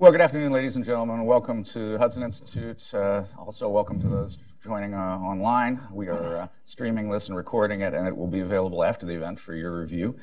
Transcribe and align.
Well, 0.00 0.12
good 0.12 0.20
afternoon, 0.20 0.52
ladies 0.52 0.76
and 0.76 0.84
gentlemen. 0.84 1.24
Welcome 1.24 1.64
to 1.64 1.98
Hudson 1.98 2.22
Institute. 2.22 2.94
Uh, 2.94 3.24
also, 3.36 3.68
welcome 3.68 4.00
to 4.00 4.06
those 4.06 4.38
joining 4.62 4.94
uh, 4.94 5.18
online. 5.18 5.80
We 5.90 6.06
are 6.06 6.42
uh, 6.42 6.48
streaming 6.66 7.10
this 7.10 7.26
and 7.26 7.36
recording 7.36 7.80
it, 7.80 7.94
and 7.94 8.06
it 8.06 8.16
will 8.16 8.28
be 8.28 8.38
available 8.38 8.84
after 8.84 9.06
the 9.06 9.14
event 9.16 9.40
for 9.40 9.56
your 9.56 9.80
review 9.80 10.16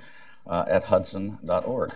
uh, 0.47 0.63
at 0.69 0.85
hudson.org. 0.85 1.91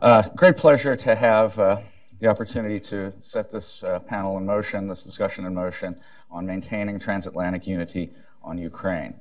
Uh, 0.00 0.28
great 0.30 0.56
pleasure 0.56 0.96
to 0.96 1.14
have 1.14 1.56
uh, 1.60 1.80
the 2.18 2.26
opportunity 2.26 2.80
to 2.80 3.12
set 3.22 3.52
this 3.52 3.84
panel 4.08 4.36
in 4.36 4.44
motion, 4.44 4.88
this 4.88 5.04
discussion 5.04 5.44
in 5.44 5.54
motion 5.54 5.94
on 6.32 6.46
maintaining 6.46 6.98
transatlantic 6.98 7.64
unity 7.64 8.10
on 8.42 8.58
Ukraine. 8.58 9.14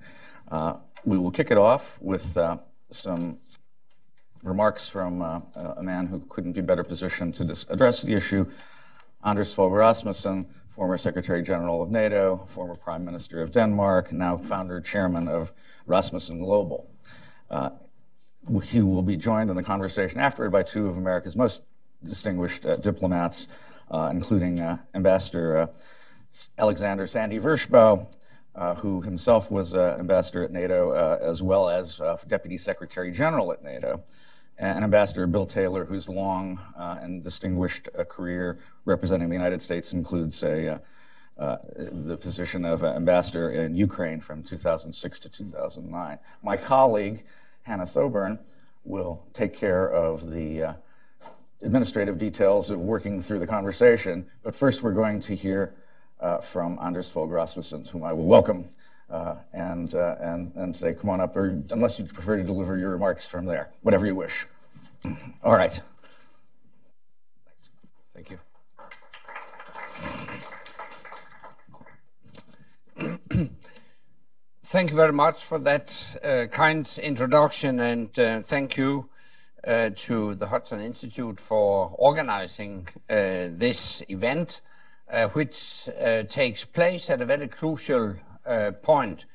we 1.05 1.19
will 1.19 1.29
kick 1.29 1.51
it 1.51 1.59
off 1.59 1.99
with 2.01 2.35
some 2.89 3.37
remarks 4.43 4.87
from 4.87 5.21
a 5.21 5.81
man 5.81 6.07
who 6.07 6.19
couldn't 6.29 6.53
be 6.53 6.61
better 6.61 6.83
positioned 6.83 7.35
to 7.35 7.65
address 7.69 8.01
the 8.01 8.13
issue, 8.13 8.45
Anders 9.23 9.53
Fogh 9.53 9.71
Rasmussen, 9.71 10.47
former 10.69 10.97
Secretary 10.97 11.41
General 11.41 11.81
of 11.81 11.89
NATO, 11.89 12.45
former 12.47 12.75
Prime 12.75 13.03
Minister 13.03 13.41
of 13.41 13.51
Denmark, 13.51 14.11
now 14.11 14.37
founder 14.37 14.79
chairman 14.79 15.27
of 15.27 15.51
Rasmussen 15.87 16.39
Global. 16.39 16.87
Uh, 17.49 17.71
he 18.63 18.81
will 18.81 19.01
be 19.01 19.17
joined 19.17 19.49
in 19.49 19.55
the 19.55 19.63
conversation 19.63 20.19
afterward 20.19 20.51
by 20.51 20.61
two 20.61 20.87
of 20.87 20.97
America's 20.97 21.35
most 21.35 21.63
distinguished 22.03 22.65
uh, 22.65 22.75
diplomats, 22.75 23.47
uh, 23.89 24.09
including 24.11 24.59
uh, 24.59 24.77
Ambassador 24.93 25.57
uh, 25.57 25.67
Alexander 26.59 27.07
Sandy 27.07 27.39
Vershbow, 27.39 28.07
uh, 28.53 28.75
who 28.75 29.01
himself 29.01 29.49
was 29.49 29.73
ambassador 29.73 30.43
at 30.43 30.51
NATO, 30.51 30.91
as 31.19 31.41
well 31.41 31.69
as 31.69 31.99
Deputy 32.27 32.57
Secretary 32.57 33.11
General 33.11 33.51
at 33.51 33.63
NATO 33.63 34.03
and 34.59 34.83
Ambassador 34.83 35.27
Bill 35.27 35.45
Taylor, 35.45 35.85
whose 35.85 36.09
long 36.09 36.59
uh, 36.77 36.97
and 37.01 37.23
distinguished 37.23 37.89
uh, 37.97 38.03
career 38.03 38.57
representing 38.85 39.29
the 39.29 39.35
United 39.35 39.61
States 39.61 39.93
includes 39.93 40.41
a, 40.43 40.73
uh, 40.73 40.77
uh 41.39 41.57
the 41.91 42.17
position 42.17 42.65
of 42.65 42.83
ambassador 42.83 43.51
in 43.51 43.75
Ukraine 43.75 44.19
from 44.19 44.41
2006 44.43 45.19
to 45.19 45.29
2009. 45.29 46.19
My 46.41 46.57
colleague, 46.57 47.23
Hannah 47.63 47.85
Thoburn, 47.85 48.39
will 48.83 49.21
take 49.33 49.53
care 49.53 49.89
of 49.89 50.31
the 50.31 50.63
uh, 50.63 50.73
administrative 51.61 52.17
details 52.17 52.69
of 52.69 52.79
working 52.79 53.21
through 53.21 53.39
the 53.39 53.47
conversation. 53.47 54.25
But 54.43 54.55
first, 54.55 54.81
we're 54.81 54.93
going 54.93 55.21
to 55.21 55.35
hear 55.35 55.73
uh, 56.19 56.39
from 56.39 56.79
Anders 56.81 57.09
Fogh 57.09 57.29
Rasmussen, 57.29 57.85
whom 57.85 58.03
I 58.03 58.13
will 58.13 58.25
welcome. 58.25 58.69
And, 59.09 59.93
and, 59.93 60.51
and 60.55 60.75
say, 60.75 60.93
come 60.93 61.09
on 61.09 61.21
up, 61.21 61.35
or 61.35 61.61
unless 61.71 61.99
you 61.99 62.05
prefer 62.05 62.37
to 62.37 62.43
deliver 62.43 62.77
your 62.77 62.91
remarks 62.91 63.27
from 63.27 63.45
there, 63.45 63.69
whatever 63.81 64.05
you 64.05 64.15
wish. 64.15 64.45
All 65.43 65.53
right. 65.53 65.81
Thank 68.13 68.31
you. 68.31 68.39
thank 74.63 74.89
you 74.89 74.95
very 74.95 75.13
much 75.13 75.45
for 75.45 75.59
that 75.59 76.17
uh, 76.23 76.45
kind 76.51 76.99
introduction, 77.01 77.79
and 77.79 78.17
uh, 78.19 78.41
thank 78.41 78.75
you 78.75 79.09
uh, 79.65 79.91
to 79.95 80.35
the 80.35 80.47
Hudson 80.47 80.81
Institute 80.81 81.39
for 81.39 81.91
organizing 81.97 82.87
uh, 83.09 83.49
this 83.51 84.03
event, 84.09 84.61
uh, 85.11 85.27
which 85.29 85.89
uh, 86.01 86.23
takes 86.23 86.65
place 86.65 87.09
at 87.09 87.21
a 87.21 87.25
very 87.25 87.47
crucial 87.47 88.15
point 88.81 89.25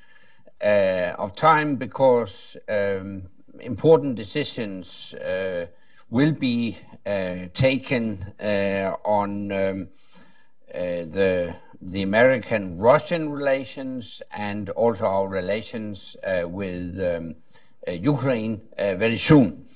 of 0.60 1.34
time 1.34 1.76
because 1.76 2.56
um, 2.68 3.22
important 3.60 4.14
decisions 4.14 5.14
uh, 5.14 5.66
will 6.10 6.32
be 6.32 6.76
uh, 7.06 7.46
taken 7.54 8.32
uh, 8.40 8.94
on 9.04 9.52
um, 9.52 9.88
the 10.72 11.54
the 11.84 12.02
American-Russian 12.02 13.28
relations 13.28 14.22
and 14.30 14.70
also 14.70 15.04
our 15.04 15.26
relations 15.26 16.16
with 16.44 17.00
um, 17.00 17.34
Ukraine 17.88 18.60
very 18.78 19.16
soon. 19.16 19.66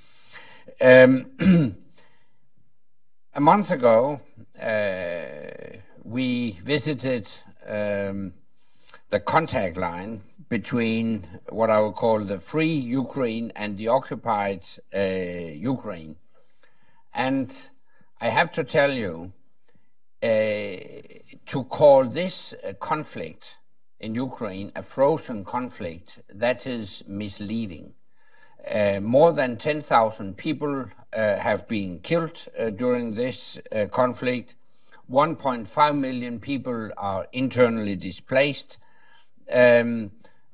Um, 0.80 1.32
a 3.34 3.40
month 3.40 3.72
ago, 3.72 4.20
we 6.04 6.52
visited 6.62 7.28
um, 7.66 8.32
the 9.10 9.20
contact 9.20 9.76
line 9.76 10.22
between 10.48 11.26
what 11.48 11.70
I 11.70 11.80
would 11.80 11.94
call 11.94 12.20
the 12.24 12.38
free 12.38 12.66
Ukraine 13.02 13.52
and 13.54 13.76
the 13.78 13.88
occupied 13.88 14.66
uh, 14.94 15.00
Ukraine. 15.00 16.16
And 17.14 17.54
I 18.20 18.28
have 18.28 18.52
to 18.52 18.64
tell 18.64 18.92
you, 18.92 19.32
uh, 20.22 20.26
to 21.46 21.64
call 21.68 22.04
this 22.04 22.54
conflict 22.80 23.58
in 24.00 24.14
Ukraine 24.14 24.72
a 24.74 24.82
frozen 24.82 25.44
conflict, 25.44 26.20
that 26.28 26.66
is 26.66 27.02
misleading. 27.06 27.94
Uh, 28.68 28.98
more 29.00 29.32
than 29.32 29.56
10,000 29.56 30.36
people 30.36 30.86
uh, 31.12 31.36
have 31.36 31.68
been 31.68 32.00
killed 32.00 32.46
uh, 32.58 32.70
during 32.70 33.14
this 33.14 33.58
uh, 33.70 33.86
conflict. 33.86 34.56
1.5 35.08 35.96
million 35.96 36.40
people 36.40 36.90
are 36.96 37.28
internally 37.32 37.94
displaced. 37.94 38.78
Um, 39.52 40.10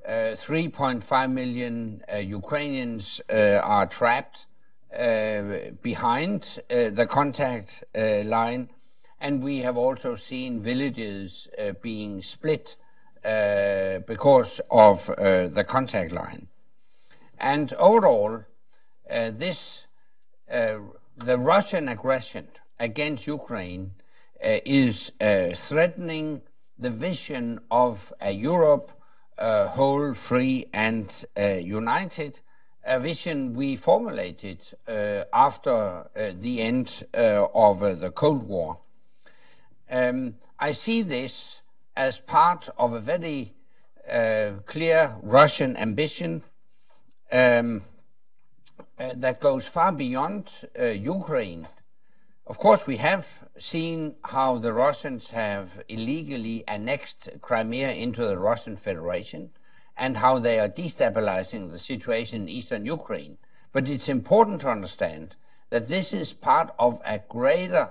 3.5 0.06 1.32
million 1.32 2.02
uh, 2.12 2.16
Ukrainians 2.16 3.20
uh, 3.30 3.60
are 3.62 3.86
trapped 3.86 4.46
uh, 4.96 5.42
behind 5.80 6.60
the 6.68 7.06
contact 7.08 7.84
line, 7.94 8.70
and 9.20 9.42
we 9.42 9.60
have 9.60 9.76
also 9.76 10.14
seen 10.14 10.60
villages 10.60 11.48
being 11.80 12.20
split 12.20 12.76
because 13.22 14.60
of 14.70 15.06
the 15.06 15.64
contact 15.66 16.12
line. 16.12 16.48
And 17.38 17.72
overall, 17.74 18.44
this 19.08 19.86
the 21.16 21.38
Russian 21.38 21.88
aggression 21.88 22.48
against 22.78 23.26
Ukraine 23.26 23.92
uh, 24.44 24.58
is 24.64 25.12
uh, 25.20 25.50
threatening 25.54 26.42
the 26.78 26.90
vision 26.90 27.60
of 27.70 28.12
a 28.20 28.32
Europe 28.32 28.90
uh, 29.38 29.68
whole, 29.68 30.14
free, 30.14 30.66
and 30.72 31.24
uh, 31.36 31.54
united, 31.54 32.40
a 32.84 32.98
vision 32.98 33.54
we 33.54 33.76
formulated 33.76 34.58
uh, 34.88 35.24
after 35.32 35.70
uh, 36.16 36.32
the 36.34 36.60
end 36.60 37.06
uh, 37.14 37.46
of 37.54 37.82
uh, 37.82 37.94
the 37.94 38.10
Cold 38.10 38.42
War. 38.48 38.78
Um, 39.90 40.34
I 40.58 40.72
see 40.72 41.02
this 41.02 41.62
as 41.96 42.20
part 42.20 42.68
of 42.78 42.92
a 42.92 43.00
very 43.00 43.54
clear 44.66 45.14
Russian 45.22 45.76
ambition 45.76 46.42
um, 47.30 47.82
that 48.98 49.38
goes 49.38 49.66
far 49.66 49.92
beyond 49.92 50.50
Ukraine. 50.76 51.68
Of 52.44 52.58
course, 52.58 52.88
we 52.88 52.96
have 52.96 53.48
seen 53.56 54.16
how 54.24 54.58
the 54.58 54.72
Russians 54.72 55.30
have 55.30 55.84
illegally 55.88 56.64
annexed 56.66 57.28
Crimea 57.40 57.92
into 57.92 58.26
the 58.26 58.36
Russian 58.36 58.76
Federation 58.76 59.50
and 59.96 60.16
how 60.16 60.40
they 60.40 60.58
are 60.58 60.68
destabilizing 60.68 61.70
the 61.70 61.78
situation 61.78 62.42
in 62.42 62.48
eastern 62.48 62.84
Ukraine. 62.84 63.38
But 63.70 63.88
it's 63.88 64.08
important 64.08 64.60
to 64.62 64.70
understand 64.70 65.36
that 65.70 65.86
this 65.86 66.12
is 66.12 66.32
part 66.32 66.74
of 66.80 67.00
a 67.04 67.20
greater 67.20 67.90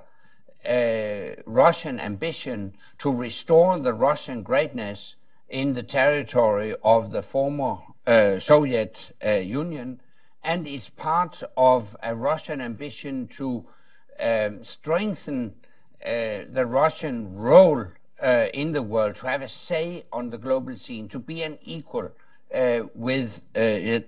uh, 0.67 1.41
Russian 1.45 1.99
ambition 1.99 2.73
to 2.97 3.09
restore 3.09 3.79
the 3.79 3.93
Russian 3.93 4.43
greatness 4.43 5.15
in 5.47 5.75
the 5.75 5.83
territory 5.83 6.75
of 6.83 7.11
the 7.11 7.23
former 7.23 7.77
uh, 8.05 8.37
Soviet 8.39 9.13
uh, 9.25 9.31
Union, 9.31 10.01
and 10.43 10.67
it's 10.67 10.89
part 10.89 11.41
of 11.55 11.95
a 12.03 12.13
Russian 12.15 12.59
ambition 12.59 13.27
to 13.29 13.65
um, 14.19 14.63
strengthen 14.63 15.53
uh, 16.05 16.45
the 16.49 16.65
Russian 16.65 17.35
role 17.35 17.85
uh, 18.21 18.45
in 18.53 18.71
the 18.71 18.81
world, 18.81 19.15
to 19.15 19.27
have 19.27 19.41
a 19.41 19.47
say 19.47 20.05
on 20.11 20.29
the 20.29 20.37
global 20.37 20.75
scene, 20.77 21.07
to 21.09 21.19
be 21.19 21.43
an 21.43 21.57
equal 21.63 22.11
uh, 22.53 22.81
with 22.93 23.45
uh, 23.55 23.59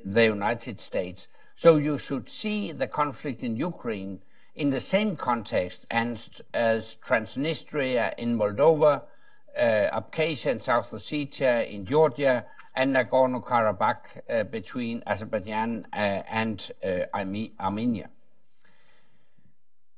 the 0.05 0.25
United 0.25 0.81
States. 0.81 1.27
So 1.55 1.77
you 1.77 1.97
should 1.97 2.29
see 2.29 2.71
the 2.71 2.87
conflict 2.87 3.43
in 3.43 3.55
Ukraine 3.55 4.19
in 4.55 4.69
the 4.69 4.79
same 4.79 5.15
context 5.15 5.87
as, 5.89 6.41
as 6.53 6.97
Transnistria 7.03 8.13
in 8.17 8.37
Moldova, 8.37 9.03
uh, 9.57 9.61
Abkhazia 9.61 10.51
and 10.51 10.61
South 10.61 10.91
Ossetia 10.91 11.69
in 11.69 11.85
Georgia, 11.85 12.45
and 12.75 12.95
Nagorno-Karabakh 12.95 14.21
uh, 14.29 14.43
between 14.45 15.03
Azerbaijan 15.05 15.87
and 15.93 16.71
Armenia. 17.59 18.09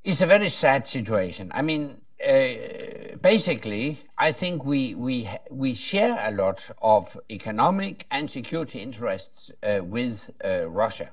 It's 0.05 0.21
a 0.21 0.27
very 0.27 0.49
sad 0.49 0.87
situation. 0.87 1.51
I 1.53 1.61
mean, 1.61 1.99
uh, 2.25 3.17
basically, 3.21 3.99
I 4.17 4.31
think 4.31 4.63
we 4.63 4.95
we 4.95 5.27
we 5.51 5.73
share 5.73 6.15
a 6.25 6.31
lot 6.31 6.71
of 6.81 7.19
economic 7.29 8.05
and 8.09 8.29
security 8.29 8.79
interests 8.79 9.51
uh, 9.61 9.79
with 9.83 10.29
uh, 10.43 10.69
Russia. 10.69 11.09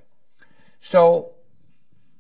So 0.81 1.33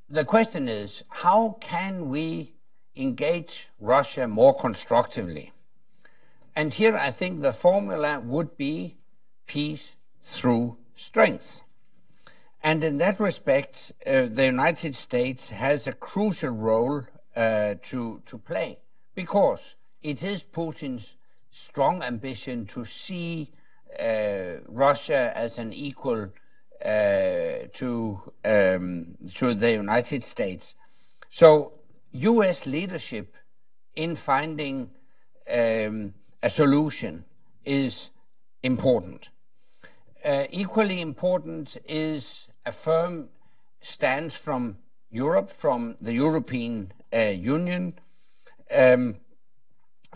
the 0.08 0.24
question 0.24 0.68
is, 0.68 1.04
how 1.08 1.58
can 1.60 2.08
we 2.08 2.54
engage 2.96 3.68
Russia 3.80 4.28
more 4.28 4.54
constructively. 4.54 5.52
And 6.54 6.74
here 6.74 6.96
I 6.96 7.10
think 7.10 7.40
the 7.40 7.52
formula 7.52 8.20
would 8.20 8.56
be 8.56 8.96
peace 9.46 9.96
through 10.20 10.76
strength. 10.94 11.61
And 12.62 12.84
in 12.84 12.98
that 12.98 13.18
respect, 13.18 13.92
uh, 14.06 14.26
the 14.30 14.44
United 14.44 14.94
States 14.94 15.50
has 15.50 15.86
a 15.86 15.92
crucial 15.92 16.50
role 16.50 17.02
uh, 17.34 17.74
to, 17.82 18.22
to 18.26 18.38
play 18.38 18.78
because 19.14 19.76
it 20.02 20.22
is 20.22 20.44
Putin's 20.44 21.16
strong 21.50 22.02
ambition 22.02 22.66
to 22.66 22.84
see 22.84 23.50
uh, 23.98 24.60
Russia 24.68 25.32
as 25.34 25.58
an 25.58 25.72
equal 25.72 26.28
uh, 26.84 27.68
to 27.72 28.32
um, 28.44 29.16
to 29.34 29.54
the 29.54 29.72
United 29.72 30.24
States. 30.24 30.74
So, 31.30 31.74
U.S. 32.12 32.66
leadership 32.66 33.36
in 33.94 34.16
finding 34.16 34.90
um, 35.50 36.14
a 36.42 36.50
solution 36.50 37.24
is 37.64 38.10
important. 38.62 39.28
Uh, 40.24 40.44
equally 40.50 41.00
important 41.00 41.76
is 41.86 42.48
a 42.64 42.72
firm 42.72 43.28
stance 43.80 44.34
from 44.34 44.78
Europe, 45.10 45.50
from 45.50 45.96
the 46.00 46.14
European 46.14 46.92
uh, 47.12 47.18
Union. 47.18 47.94
Um, 48.70 49.16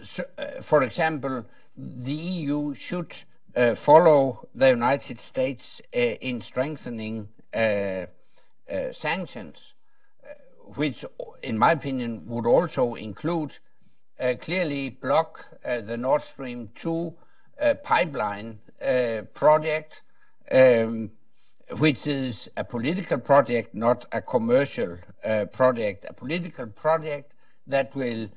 so, 0.02 0.24
uh, 0.38 0.62
for 0.62 0.82
example, 0.82 1.44
the 1.76 2.12
EU 2.12 2.74
should 2.74 3.14
uh, 3.54 3.74
follow 3.74 4.48
the 4.54 4.68
United 4.68 5.20
States 5.20 5.80
uh, 5.94 5.98
in 5.98 6.40
strengthening 6.40 7.28
uh, 7.54 7.58
uh, 7.58 8.06
sanctions, 8.92 9.74
which, 10.74 11.04
in 11.42 11.56
my 11.58 11.72
opinion, 11.72 12.22
would 12.26 12.46
also 12.46 12.94
include 12.94 13.58
clearly 14.40 14.90
block 14.90 15.44
the 15.62 15.96
Nord 15.96 16.22
Stream 16.22 16.70
2 16.74 17.14
pipeline 17.84 18.58
project. 19.34 20.02
Um, 20.50 21.10
which 21.70 22.06
is 22.06 22.48
a 22.56 22.64
political 22.64 23.18
project, 23.18 23.74
not 23.74 24.06
a 24.12 24.22
commercial 24.22 24.98
uh, 25.24 25.46
project, 25.46 26.06
a 26.08 26.12
political 26.12 26.66
project 26.66 27.34
that 27.66 27.94
will 27.94 28.28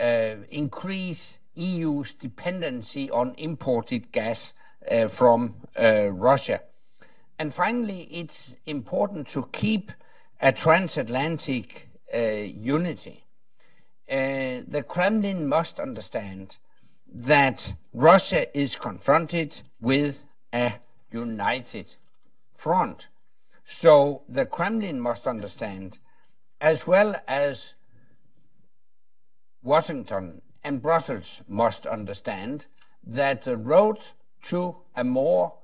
uh, 0.00 0.36
increase 0.50 1.38
EU's 1.54 2.14
dependency 2.14 3.10
on 3.10 3.34
imported 3.36 4.10
gas 4.12 4.54
uh, 4.90 5.08
from 5.08 5.54
uh, 5.78 6.08
Russia. 6.12 6.60
And 7.38 7.52
finally, 7.52 8.08
it's 8.10 8.56
important 8.66 9.28
to 9.28 9.48
keep 9.52 9.92
a 10.40 10.52
transatlantic 10.52 11.88
uh, 12.14 12.18
unity. 12.18 13.24
Uh, 14.10 14.64
the 14.66 14.84
Kremlin 14.86 15.46
must 15.46 15.78
understand 15.78 16.56
that 17.06 17.74
Russia 17.92 18.56
is 18.58 18.76
confronted 18.76 19.60
with 19.80 20.22
a 20.54 20.74
united 21.10 21.96
front. 22.58 23.08
So 23.64 24.22
the 24.28 24.44
Kremlin 24.44 25.00
must 25.00 25.26
understand, 25.26 25.98
as 26.60 26.86
well 26.86 27.14
as 27.26 27.74
Washington 29.62 30.42
and 30.64 30.82
Brussels 30.82 31.42
must 31.48 31.86
understand, 31.86 32.66
that 33.06 33.44
the 33.44 33.56
road 33.56 33.98
to 34.42 34.76
a 34.96 35.04
more 35.04 35.54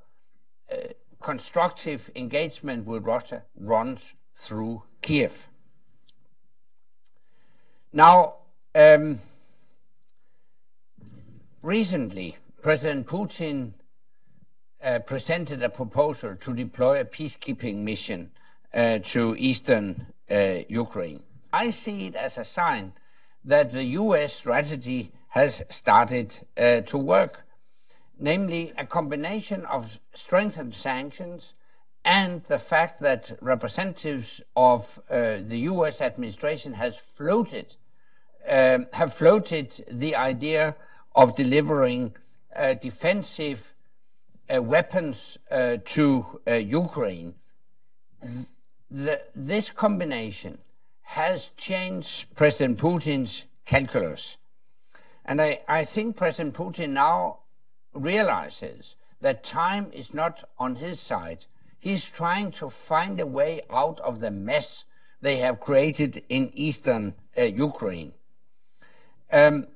uh, 0.73 0.77
constructive 1.21 2.11
engagement 2.15 2.87
with 2.87 3.05
Russia 3.05 3.43
runs 3.59 4.15
through 4.35 4.83
Kiev. 5.03 5.49
Now, 7.93 8.37
um, 8.75 9.21
recently, 11.63 12.37
President 12.63 13.07
Putin 13.07 13.73
uh, 14.85 14.99
presented 14.99 15.63
a 15.63 15.69
proposal 15.69 16.37
to 16.37 16.53
deploy 16.53 17.01
a 17.01 17.05
peacekeeping 17.05 17.77
mission 17.77 18.31
uh, 18.75 18.99
to 18.99 19.35
eastern 19.39 20.07
uh, 20.31 20.59
Ukraine. 20.69 21.23
I 21.53 21.71
see 21.71 22.07
it 22.07 22.17
as 22.17 22.37
a 22.39 22.45
sign 22.45 22.93
that 23.45 23.71
the 23.71 23.85
US 23.85 24.35
strategy 24.35 25.13
has 25.29 25.65
started 25.71 26.39
uh, 26.57 26.81
to 26.83 26.99
work, 26.99 27.47
namely 28.19 28.73
a 28.77 28.87
combination 28.87 29.65
of 29.67 29.99
strengthened 30.13 30.75
sanctions 30.75 31.55
and 32.05 32.45
the 32.45 32.59
fact 32.59 33.01
that 33.01 33.33
representatives 33.41 34.43
of 34.55 35.01
uh, 35.09 35.39
the 35.41 35.61
US 35.73 36.01
administration 36.01 36.75
has 36.75 36.97
floated 36.97 37.77
um, 38.47 38.87
have 38.93 39.15
floated 39.15 39.83
the 39.91 40.15
idea 40.15 40.77
of 41.15 41.35
delivering 41.35 42.15
defensive 42.83 43.74
uh, 44.53 44.63
weapons 44.63 45.39
uh, 45.51 45.79
to 45.85 46.41
uh, 46.47 46.55
Ukraine, 46.55 47.35
the, 48.91 49.21
this 49.35 49.71
combination 49.71 50.59
has 51.03 51.51
changed 51.57 52.35
President 52.35 52.79
Putin's 52.79 53.45
calculus. 53.65 54.37
And 55.25 55.41
I, 55.41 55.61
I 55.69 55.85
think 55.85 56.17
President 56.17 56.55
Putin 56.55 56.91
now 56.91 57.41
realizes 57.93 58.97
that 59.21 59.43
time 59.45 59.91
is 59.93 60.13
not 60.13 60.45
on 60.59 60.77
his 60.77 61.01
side. 61.01 61.47
He's 61.79 62.07
trying 62.07 62.51
to 62.53 62.69
find 62.69 63.21
a 63.21 63.27
way 63.27 63.63
out 63.71 64.01
of 64.01 64.21
the 64.21 64.31
mess 64.31 64.85
they 65.21 65.37
have 65.37 65.61
created 65.61 66.23
in 66.29 66.51
eastern 66.53 67.15
uh, 67.39 67.43
Ukraine. 67.43 68.13
Um, 69.33 69.67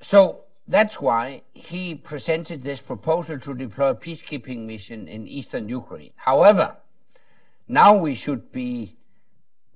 so 0.00 0.44
that's 0.68 1.00
why 1.00 1.42
he 1.54 1.94
presented 1.94 2.62
this 2.62 2.80
proposal 2.80 3.38
to 3.40 3.54
deploy 3.54 3.90
a 3.90 3.94
peacekeeping 3.94 4.60
mission 4.66 5.08
in 5.08 5.26
eastern 5.26 5.68
Ukraine. 5.68 6.12
However, 6.16 6.76
now 7.66 7.96
we 7.96 8.14
should 8.14 8.52
be 8.52 8.96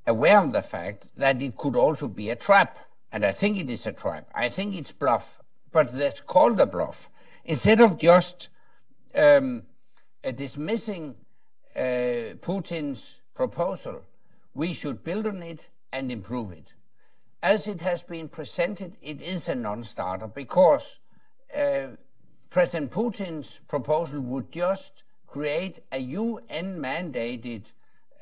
aware 0.06 0.38
of 0.38 0.52
the 0.52 0.62
fact 0.62 1.10
that 1.16 1.42
it 1.42 1.56
could 1.56 1.74
also 1.74 2.06
be 2.06 2.30
a 2.30 2.36
trap. 2.36 2.78
And 3.10 3.24
I 3.24 3.32
think 3.32 3.58
it 3.58 3.70
is 3.70 3.86
a 3.86 3.92
trap. 3.92 4.28
I 4.34 4.48
think 4.48 4.76
it's 4.76 4.92
bluff, 4.92 5.40
but 5.72 5.92
let's 5.94 6.20
call 6.20 6.54
the 6.54 6.66
bluff. 6.66 7.10
Instead 7.44 7.80
of 7.80 7.98
just 7.98 8.48
um, 9.14 9.62
uh, 10.24 10.30
dismissing 10.30 11.16
uh, 11.74 12.38
Putin's 12.40 13.16
proposal, 13.34 14.02
we 14.54 14.72
should 14.72 15.02
build 15.02 15.26
on 15.26 15.42
it 15.42 15.68
and 15.92 16.12
improve 16.12 16.52
it 16.52 16.74
as 17.46 17.68
it 17.68 17.80
has 17.80 18.02
been 18.02 18.28
presented, 18.28 18.96
it 19.00 19.22
is 19.22 19.46
a 19.46 19.54
non-starter 19.54 20.26
because 20.26 20.98
uh, 21.56 21.86
President 22.50 22.90
Putin's 22.90 23.60
proposal 23.68 24.20
would 24.20 24.50
just 24.50 25.04
create 25.28 25.78
a 25.92 25.98
UN-mandated 25.98 27.72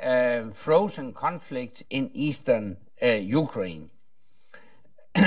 uh, 0.02 0.50
frozen 0.52 1.14
conflict 1.14 1.84
in 1.88 2.10
eastern 2.12 2.76
uh, 3.02 3.06
Ukraine. 3.46 3.88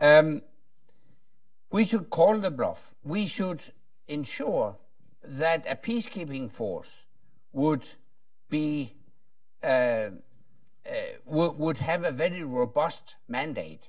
um, 0.00 0.42
we 1.70 1.84
should 1.84 2.10
call 2.10 2.38
the 2.38 2.50
bluff. 2.50 2.92
We 3.04 3.28
should 3.28 3.60
ensure 4.08 4.76
that 5.22 5.64
a 5.68 5.76
peacekeeping 5.76 6.50
force 6.50 7.04
would 7.52 7.84
be 8.50 8.96
uh, 10.86 10.90
uh, 10.90 11.52
would 11.52 11.78
have 11.78 12.04
a 12.04 12.10
very 12.10 12.42
robust 12.42 13.16
mandate. 13.28 13.88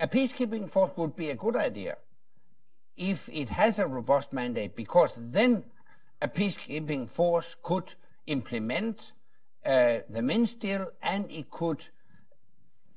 A 0.00 0.06
peacekeeping 0.06 0.68
force 0.68 0.92
would 0.96 1.16
be 1.16 1.30
a 1.30 1.34
good 1.34 1.56
idea 1.56 1.96
if 2.96 3.28
it 3.32 3.48
has 3.48 3.78
a 3.78 3.86
robust 3.86 4.32
mandate, 4.32 4.74
because 4.74 5.12
then 5.16 5.64
a 6.20 6.28
peacekeeping 6.28 7.08
force 7.08 7.56
could 7.62 7.94
implement 8.26 9.12
uh, 9.64 9.98
the 10.08 10.22
Minsk 10.22 10.58
deal 10.58 10.90
and 11.02 11.30
it 11.30 11.50
could, 11.50 11.86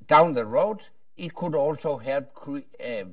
down 0.08 0.34
the 0.34 0.46
road, 0.46 0.82
it 1.18 1.36
could 1.36 1.56
also 1.56 1.98
help 1.98 2.48
uh, 2.48 3.04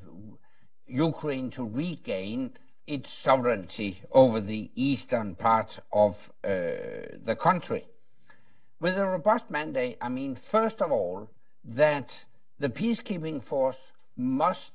Ukraine 0.86 1.50
to 1.50 1.64
regain 1.64 2.52
its 2.86 3.12
sovereignty 3.12 4.00
over 4.12 4.40
the 4.40 4.70
eastern 4.74 5.34
part 5.34 5.78
of 5.92 6.32
uh, 6.42 6.48
the 7.22 7.36
country. 7.38 7.86
With 8.80 8.96
a 8.96 9.08
robust 9.08 9.50
mandate, 9.50 9.98
I 10.00 10.08
mean, 10.08 10.36
first 10.36 10.80
of 10.80 10.92
all, 10.92 11.28
that 11.64 12.24
the 12.60 12.68
peacekeeping 12.68 13.42
force 13.42 13.92
must 14.16 14.72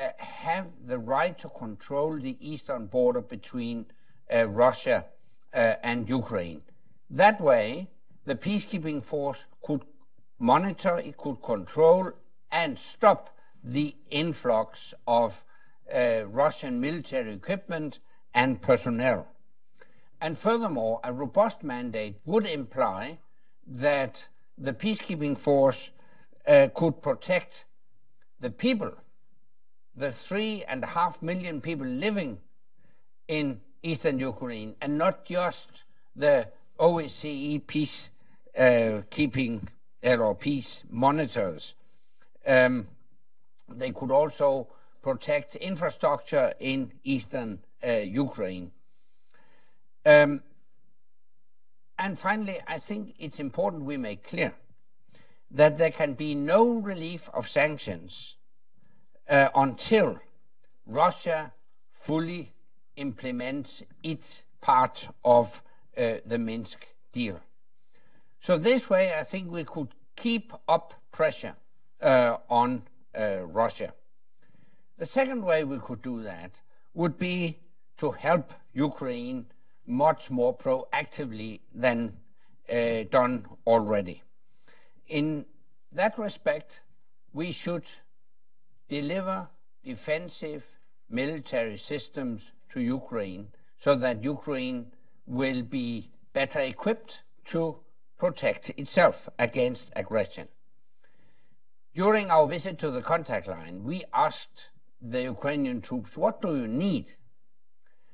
uh, 0.00 0.08
have 0.16 0.66
the 0.86 0.98
right 0.98 1.38
to 1.38 1.50
control 1.50 2.18
the 2.18 2.36
eastern 2.40 2.86
border 2.86 3.20
between 3.20 3.86
uh, 4.32 4.46
Russia 4.48 5.04
uh, 5.52 5.74
and 5.82 6.08
Ukraine. 6.08 6.62
That 7.10 7.40
way, 7.40 7.90
the 8.24 8.34
peacekeeping 8.34 9.02
force 9.02 9.46
could 9.62 9.84
monitor, 10.38 10.98
it 10.98 11.18
could 11.18 11.42
control, 11.42 12.12
and 12.50 12.78
stop 12.78 13.36
the 13.62 13.94
influx 14.10 14.94
of 15.06 15.44
uh, 15.94 16.26
Russian 16.26 16.80
military 16.80 17.34
equipment 17.34 17.98
and 18.34 18.60
personnel. 18.62 19.28
And 20.20 20.38
furthermore, 20.38 21.00
a 21.04 21.12
robust 21.12 21.62
mandate 21.62 22.16
would 22.24 22.46
imply 22.46 23.18
that 23.66 24.28
the 24.56 24.72
peacekeeping 24.72 25.36
force 25.36 25.90
uh, 26.46 26.68
could 26.74 27.02
protect 27.02 27.66
the 28.40 28.50
people, 28.50 28.92
the 29.94 30.12
three 30.12 30.64
and 30.66 30.84
a 30.84 30.86
half 30.86 31.20
million 31.22 31.60
people 31.60 31.86
living 31.86 32.38
in 33.28 33.60
eastern 33.82 34.18
Ukraine, 34.18 34.74
and 34.80 34.96
not 34.96 35.24
just 35.24 35.84
the 36.14 36.48
OSCE 36.78 37.66
peace 37.66 38.10
uh, 38.58 39.02
keeping 39.10 39.68
or 40.02 40.34
peace 40.34 40.84
monitors. 40.88 41.74
Um, 42.46 42.86
they 43.68 43.90
could 43.90 44.10
also 44.10 44.68
protect 45.02 45.56
infrastructure 45.56 46.54
in 46.60 46.92
eastern 47.04 47.60
uh, 47.86 47.92
Ukraine. 48.26 48.70
Um, 50.06 50.44
and 51.98 52.16
finally, 52.16 52.60
I 52.64 52.78
think 52.78 53.16
it's 53.18 53.40
important 53.40 53.82
we 53.82 53.96
make 53.96 54.22
clear 54.22 54.52
that 55.50 55.78
there 55.78 55.90
can 55.90 56.14
be 56.14 56.32
no 56.32 56.74
relief 56.74 57.28
of 57.34 57.48
sanctions 57.48 58.36
uh, 59.28 59.48
until 59.52 60.20
Russia 60.86 61.52
fully 61.90 62.52
implements 62.94 63.82
its 64.04 64.44
part 64.60 65.08
of 65.24 65.60
uh, 65.96 66.14
the 66.24 66.38
Minsk 66.38 66.86
deal. 67.10 67.40
So 68.38 68.58
this 68.58 68.88
way, 68.88 69.12
I 69.18 69.24
think 69.24 69.50
we 69.50 69.64
could 69.64 69.88
keep 70.14 70.52
up 70.68 70.94
pressure 71.10 71.56
uh, 72.00 72.36
on 72.48 72.82
uh, 73.18 73.44
Russia. 73.46 73.92
The 74.98 75.06
second 75.06 75.42
way 75.42 75.64
we 75.64 75.80
could 75.80 76.00
do 76.00 76.22
that 76.22 76.52
would 76.94 77.18
be 77.18 77.58
to 77.96 78.12
help 78.12 78.52
Ukraine 78.72 79.46
much 79.86 80.30
more 80.30 80.56
proactively 80.56 81.60
than 81.74 82.16
uh, 82.72 83.04
done 83.10 83.46
already. 83.66 84.22
In 85.08 85.46
that 85.92 86.18
respect, 86.18 86.80
we 87.32 87.52
should 87.52 87.84
deliver 88.88 89.48
defensive 89.84 90.64
military 91.08 91.76
systems 91.76 92.52
to 92.70 92.80
Ukraine 92.80 93.48
so 93.76 93.94
that 93.94 94.24
Ukraine 94.24 94.86
will 95.26 95.62
be 95.62 96.10
better 96.32 96.60
equipped 96.60 97.22
to 97.46 97.76
protect 98.18 98.70
itself 98.70 99.28
against 99.38 99.92
aggression. 99.94 100.48
During 101.94 102.30
our 102.30 102.46
visit 102.46 102.78
to 102.80 102.90
the 102.90 103.02
contact 103.02 103.46
line, 103.48 103.84
we 103.84 104.04
asked 104.12 104.68
the 105.00 105.22
Ukrainian 105.22 105.80
troops, 105.80 106.16
What 106.16 106.42
do 106.42 106.56
you 106.56 106.66
need? 106.66 107.14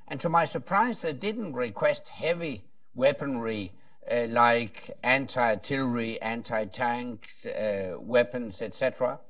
And 0.08 0.20
to 0.20 0.28
my 0.28 0.44
surprise, 0.44 1.02
they 1.02 1.12
didn't 1.12 1.54
request 1.54 2.08
heavy 2.08 2.64
weaponry 2.94 3.72
uh, 4.10 4.26
like 4.28 4.90
anti 5.02 5.40
artillery, 5.40 6.20
anti 6.20 6.64
tank 6.66 7.28
uh, 7.46 7.98
weapons, 8.00 8.60
etc. 8.60 9.20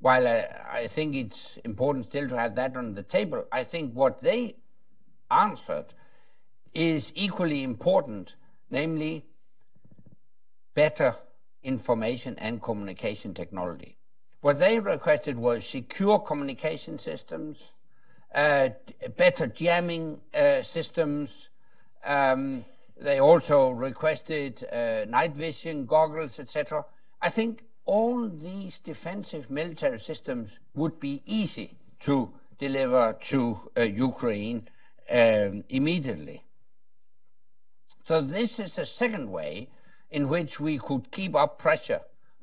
While 0.00 0.26
uh, 0.26 0.42
I 0.70 0.86
think 0.86 1.14
it's 1.14 1.58
important 1.64 2.04
still 2.04 2.28
to 2.28 2.38
have 2.38 2.54
that 2.56 2.76
on 2.76 2.94
the 2.94 3.02
table, 3.02 3.46
I 3.50 3.64
think 3.64 3.94
what 3.94 4.20
they 4.20 4.56
answered 5.30 5.86
is 6.74 7.12
equally 7.16 7.62
important, 7.62 8.36
namely 8.70 9.24
better 10.74 11.16
information 11.62 12.36
and 12.38 12.62
communication 12.62 13.34
technology. 13.34 13.96
What 14.40 14.58
they 14.58 14.78
requested 14.78 15.36
was 15.36 15.66
secure 15.66 16.20
communication 16.20 16.98
systems, 16.98 17.72
better 18.32 19.46
jamming 19.46 20.20
uh, 20.34 20.62
systems. 20.62 21.48
Um, 22.04 22.64
they 23.00 23.20
also 23.20 23.70
requested 23.70 24.66
uh, 24.72 25.04
night 25.08 25.34
vision 25.34 25.86
goggles, 25.86 26.38
etc. 26.38 26.84
I 27.22 27.30
think 27.30 27.64
all 27.84 28.28
these 28.28 28.78
defensive 28.78 29.50
military 29.50 29.98
systems 29.98 30.58
would 30.74 31.00
be 31.00 31.22
easy 31.24 31.78
to 32.00 32.30
deliver 32.58 33.16
to 33.20 33.58
uh, 33.76 33.82
Ukraine 33.82 34.68
um, 35.10 35.64
immediately. 35.68 36.42
So 38.06 38.20
this 38.20 38.58
is 38.58 38.78
a 38.78 38.84
second 38.84 39.30
way 39.30 39.70
in 40.10 40.28
which 40.28 40.58
we 40.60 40.78
could 40.78 41.10
keep 41.10 41.34
up 41.34 41.58
pressure 41.58 42.00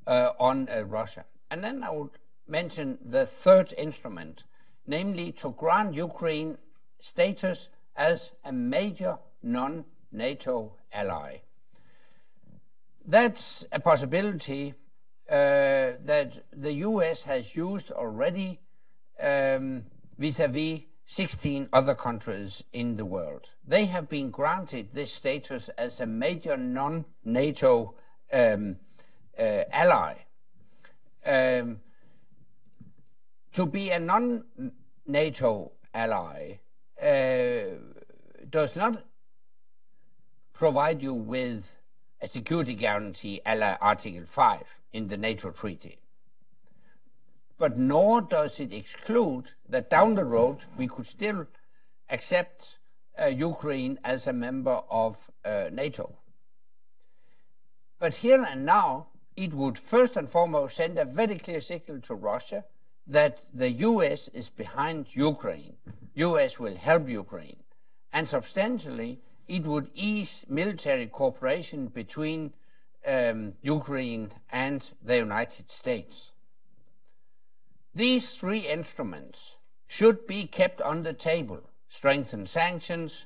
uh, 0.08 0.32
on 0.40 0.70
uh, 0.70 0.84
Russia. 0.84 1.26
And 1.50 1.64
then 1.64 1.84
I 1.84 1.90
would 1.92 2.12
mention 2.48 2.98
the 3.04 3.26
third 3.26 3.74
instrument, 3.78 4.44
namely 4.88 5.32
to 5.34 5.52
grant 5.52 5.94
Ukraine 5.94 6.58
status 7.00 7.70
as 7.96 8.32
a 8.44 8.52
major 8.52 9.18
non 9.44 9.86
NATO 10.12 10.74
ally. 10.92 11.42
That's 13.06 13.66
a 13.72 13.80
possibility 13.80 14.74
uh, 15.30 15.98
that 16.06 16.44
the 16.52 16.74
US 16.74 17.24
has 17.26 17.56
used 17.56 17.92
already 17.92 18.60
vis 19.20 20.40
a 20.40 20.48
vis 20.48 20.82
16 21.08 21.70
other 21.72 21.94
countries 21.94 22.64
in 22.74 22.98
the 22.98 23.06
world. 23.06 23.52
They 23.66 23.86
have 23.86 24.10
been 24.10 24.32
granted 24.32 24.90
this 24.94 25.14
status 25.14 25.70
as 25.78 26.00
a 26.00 26.06
major 26.06 26.58
non 26.58 27.06
NATO 27.24 27.94
um, 28.34 28.78
uh, 29.38 29.64
ally. 29.72 30.16
Um, 31.26 31.80
to 33.56 33.66
be 33.66 33.90
a 33.90 34.00
non 34.00 34.44
NATO 35.08 35.72
ally 35.94 36.60
uh, 37.02 37.78
does 38.50 38.76
not 38.76 39.06
provide 40.54 41.02
you 41.02 41.14
with 41.14 41.78
a 42.22 42.28
security 42.28 42.74
guarantee 42.74 43.42
Article 43.46 44.26
5 44.26 44.62
in 44.92 45.08
the 45.08 45.16
NATO 45.16 45.52
treaty. 45.52 46.00
But 47.58 47.78
nor 47.78 48.22
does 48.22 48.60
it 48.60 48.74
exclude 48.74 49.46
that 49.70 49.90
down 49.90 50.16
the 50.16 50.26
road 50.26 50.66
we 50.78 50.88
could 50.88 51.06
still 51.06 51.48
accept 52.10 52.78
uh, 53.18 53.28
Ukraine 53.28 53.98
as 54.04 54.28
a 54.28 54.34
member 54.34 54.82
of 54.90 55.18
uh, 55.46 55.70
NATO. 55.72 56.18
But 58.00 58.16
here 58.16 58.44
and 58.44 58.66
now, 58.66 59.08
it 59.38 59.54
would 59.54 59.78
first 59.78 60.18
and 60.18 60.30
foremost 60.30 60.76
send 60.76 60.98
a 60.98 61.06
very 61.06 61.38
clear 61.38 61.62
signal 61.62 62.02
to 62.02 62.16
Russia 62.16 62.66
that 63.08 63.40
the 63.54 63.70
US 63.70 64.28
is 64.30 64.50
behind 64.50 65.16
Ukraine. 65.16 65.76
US 66.16 66.60
will 66.60 66.76
help 66.76 67.08
Ukraine. 67.08 67.64
And 68.12 68.28
substantially, 68.28 69.20
it 69.48 69.64
would 69.64 69.90
ease 69.94 70.46
military 70.48 71.08
cooperation 71.08 71.88
between 71.88 72.54
um, 73.06 73.54
Ukraine 73.62 74.32
and 74.52 74.90
the 75.04 75.18
United 75.18 75.70
States. 75.72 76.32
These 77.94 78.36
three 78.36 78.68
instruments 78.68 79.58
should 79.88 80.26
be 80.26 80.46
kept 80.46 80.82
on 80.82 81.04
the 81.04 81.14
table 81.14 81.62
strengthen 81.88 82.46
sanctions, 82.46 83.26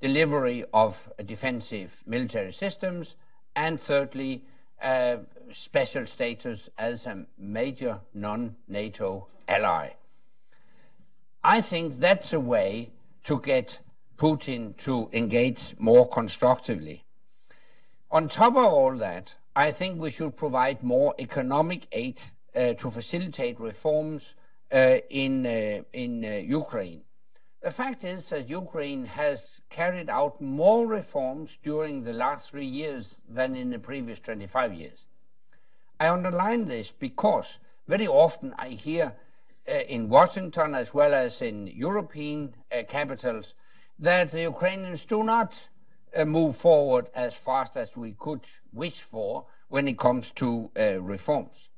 delivery 0.00 0.64
of 0.72 1.10
defensive 1.24 2.02
military 2.06 2.52
systems, 2.52 3.16
and 3.56 3.80
thirdly, 3.80 4.44
uh, 4.84 5.16
special 5.50 6.06
status 6.06 6.68
as 6.78 7.06
a 7.06 7.26
major 7.38 8.00
non 8.12 8.54
NATO 8.68 9.26
ally. 9.48 9.90
I 11.42 11.60
think 11.60 11.94
that's 11.94 12.32
a 12.32 12.40
way 12.40 12.90
to 13.24 13.40
get 13.40 13.80
Putin 14.16 14.76
to 14.78 15.08
engage 15.12 15.74
more 15.78 16.08
constructively. 16.08 17.04
On 18.10 18.28
top 18.28 18.56
of 18.56 18.64
all 18.64 18.96
that, 18.98 19.34
I 19.56 19.70
think 19.70 20.00
we 20.00 20.10
should 20.10 20.36
provide 20.36 20.82
more 20.82 21.14
economic 21.18 21.86
aid 21.92 22.20
uh, 22.54 22.74
to 22.74 22.90
facilitate 22.90 23.58
reforms 23.58 24.34
uh, 24.72 24.98
in, 25.10 25.46
uh, 25.46 25.82
in 25.92 26.24
uh, 26.24 26.28
Ukraine. 26.44 27.03
The 27.64 27.70
fact 27.70 28.04
is 28.04 28.26
that 28.26 28.50
Ukraine 28.50 29.06
has 29.06 29.62
carried 29.70 30.10
out 30.10 30.38
more 30.38 30.86
reforms 30.86 31.58
during 31.62 32.02
the 32.02 32.12
last 32.12 32.50
three 32.50 32.66
years 32.66 33.22
than 33.26 33.56
in 33.56 33.70
the 33.70 33.78
previous 33.78 34.20
25 34.20 34.74
years. 34.74 35.06
I 35.98 36.10
underline 36.10 36.66
this 36.66 36.90
because 36.90 37.58
very 37.88 38.06
often 38.06 38.54
I 38.58 38.68
hear 38.68 39.14
uh, 39.66 39.72
in 39.88 40.10
Washington 40.10 40.74
as 40.74 40.92
well 40.92 41.14
as 41.14 41.40
in 41.40 41.68
European 41.68 42.54
uh, 42.70 42.82
capitals 42.86 43.54
that 43.98 44.32
the 44.32 44.42
Ukrainians 44.42 45.06
do 45.06 45.22
not 45.24 45.68
uh, 46.14 46.26
move 46.26 46.56
forward 46.56 47.08
as 47.14 47.32
fast 47.32 47.78
as 47.78 47.96
we 47.96 48.12
could 48.12 48.44
wish 48.74 49.00
for 49.00 49.46
when 49.68 49.88
it 49.88 49.98
comes 49.98 50.30
to 50.32 50.70
uh, 50.78 51.00
reforms. 51.00 51.70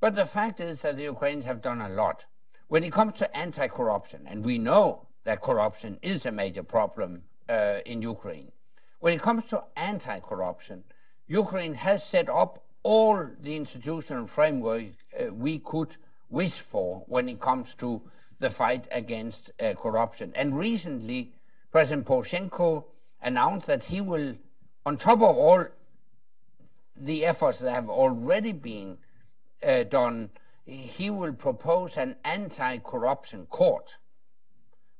But 0.00 0.16
the 0.16 0.26
fact 0.26 0.58
is 0.58 0.82
that 0.82 0.96
the 0.96 1.04
Ukrainians 1.04 1.44
have 1.44 1.62
done 1.62 1.80
a 1.80 1.88
lot. 1.88 2.24
When 2.68 2.84
it 2.84 2.92
comes 2.92 3.14
to 3.14 3.36
anti 3.36 3.66
corruption, 3.68 4.26
and 4.26 4.44
we 4.44 4.58
know 4.58 5.06
that 5.24 5.40
corruption 5.40 5.98
is 6.02 6.26
a 6.26 6.32
major 6.32 6.62
problem 6.62 7.22
uh, 7.48 7.78
in 7.86 8.02
Ukraine, 8.02 8.52
when 9.00 9.14
it 9.14 9.22
comes 9.22 9.44
to 9.44 9.64
anti 9.74 10.20
corruption, 10.20 10.84
Ukraine 11.26 11.74
has 11.74 12.04
set 12.04 12.28
up 12.28 12.62
all 12.82 13.26
the 13.40 13.56
institutional 13.56 14.26
framework 14.26 14.84
uh, 15.18 15.32
we 15.32 15.58
could 15.60 15.96
wish 16.28 16.58
for 16.58 17.04
when 17.06 17.28
it 17.28 17.40
comes 17.40 17.74
to 17.76 18.02
the 18.38 18.50
fight 18.50 18.86
against 18.90 19.50
uh, 19.60 19.72
corruption. 19.74 20.32
And 20.34 20.56
recently, 20.56 21.32
President 21.72 22.06
Poroshenko 22.06 22.84
announced 23.22 23.66
that 23.66 23.84
he 23.84 24.00
will, 24.00 24.36
on 24.84 24.96
top 24.96 25.22
of 25.22 25.36
all 25.36 25.64
the 26.96 27.24
efforts 27.24 27.58
that 27.60 27.72
have 27.72 27.88
already 27.88 28.52
been 28.52 28.98
uh, 29.66 29.84
done, 29.84 30.30
he 30.68 31.08
will 31.08 31.32
propose 31.32 31.96
an 31.96 32.16
anti-corruption 32.24 33.46
court, 33.46 33.96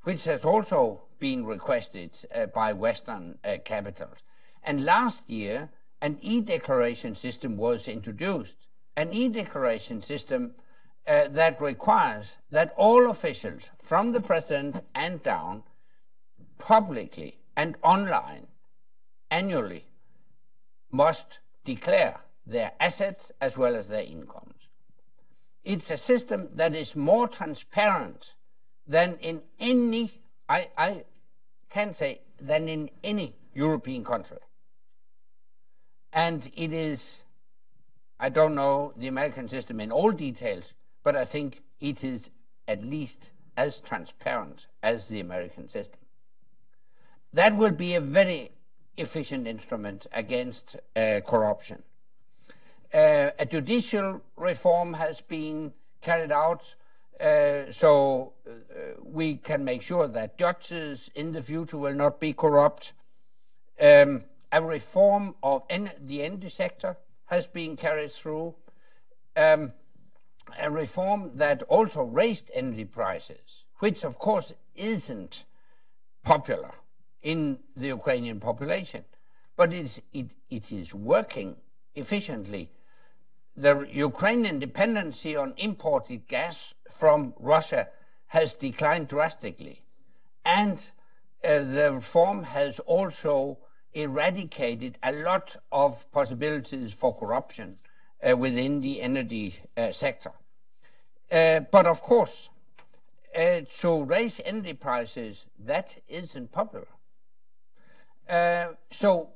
which 0.02 0.24
has 0.24 0.44
also 0.44 1.02
been 1.18 1.44
requested 1.44 2.10
uh, 2.34 2.46
by 2.46 2.72
Western 2.72 3.38
uh, 3.44 3.56
capitals. 3.64 4.18
And 4.62 4.84
last 4.84 5.28
year, 5.28 5.68
an 6.00 6.18
e-declaration 6.22 7.14
system 7.14 7.56
was 7.56 7.86
introduced, 7.86 8.56
an 8.96 9.12
e-declaration 9.12 10.00
system 10.00 10.54
uh, 11.06 11.28
that 11.28 11.60
requires 11.60 12.36
that 12.50 12.72
all 12.76 13.10
officials, 13.10 13.70
from 13.82 14.12
the 14.12 14.20
president 14.20 14.84
and 14.94 15.22
down, 15.22 15.64
publicly 16.58 17.40
and 17.56 17.76
online, 17.82 18.46
annually, 19.30 19.84
must 20.90 21.40
declare 21.64 22.20
their 22.46 22.72
assets 22.80 23.32
as 23.40 23.58
well 23.58 23.76
as 23.76 23.88
their 23.88 24.02
incomes. 24.02 24.57
It's 25.68 25.90
a 25.90 25.98
system 25.98 26.48
that 26.54 26.74
is 26.74 26.96
more 26.96 27.28
transparent 27.28 28.32
than 28.86 29.18
in 29.20 29.42
any, 29.60 30.10
I, 30.48 30.70
I 30.78 31.04
can 31.68 31.92
say, 31.92 32.22
than 32.40 32.70
in 32.70 32.88
any 33.04 33.36
European 33.52 34.02
country. 34.02 34.38
And 36.10 36.50
it 36.56 36.72
is, 36.72 37.20
I 38.18 38.30
don't 38.30 38.54
know 38.54 38.94
the 38.96 39.08
American 39.08 39.46
system 39.46 39.78
in 39.78 39.92
all 39.92 40.10
details, 40.10 40.72
but 41.04 41.14
I 41.14 41.26
think 41.26 41.60
it 41.80 42.02
is 42.02 42.30
at 42.66 42.82
least 42.82 43.30
as 43.54 43.78
transparent 43.78 44.68
as 44.82 45.08
the 45.08 45.20
American 45.20 45.68
system. 45.68 46.00
That 47.34 47.54
will 47.54 47.72
be 47.72 47.94
a 47.94 48.00
very 48.00 48.52
efficient 48.96 49.46
instrument 49.46 50.06
against 50.12 50.76
uh, 50.96 51.20
corruption. 51.26 51.82
Uh, 52.92 53.30
a 53.38 53.46
judicial 53.46 54.22
reform 54.36 54.94
has 54.94 55.20
been 55.20 55.72
carried 56.00 56.32
out 56.32 56.74
uh, 57.20 57.70
so 57.70 58.32
uh, 58.46 58.52
we 59.02 59.36
can 59.36 59.64
make 59.64 59.82
sure 59.82 60.06
that 60.06 60.38
judges 60.38 61.10
in 61.14 61.32
the 61.32 61.42
future 61.42 61.76
will 61.76 61.94
not 61.94 62.20
be 62.20 62.32
corrupt. 62.32 62.92
Um, 63.80 64.22
a 64.52 64.62
reform 64.62 65.34
of 65.42 65.62
the 66.00 66.22
energy 66.22 66.48
sector 66.48 66.96
has 67.26 67.46
been 67.46 67.76
carried 67.76 68.12
through. 68.12 68.54
Um, 69.36 69.72
a 70.58 70.70
reform 70.70 71.32
that 71.34 71.62
also 71.64 72.02
raised 72.02 72.50
energy 72.54 72.84
prices, 72.84 73.64
which 73.80 74.04
of 74.04 74.18
course 74.18 74.52
isn't 74.74 75.44
popular 76.24 76.70
in 77.22 77.58
the 77.76 77.88
Ukrainian 77.88 78.40
population, 78.40 79.04
but 79.56 79.72
it, 79.72 80.00
it 80.12 80.72
is 80.72 80.94
working 80.94 81.56
efficiently. 81.94 82.70
The 83.58 83.88
Ukrainian 83.90 84.60
dependency 84.60 85.34
on 85.34 85.52
imported 85.56 86.28
gas 86.28 86.74
from 86.92 87.34
Russia 87.40 87.88
has 88.28 88.54
declined 88.54 89.08
drastically, 89.08 89.82
and 90.44 90.78
uh, 91.42 91.64
the 91.64 91.90
reform 91.92 92.44
has 92.44 92.78
also 92.78 93.58
eradicated 93.94 94.96
a 95.02 95.10
lot 95.10 95.56
of 95.72 96.08
possibilities 96.12 96.92
for 96.92 97.18
corruption 97.18 97.78
uh, 98.22 98.36
within 98.36 98.80
the 98.80 99.02
energy 99.02 99.56
uh, 99.76 99.90
sector. 99.90 100.30
Uh, 101.28 101.58
but 101.72 101.84
of 101.84 102.00
course, 102.00 102.50
uh, 103.36 103.62
to 103.80 104.04
raise 104.04 104.40
energy 104.44 104.74
prices, 104.74 105.46
that 105.58 105.98
isn't 106.06 106.52
popular. 106.52 106.86
Uh, 108.28 108.68
so 108.92 109.30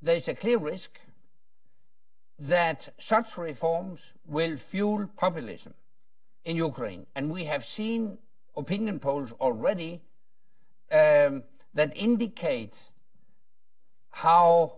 there's 0.00 0.26
a 0.26 0.34
clear 0.34 0.56
risk 0.56 0.98
that 2.38 2.88
such 2.98 3.36
reforms 3.36 4.12
will 4.26 4.56
fuel 4.56 5.08
populism 5.16 5.74
in 6.44 6.56
Ukraine. 6.56 7.06
And 7.14 7.30
we 7.30 7.44
have 7.44 7.64
seen 7.64 8.18
opinion 8.56 9.00
polls 9.00 9.32
already 9.40 10.02
um, 10.90 11.42
that 11.74 11.92
indicate 11.96 12.78
how 14.10 14.74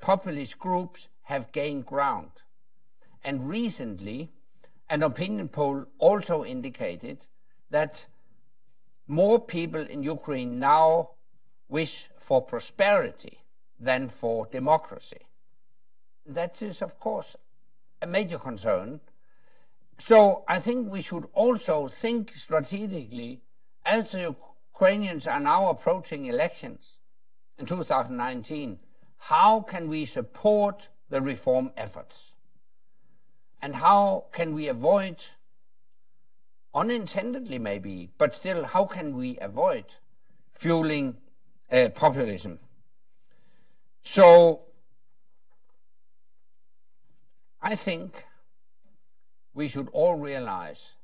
populist 0.00 0.58
groups 0.58 1.08
have 1.22 1.52
gained 1.52 1.86
ground. 1.86 2.30
And 3.22 3.48
recently, 3.48 4.30
an 4.88 5.02
opinion 5.02 5.48
poll 5.48 5.86
also 5.98 6.44
indicated 6.44 7.26
that 7.70 8.06
more 9.06 9.38
people 9.38 9.80
in 9.80 10.02
Ukraine 10.02 10.58
now 10.58 11.10
wish 11.68 12.08
for 12.18 12.42
prosperity 12.42 13.38
than 13.78 14.08
for 14.08 14.46
democracy. 14.46 15.22
That 16.26 16.62
is, 16.62 16.82
of 16.82 16.98
course, 16.98 17.36
a 18.00 18.06
major 18.06 18.38
concern. 18.38 19.00
So 19.98 20.44
I 20.48 20.58
think 20.60 20.90
we 20.90 21.02
should 21.02 21.28
also 21.32 21.88
think 21.88 22.32
strategically 22.36 23.42
as 23.84 24.12
the 24.12 24.34
Ukrainians 24.74 25.26
are 25.26 25.40
now 25.40 25.70
approaching 25.70 26.26
elections 26.26 26.98
in 27.58 27.66
2019, 27.66 28.78
how 29.18 29.60
can 29.60 29.88
we 29.88 30.04
support 30.06 30.88
the 31.10 31.20
reform 31.20 31.70
efforts? 31.76 32.32
And 33.60 33.76
how 33.76 34.26
can 34.32 34.54
we 34.54 34.68
avoid, 34.68 35.16
unintendedly 36.74 37.58
maybe, 37.58 38.10
but 38.18 38.34
still, 38.34 38.64
how 38.64 38.84
can 38.86 39.16
we 39.16 39.38
avoid 39.40 39.84
fueling 40.54 41.16
uh, 41.72 41.88
populism. 41.88 42.58
So 44.02 44.62
I 47.64 47.76
think 47.76 48.24
we 49.54 49.68
should 49.68 49.88
all 49.92 50.16
realize 50.16 50.94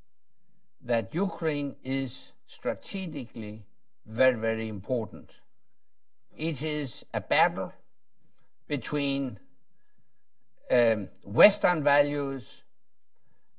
that 0.83 1.15
Ukraine 1.15 1.77
is 1.85 2.33
strategically 2.47 3.65
very, 4.05 4.35
very 4.35 4.69
important. 4.69 5.41
It 6.37 6.63
is 6.63 7.05
a 7.15 7.21
battle 7.21 7.73
between 8.67 9.39
um, 10.69 11.09
Western 11.23 11.85
values 11.85 12.65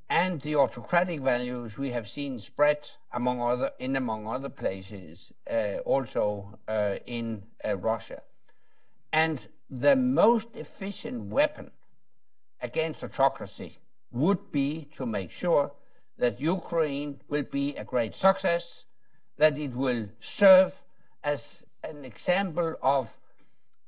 and 0.10 0.42
the 0.42 0.58
autocratic 0.58 1.22
values 1.22 1.78
we 1.78 1.92
have 1.92 2.08
seen 2.08 2.38
spread 2.38 2.90
among 3.14 3.42
other 3.42 3.72
in 3.80 3.96
among 3.96 4.28
other 4.28 4.50
places, 4.50 5.32
uh, 5.50 5.78
also 5.86 6.60
uh, 6.68 6.96
in 7.06 7.44
uh, 7.64 7.78
Russia. 7.78 8.22
And 9.14 9.48
the 9.70 9.96
most 9.96 10.50
efficient 10.56 11.32
weapon 11.32 11.72
against 12.62 13.04
autocracy 13.04 13.80
would 14.12 14.52
be 14.52 14.88
to 14.96 15.06
make 15.06 15.32
sure 15.32 15.72
that 16.18 16.42
Ukraine 16.42 17.22
will 17.30 17.44
be 17.44 17.76
a 17.76 17.84
great 17.84 18.16
success, 18.16 18.86
that 19.38 19.58
it 19.58 19.74
will 19.74 20.10
serve 20.20 20.74
as 21.24 21.64
an 21.84 22.04
example 22.04 22.76
of 22.82 23.18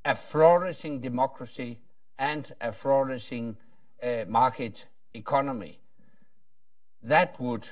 a 0.05 0.15
flourishing 0.15 0.99
democracy 0.99 1.79
and 2.17 2.51
a 2.61 2.71
flourishing 2.71 3.57
uh, 4.01 4.25
market 4.27 4.85
economy. 5.13 5.79
That 7.03 7.39
would 7.39 7.67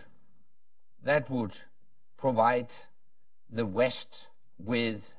that 1.02 1.30
would 1.30 1.54
provide 2.18 2.74
the 3.50 3.66
West 3.66 4.28
with 4.58 5.14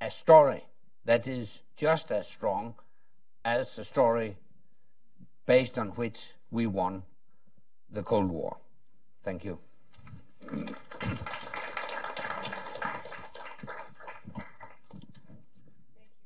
a 0.00 0.10
story 0.10 0.64
that 1.04 1.26
is 1.26 1.60
just 1.76 2.10
as 2.10 2.26
strong 2.26 2.74
as 3.44 3.76
the 3.76 3.84
story 3.84 4.36
based 5.46 5.78
on 5.78 5.88
which 5.88 6.32
we 6.50 6.66
won 6.66 7.02
the 7.90 8.02
Cold 8.02 8.30
War. 8.30 8.56
Thank 9.22 9.44
you. 9.44 9.58
Thank 10.46 10.68
you 10.68 10.74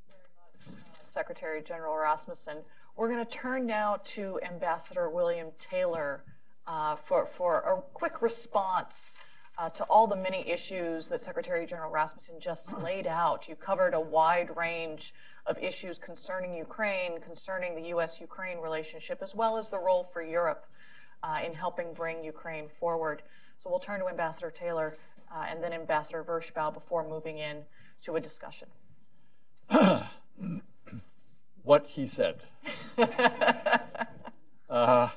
very 0.06 0.28
much, 0.36 0.70
Secretary 1.10 1.62
General 1.62 1.96
Rasmussen. 1.96 2.58
We're 2.96 3.08
going 3.08 3.24
to 3.24 3.30
turn 3.30 3.66
now 3.66 3.98
to 4.04 4.40
Ambassador 4.42 5.08
William 5.08 5.48
Taylor 5.58 6.24
uh, 6.66 6.96
for, 6.96 7.26
for 7.26 7.60
a 7.60 7.80
quick 7.94 8.22
response 8.22 9.16
uh, 9.56 9.68
to 9.70 9.84
all 9.84 10.06
the 10.06 10.16
many 10.16 10.48
issues 10.48 11.08
that 11.08 11.20
Secretary 11.20 11.66
General 11.66 11.90
Rasmussen 11.90 12.36
just 12.40 12.72
laid 12.80 13.06
out. 13.06 13.48
You 13.48 13.56
covered 13.56 13.94
a 13.94 14.00
wide 14.00 14.56
range 14.56 15.14
of 15.48 15.58
issues 15.58 15.98
concerning 15.98 16.54
Ukraine, 16.54 17.20
concerning 17.20 17.74
the 17.74 17.88
U.S. 17.88 18.20
Ukraine 18.20 18.58
relationship, 18.58 19.18
as 19.22 19.34
well 19.34 19.56
as 19.56 19.70
the 19.70 19.78
role 19.78 20.04
for 20.04 20.22
Europe 20.22 20.66
uh, 21.22 21.40
in 21.44 21.54
helping 21.54 21.94
bring 21.94 22.22
Ukraine 22.22 22.68
forward. 22.68 23.22
So 23.56 23.70
we'll 23.70 23.80
turn 23.80 23.98
to 24.00 24.08
Ambassador 24.08 24.50
Taylor 24.50 24.96
uh, 25.34 25.46
and 25.48 25.62
then 25.62 25.72
Ambassador 25.72 26.22
Vershbow 26.22 26.72
before 26.72 27.08
moving 27.08 27.38
in 27.38 27.62
to 28.02 28.16
a 28.16 28.20
discussion. 28.20 28.68
what 31.62 31.86
he 31.86 32.06
said. 32.06 32.36
uh, 34.70 35.08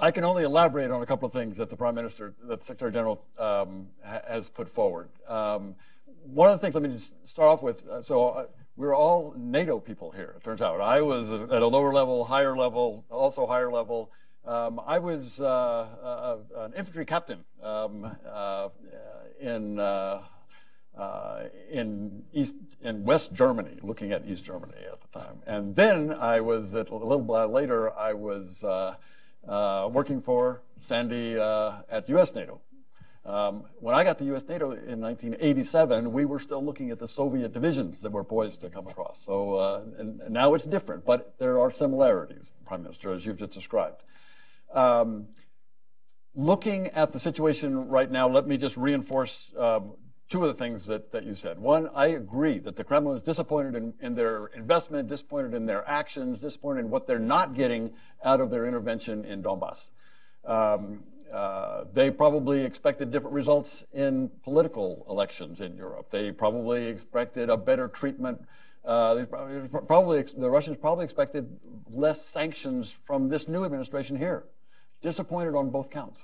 I 0.00 0.10
can 0.10 0.24
only 0.24 0.44
elaborate 0.44 0.90
on 0.90 1.02
a 1.02 1.06
couple 1.06 1.26
of 1.26 1.32
things 1.32 1.56
that 1.56 1.70
the 1.70 1.76
Prime 1.76 1.94
Minister, 1.94 2.34
that 2.44 2.60
the 2.60 2.66
Secretary 2.66 2.92
General 2.92 3.24
um, 3.38 3.88
ha 4.04 4.20
has 4.28 4.48
put 4.48 4.68
forward. 4.68 5.08
Um, 5.26 5.74
one 6.24 6.50
of 6.50 6.60
the 6.60 6.64
things, 6.64 6.74
let 6.74 6.82
me 6.82 6.90
just 6.90 7.14
start 7.26 7.48
off 7.48 7.62
with, 7.62 7.86
uh, 7.88 8.02
so 8.02 8.46
we're 8.80 8.96
all 8.96 9.34
NATO 9.36 9.78
people 9.78 10.10
here, 10.10 10.34
it 10.38 10.42
turns 10.42 10.62
out. 10.62 10.80
I 10.80 11.02
was 11.02 11.30
at 11.30 11.50
a 11.50 11.66
lower 11.66 11.92
level, 11.92 12.24
higher 12.24 12.56
level, 12.56 13.04
also 13.10 13.46
higher 13.46 13.70
level. 13.70 14.10
Um, 14.46 14.80
I 14.86 14.98
was 14.98 15.38
uh, 15.38 15.44
uh, 15.46 16.38
an 16.56 16.72
infantry 16.72 17.04
captain 17.04 17.44
um, 17.62 18.10
uh, 18.26 18.70
in 19.38 19.78
uh, 19.78 20.22
uh, 20.96 21.42
in 21.70 22.22
East 22.32 22.56
in 22.82 23.04
West 23.04 23.34
Germany, 23.34 23.76
looking 23.82 24.12
at 24.12 24.26
East 24.26 24.44
Germany 24.44 24.72
at 24.90 24.98
the 25.00 25.20
time. 25.20 25.42
And 25.46 25.76
then 25.76 26.14
I 26.14 26.40
was 26.40 26.74
at, 26.74 26.88
a 26.88 26.96
little 26.96 27.20
while 27.20 27.48
later. 27.48 27.92
I 27.92 28.14
was 28.14 28.64
uh, 28.64 28.94
working 29.92 30.22
for 30.22 30.62
Sandy 30.80 31.36
at 31.36 32.08
U.S. 32.08 32.34
NATO. 32.34 32.60
Um, 33.24 33.64
when 33.78 33.94
I 33.94 34.02
got 34.02 34.18
to 34.18 34.24
U.S. 34.26 34.48
NATO 34.48 34.70
in 34.70 35.00
1987, 35.00 36.10
we 36.12 36.24
were 36.24 36.38
still 36.38 36.64
looking 36.64 36.90
at 36.90 36.98
the 36.98 37.06
Soviet 37.06 37.52
divisions 37.52 38.00
that 38.00 38.12
were 38.12 38.24
poised 38.24 38.62
to 38.62 38.70
come 38.70 38.86
across. 38.86 39.22
So 39.22 39.56
uh, 39.56 39.82
and, 39.98 40.20
and 40.22 40.32
now 40.32 40.54
it's 40.54 40.64
different, 40.64 41.04
but 41.04 41.34
there 41.38 41.60
are 41.60 41.70
similarities, 41.70 42.52
Prime 42.66 42.82
Minister, 42.82 43.12
as 43.12 43.26
you've 43.26 43.36
just 43.36 43.52
described. 43.52 44.02
Um, 44.72 45.28
looking 46.34 46.88
at 46.88 47.12
the 47.12 47.20
situation 47.20 47.88
right 47.88 48.10
now, 48.10 48.26
let 48.26 48.46
me 48.46 48.56
just 48.56 48.78
reinforce 48.78 49.52
um, 49.58 49.92
two 50.30 50.42
of 50.42 50.48
the 50.48 50.54
things 50.54 50.86
that, 50.86 51.12
that 51.12 51.24
you 51.24 51.34
said. 51.34 51.58
One, 51.58 51.90
I 51.94 52.06
agree 52.06 52.58
that 52.60 52.76
the 52.76 52.84
Kremlin 52.84 53.16
is 53.16 53.22
disappointed 53.22 53.74
in, 53.74 53.92
in 54.00 54.14
their 54.14 54.46
investment, 54.46 55.08
disappointed 55.08 55.54
in 55.54 55.66
their 55.66 55.86
actions, 55.86 56.40
disappointed 56.40 56.80
in 56.80 56.90
what 56.90 57.06
they're 57.06 57.18
not 57.18 57.54
getting 57.54 57.92
out 58.24 58.40
of 58.40 58.48
their 58.48 58.64
intervention 58.64 59.24
in 59.24 59.42
Donbass. 59.42 59.90
Um, 60.44 61.04
uh, 61.32 61.84
they 61.92 62.10
probably 62.10 62.64
expected 62.64 63.10
different 63.10 63.34
results 63.34 63.84
in 63.92 64.30
political 64.42 65.06
elections 65.08 65.60
in 65.60 65.76
Europe. 65.76 66.10
They 66.10 66.32
probably 66.32 66.86
expected 66.86 67.50
a 67.50 67.56
better 67.56 67.88
treatment. 67.88 68.42
Uh, 68.84 69.24
probably, 69.26 69.68
probably, 69.86 70.22
the 70.22 70.50
Russians 70.50 70.76
probably 70.78 71.04
expected 71.04 71.48
less 71.90 72.24
sanctions 72.24 72.94
from 73.04 73.28
this 73.28 73.46
new 73.46 73.64
administration 73.64 74.16
here. 74.16 74.44
Disappointed 75.02 75.54
on 75.54 75.70
both 75.70 75.90
counts. 75.90 76.20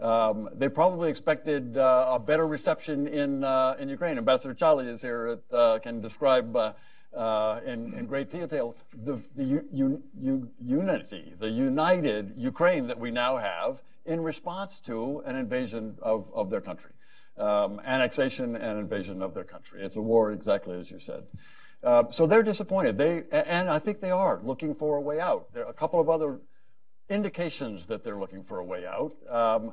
Um, 0.00 0.48
they 0.54 0.68
probably 0.68 1.10
expected 1.10 1.76
uh, 1.76 2.06
a 2.08 2.18
better 2.18 2.46
reception 2.46 3.06
in 3.06 3.44
uh, 3.44 3.76
in 3.78 3.88
Ukraine. 3.88 4.18
Ambassador 4.18 4.54
Chaly 4.54 4.88
is 4.88 5.00
here. 5.00 5.26
It 5.28 5.44
uh, 5.52 5.78
can 5.78 6.00
describe 6.00 6.56
uh, 6.56 7.60
in, 7.64 7.92
in, 7.94 8.06
great 8.06 8.30
detail 8.30 8.74
the, 9.04 9.20
the 9.36 9.44
u- 9.44 10.02
u- 10.18 10.48
unity, 10.60 11.34
the 11.38 11.48
united 11.48 12.32
Ukraine 12.36 12.86
that 12.86 12.98
we 12.98 13.10
now 13.10 13.36
have 13.36 13.82
in 14.04 14.20
response 14.20 14.80
to 14.80 15.22
an 15.26 15.36
invasion 15.36 15.96
of, 16.02 16.26
of 16.34 16.50
their 16.50 16.60
country, 16.60 16.92
um, 17.38 17.80
annexation 17.84 18.56
and 18.56 18.78
invasion 18.78 19.22
of 19.22 19.34
their 19.34 19.44
country. 19.44 19.82
It's 19.82 19.96
a 19.96 20.02
war, 20.02 20.32
exactly 20.32 20.78
as 20.78 20.90
you 20.90 20.98
said. 20.98 21.24
Uh, 21.82 22.04
so 22.10 22.26
they're 22.26 22.42
disappointed. 22.42 22.96
They 22.96 23.24
and 23.32 23.68
I 23.68 23.78
think 23.80 24.00
they 24.00 24.12
are 24.12 24.40
looking 24.42 24.74
for 24.74 24.96
a 24.96 25.00
way 25.00 25.18
out. 25.18 25.52
There 25.52 25.64
are 25.64 25.70
a 25.70 25.74
couple 25.74 25.98
of 25.98 26.08
other 26.08 26.38
indications 27.08 27.86
that 27.86 28.04
they're 28.04 28.18
looking 28.18 28.44
for 28.44 28.58
a 28.58 28.64
way 28.64 28.86
out. 28.86 29.14
Um, 29.28 29.72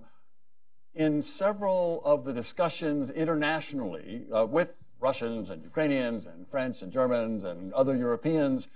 in 0.95 1.21
several 1.21 2.01
of 2.03 2.25
the 2.25 2.33
discussions 2.33 3.11
internationally 3.11 4.25
uh, 4.35 4.45
with 4.45 4.73
Russians 4.99 5.51
and 5.51 5.63
Ukrainians 5.63 6.25
and 6.25 6.47
French 6.49 6.81
and 6.81 6.91
Germans 6.91 7.43
and 7.43 7.71
other 7.73 7.95
Europeans, 7.95 8.67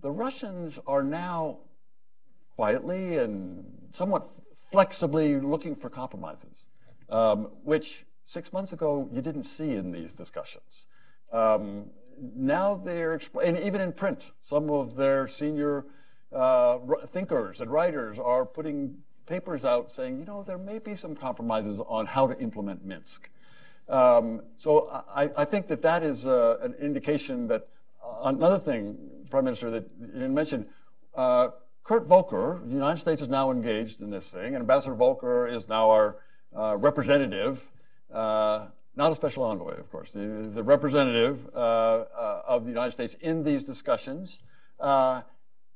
the 0.00 0.10
Russians 0.10 0.78
are 0.86 1.02
now 1.02 1.58
quietly 2.54 3.18
and 3.18 3.64
somewhat 3.92 4.28
flexibly 4.72 5.38
looking 5.38 5.76
for 5.76 5.90
compromises, 5.90 6.64
um, 7.10 7.48
which 7.62 8.04
six 8.24 8.52
months 8.52 8.72
ago 8.72 9.08
you 9.12 9.20
didn't 9.20 9.44
see 9.44 9.72
in 9.74 9.92
these 9.92 10.14
discussions. 10.14 10.86
Um, 11.32 11.90
now 12.34 12.74
they're, 12.74 13.20
and 13.44 13.58
even 13.58 13.80
in 13.80 13.92
print, 13.92 14.30
some 14.42 14.70
of 14.70 14.96
their 14.96 15.28
senior 15.28 15.84
uh, 16.34 16.78
thinkers 17.12 17.60
and 17.60 17.70
writers 17.70 18.18
are 18.18 18.46
putting 18.46 18.96
papers 19.26 19.64
out 19.64 19.92
saying, 19.92 20.18
you 20.18 20.24
know, 20.24 20.42
there 20.42 20.58
may 20.58 20.78
be 20.78 20.96
some 20.96 21.14
compromises 21.14 21.78
on 21.86 22.06
how 22.06 22.26
to 22.26 22.38
implement 22.38 22.84
Minsk. 22.84 23.28
Um, 23.88 24.42
so 24.56 24.88
I, 25.14 25.30
I, 25.36 25.44
think 25.44 25.66
that 25.68 25.82
that 25.82 26.02
is 26.02 26.24
uh, 26.24 26.58
an 26.62 26.74
indication 26.74 27.48
that 27.48 27.68
uh, 28.02 28.28
another 28.28 28.58
thing, 28.58 28.96
Prime 29.28 29.44
Minister, 29.44 29.70
that 29.70 29.88
you 30.14 30.28
mentioned, 30.28 30.68
uh, 31.14 31.48
Kurt 31.84 32.06
Volker, 32.06 32.60
the 32.64 32.74
United 32.74 33.00
States 33.00 33.22
is 33.22 33.28
now 33.28 33.50
engaged 33.50 34.00
in 34.00 34.10
this 34.10 34.30
thing, 34.30 34.54
and 34.54 34.56
Ambassador 34.56 34.94
Volker 34.94 35.48
is 35.48 35.68
now 35.68 35.90
our 35.90 36.18
uh, 36.56 36.76
representative, 36.76 37.66
uh, 38.12 38.66
not 38.94 39.10
a 39.10 39.16
special 39.16 39.42
envoy, 39.42 39.72
of 39.78 39.90
course. 39.90 40.10
He's 40.12 40.56
a 40.56 40.62
representative 40.62 41.48
uh, 41.54 41.58
uh 41.58 42.42
of 42.46 42.64
the 42.64 42.70
United 42.70 42.92
States 42.92 43.14
in 43.20 43.42
these 43.42 43.64
discussions. 43.64 44.42
Uh, 44.78 45.22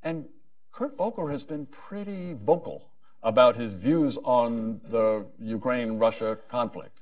and 0.03 0.27
Kurt 0.71 0.97
Volker 0.97 1.29
has 1.29 1.43
been 1.43 1.67
pretty 1.67 2.35
vocal 2.35 2.91
about 3.23 3.57
his 3.57 3.73
views 3.73 4.17
on 4.23 4.81
the 4.91 5.27
Ukraine 5.41 5.99
Russia 5.99 6.39
conflict. 6.49 7.01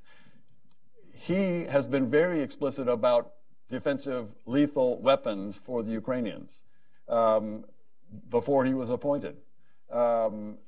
He 1.12 1.64
has 1.64 1.86
been 1.86 2.08
very 2.08 2.40
explicit 2.40 2.88
about 2.88 3.32
defensive 3.68 4.34
lethal 4.46 5.00
weapons 5.02 5.58
for 5.58 5.82
the 5.82 5.90
Ukrainians. 5.90 6.62
Um, 7.08 7.64
before 8.30 8.64
he 8.64 8.74
was 8.74 8.90
appointed. 8.90 9.36
Um, 9.90 10.58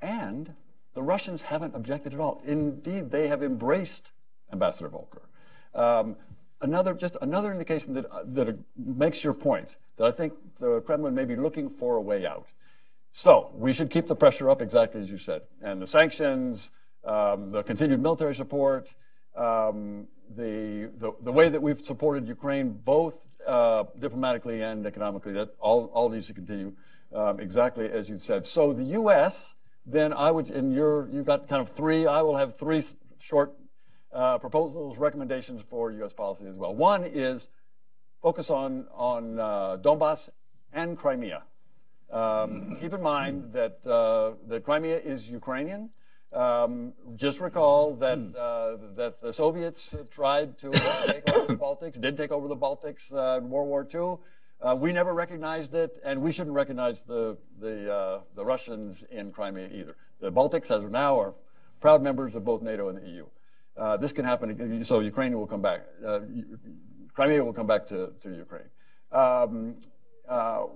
and 0.00 0.54
the 0.94 1.02
Russians 1.02 1.42
haven't 1.42 1.74
objected 1.74 2.14
at 2.14 2.20
all. 2.20 2.40
Indeed, 2.44 3.10
they 3.10 3.28
have 3.28 3.42
embraced 3.42 4.12
Ambassador 4.52 4.88
Volker. 4.88 5.22
Um, 5.74 6.16
another, 6.60 6.94
just 6.94 7.16
another 7.20 7.52
indication 7.52 7.94
that, 7.94 8.06
uh, 8.10 8.22
that 8.26 8.56
makes 8.76 9.24
your 9.24 9.34
point 9.34 9.76
that 9.96 10.06
I 10.06 10.10
think 10.10 10.32
the 10.58 10.80
Kremlin 10.82 11.14
may 11.14 11.24
be 11.24 11.36
looking 11.36 11.68
for 11.70 11.96
a 11.96 12.00
way 12.00 12.26
out. 12.26 12.46
So 13.12 13.50
we 13.54 13.72
should 13.72 13.90
keep 13.90 14.08
the 14.08 14.16
pressure 14.16 14.50
up, 14.50 14.60
exactly 14.60 15.00
as 15.00 15.08
you 15.08 15.18
said, 15.18 15.42
and 15.62 15.80
the 15.80 15.86
sanctions, 15.86 16.70
um, 17.04 17.50
the 17.50 17.62
continued 17.62 18.02
military 18.02 18.34
support, 18.34 18.88
um, 19.36 20.06
the, 20.36 20.90
the, 20.98 21.12
the 21.22 21.30
way 21.32 21.48
that 21.48 21.62
we've 21.62 21.80
supported 21.80 22.26
Ukraine 22.26 22.70
both 22.70 23.18
uh, 23.46 23.84
diplomatically 23.98 24.62
and 24.62 24.86
economically. 24.86 25.32
That 25.32 25.54
all, 25.58 25.86
all 25.86 26.08
needs 26.08 26.26
to 26.28 26.34
continue 26.34 26.72
um, 27.14 27.40
exactly 27.40 27.90
as 27.90 28.08
you 28.08 28.18
said. 28.18 28.46
So 28.46 28.72
the 28.72 28.84
U.S. 28.84 29.54
Then 29.86 30.12
I 30.12 30.30
would, 30.30 30.50
and 30.50 30.72
you're 30.72 31.08
you've 31.10 31.26
got 31.26 31.48
kind 31.48 31.60
of 31.60 31.68
three. 31.70 32.06
I 32.06 32.22
will 32.22 32.36
have 32.36 32.56
three 32.56 32.82
short 33.18 33.52
uh, 34.12 34.38
proposals, 34.38 34.96
recommendations 34.96 35.62
for 35.68 35.92
U.S. 35.92 36.12
policy 36.12 36.46
as 36.46 36.56
well. 36.56 36.74
One 36.74 37.04
is 37.04 37.48
focus 38.22 38.48
on 38.48 38.86
on 38.92 39.38
uh, 39.38 39.76
Donbass 39.82 40.30
and 40.72 40.96
Crimea. 40.96 41.42
Um, 42.10 42.76
keep 42.80 42.92
in 42.92 43.02
mind 43.02 43.52
that 43.52 43.78
uh, 43.86 44.32
that 44.48 44.64
Crimea 44.64 44.98
is 44.98 45.28
Ukrainian. 45.28 45.90
Um, 46.34 46.94
just 47.14 47.38
recall 47.38 47.94
that 47.96 48.18
hmm. 48.18 48.32
uh, 48.36 48.76
that 48.96 49.20
the 49.22 49.32
Soviets 49.32 49.94
tried 50.10 50.58
to 50.58 50.72
take 51.06 51.30
over 51.32 51.46
the 51.46 51.56
Baltics, 51.60 52.00
did 52.00 52.16
take 52.16 52.32
over 52.32 52.48
the 52.48 52.56
Baltics 52.56 53.12
uh, 53.12 53.38
in 53.38 53.48
World 53.48 53.68
War 53.68 53.86
II. 53.94 54.18
Uh, 54.60 54.74
we 54.74 54.92
never 54.92 55.14
recognized 55.14 55.74
it, 55.74 56.00
and 56.04 56.20
we 56.20 56.32
shouldn't 56.32 56.56
recognize 56.56 57.02
the 57.02 57.36
the 57.60 57.92
uh, 57.92 58.20
the 58.34 58.44
Russians 58.44 59.04
in 59.12 59.30
Crimea 59.30 59.68
either. 59.72 59.96
The 60.20 60.32
Baltics, 60.32 60.76
as 60.76 60.82
of 60.82 60.90
now, 60.90 61.20
are 61.20 61.34
proud 61.80 62.02
members 62.02 62.34
of 62.34 62.44
both 62.44 62.62
NATO 62.62 62.88
and 62.88 62.98
the 62.98 63.08
EU. 63.08 63.26
Uh, 63.76 63.96
this 63.96 64.12
can 64.12 64.24
happen, 64.24 64.50
again, 64.50 64.84
so 64.84 65.00
Ukraine 65.00 65.38
will 65.38 65.46
come 65.46 65.62
back. 65.62 65.82
Uh, 66.04 66.20
Crimea 67.12 67.44
will 67.44 67.52
come 67.52 67.68
back 67.68 67.86
to 67.88 68.12
to 68.22 68.28
Ukraine. 68.30 68.70
Um, 69.12 69.76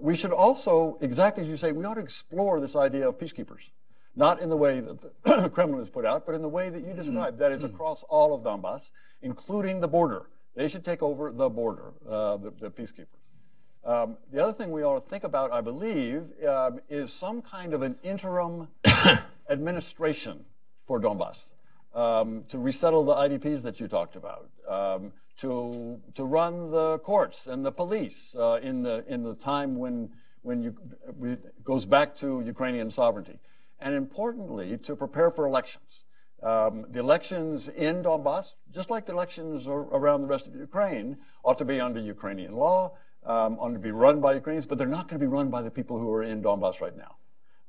we 0.01 0.14
should 0.14 0.33
also, 0.33 0.99
exactly 1.01 1.42
as 1.42 1.49
you 1.49 1.57
say, 1.57 1.73
we 1.73 1.85
ought 1.85 1.94
to 1.94 2.01
explore 2.01 2.61
this 2.61 2.77
idea 2.77 3.09
of 3.09 3.18
peacekeepers 3.18 3.71
not 4.18 4.40
in 4.40 4.48
the 4.48 4.57
way 4.57 4.81
that 4.81 4.98
the 5.00 5.48
Kremlin 5.54 5.78
has 5.78 5.88
put 5.88 6.04
out, 6.04 6.26
but 6.26 6.35
in 6.35 6.42
the 6.42 6.48
way 6.48 6.68
that 6.70 6.85
you 6.85 6.92
described, 6.92 7.38
that 7.38 7.52
is 7.52 7.62
across 7.62 8.02
all 8.02 8.35
of 8.35 8.42
Donbass, 8.42 8.90
including 9.22 9.81
the 9.81 9.87
border. 9.87 10.26
They 10.57 10.66
should 10.66 10.85
take 10.85 11.04
over 11.04 11.31
the 11.31 11.48
border, 11.48 11.92
uh, 12.07 12.37
the, 12.38 12.50
the, 12.50 12.68
peacekeepers. 12.68 13.07
Um, 13.85 14.16
the 14.33 14.42
other 14.42 14.52
thing 14.52 14.72
we 14.72 14.83
ought 14.83 15.04
to 15.04 15.09
think 15.09 15.22
about, 15.22 15.52
I 15.52 15.61
believe, 15.61 16.24
um, 16.46 16.81
is 16.88 17.12
some 17.12 17.40
kind 17.40 17.72
of 17.72 17.83
an 17.83 17.96
interim 18.02 18.66
administration 19.50 20.44
for 20.85 21.00
Donbass 21.00 21.50
um, 21.94 22.44
to 22.48 22.59
resettle 22.59 23.04
the 23.04 23.14
IDPs 23.14 23.62
that 23.62 23.78
you 23.78 23.87
talked 23.87 24.16
about, 24.16 24.50
um, 24.68 25.12
to 25.37 26.00
to 26.16 26.24
run 26.24 26.72
the 26.72 26.98
courts 26.98 27.46
and 27.46 27.64
the 27.64 27.70
police 27.70 28.35
uh, 28.37 28.59
in 28.62 28.83
the 28.83 29.04
in 29.07 29.22
the 29.22 29.35
time 29.37 29.76
when 29.76 30.11
when 30.42 30.61
you, 30.61 30.74
it 31.22 31.62
goes 31.62 31.85
back 31.85 32.16
to 32.16 32.42
Ukrainian 32.44 32.90
sovereignty 32.90 33.38
and 33.81 33.95
importantly, 33.95 34.77
to 34.79 34.97
prepare 34.97 35.31
for 35.31 35.47
elections. 35.47 36.05
Um, 36.43 36.87
the 36.91 37.01
elections 37.01 37.69
in 37.69 38.03
Donbass, 38.03 38.55
just 38.73 38.91
like 38.91 39.07
the 39.07 39.12
elections 39.12 39.67
around 39.67 40.23
the 40.23 40.29
rest 40.29 40.47
of 40.47 40.55
Ukraine, 40.55 41.17
ought 41.45 41.59
to 41.59 41.64
be 41.64 41.81
under 41.81 42.01
Ukrainian 42.01 42.55
law, 42.55 42.97
um, 43.25 43.59
ought 43.59 43.73
to 43.73 43.79
be 43.79 43.91
run 43.91 44.21
by 44.21 44.35
Ukrainians, 44.35 44.67
but 44.67 44.79
they're 44.79 44.87
not 44.87 45.09
going 45.09 45.21
to 45.21 45.27
be 45.27 45.31
run 45.31 45.51
by 45.51 45.62
the 45.62 45.71
people 45.71 45.99
who 45.99 46.12
are 46.12 46.23
in 46.23 46.43
Donbass 46.43 46.81
right 46.81 46.97
now. 46.97 47.17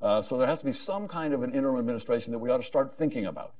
Uh, 0.00 0.22
so 0.22 0.38
there 0.38 0.46
has 0.46 0.60
to 0.60 0.64
be 0.64 0.72
some 0.72 1.08
kind 1.08 1.34
of 1.34 1.42
an 1.42 1.52
interim 1.52 1.78
administration 1.78 2.32
that 2.32 2.38
we 2.38 2.48
ought 2.50 2.58
to 2.58 2.62
start 2.62 2.96
thinking 2.96 3.26
about. 3.26 3.54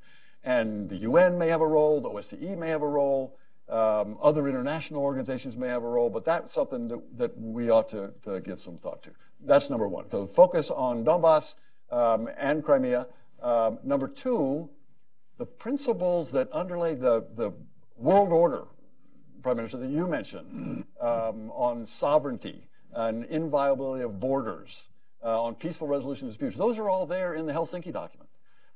And 0.44 0.88
the 0.88 0.96
UN 0.98 1.36
may 1.38 1.48
have 1.48 1.60
a 1.60 1.66
role, 1.66 2.00
the 2.00 2.08
OSCE 2.08 2.56
may 2.56 2.68
have 2.68 2.82
a 2.82 2.88
role, 2.88 3.36
Um, 3.70 4.18
other 4.20 4.48
international 4.48 5.00
organizations 5.00 5.56
may 5.56 5.68
have 5.68 5.84
a 5.84 5.88
role, 5.88 6.10
but 6.10 6.24
that's 6.24 6.52
something 6.52 6.88
that, 6.88 7.18
that 7.18 7.40
we 7.40 7.70
ought 7.70 7.88
to, 7.90 8.12
to 8.24 8.40
give 8.40 8.58
some 8.58 8.76
thought 8.76 9.00
to. 9.04 9.10
That's 9.42 9.70
number 9.70 9.86
one. 9.86 10.10
So 10.10 10.26
focus 10.26 10.70
on 10.70 11.04
Donbass 11.04 11.54
um, 11.90 12.28
and 12.38 12.64
Crimea. 12.64 13.06
Um, 13.42 13.78
number 13.82 14.08
two, 14.08 14.68
the 15.38 15.46
principles 15.46 16.30
that 16.30 16.48
underlay 16.52 16.94
the, 16.94 17.26
the 17.34 17.52
world 17.96 18.32
order, 18.32 18.64
Prime 19.42 19.56
Minister, 19.56 19.78
that 19.78 19.88
you 19.88 20.06
mentioned 20.06 20.84
um, 21.00 21.50
on 21.52 21.86
sovereignty 21.86 22.68
and 22.92 23.24
inviolability 23.26 24.04
of 24.04 24.20
borders, 24.20 24.88
uh, 25.24 25.42
on 25.42 25.54
peaceful 25.54 25.86
resolution 25.86 26.26
of 26.26 26.34
disputes, 26.34 26.56
those 26.56 26.78
are 26.78 26.88
all 26.88 27.06
there 27.06 27.34
in 27.34 27.46
the 27.46 27.52
Helsinki 27.52 27.92
document. 27.92 28.28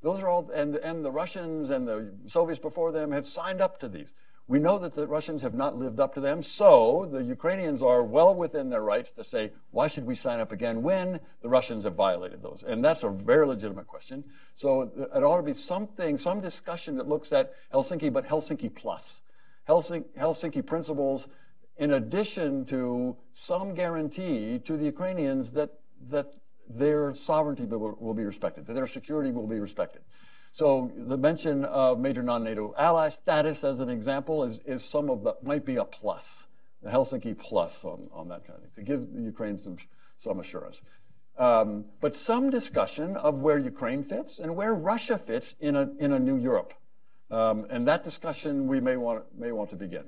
Those 0.03 0.20
are 0.20 0.29
all, 0.29 0.50
and, 0.55 0.77
and 0.77 1.05
the 1.05 1.11
Russians 1.11 1.70
and 1.70 1.88
the 1.88 2.12
Soviets 2.27 2.61
before 2.61 2.92
them 2.92 3.11
had 3.11 3.24
signed 3.24 3.61
up 3.61 3.81
to 3.81 3.88
these. 3.88 4.14
We 4.46 4.59
know 4.59 4.78
that 4.78 4.94
the 4.94 5.07
Russians 5.07 5.40
have 5.40 5.54
not 5.54 5.78
lived 5.78 6.00
up 6.00 6.14
to 6.14 6.20
them, 6.20 6.42
so 6.42 7.09
the 7.11 7.22
Ukrainians 7.22 7.83
are 7.83 8.02
well 8.02 8.35
within 8.35 8.68
their 8.68 8.83
rights 8.83 9.11
to 9.12 9.24
say, 9.24 9.52
why 9.70 9.88
should 9.88 10.04
we 10.04 10.14
sign 10.14 10.38
up 10.38 10.52
again 10.52 10.83
when 10.83 11.18
the 11.40 11.48
Russians 11.48 11.85
have 11.85 11.94
violated 11.94 12.42
those? 12.42 12.62
And 12.66 12.85
that's 12.85 13.04
a 13.04 13.09
very 13.09 13.46
legitimate 13.46 13.87
question. 13.87 14.22
So 14.54 14.83
it 15.14 15.24
ought 15.24 15.38
to 15.38 15.42
be 15.42 15.54
something, 15.54 16.18
some 16.18 16.42
discussion 16.42 16.96
that 16.98 17.09
looks 17.09 17.33
at 17.33 17.54
Helsinki, 17.72 18.12
but 18.12 18.28
Helsinki 18.28 18.74
plus. 18.74 19.22
Helsinki, 19.66 20.04
Helsinki 20.18 20.64
principles 20.64 21.28
in 21.78 21.92
addition 21.92 22.66
to 22.66 23.16
some 23.33 23.74
guarantee 23.74 24.59
to 24.61 24.76
the 24.76 24.85
Ukrainians 24.85 25.52
that, 25.52 25.70
that 26.11 26.35
their 26.68 27.14
sovereignty 27.14 27.64
will, 27.64 27.96
will 27.98 28.14
be 28.14 28.24
respected, 28.24 28.66
that 28.66 28.74
their 28.74 28.87
security 28.87 29.33
will 29.33 29.46
be 29.46 29.59
respected. 29.59 30.02
So 30.55 30.93
the 30.97 31.17
mention 31.19 31.64
of 31.64 31.99
major 31.99 32.23
non-NATO 32.23 32.77
ally 32.79 33.09
status 33.09 33.64
as 33.64 33.81
an 33.81 33.88
example 33.88 34.45
is, 34.45 34.61
is 34.64 34.85
some 34.85 35.11
of 35.11 35.25
the, 35.25 35.35
might 35.43 35.64
be 35.64 35.75
a 35.75 35.85
plus, 35.85 36.47
the 36.81 36.90
Helsinki 36.90 37.37
plus 37.37 37.85
on, 37.85 38.09
on 38.12 38.29
that 38.29 38.47
kind 38.47 38.61
of 38.62 38.71
thing, 38.71 38.85
to 38.87 38.88
give 38.88 39.09
Ukraine 39.21 39.59
some, 39.59 39.79
some 40.17 40.38
assurance. 40.38 40.81
Um, 41.37 41.83
but 42.01 42.14
some 42.14 42.51
discussion 42.51 43.17
of 43.17 43.40
where 43.40 43.59
Ukraine 43.59 44.05
fits 44.05 44.38
and 44.38 44.55
where 44.55 44.77
Russia 44.77 45.19
fits 45.19 45.57
in 45.59 45.75
a, 45.75 45.90
in 45.99 46.12
a 46.12 46.21
new 46.21 46.37
Europe. 46.37 46.73
Um, 47.33 47.67
and 47.69 47.88
that 47.88 48.05
discussion 48.05 48.69
we 48.69 48.79
may 48.79 48.97
want, 48.97 49.25
may 49.37 49.51
want 49.51 49.71
to 49.71 49.77
begin. 49.77 50.05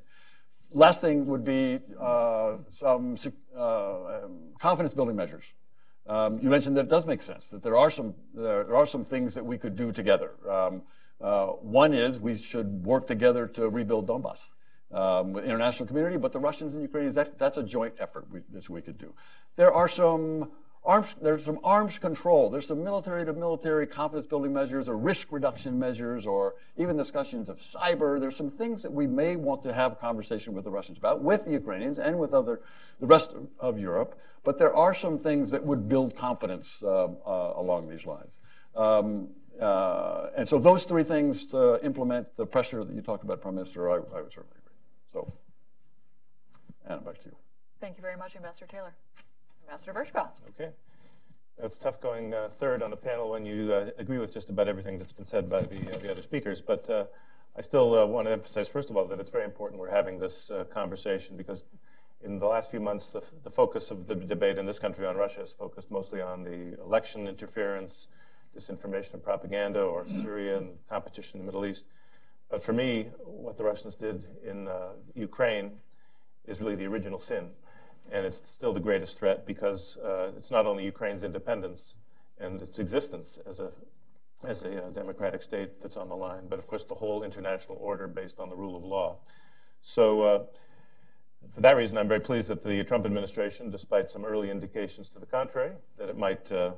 Last 0.71 1.01
thing 1.01 1.27
would 1.27 1.45
be 1.45 1.81
uh, 2.01 2.59
some 2.71 3.17
uh, 3.59 4.29
confidence 4.61 4.95
building 4.95 5.17
measures. 5.17 5.43
Um, 6.09 6.39
you 6.41 6.49
mentioned 6.49 6.77
that 6.77 6.83
it 6.83 6.89
does 6.89 7.05
make 7.05 7.23
sense 7.23 7.49
that 7.49 7.63
there 7.63 7.77
are 7.77 7.91
some 7.91 8.15
there, 8.33 8.75
are 8.75 8.87
some 8.87 9.05
things 9.05 9.35
that 9.35 9.45
we 9.45 9.59
could 9.59 9.77
do 9.77 9.93
together. 9.93 10.33
Um, 10.49 10.83
uh, 11.21 11.47
one 11.47 11.95
is 11.95 12.21
we 12.21 12.37
should 12.37 12.85
work 12.85 13.07
together 13.07 13.47
to 13.49 13.69
rebuild 13.69 14.07
Donbass 14.07 14.51
um, 14.93 15.33
with 15.33 15.45
international 15.45 15.87
community, 15.87 16.17
but 16.17 16.33
the 16.33 16.39
Russians 16.39 16.75
and 16.75 16.83
Ukrainians 16.83 17.15
that, 17.15 17.39
that's 17.39 17.57
a 17.57 17.63
joint 17.63 17.95
effort 17.99 18.27
we, 18.31 18.41
that 18.53 18.69
we 18.69 18.83
could 18.83 18.99
do. 18.99 19.13
There 19.57 19.73
are 19.73 19.89
some 19.89 20.51
arms 20.87 21.15
there's 21.21 21.45
some 21.45 21.59
arms 21.65 21.99
control. 21.99 22.49
There's 22.49 22.67
some 22.67 22.83
military 22.83 23.25
to 23.25 23.33
military 23.33 23.87
confidence 23.87 24.27
building 24.27 24.53
measures 24.53 24.89
or 24.89 24.97
risk 24.97 25.29
reduction 25.31 25.79
measures 25.79 26.27
or 26.27 26.55
even 26.77 26.97
discussions 26.97 27.49
of 27.49 27.57
cyber. 27.57 28.19
There's 28.21 28.37
some 28.37 28.51
things 28.51 28.83
that 28.83 28.93
we 28.93 29.07
may 29.07 29.37
want 29.37 29.63
to 29.65 29.73
have 29.73 29.93
a 29.93 29.97
conversation 29.97 30.55
with 30.55 30.65
the 30.65 30.71
Russians 30.71 30.99
about, 30.99 31.23
with 31.23 31.45
the 31.45 31.53
Ukrainians 31.53 31.99
and 31.99 32.19
with 32.19 32.33
other 32.33 32.61
the 33.01 33.07
rest 33.07 33.35
of 33.59 33.79
Europe. 33.79 34.19
But 34.45 34.59
there 34.59 34.75
are 34.75 34.95
some 34.95 35.19
things 35.19 35.51
that 35.51 35.65
would 35.65 35.89
build 35.89 36.15
confidence 36.17 36.83
uh, 36.83 37.09
uh, 37.27 37.55
along 37.57 37.89
these 37.89 38.07
lines. 38.07 38.39
Um, 38.77 39.29
uh, 39.61 40.29
and 40.37 40.49
so 40.49 40.59
those 40.59 40.85
three 40.85 41.03
things 41.03 41.47
to 41.47 41.85
implement 41.85 42.29
the 42.37 42.47
pressure 42.47 42.85
that 42.85 42.95
you 42.95 43.03
talked 43.03 43.25
about, 43.25 43.41
Prime 43.41 43.57
Minister, 43.57 43.91
I, 43.91 43.95
I 43.95 44.23
would 44.23 44.33
certainly 44.33 44.57
agree. 44.59 44.77
So, 45.13 45.33
Anna, 46.89 47.01
back 47.01 47.19
to 47.23 47.27
you. 47.27 47.37
Thank 47.81 47.97
you 47.97 48.03
very 48.03 48.17
much, 48.17 48.37
Ambassador 48.37 48.67
Taylor. 48.67 48.95
Ambassador 49.69 49.93
Vershbow. 49.93 50.29
Okay. 50.51 50.71
It's 51.59 51.79
tough 51.79 52.01
going 52.01 52.35
uh, 52.35 52.51
third 52.59 52.83
on 52.83 52.91
the 52.91 52.97
panel 52.97 53.31
when 53.31 53.45
you 53.45 53.73
uh, 53.73 53.91
agree 53.99 54.19
with 54.19 54.33
just 54.33 54.51
about 54.51 54.69
everything 54.69 54.99
that's 54.99 55.13
been 55.13 55.25
said 55.25 55.49
by 55.49 55.63
the, 55.63 55.93
uh, 55.93 55.99
the 55.99 56.11
other 56.11 56.23
speakers. 56.23 56.61
But 56.61 57.11
I 57.57 57.63
still 57.63 58.07
want 58.09 58.29
to 58.29 58.33
emphasize, 58.33 58.69
first 58.69 58.91
of 58.91 58.97
all, 58.97 59.07
that 59.07 59.19
it's 59.19 59.31
very 59.31 59.45
important 59.45 59.81
we're 59.81 59.91
having 59.91 60.19
this 60.19 60.51
conversation 60.71 61.37
because 61.37 61.65
in 62.23 62.39
the 62.39 62.47
last 62.47 62.71
few 62.71 62.81
months, 62.81 63.11
the, 63.11 63.23
the, 63.43 63.51
focus 63.51 63.91
of 63.91 64.07
the 64.07 64.15
debate 64.15 64.59
in 64.59 64.67
this 64.67 64.79
country 64.79 65.07
on 65.07 65.17
Russia 65.17 65.41
has 65.41 65.53
focused 65.53 65.91
mostly 65.91 66.21
on 66.21 66.45
the 66.45 66.79
election 66.81 67.27
interference, 67.27 68.09
disinformation 68.57 69.15
and 69.15 69.23
propaganda, 69.23 69.81
or 69.81 70.07
Syria 70.07 70.59
and 70.59 70.77
competition 70.89 71.41
in 71.41 71.47
the 71.47 71.53
Middle 71.53 71.67
East. 71.67 71.87
But 72.51 72.63
for 72.63 72.73
me, 72.73 73.11
what 73.25 73.57
the 73.57 73.65
Russians 73.65 73.95
did 73.95 74.25
in 74.45 74.69
uh, 74.69 74.91
Ukraine 75.15 75.73
is 76.47 76.61
really 76.61 76.77
the 76.77 76.87
original 76.87 77.19
sin. 77.19 77.51
And 78.11 78.25
it's 78.25 78.41
still 78.49 78.73
the 78.73 78.81
greatest 78.81 79.19
threat 79.19 79.47
because 79.47 79.97
uh, 79.99 80.33
it's 80.37 80.51
not 80.51 80.67
only 80.67 80.85
Ukraine's 80.85 81.23
independence 81.23 81.95
and 82.39 82.63
its 82.63 82.79
existence 82.79 83.39
as 83.47 83.61
a, 83.61 83.71
as 84.45 84.63
a 84.63 84.85
uh, 84.85 84.91
democratic 84.91 85.43
state 85.43 85.81
that's 85.81 85.97
on 85.97 86.09
the 86.09 86.17
line, 86.17 86.45
but 86.49 86.59
of 86.59 86.67
course 86.67 86.85
the 86.85 86.95
whole 86.95 87.23
international 87.23 87.79
order 87.81 88.07
based 88.07 88.39
on 88.39 88.49
the 88.49 88.57
rule 88.57 88.77
of 88.77 88.85
law. 88.85 89.17
So 89.81 90.23
uh, 90.23 90.45
for 91.55 91.61
that 91.61 91.77
reason, 91.77 91.99
I'm 91.99 92.09
very 92.09 92.21
pleased 92.21 92.49
that 92.49 92.63
the 92.63 92.83
Trump 92.85 93.07
administration, 93.07 93.71
despite 93.71 94.11
some 94.11 94.25
early 94.25 94.51
indications 94.51 95.09
to 95.11 95.19
the 95.19 95.27
contrary, 95.27 95.73
that 95.99 96.09
it 96.09 96.17
might 96.17 96.51
uh, 96.53 96.73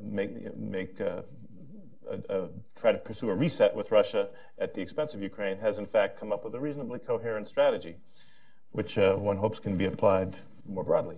make, 0.00 0.56
make 0.56 1.00
uh, 1.00 1.22
a, 2.10 2.34
a, 2.34 2.48
try 2.80 2.92
to 2.92 2.98
pursue 2.98 3.30
a 3.30 3.34
reset 3.34 3.74
with 3.74 3.90
Russia 3.90 4.28
at 4.58 4.74
the 4.74 4.80
expense 4.80 5.14
of 5.14 5.22
Ukraine, 5.22 5.58
has 5.58 5.78
in 5.78 5.86
fact 5.86 6.18
come 6.18 6.32
up 6.32 6.44
with 6.44 6.54
a 6.54 6.60
reasonably 6.60 6.98
coherent 6.98 7.48
strategy, 7.48 7.96
which 8.72 8.98
uh, 8.98 9.14
one 9.14 9.36
hopes 9.36 9.58
can 9.58 9.76
be 9.76 9.86
applied 9.86 10.38
more 10.66 10.84
broadly. 10.84 11.16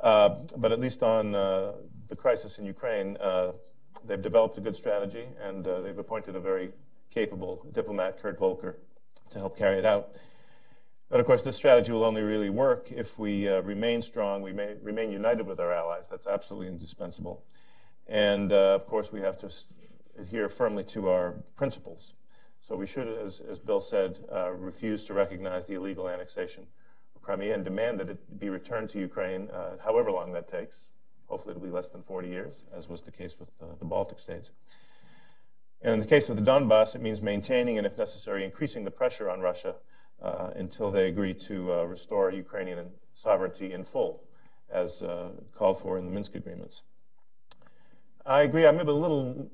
Uh, 0.00 0.36
but 0.56 0.72
at 0.72 0.80
least 0.80 1.02
on 1.02 1.34
uh, 1.34 1.72
the 2.08 2.16
crisis 2.16 2.58
in 2.58 2.66
Ukraine, 2.66 3.16
they've 4.06 4.22
developed 4.22 4.58
a 4.58 4.60
good 4.60 4.76
strategy, 4.76 5.26
and 5.42 5.64
they've 5.64 5.98
appointed 5.98 6.36
a 6.36 6.40
very 6.40 6.70
capable 7.10 7.66
diplomat, 7.72 8.20
Kurt 8.20 8.38
Volker, 8.38 8.76
to 9.30 9.38
help 9.38 9.56
carry 9.56 9.78
it 9.78 9.86
out. 9.86 10.16
But 11.08 11.20
of 11.20 11.26
course, 11.26 11.42
this 11.42 11.56
strategy 11.56 11.92
will 11.92 12.04
only 12.04 12.22
really 12.22 12.50
work 12.50 12.90
if 12.90 13.18
we 13.18 13.48
uh, 13.48 13.60
remain 13.62 14.02
strong, 14.02 14.42
we 14.42 14.52
may 14.52 14.74
remain 14.82 15.10
united 15.10 15.46
with 15.46 15.60
our 15.60 15.72
allies. 15.72 16.08
That's 16.08 16.26
absolutely 16.26 16.68
indispensable. 16.68 17.44
And 18.08 18.52
uh, 18.52 18.74
of 18.74 18.86
course, 18.86 19.12
we 19.12 19.20
have 19.20 19.38
to 19.38 19.50
adhere 20.18 20.48
firmly 20.48 20.82
to 20.84 21.08
our 21.08 21.34
principles. 21.54 22.14
So 22.60 22.74
we 22.74 22.86
should, 22.86 23.06
as, 23.06 23.40
as 23.40 23.60
Bill 23.60 23.80
said, 23.80 24.18
uh, 24.32 24.50
refuse 24.50 25.04
to 25.04 25.14
recognize 25.14 25.66
the 25.66 25.74
illegal 25.74 26.08
annexation 26.08 26.66
Crimea 27.26 27.54
and 27.54 27.64
demand 27.64 27.98
that 27.98 28.08
it 28.08 28.38
be 28.38 28.48
returned 28.48 28.88
to 28.90 29.00
Ukraine, 29.00 29.50
uh, 29.50 29.78
however 29.84 30.12
long 30.12 30.32
that 30.32 30.46
takes. 30.46 30.92
Hopefully, 31.26 31.56
it'll 31.56 31.66
be 31.66 31.72
less 31.72 31.88
than 31.88 32.04
40 32.04 32.28
years, 32.28 32.62
as 32.72 32.88
was 32.88 33.02
the 33.02 33.10
case 33.10 33.36
with 33.40 33.50
the 33.58 33.84
Baltic 33.84 34.20
states. 34.20 34.52
And 35.82 35.92
in 35.94 35.98
the 35.98 36.06
case 36.06 36.28
of 36.28 36.36
the 36.36 36.42
Donbass, 36.42 36.94
it 36.94 37.02
means 37.02 37.20
maintaining 37.20 37.78
and, 37.78 37.86
if 37.86 37.98
necessary, 37.98 38.44
increasing 38.44 38.84
the 38.84 38.92
pressure 38.92 39.28
on 39.28 39.40
Russia 39.40 39.74
uh, 40.22 40.50
until 40.54 40.92
they 40.92 41.08
agree 41.08 41.34
to 41.34 41.72
uh, 41.72 41.82
restore 41.82 42.30
Ukrainian 42.30 42.90
sovereignty 43.12 43.72
in 43.72 43.82
full, 43.82 44.22
as 44.70 45.02
uh, 45.02 45.30
called 45.52 45.80
for 45.80 45.98
in 45.98 46.04
the 46.04 46.12
Minsk 46.12 46.36
agreements. 46.36 46.82
I 48.24 48.42
agree. 48.42 48.64
I'm 48.64 48.78
a 48.78 48.84
little 48.84 49.50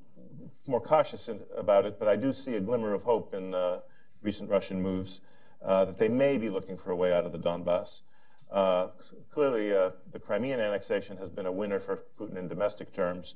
more 0.66 0.80
cautious 0.80 1.26
in, 1.26 1.40
about 1.56 1.87
it, 1.87 1.98
but 1.98 2.06
I 2.06 2.16
do 2.16 2.35
see 2.35 2.54
a 2.54 2.61
glimmer 2.61 2.92
of 2.92 3.04
hope 3.04 3.32
in 3.32 3.54
uh, 3.54 3.78
recent 4.20 4.50
Russian 4.50 4.82
moves 4.82 5.20
uh, 5.64 5.85
that 5.85 5.98
they 5.98 6.09
may 6.09 6.38
be 6.38 6.51
looking 6.51 6.77
for 6.77 6.90
a 6.90 6.96
way 6.96 7.12
out 7.12 7.25
of 7.25 7.33
the 7.33 7.38
Donbass. 7.38 8.03
Uh, 8.51 8.88
clearly, 9.31 9.70
the 9.70 10.18
Crimean 10.20 10.61
annexation 10.61 11.16
has 11.16 11.31
been 11.31 11.46
a 11.46 11.53
winner 11.53 11.79
for 11.79 12.03
Putin 12.18 12.37
in 12.37 12.48
domestic 12.48 12.92
terms, 12.92 13.35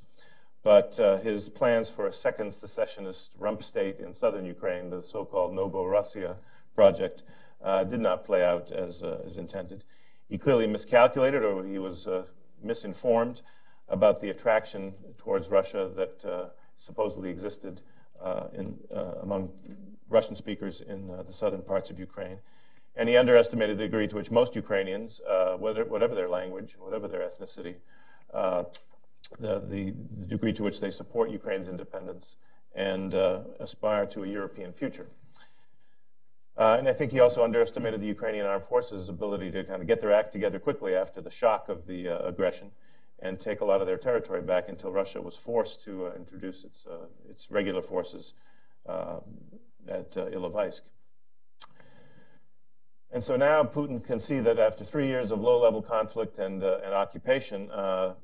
but 0.61 0.97
his 1.23 1.49
plans 1.49 1.89
for 1.89 2.05
a 2.05 2.13
second 2.13 2.53
secessionist 2.53 3.33
rump 3.39 3.63
state 3.63 3.99
in 3.99 4.13
southern 4.13 4.45
Ukraine, 4.45 4.91
the 4.91 5.01
so-called 5.01 5.53
Novorossiya, 5.53 6.35
project 6.77 7.23
uh, 7.63 7.83
did 7.83 7.99
not 7.99 8.23
play 8.23 8.43
out 8.43 8.71
as, 8.71 9.01
uh, 9.01 9.19
as 9.25 9.35
intended. 9.35 9.83
He 10.29 10.37
clearly 10.37 10.67
miscalculated 10.67 11.43
or 11.43 11.65
he 11.65 11.79
was 11.79 12.05
uh, 12.05 12.25
misinformed 12.61 13.41
about 13.89 14.21
the 14.21 14.29
attraction 14.29 14.93
towards 15.17 15.49
Russia 15.49 15.89
that 15.95 16.23
uh, 16.23 16.45
supposedly 16.77 17.29
existed 17.29 17.81
uh, 18.21 18.47
in, 18.53 18.77
uh, 18.93 19.15
among 19.23 19.49
Russian 20.09 20.35
speakers 20.35 20.81
in 20.81 21.07
the 21.07 21.33
southern 21.33 21.61
parts 21.61 21.89
of 21.89 21.99
Ukraine. 21.99 22.39
And 22.95 23.07
he 23.07 23.15
underestimated 23.17 23.77
the 23.77 23.83
degree 23.83 24.07
to 24.07 24.15
which 24.15 24.31
most 24.31 24.55
Ukrainians, 24.55 25.21
whether, 25.59 25.85
whatever 25.85 26.15
their 26.15 26.29
language, 26.29 26.73
and 26.73 26.83
whatever 26.83 27.07
their 27.07 27.21
ethnicity, 27.21 27.75
the, 28.33 28.65
the, 29.39 29.93
the, 30.19 30.25
degree 30.25 30.53
to 30.53 30.63
which 30.63 30.79
they 30.79 30.91
support 30.91 31.29
Ukraine's 31.29 31.67
independence 31.67 32.37
and 32.73 33.13
aspire 33.59 34.05
to 34.07 34.23
a 34.23 34.27
European 34.27 34.73
future. 34.73 35.07
Uh, 36.57 36.75
and 36.79 36.89
I 36.89 36.93
think 36.93 37.11
he 37.11 37.19
also 37.19 37.43
underestimated 37.43 38.01
the 38.01 38.07
Ukrainian 38.07 38.47
armed 38.47 38.65
forces' 38.65 39.09
ability 39.09 39.51
to 39.51 39.63
kind 39.63 39.79
of 39.79 39.87
get 39.87 40.01
their 40.01 40.11
act 40.11 40.31
together 40.31 40.57
quickly 40.57 40.95
after 40.95 41.21
the 41.21 41.29
shock 41.29 41.69
of 41.69 41.85
the 41.85 42.09
uh, 42.09 42.17
aggression 42.19 42.71
and 43.19 43.39
take 43.39 43.61
a 43.61 43.65
lot 43.65 43.79
of 43.79 43.85
their 43.85 43.97
territory 43.97 44.41
back 44.41 44.67
until 44.67 44.91
Russia 44.91 45.21
was 45.21 45.35
forced 45.35 45.83
to 45.83 46.07
uh, 46.07 46.11
introduce 46.15 46.63
its, 46.63 46.87
uh, 46.87 47.05
its 47.29 47.51
regular 47.51 47.81
forces 47.81 48.33
uh, 48.87 49.19
at 49.89 50.17
uh, 50.17 50.25
Ilovaisk. 50.25 50.81
And 53.11 53.23
so 53.23 53.37
now 53.37 53.63
Putin 53.63 54.03
can 54.03 54.19
see 54.19 54.39
that 54.41 54.59
after 54.59 54.83
three 54.83 55.07
years 55.07 55.31
of 55.31 55.39
low 55.39 55.61
level 55.61 55.81
conflict 55.81 56.39
and, 56.39 56.63
uh, 56.63 56.79
and 56.83 56.93
occupation, 56.93 57.71
uh, 57.71 58.15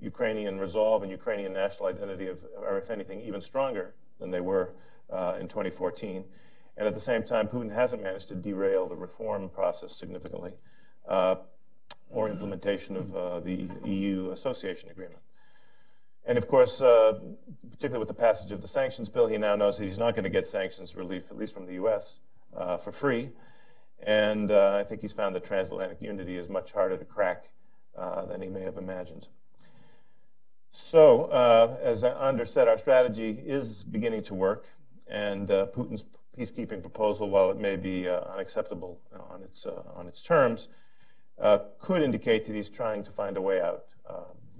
Ukrainian 0.00 0.58
resolve 0.58 1.02
and 1.02 1.10
Ukrainian 1.10 1.52
national 1.52 1.88
identity 1.88 2.28
are, 2.28 2.78
if 2.78 2.90
anything, 2.90 3.20
even 3.20 3.40
stronger 3.40 3.94
than 4.20 4.30
they 4.30 4.40
were 4.40 4.74
uh, 5.10 5.36
in 5.40 5.48
2014. 5.48 6.24
And 6.76 6.86
at 6.86 6.94
the 6.94 7.00
same 7.00 7.24
time, 7.24 7.48
Putin 7.48 7.74
hasn't 7.74 8.02
managed 8.02 8.28
to 8.28 8.36
derail 8.36 8.86
the 8.88 8.94
reform 8.94 9.48
process 9.48 9.96
significantly 9.96 10.52
uh, 11.08 11.36
or 12.08 12.28
implementation 12.28 12.96
of 12.96 13.16
uh, 13.16 13.40
the 13.40 13.68
EU 13.84 14.30
association 14.30 14.88
agreement. 14.88 15.20
And 16.28 16.36
of 16.36 16.46
course, 16.46 16.82
uh, 16.82 17.18
particularly 17.70 18.00
with 18.00 18.08
the 18.08 18.22
passage 18.22 18.52
of 18.52 18.60
the 18.60 18.68
sanctions 18.68 19.08
bill, 19.08 19.28
he 19.28 19.38
now 19.38 19.56
knows 19.56 19.78
that 19.78 19.84
he's 19.84 19.98
not 19.98 20.14
going 20.14 20.24
to 20.24 20.30
get 20.30 20.46
sanctions 20.46 20.94
relief, 20.94 21.30
at 21.30 21.38
least 21.38 21.54
from 21.54 21.64
the 21.64 21.72
US, 21.82 22.20
uh, 22.54 22.76
for 22.76 22.92
free. 22.92 23.30
And 24.02 24.50
uh, 24.50 24.76
I 24.78 24.84
think 24.84 25.00
he's 25.00 25.14
found 25.14 25.34
that 25.34 25.42
transatlantic 25.42 26.02
unity 26.02 26.36
is 26.36 26.50
much 26.50 26.72
harder 26.72 26.98
to 26.98 27.04
crack 27.06 27.48
uh, 27.96 28.26
than 28.26 28.42
he 28.42 28.48
may 28.48 28.60
have 28.60 28.76
imagined. 28.76 29.28
So, 30.70 31.24
uh, 31.24 31.78
as 31.82 32.04
Anders 32.04 32.52
said, 32.52 32.68
our 32.68 32.76
strategy 32.76 33.42
is 33.46 33.82
beginning 33.82 34.22
to 34.24 34.34
work, 34.34 34.66
and 35.06 35.50
uh, 35.50 35.68
Putin's 35.74 36.04
peacekeeping 36.38 36.82
proposal, 36.82 37.30
while 37.30 37.50
it 37.50 37.56
may 37.56 37.76
be 37.76 38.06
unacceptable 38.06 39.00
on 39.30 39.42
its, 39.42 39.64
on 39.64 40.06
its 40.06 40.22
terms, 40.22 40.68
could 41.78 42.02
indicate 42.02 42.44
that 42.44 42.54
he's 42.54 42.68
trying 42.68 43.02
to 43.02 43.10
find 43.10 43.38
a 43.38 43.40
way 43.40 43.62
out. 43.62 43.94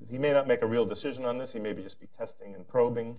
Uh, 0.01 0.05
he 0.11 0.19
may 0.19 0.33
not 0.33 0.47
make 0.47 0.63
a 0.63 0.67
real 0.67 0.85
decision 0.85 1.25
on 1.25 1.39
this. 1.39 1.53
He 1.53 1.59
may 1.59 1.73
be 1.73 1.83
just 1.83 2.01
be 2.01 2.07
testing 2.07 2.55
and 2.55 2.67
probing 2.67 3.19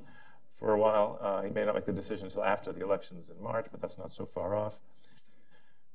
for 0.58 0.74
a 0.74 0.80
while. 0.80 1.42
he 1.44 1.50
may 1.50 1.64
not 1.64 1.76
make 1.76 1.86
the 1.86 1.94
decision 1.94 2.26
until 2.26 2.44
after 2.44 2.74
the 2.74 2.84
elections 2.84 3.30
in 3.30 3.42
March, 3.42 3.68
but 3.72 3.80
that's 3.82 3.98
not 3.98 4.14
so 4.14 4.26
far 4.26 4.56
off. 4.56 4.82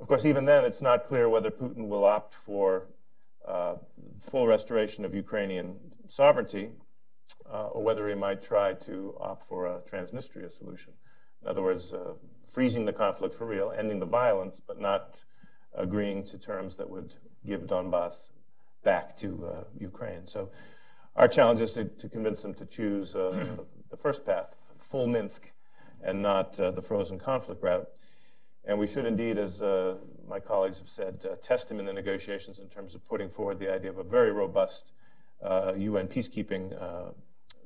Of 0.01 0.09
course, 0.09 0.25
even 0.25 0.47
then, 0.47 0.65
it's 0.65 0.81
not 0.81 1.05
clear 1.05 1.29
whether 1.29 1.51
Putin 1.51 1.89
will 1.89 2.05
opt 2.05 2.33
for 2.33 2.87
full 4.19 4.47
restoration 4.47 5.05
of 5.05 5.15
Ukrainian 5.15 5.77
sovereignty 6.09 6.71
uh, 7.53 7.67
or 7.67 7.83
whether 7.83 8.09
he 8.09 8.15
might 8.15 8.43
try 8.43 8.73
to 8.73 9.17
opt 9.21 9.47
for 9.49 9.67
a 9.67 9.81
Transnistria 9.81 10.51
solution. 10.51 10.95
In 11.43 11.49
other 11.49 11.63
words, 11.63 11.93
uh, 11.93 12.15
freezing 12.53 12.85
the 12.85 12.93
conflict 12.93 13.35
for 13.35 13.47
real, 13.47 13.73
ending 13.77 14.01
the 14.01 14.07
violence, 14.07 14.61
but 14.61 14.81
not 14.81 15.25
agreeing 15.75 16.25
to 16.25 16.39
terms 16.39 16.77
that 16.77 16.89
would 16.89 17.15
give 17.45 17.63
Donbass 17.63 18.29
back 18.83 19.17
to 19.19 19.47
uh, 19.47 19.65
Ukraine. 19.79 20.27
So 20.27 20.51
our 21.17 21.29
challenge 21.29 21.61
is 21.61 21.75
to, 21.75 21.85
to 21.85 22.09
convince 22.09 22.43
them 22.43 22.55
to 22.55 22.67
choose 22.67 23.15
uh, 23.15 23.57
the 23.91 23.97
first 23.97 24.25
path, 24.25 24.57
full 24.79 25.07
Minsk, 25.07 25.53
and 26.03 26.21
not 26.23 26.59
uh, 26.61 26.71
the 26.71 26.83
frozen 26.83 27.19
conflict 27.19 27.63
route. 27.63 27.89
And 28.65 28.79
we 28.79 28.87
should 28.87 29.05
indeed, 29.05 29.39
as 29.39 29.61
uh, 29.61 29.97
my 30.27 30.41
colleagues 30.41 30.79
have 30.79 30.89
said, 30.89 31.25
test 31.43 31.71
him 31.71 31.79
in 31.79 31.87
the 31.87 31.93
negotiations 31.93 32.59
in 32.59 32.69
terms 32.69 32.95
of 32.95 33.07
putting 33.07 33.29
forward 33.29 33.59
the 33.59 33.73
idea 33.73 33.91
of 33.91 33.99
a 33.99 34.05
very 34.05 34.33
robust 34.33 34.93
UN 35.43 36.09
peacekeeping 36.09 36.73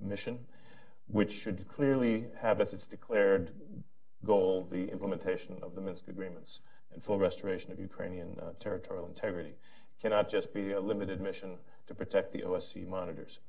mission, 0.01 0.41
which 1.07 1.33
should 1.33 1.69
clearly 1.69 2.27
have 2.41 2.61
as 2.61 2.75
its 2.75 2.87
declared 2.87 3.53
goal 4.25 4.67
the 4.71 4.91
implementation 4.91 5.57
of 5.63 5.75
the 5.75 5.81
Minsk 5.81 6.09
agreements 6.09 6.61
and 6.93 7.03
full 7.03 7.19
restoration 7.19 7.71
of 7.73 7.79
Ukrainian 7.79 8.37
uh, 8.41 8.53
territorial 8.59 9.07
integrity. 9.07 9.51
It 9.51 10.03
cannot 10.03 10.29
just 10.29 10.53
be 10.53 10.73
a 10.73 10.81
limited 10.81 11.21
mission 11.21 11.59
to 11.89 11.95
protect 11.95 12.33
the 12.33 12.43
OSCE 12.43 12.87
monitors. 12.87 13.41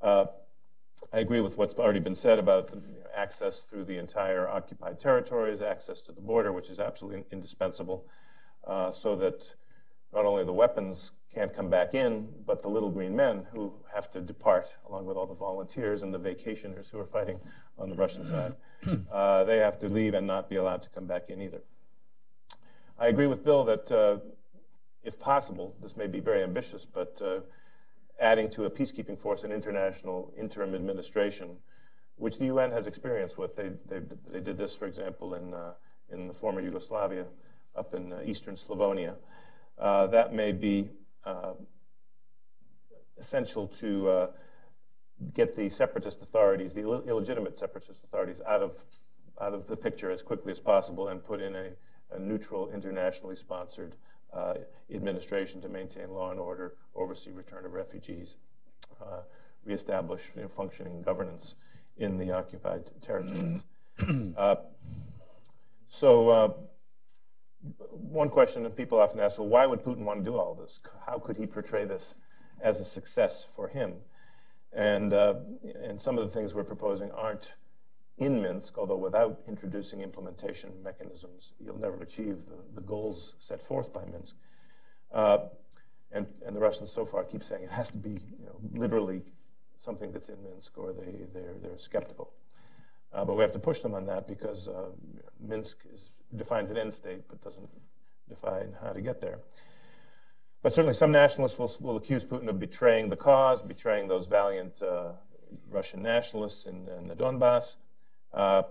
Uh, 0.00 0.26
I 1.12 1.18
agree 1.18 1.40
with 1.40 1.58
what's 1.58 1.74
already 1.74 2.00
been 2.00 2.14
said 2.14 2.38
about 2.38 2.68
the, 2.68 2.76
you 2.76 3.00
know, 3.00 3.06
access 3.14 3.62
through 3.62 3.84
the 3.84 3.98
entire 3.98 4.48
occupied 4.48 5.00
territories, 5.00 5.60
access 5.60 6.00
to 6.02 6.12
the 6.12 6.20
border, 6.20 6.52
which 6.52 6.70
is 6.70 6.78
absolutely 6.78 7.24
indispensable, 7.30 8.06
uh, 8.66 8.92
so 8.92 9.16
that 9.16 9.54
not 10.12 10.24
only 10.24 10.44
the 10.44 10.52
weapons 10.52 11.12
can't 11.34 11.54
come 11.54 11.70
back 11.70 11.94
in, 11.94 12.28
but 12.46 12.62
the 12.62 12.68
little 12.68 12.90
green 12.90 13.16
men 13.16 13.46
who 13.52 13.72
have 13.94 14.10
to 14.10 14.20
depart, 14.20 14.76
along 14.88 15.06
with 15.06 15.16
all 15.16 15.26
the 15.26 15.34
volunteers 15.34 16.02
and 16.02 16.12
the 16.12 16.18
vacationers 16.18 16.90
who 16.90 16.98
are 16.98 17.06
fighting 17.06 17.40
on 17.78 17.88
the 17.88 17.96
Russian 17.96 18.24
side, 18.24 18.54
uh, 19.12 19.44
they 19.44 19.58
have 19.58 19.78
to 19.78 19.88
leave 19.88 20.14
and 20.14 20.26
not 20.26 20.50
be 20.50 20.56
allowed 20.56 20.82
to 20.82 20.90
come 20.90 21.06
back 21.06 21.30
in 21.30 21.40
either. 21.40 21.62
I 22.98 23.08
agree 23.08 23.26
with 23.26 23.44
Bill 23.44 23.64
that, 23.64 23.90
uh, 23.90 24.18
if 25.02 25.18
possible, 25.18 25.74
this 25.82 25.96
may 25.96 26.06
be 26.06 26.20
very 26.20 26.42
ambitious, 26.42 26.84
but 26.84 27.20
uh, 27.24 27.40
adding 28.20 28.48
to 28.50 28.64
a 28.64 28.70
peacekeeping 28.70 29.18
force 29.18 29.42
an 29.42 29.52
international 29.52 30.32
interim 30.38 30.74
administration, 30.74 31.56
which 32.16 32.38
the 32.38 32.46
UN 32.46 32.70
has 32.70 32.86
experience 32.86 33.36
with. 33.36 33.56
They, 33.56 33.70
they, 33.88 34.00
they 34.30 34.40
did 34.40 34.58
this, 34.58 34.74
for 34.74 34.86
example, 34.86 35.34
in, 35.34 35.54
uh, 35.54 35.72
in 36.10 36.28
the 36.28 36.34
former 36.34 36.60
Yugoslavia, 36.60 37.26
up 37.76 37.94
in 37.94 38.12
uh, 38.12 38.20
eastern 38.24 38.54
Slavonia. 38.54 39.16
Uh, 39.78 40.06
that 40.08 40.32
may 40.32 40.52
be 40.52 40.90
uh, 41.24 41.54
essential 43.18 43.66
to 43.66 44.08
uh, 44.08 44.26
get 45.34 45.56
the 45.56 45.68
separatist 45.70 46.22
authorities, 46.22 46.74
the 46.74 46.82
Ill- 46.82 47.04
illegitimate 47.08 47.58
separatist 47.58 48.04
authorities, 48.04 48.40
out 48.46 48.62
of 48.62 48.84
out 49.40 49.54
of 49.54 49.66
the 49.66 49.76
picture 49.76 50.10
as 50.10 50.22
quickly 50.22 50.52
as 50.52 50.60
possible 50.60 51.08
and 51.08 51.24
put 51.24 51.40
in 51.40 51.56
a, 51.56 51.70
a 52.12 52.18
neutral, 52.18 52.70
internationally 52.70 53.34
sponsored 53.34 53.96
uh, 54.32 54.54
administration 54.92 55.60
to 55.60 55.68
maintain 55.68 56.10
law 56.10 56.30
and 56.30 56.40
order, 56.40 56.74
oversee 56.94 57.30
return 57.30 57.64
of 57.64 57.74
refugees, 57.74 58.36
uh, 59.00 59.20
reestablish 59.64 60.30
you 60.34 60.42
know, 60.42 60.48
functioning 60.48 61.02
governance 61.02 61.54
in 61.96 62.18
the 62.18 62.30
occupied 62.30 62.90
territories. 63.00 63.60
uh, 64.36 64.56
so 65.88 66.28
uh, 66.30 66.52
one 67.90 68.28
question 68.28 68.62
that 68.62 68.76
people 68.76 68.98
often 68.98 69.20
ask, 69.20 69.38
well, 69.38 69.48
why 69.48 69.66
would 69.66 69.82
Putin 69.82 70.04
want 70.04 70.24
to 70.24 70.30
do 70.30 70.36
all 70.36 70.54
this? 70.54 70.80
How 71.06 71.18
could 71.18 71.36
he 71.36 71.46
portray 71.46 71.84
this 71.84 72.16
as 72.60 72.80
a 72.80 72.84
success 72.84 73.44
for 73.44 73.68
him? 73.68 73.94
And, 74.72 75.12
uh, 75.12 75.34
and 75.82 76.00
some 76.00 76.18
of 76.18 76.24
the 76.24 76.30
things 76.30 76.54
we're 76.54 76.64
proposing 76.64 77.10
aren't 77.10 77.52
in 78.18 78.42
Minsk, 78.42 78.78
although 78.78 78.96
without 78.96 79.40
introducing 79.48 80.00
implementation 80.00 80.70
mechanisms, 80.82 81.52
you'll 81.64 81.78
never 81.78 81.96
achieve 82.02 82.44
the, 82.46 82.56
the 82.74 82.80
goals 82.80 83.34
set 83.38 83.60
forth 83.60 83.92
by 83.92 84.04
Minsk. 84.04 84.36
Uh, 85.12 85.38
and, 86.12 86.26
and 86.46 86.54
the 86.54 86.60
Russians 86.60 86.92
so 86.92 87.04
far 87.04 87.24
keep 87.24 87.42
saying 87.42 87.64
it 87.64 87.70
has 87.70 87.90
to 87.90 87.98
be 87.98 88.10
you 88.10 88.46
know, 88.46 88.56
literally 88.74 89.22
something 89.78 90.12
that's 90.12 90.28
in 90.28 90.42
Minsk 90.42 90.76
or 90.76 90.92
they, 90.92 91.24
they're, 91.32 91.54
they're 91.62 91.78
skeptical. 91.78 92.32
Uh, 93.12 93.24
but 93.24 93.34
we 93.34 93.42
have 93.42 93.52
to 93.52 93.58
push 93.58 93.80
them 93.80 93.94
on 93.94 94.06
that 94.06 94.26
because 94.26 94.68
uh, 94.68 94.86
Minsk 95.40 95.78
is, 95.92 96.10
defines 96.34 96.70
an 96.70 96.76
end 96.76 96.94
state 96.94 97.22
but 97.28 97.42
doesn't 97.42 97.68
define 98.28 98.74
how 98.82 98.92
to 98.92 99.00
get 99.00 99.20
there. 99.20 99.40
But 100.62 100.72
certainly 100.74 100.94
some 100.94 101.10
nationalists 101.10 101.58
will, 101.58 101.74
will 101.80 101.96
accuse 101.96 102.24
Putin 102.24 102.48
of 102.48 102.60
betraying 102.60 103.08
the 103.08 103.16
cause, 103.16 103.62
betraying 103.62 104.06
those 104.06 104.28
valiant 104.28 104.80
uh, 104.80 105.12
Russian 105.68 106.02
nationalists 106.02 106.66
in, 106.66 106.88
in 106.96 107.08
the 107.08 107.16
Donbass, 107.16 107.76
uh, 108.34 108.62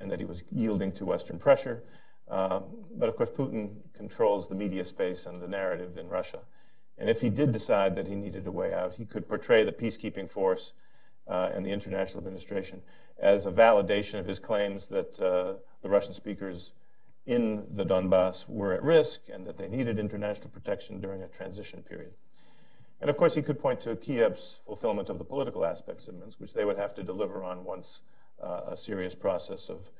and 0.00 0.10
that 0.10 0.18
he 0.18 0.24
was 0.24 0.42
yielding 0.50 0.92
to 0.92 1.04
Western 1.04 1.38
pressure. 1.38 1.82
Uh, 2.28 2.60
but 2.96 3.08
of 3.08 3.16
course, 3.16 3.30
Putin 3.30 3.76
controls 3.94 4.48
the 4.48 4.54
media 4.54 4.84
space 4.84 5.26
and 5.26 5.40
the 5.40 5.48
narrative 5.48 5.98
in 5.98 6.08
Russia. 6.08 6.40
And 6.96 7.10
if 7.10 7.20
he 7.20 7.30
did 7.30 7.52
decide 7.52 7.96
that 7.96 8.06
he 8.06 8.14
needed 8.14 8.46
a 8.46 8.52
way 8.52 8.72
out, 8.72 8.94
he 8.94 9.04
could 9.04 9.28
portray 9.28 9.64
the 9.64 9.72
peacekeeping 9.72 10.30
force 10.30 10.72
uh, 11.26 11.50
and 11.54 11.64
the 11.64 11.70
international 11.70 12.18
administration 12.18 12.82
as 13.18 13.46
a 13.46 13.52
validation 13.52 14.18
of 14.18 14.26
his 14.26 14.38
claims 14.38 14.88
that 14.88 15.20
uh, 15.20 15.54
the 15.82 15.88
Russian 15.88 16.14
speakers 16.14 16.72
in 17.26 17.64
the 17.74 17.84
Donbass 17.84 18.48
were 18.48 18.74
at 18.74 18.82
risk 18.82 19.22
and 19.32 19.46
that 19.46 19.56
they 19.56 19.68
needed 19.68 19.98
international 19.98 20.50
protection 20.50 21.00
during 21.00 21.22
a 21.22 21.28
transition 21.28 21.82
period. 21.82 22.12
And 23.00 23.10
of 23.10 23.16
course, 23.16 23.34
he 23.34 23.42
could 23.42 23.58
point 23.58 23.80
to 23.82 23.96
Kiev's 23.96 24.60
fulfillment 24.66 25.08
of 25.08 25.18
the 25.18 25.24
political 25.24 25.64
aspects 25.64 26.08
of 26.08 26.14
Minsk, 26.14 26.40
which 26.40 26.54
they 26.54 26.64
would 26.64 26.78
have 26.78 26.94
to 26.94 27.02
deliver 27.02 27.42
on 27.42 27.64
once 27.64 28.00
uh, 28.42 28.60
a 28.68 28.76
serious 28.76 29.14
process 29.14 29.68
of 29.68 29.90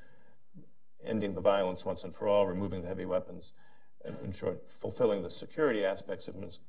ending 1.05 1.35
the 1.35 1.41
violence 1.41 1.85
once 1.85 2.05
and 2.05 2.15
for 2.15 2.29
all, 2.29 2.47
removing 2.47 2.83
the 2.83 2.89
heavy 2.89 3.05
weapons, 3.05 3.53
and 4.05 4.17
in 4.25 4.33
short, 4.33 4.71
fulfilling 4.71 5.23
the 5.23 5.31
security 5.31 5.85
aspects 5.85 6.29
of 6.29 6.37
Minsk 6.37 6.61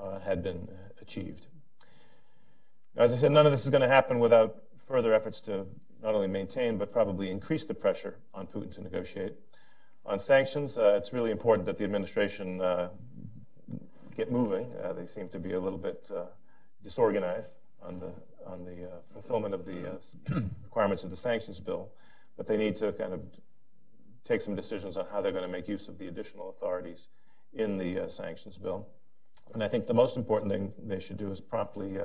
uh, 0.00 0.20
had 0.20 0.42
been 0.42 0.68
achieved. 1.00 1.46
Now, 2.94 3.02
as 3.02 3.12
I 3.12 3.16
said, 3.16 3.32
none 3.32 3.46
of 3.46 3.52
this 3.52 3.64
is 3.64 3.70
going 3.70 3.82
to 3.82 3.88
happen 3.88 4.18
without 4.18 4.56
further 4.76 5.12
efforts 5.12 5.40
to 5.42 5.66
not 6.02 6.14
only 6.14 6.28
maintain 6.28 6.78
but 6.78 6.92
probably 6.92 7.30
increase 7.30 7.64
the 7.64 7.74
pressure 7.74 8.16
on 8.32 8.46
Putin 8.46 8.74
to 8.74 8.82
negotiate. 8.82 9.34
On 10.04 10.20
sanctions, 10.20 10.78
uh, 10.78 10.94
it's 10.96 11.12
really 11.12 11.30
important 11.30 11.66
that 11.66 11.76
the 11.78 11.84
administration 11.84 12.60
uh, 12.60 12.90
get 14.16 14.30
moving. 14.30 14.72
Uh, 14.82 14.92
they 14.92 15.06
seem 15.06 15.28
to 15.30 15.38
be 15.38 15.52
a 15.52 15.60
little 15.60 15.78
bit 15.78 16.08
uh, 16.14 16.26
disorganized 16.82 17.56
on 17.82 17.98
the 17.98 18.12
on 18.46 18.64
the 18.64 18.84
uh, 18.84 18.96
fulfillment 19.12 19.54
of 19.54 19.64
the 19.64 19.92
uh, 19.92 20.40
requirements 20.64 21.04
of 21.04 21.10
the 21.10 21.16
sanctions 21.16 21.60
bill, 21.60 21.90
but 22.36 22.46
they 22.46 22.56
need 22.56 22.76
to 22.76 22.92
kind 22.92 23.12
of 23.12 23.20
take 24.24 24.40
some 24.40 24.54
decisions 24.54 24.96
on 24.96 25.06
how 25.12 25.20
they're 25.20 25.32
going 25.32 25.44
to 25.44 25.50
make 25.50 25.68
use 25.68 25.88
of 25.88 25.98
the 25.98 26.08
additional 26.08 26.50
authorities 26.50 27.08
in 27.52 27.78
the 27.78 28.04
sanctions 28.08 28.58
bill. 28.58 28.86
And 29.54 29.62
I 29.62 29.68
think 29.68 29.86
the 29.86 29.94
most 29.94 30.16
important 30.16 30.50
thing 30.50 30.72
they 30.82 30.98
should 30.98 31.16
do 31.16 31.30
is 31.30 31.40
promptly 31.40 31.96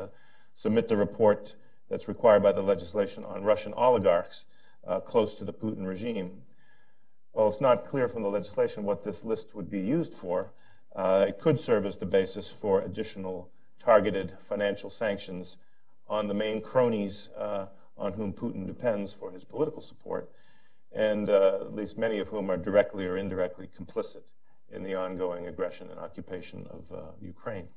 submit 0.53 0.87
the 0.87 0.97
report 0.97 1.55
that's 1.89 2.07
required 2.07 2.41
by 2.41 2.51
the 2.51 2.61
legislation 2.61 3.25
on 3.25 3.43
Russian 3.43 3.73
oligarchs 3.73 4.45
uh, 4.87 4.99
close 4.99 5.35
to 5.35 5.45
the 5.45 5.53
Putin 5.53 5.85
regime. 5.85 6.43
while 7.33 7.49
it's 7.49 7.61
not 7.61 7.85
clear 7.85 8.07
from 8.07 8.23
the 8.23 8.29
legislation 8.29 8.83
what 8.83 9.03
this 9.03 9.23
list 9.23 9.53
would 9.55 9.69
be 9.69 9.79
used 9.79 10.13
for, 10.13 10.51
uh, 10.95 11.25
it 11.27 11.39
could 11.39 11.59
serve 11.59 11.85
as 11.85 11.97
the 11.97 12.05
basis 12.05 12.49
for 12.49 12.81
additional 12.81 13.49
targeted 13.79 14.33
financial 14.39 14.89
sanctions 14.89 15.57
on 16.11 16.27
the 16.27 16.33
main 16.33 16.61
cronies 16.61 17.29
uh, 17.37 17.67
on 17.97 18.11
whom 18.13 18.33
Putin 18.33 18.67
depends 18.67 19.13
for 19.13 19.31
his 19.31 19.45
political 19.45 19.81
support, 19.81 20.29
and 20.91 21.29
uh, 21.29 21.59
at 21.61 21.73
least 21.73 21.97
many 21.97 22.19
of 22.19 22.27
whom 22.27 22.51
are 22.51 22.57
directly 22.57 23.05
or 23.07 23.17
indirectly 23.17 23.69
complicit 23.79 24.23
in 24.69 24.83
the 24.83 24.93
ongoing 24.93 25.47
aggression 25.47 25.89
and 25.89 25.97
occupation 25.97 26.67
of 26.69 26.91
uh, 26.91 27.01
Ukraine. 27.21 27.69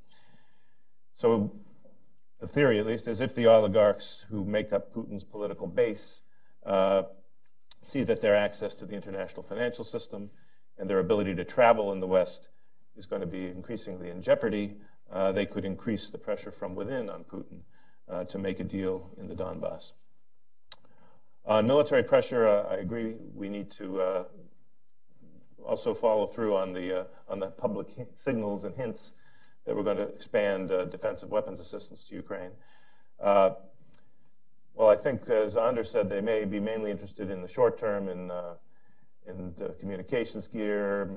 So, 1.14 1.54
the 2.40 2.48
theory, 2.48 2.80
at 2.80 2.86
least, 2.86 3.06
is 3.06 3.20
if 3.20 3.36
the 3.36 3.46
oligarchs 3.46 4.26
who 4.28 4.44
make 4.44 4.72
up 4.72 4.92
Putin's 4.92 5.24
political 5.24 5.68
base 5.68 6.22
uh, 6.66 7.04
see 7.86 8.02
that 8.02 8.20
their 8.20 8.34
access 8.34 8.74
to 8.74 8.84
the 8.84 8.96
international 8.96 9.44
financial 9.44 9.84
system 9.84 10.30
and 10.76 10.90
their 10.90 10.98
ability 10.98 11.36
to 11.36 11.44
travel 11.44 11.92
in 11.92 12.00
the 12.00 12.08
West 12.08 12.48
is 12.96 13.06
going 13.06 13.20
to 13.20 13.28
be 13.28 13.46
increasingly 13.46 14.10
in 14.10 14.20
jeopardy, 14.20 14.76
uh, 15.12 15.30
they 15.30 15.46
could 15.46 15.64
increase 15.64 16.10
the 16.10 16.18
pressure 16.18 16.50
from 16.50 16.74
within 16.74 17.08
on 17.08 17.22
Putin 17.22 17.60
uh, 18.08 18.24
to 18.24 18.38
make 18.38 18.60
a 18.60 18.64
deal 18.64 19.10
in 19.18 19.28
the 19.28 19.34
Donbass. 19.34 19.92
On 21.46 21.66
military 21.66 22.02
pressure, 22.02 22.46
uh, 22.46 22.62
I 22.70 22.76
agree 22.76 23.16
we 23.34 23.48
need 23.48 23.70
to 23.72 24.00
uh, 24.00 24.24
also 25.64 25.92
follow 25.92 26.26
through 26.26 26.56
on 26.56 26.72
the, 26.72 27.00
uh, 27.00 27.04
on 27.28 27.38
the 27.40 27.48
public 27.48 27.88
signals 28.14 28.64
and 28.64 28.74
hints 28.74 29.12
that 29.66 29.76
we're 29.76 29.82
going 29.82 29.96
to 29.96 30.08
expand 30.08 30.70
uh, 30.70 30.84
defensive 30.86 31.30
weapons 31.30 31.60
assistance 31.60 32.04
to 32.04 32.14
Ukraine. 32.14 32.50
well, 33.20 33.58
I 34.80 34.96
think, 34.96 35.28
as 35.28 35.56
Anders 35.56 35.90
said, 35.90 36.08
they 36.08 36.20
may 36.20 36.44
be 36.44 36.60
mainly 36.60 36.90
interested 36.90 37.30
in 37.30 37.42
the 37.42 37.48
short 37.48 37.78
term 37.78 38.08
in, 38.08 38.30
in 39.26 39.54
communications 39.78 40.48
gear, 40.48 41.10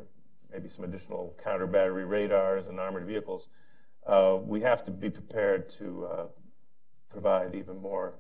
maybe 0.51 0.69
some 0.69 0.85
additional 0.85 1.35
counter 1.43 1.67
battery 1.67 2.05
radars 2.05 2.67
and 2.67 2.79
armored 2.79 3.05
vehicles. 3.05 3.49
Uh, 4.05 4.37
we 4.41 4.61
have 4.61 4.83
to 4.85 4.91
be 4.91 5.09
prepared 5.09 5.69
to 5.69 6.05
uh, 6.05 6.25
provide 7.09 7.55
even 7.55 7.81
more 7.81 8.15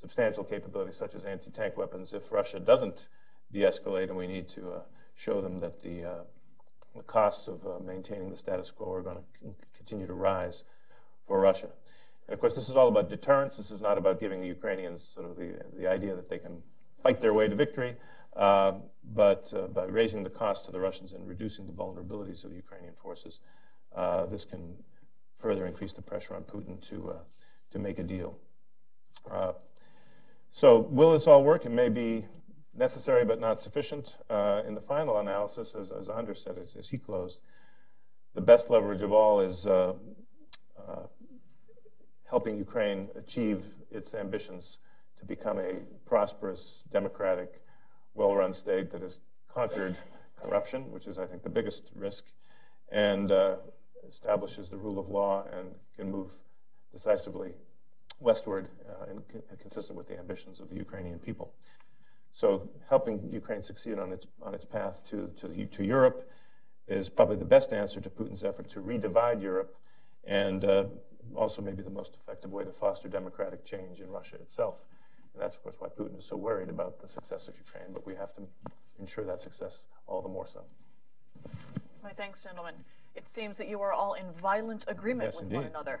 substantial 0.00 0.44
capabilities, 0.44 0.96
such 0.96 1.14
as 1.14 1.24
anti 1.24 1.50
tank 1.50 1.76
weapons, 1.76 2.12
if 2.12 2.30
Russia 2.32 2.60
doesn't 2.60 3.08
de 3.52 3.60
escalate, 3.60 4.08
and 4.08 4.16
we 4.16 4.26
need 4.26 4.48
to 4.48 4.70
uh, 4.70 4.80
show 5.14 5.40
them 5.40 5.60
that 5.60 5.82
the, 5.82 6.04
uh, 6.04 6.14
the 6.94 7.02
costs 7.02 7.48
of 7.48 7.66
uh, 7.66 7.78
maintaining 7.84 8.30
the 8.30 8.36
status 8.36 8.70
quo 8.70 8.92
are 8.92 9.02
going 9.02 9.16
to 9.16 9.22
continue 9.76 10.06
to 10.06 10.14
rise 10.14 10.64
for 11.26 11.40
Russia. 11.40 11.68
And 12.26 12.34
of 12.34 12.40
course, 12.40 12.54
this 12.54 12.68
is 12.68 12.76
all 12.76 12.88
about 12.88 13.08
deterrence. 13.08 13.56
This 13.56 13.70
is 13.70 13.80
not 13.80 13.98
about 13.98 14.20
giving 14.20 14.40
the 14.40 14.46
Ukrainians 14.46 15.02
sort 15.02 15.26
of 15.26 15.36
the, 15.36 15.54
the 15.76 15.86
idea 15.86 16.14
that 16.14 16.28
they 16.28 16.38
can 16.38 16.62
fight 17.02 17.20
their 17.20 17.32
way 17.32 17.48
to 17.48 17.54
victory. 17.54 17.96
Uh, 18.36 18.72
but 19.14 19.52
uh, 19.56 19.66
by 19.68 19.84
raising 19.84 20.22
the 20.22 20.30
cost 20.30 20.66
to 20.66 20.70
the 20.70 20.78
Russians 20.78 21.12
and 21.12 21.26
reducing 21.26 21.66
the 21.66 21.72
vulnerabilities 21.72 22.44
of 22.44 22.50
the 22.50 22.56
Ukrainian 22.56 22.94
forces, 22.94 23.40
uh, 23.96 24.26
this 24.26 24.44
can 24.44 24.76
further 25.36 25.66
increase 25.66 25.92
the 25.92 26.02
pressure 26.02 26.36
on 26.36 26.42
Putin 26.42 26.80
to, 26.88 27.14
to 27.70 27.78
make 27.78 27.98
a 27.98 28.02
deal. 28.02 28.38
so, 30.50 30.78
will 30.78 31.12
this 31.12 31.26
all 31.26 31.44
work? 31.44 31.66
It 31.66 31.70
may 31.70 31.88
be 31.88 32.26
necessary 32.74 33.24
but 33.24 33.40
not 33.40 33.60
sufficient. 33.60 34.16
Uh, 34.30 34.62
in 34.66 34.74
the 34.74 34.80
final 34.80 35.18
analysis, 35.18 35.74
as, 35.74 35.90
as 35.90 36.08
Anders 36.08 36.42
said, 36.42 36.58
as, 36.58 36.76
as, 36.76 36.88
he 36.88 36.98
closed, 36.98 37.40
the 38.34 38.40
best 38.40 38.70
leverage 38.70 39.02
of 39.02 39.12
all 39.12 39.40
is 39.40 39.66
uh, 39.66 39.94
uh, 40.78 41.02
helping 42.30 42.56
Ukraine 42.56 43.08
achieve 43.16 43.64
its 43.90 44.14
ambitions 44.14 44.78
to 45.18 45.24
become 45.24 45.58
a 45.58 45.74
prosperous, 46.06 46.84
democratic, 46.92 47.62
well 48.14 48.34
run 48.34 48.52
state 48.52 48.90
that 48.92 49.02
has 49.02 49.18
conquered 49.52 49.96
corruption, 50.40 50.90
which 50.92 51.06
is, 51.06 51.18
I 51.18 51.26
think, 51.26 51.42
the 51.42 51.50
biggest 51.50 51.90
risk, 51.94 52.26
and 52.90 53.30
uh, 53.30 53.56
establishes 54.08 54.70
the 54.70 54.76
rule 54.76 54.98
of 54.98 55.08
law 55.08 55.44
and 55.52 55.68
can 55.96 56.10
move 56.10 56.32
decisively 56.92 57.52
westward 58.20 58.68
uh, 58.88 59.10
and, 59.10 59.22
and 59.50 59.58
consistent 59.58 59.96
with 59.96 60.08
the 60.08 60.18
ambitions 60.18 60.60
of 60.60 60.68
the 60.68 60.76
Ukrainian 60.76 61.18
people. 61.18 61.52
So, 62.32 62.68
helping 62.88 63.32
Ukraine 63.32 63.62
succeed 63.62 63.98
on 63.98 64.12
its, 64.12 64.26
on 64.42 64.54
its 64.54 64.64
path 64.64 65.02
to, 65.10 65.30
to, 65.36 65.66
to 65.66 65.84
Europe 65.84 66.30
is 66.86 67.08
probably 67.08 67.36
the 67.36 67.44
best 67.44 67.72
answer 67.72 68.00
to 68.00 68.10
Putin's 68.10 68.44
effort 68.44 68.68
to 68.70 68.80
redivide 68.80 69.42
Europe 69.42 69.76
and 70.24 70.64
uh, 70.64 70.84
also 71.34 71.62
maybe 71.62 71.82
the 71.82 71.90
most 71.90 72.14
effective 72.14 72.52
way 72.52 72.64
to 72.64 72.72
foster 72.72 73.08
democratic 73.08 73.64
change 73.64 74.00
in 74.00 74.08
Russia 74.10 74.36
itself. 74.36 74.84
And 75.34 75.42
that's, 75.42 75.54
of 75.54 75.62
course, 75.62 75.76
why 75.78 75.88
Putin 75.88 76.18
is 76.18 76.24
so 76.24 76.36
worried 76.36 76.68
about 76.68 77.00
the 77.00 77.08
success 77.08 77.48
of 77.48 77.54
Ukraine, 77.56 77.92
but 77.92 78.06
we 78.06 78.14
have 78.14 78.32
to 78.34 78.42
ensure 78.98 79.24
that 79.24 79.40
success 79.40 79.86
all 80.06 80.22
the 80.22 80.28
more 80.28 80.46
so. 80.46 80.62
My 82.02 82.10
thanks, 82.10 82.42
gentlemen. 82.42 82.74
It 83.14 83.28
seems 83.28 83.56
that 83.56 83.68
you 83.68 83.80
are 83.80 83.92
all 83.92 84.14
in 84.14 84.26
violent 84.40 84.84
agreement 84.88 85.28
yes, 85.28 85.36
with 85.36 85.44
indeed. 85.44 85.56
one 85.56 85.66
another. 85.66 86.00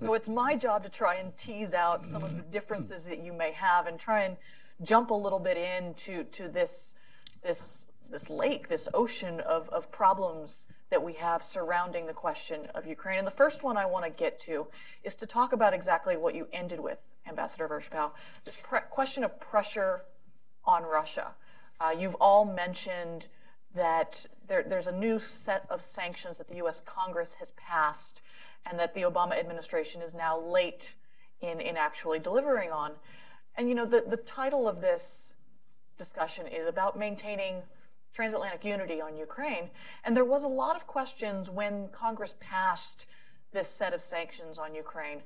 So 0.00 0.14
it's 0.14 0.28
my 0.28 0.56
job 0.56 0.82
to 0.84 0.88
try 0.88 1.16
and 1.16 1.36
tease 1.36 1.74
out 1.74 2.04
some 2.04 2.22
of 2.24 2.36
the 2.36 2.42
differences 2.42 3.04
that 3.04 3.18
you 3.18 3.32
may 3.32 3.52
have 3.52 3.86
and 3.86 3.98
try 3.98 4.24
and 4.24 4.36
jump 4.82 5.10
a 5.10 5.14
little 5.14 5.38
bit 5.38 5.56
into 5.56 6.24
to 6.24 6.48
this 6.48 6.94
this 7.42 7.86
this 8.10 8.30
lake, 8.30 8.68
this 8.68 8.88
ocean 8.94 9.40
of, 9.40 9.68
of 9.70 9.90
problems 9.90 10.66
that 10.90 11.02
we 11.02 11.14
have 11.14 11.42
surrounding 11.42 12.06
the 12.06 12.12
question 12.12 12.66
of 12.74 12.86
Ukraine. 12.86 13.18
And 13.18 13.26
the 13.26 13.32
first 13.32 13.62
one 13.62 13.76
I 13.76 13.86
want 13.86 14.04
to 14.04 14.10
get 14.10 14.38
to 14.40 14.66
is 15.02 15.16
to 15.16 15.26
talk 15.26 15.52
about 15.52 15.74
exactly 15.74 16.16
what 16.16 16.34
you 16.34 16.46
ended 16.52 16.80
with, 16.80 16.98
Ambassador 17.26 17.68
Vershbow, 17.68 18.12
this 18.44 18.56
pre- 18.62 18.80
question 18.90 19.24
of 19.24 19.40
pressure 19.40 20.02
on 20.64 20.82
Russia. 20.84 21.32
Uh, 21.80 21.94
you've 21.98 22.14
all 22.16 22.44
mentioned 22.44 23.26
that 23.74 24.26
there, 24.46 24.62
there's 24.62 24.86
a 24.86 24.92
new 24.92 25.18
set 25.18 25.66
of 25.68 25.82
sanctions 25.82 26.38
that 26.38 26.48
the 26.48 26.56
U.S. 26.56 26.80
Congress 26.84 27.34
has 27.40 27.50
passed 27.56 28.22
and 28.66 28.78
that 28.78 28.94
the 28.94 29.02
Obama 29.02 29.38
administration 29.38 30.02
is 30.02 30.14
now 30.14 30.38
late 30.38 30.94
in, 31.40 31.60
in 31.60 31.76
actually 31.76 32.18
delivering 32.18 32.70
on. 32.70 32.92
And, 33.56 33.68
you 33.68 33.74
know, 33.74 33.86
the, 33.86 34.04
the 34.06 34.16
title 34.16 34.68
of 34.68 34.80
this 34.80 35.34
discussion 35.96 36.46
is 36.46 36.66
about 36.66 36.98
maintaining 36.98 37.62
transatlantic 38.12 38.64
unity 38.64 39.00
on 39.00 39.16
Ukraine. 39.16 39.70
And 40.04 40.16
there 40.16 40.24
was 40.24 40.42
a 40.42 40.48
lot 40.48 40.76
of 40.76 40.86
questions 40.86 41.50
when 41.50 41.88
Congress 41.88 42.34
passed 42.40 43.06
this 43.52 43.68
set 43.68 43.92
of 43.92 44.00
sanctions 44.00 44.58
on 44.58 44.74
Ukraine 44.74 45.22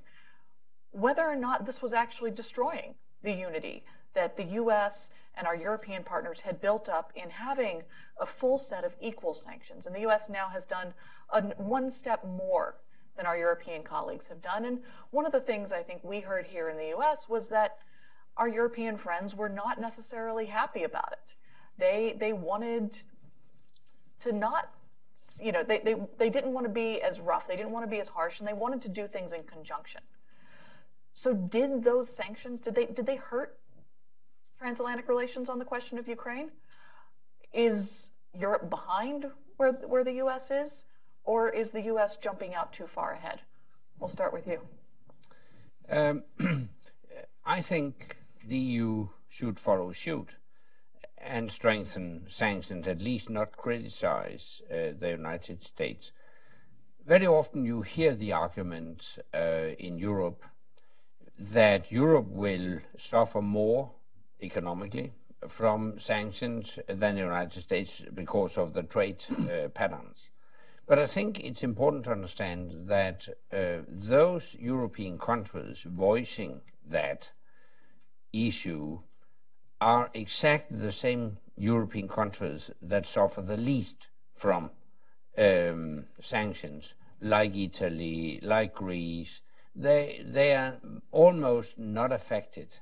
whether 0.91 1.22
or 1.22 1.36
not 1.36 1.66
this 1.66 1.82
was 1.82 1.93
actually 1.93 2.30
destroying 2.30 2.95
the 3.22 3.32
unity 3.32 3.84
that 4.14 4.36
the 4.36 4.45
US 4.45 5.11
and 5.34 5.47
our 5.47 5.55
European 5.55 6.03
partners 6.03 6.41
had 6.41 6.61
built 6.61 6.89
up 6.89 7.12
in 7.14 7.30
having 7.30 7.82
a 8.20 8.26
full 8.26 8.59
set 8.59 8.84
of 8.84 8.97
equal 9.01 9.34
sanctions. 9.34 9.86
And 9.86 9.95
the 9.95 10.07
US 10.09 10.28
now 10.28 10.49
has 10.49 10.64
done 10.64 10.95
a, 11.30 11.43
one 11.57 11.91
step 11.91 12.24
more 12.24 12.76
than 13.19 13.27
our 13.27 13.37
European 13.37 13.83
colleagues 13.83 14.29
have 14.29 14.41
done. 14.41 14.64
And 14.64 14.81
one 15.11 15.27
of 15.27 15.33
the 15.33 15.41
things 15.41 15.73
I 15.73 15.83
think 15.83 16.03
we 16.03 16.21
heard 16.21 16.47
here 16.47 16.71
in 16.71 16.79
the 16.79 16.95
US 16.97 17.29
was 17.29 17.49
that 17.49 17.79
our 18.39 18.49
European 18.49 18.97
friends 18.97 19.35
were 19.35 19.49
not 19.49 19.79
necessarily 19.79 20.47
happy 20.47 20.85
about 20.85 21.12
it. 21.12 21.35
They 21.77 22.16
they 22.19 22.33
wanted 22.33 22.97
to 24.21 24.33
not 24.33 24.71
you 25.41 25.53
know 25.53 25.62
they, 25.62 25.81
they, 25.81 25.97
they 26.16 26.31
didn't 26.31 26.53
want 26.53 26.64
to 26.64 26.73
be 26.73 27.01
as 27.03 27.21
rough 27.21 27.47
they 27.47 27.57
didn't 27.57 27.71
want 27.71 27.85
to 27.85 27.91
be 27.91 28.01
as 28.01 28.09
harsh 28.09 28.41
and 28.41 28.49
they 28.49 28.53
wanted 28.53 28.81
to 28.83 28.89
do 28.89 29.07
things 29.07 29.33
in 29.33 29.43
conjunction 29.45 30.01
so 31.12 31.33
did 31.33 31.85
those 31.85 32.09
sanctions 32.09 32.61
did 32.61 32.75
they 32.75 32.87
did 32.87 33.07
they 33.07 33.14
hurt 33.14 33.59
transatlantic 34.59 35.09
relations 35.09 35.49
on 35.49 35.61
the 35.61 35.64
question 35.64 35.97
of 35.97 36.09
ukraine 36.09 36.51
is 37.53 38.11
europe 38.37 38.69
behind 38.69 39.27
where 39.59 39.73
where 39.73 40.03
the 40.03 40.14
us 40.14 40.51
is 40.51 40.85
or 41.29 41.49
is 41.49 41.70
the 41.70 41.83
us 41.83 42.16
jumping 42.16 42.55
out 42.55 42.72
too 42.72 42.87
far 42.87 43.12
ahead 43.12 43.41
we'll 43.99 44.09
start 44.09 44.33
with 44.33 44.47
you 44.47 44.61
um, 45.91 46.22
i 47.45 47.61
think 47.61 48.16
the 48.47 48.59
eu 48.59 49.09
should 49.29 49.59
follow 49.61 49.93
suit 49.93 50.31
and 51.20 51.51
strengthen 51.51 52.24
sanctions, 52.29 52.87
at 52.87 53.01
least 53.01 53.29
not 53.29 53.57
criticize 53.57 54.62
uh, 54.70 54.93
the 54.99 55.11
United 55.11 55.64
States. 55.64 56.12
Very 57.07 57.26
often 57.26 57.64
you 57.64 57.83
hear 57.83 58.14
the 58.14 58.33
argument 58.33 59.18
uh, 59.35 59.74
in 59.79 59.99
Europe 59.99 60.45
that 61.39 61.91
Europe 61.91 62.29
will 62.29 62.81
suffer 62.97 63.41
more 63.41 63.93
economically 64.43 65.12
from 65.47 65.99
sanctions 65.99 66.79
than 66.89 67.14
the 67.14 67.20
United 67.20 67.61
States 67.61 68.05
because 68.12 68.59
of 68.59 68.74
the 68.74 68.83
trade 68.83 69.24
uh, 69.31 69.68
patterns. 69.68 70.29
But 70.89 70.99
I 70.99 71.05
think 71.05 71.39
it's 71.41 71.62
important 71.62 72.05
to 72.05 72.12
understand 72.12 72.89
that 72.89 73.28
uh, 73.53 73.84
those 73.86 74.57
European 74.59 75.18
countries 75.18 75.82
voicing 75.82 76.62
that 76.86 77.32
issue 78.32 79.01
are 79.82 80.09
exactly 80.14 80.78
the 80.78 80.91
same 80.91 81.36
European 81.57 82.09
countries 82.09 82.70
that 82.80 83.05
suffer 83.05 83.43
the 83.43 83.59
least 83.59 84.09
from 84.34 84.70
um, 85.36 86.07
sanctions, 86.22 86.95
like 87.20 87.55
Italy, 87.55 88.41
like 88.43 88.72
Greece. 88.72 89.43
They, 89.76 90.22
they 90.24 90.57
are 90.57 90.80
almost 91.12 91.78
not 91.78 92.12
affected 92.12 92.78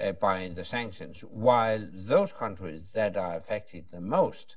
uh, 0.00 0.12
by 0.12 0.48
the 0.54 0.64
sanctions, 0.64 1.22
while 1.22 1.88
those 1.92 2.32
countries 2.32 2.92
that 2.92 3.16
are 3.16 3.34
affected 3.34 3.86
the 3.90 4.00
most, 4.00 4.56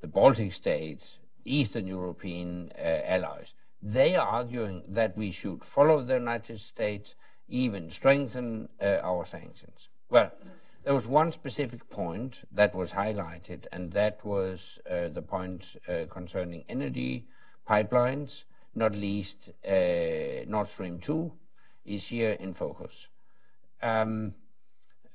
the 0.00 0.06
Baltic 0.06 0.52
states, 0.52 1.18
Eastern 1.46 1.86
European 1.86 2.72
uh, 2.78 2.82
allies, 3.04 3.54
they 3.82 4.16
are 4.16 4.26
arguing 4.26 4.82
that 4.88 5.16
we 5.16 5.30
should 5.30 5.62
follow 5.64 6.02
the 6.02 6.14
United 6.14 6.60
States, 6.60 7.14
even 7.48 7.90
strengthen 7.90 8.68
uh, 8.80 8.98
our 9.02 9.24
sanctions. 9.24 9.88
Well, 10.10 10.32
there 10.84 10.94
was 10.94 11.06
one 11.06 11.32
specific 11.32 11.88
point 11.90 12.44
that 12.52 12.74
was 12.74 12.92
highlighted, 12.92 13.66
and 13.72 13.92
that 13.92 14.24
was 14.24 14.78
uh, 14.88 15.08
the 15.08 15.22
point 15.22 15.76
uh, 15.88 16.04
concerning 16.08 16.64
energy 16.68 17.26
pipelines, 17.68 18.44
not 18.74 18.94
least 18.94 19.50
uh, 19.66 20.44
Nord 20.46 20.68
Stream 20.68 21.00
2 21.00 21.32
is 21.84 22.04
here 22.04 22.36
in 22.38 22.54
focus. 22.54 23.08
Um, 23.82 24.34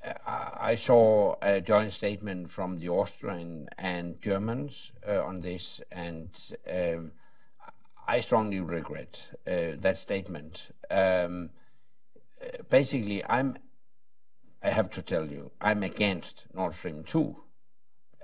I 0.03 0.75
saw 0.75 1.35
a 1.41 1.61
joint 1.61 1.91
statement 1.91 2.49
from 2.49 2.79
the 2.79 2.89
Austrian 2.89 3.69
and 3.77 4.19
Germans 4.19 4.91
uh, 5.07 5.23
on 5.23 5.41
this, 5.41 5.81
and 5.91 6.29
um, 6.67 7.11
I 8.07 8.19
strongly 8.21 8.61
regret 8.61 9.21
uh, 9.45 9.77
that 9.79 9.97
statement. 9.97 10.71
Um, 10.89 11.51
basically, 12.69 13.23
I'm. 13.25 13.57
I 14.63 14.69
have 14.69 14.89
to 14.91 15.01
tell 15.01 15.31
you, 15.31 15.51
I'm 15.59 15.81
against 15.83 16.45
Nord 16.53 16.73
Stream 16.73 17.03
2. 17.03 17.35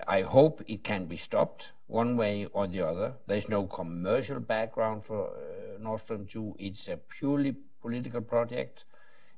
I 0.08 0.22
hope 0.22 0.62
it 0.68 0.84
can 0.84 1.06
be 1.06 1.18
stopped 1.18 1.72
one 1.88 2.16
way 2.16 2.46
or 2.54 2.68
the 2.68 2.82
other. 2.82 3.16
There's 3.26 3.50
no 3.50 3.66
commercial 3.66 4.40
background 4.40 5.04
for 5.04 5.30
uh, 5.30 5.82
Nord 5.82 6.02
Stream 6.02 6.28
2. 6.28 6.58
It's 6.60 6.88
a 6.88 6.98
purely 6.98 7.56
political 7.82 8.22
project. 8.22 8.86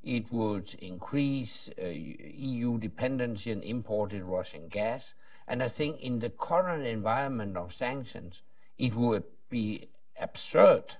It 0.03 0.31
would 0.31 0.75
increase 0.75 1.69
uh, 1.81 1.85
EU 1.85 2.77
dependency 2.77 3.51
on 3.51 3.61
imported 3.61 4.23
Russian 4.23 4.67
gas. 4.67 5.13
And 5.47 5.61
I 5.61 5.67
think 5.67 5.99
in 5.99 6.19
the 6.19 6.29
current 6.29 6.85
environment 6.85 7.57
of 7.57 7.73
sanctions, 7.73 8.41
it 8.77 8.95
would 8.95 9.23
be 9.49 9.89
absurd 10.19 10.95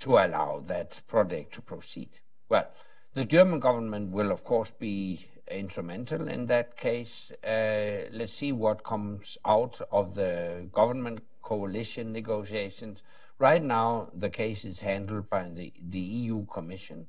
to 0.00 0.18
allow 0.18 0.62
that 0.66 1.00
project 1.06 1.54
to 1.54 1.62
proceed. 1.62 2.20
Well, 2.48 2.68
the 3.14 3.24
German 3.24 3.60
government 3.60 4.10
will, 4.10 4.32
of 4.32 4.42
course, 4.42 4.70
be 4.70 5.26
instrumental 5.48 6.28
in 6.28 6.46
that 6.46 6.76
case. 6.76 7.30
Uh, 7.44 8.08
let's 8.10 8.32
see 8.32 8.52
what 8.52 8.82
comes 8.82 9.38
out 9.44 9.80
of 9.90 10.14
the 10.14 10.66
government 10.72 11.20
coalition 11.42 12.12
negotiations. 12.12 13.02
Right 13.38 13.62
now, 13.62 14.10
the 14.14 14.30
case 14.30 14.64
is 14.64 14.80
handled 14.80 15.28
by 15.28 15.48
the, 15.48 15.72
the 15.88 15.98
EU 15.98 16.46
Commission. 16.46 17.06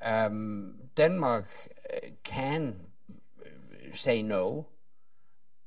Um, 0.00 0.74
Denmark 0.94 1.46
can 2.22 2.80
say 3.94 4.22
no 4.22 4.66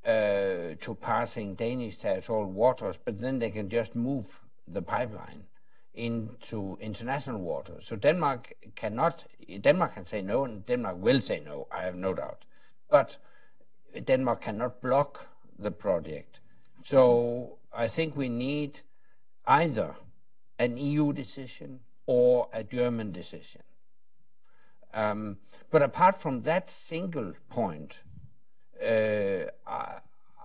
uh, 0.05 0.75
to 0.79 0.97
passing 0.99 1.55
Danish 1.55 1.97
territorial 1.97 2.51
waters, 2.51 2.97
but 3.03 3.19
then 3.19 3.39
they 3.39 3.51
can 3.51 3.69
just 3.69 3.95
move 3.95 4.39
the 4.67 4.81
pipeline 4.81 5.43
into 5.93 6.77
international 6.79 7.39
waters. 7.39 7.85
So 7.85 7.95
Denmark 7.95 8.53
cannot, 8.75 9.25
Denmark 9.59 9.95
can 9.95 10.05
say 10.05 10.21
no, 10.21 10.45
and 10.45 10.65
Denmark 10.65 10.97
will 10.99 11.21
say 11.21 11.39
no, 11.39 11.67
I 11.71 11.83
have 11.83 11.95
no 11.95 12.13
doubt. 12.13 12.45
But 12.89 13.17
Denmark 14.05 14.41
cannot 14.41 14.81
block 14.81 15.27
the 15.59 15.71
project. 15.71 16.39
So 16.83 17.57
I 17.73 17.87
think 17.87 18.15
we 18.15 18.29
need 18.29 18.81
either 19.45 19.95
an 20.57 20.77
EU 20.77 21.13
decision 21.13 21.81
or 22.05 22.47
a 22.53 22.63
German 22.63 23.11
decision. 23.11 23.61
Um, 24.93 25.37
but 25.69 25.81
apart 25.81 26.17
from 26.21 26.41
that 26.41 26.69
single 26.69 27.33
point, 27.49 28.01
uh, 28.81 29.45
I, 29.65 29.99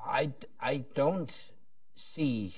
I, 0.06 0.32
I 0.60 0.84
don't 0.94 1.32
see 1.94 2.54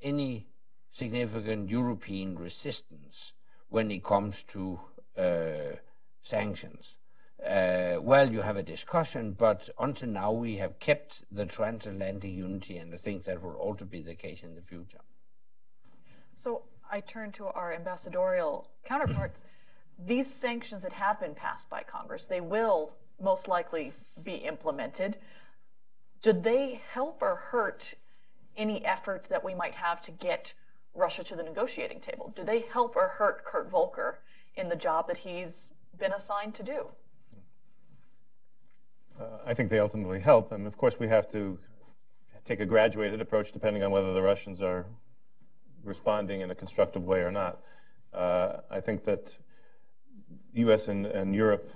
any 0.00 0.46
significant 0.90 1.70
European 1.70 2.38
resistance 2.38 3.34
when 3.68 3.90
it 3.90 4.02
comes 4.04 4.42
to 4.44 4.80
uh, 5.16 5.76
sanctions. 6.22 6.96
Uh, 7.44 7.98
well, 8.00 8.32
you 8.32 8.40
have 8.40 8.56
a 8.56 8.62
discussion, 8.62 9.32
but 9.32 9.70
until 9.78 10.08
now 10.08 10.32
we 10.32 10.56
have 10.56 10.78
kept 10.80 11.22
the 11.30 11.46
transatlantic 11.46 12.32
unity, 12.32 12.78
and 12.78 12.92
I 12.92 12.96
think 12.96 13.24
that 13.24 13.42
will 13.42 13.54
also 13.54 13.84
be 13.84 14.02
the 14.02 14.14
case 14.14 14.42
in 14.42 14.54
the 14.54 14.62
future. 14.62 15.00
So 16.34 16.62
I 16.90 17.00
turn 17.00 17.32
to 17.32 17.46
our 17.46 17.72
ambassadorial 17.72 18.70
counterparts. 18.84 19.44
These 19.98 20.32
sanctions 20.32 20.82
that 20.82 20.92
have 20.92 21.20
been 21.20 21.34
passed 21.34 21.68
by 21.68 21.82
Congress, 21.82 22.26
they 22.26 22.40
will 22.40 22.92
most 23.20 23.48
likely 23.48 23.92
be 24.22 24.34
implemented. 24.34 25.18
Do 26.22 26.32
they 26.32 26.80
help 26.92 27.20
or 27.20 27.34
hurt 27.36 27.94
any 28.56 28.84
efforts 28.84 29.28
that 29.28 29.44
we 29.44 29.54
might 29.54 29.74
have 29.74 30.00
to 30.02 30.10
get 30.10 30.54
Russia 30.94 31.24
to 31.24 31.36
the 31.36 31.42
negotiating 31.42 32.00
table? 32.00 32.32
Do 32.34 32.44
they 32.44 32.60
help 32.60 32.96
or 32.96 33.08
hurt 33.08 33.44
Kurt 33.44 33.70
Volker 33.70 34.18
in 34.56 34.68
the 34.68 34.76
job 34.76 35.08
that 35.08 35.18
he's 35.18 35.72
been 35.98 36.12
assigned 36.12 36.54
to 36.54 36.62
do? 36.62 36.86
Uh, 39.18 39.24
I 39.44 39.54
think 39.54 39.70
they 39.70 39.80
ultimately 39.80 40.20
help. 40.20 40.52
And 40.52 40.66
of 40.66 40.76
course, 40.76 40.98
we 40.98 41.08
have 41.08 41.30
to 41.32 41.58
take 42.44 42.60
a 42.60 42.66
graduated 42.66 43.20
approach 43.20 43.52
depending 43.52 43.82
on 43.82 43.90
whether 43.90 44.12
the 44.12 44.22
Russians 44.22 44.62
are 44.62 44.86
responding 45.84 46.40
in 46.40 46.50
a 46.50 46.54
constructive 46.54 47.04
way 47.04 47.20
or 47.20 47.30
not. 47.30 47.60
Uh, 48.12 48.58
I 48.70 48.80
think 48.80 49.04
that 49.04 49.36
U.S. 50.54 50.88
and, 50.88 51.06
and 51.06 51.34
Europe, 51.34 51.70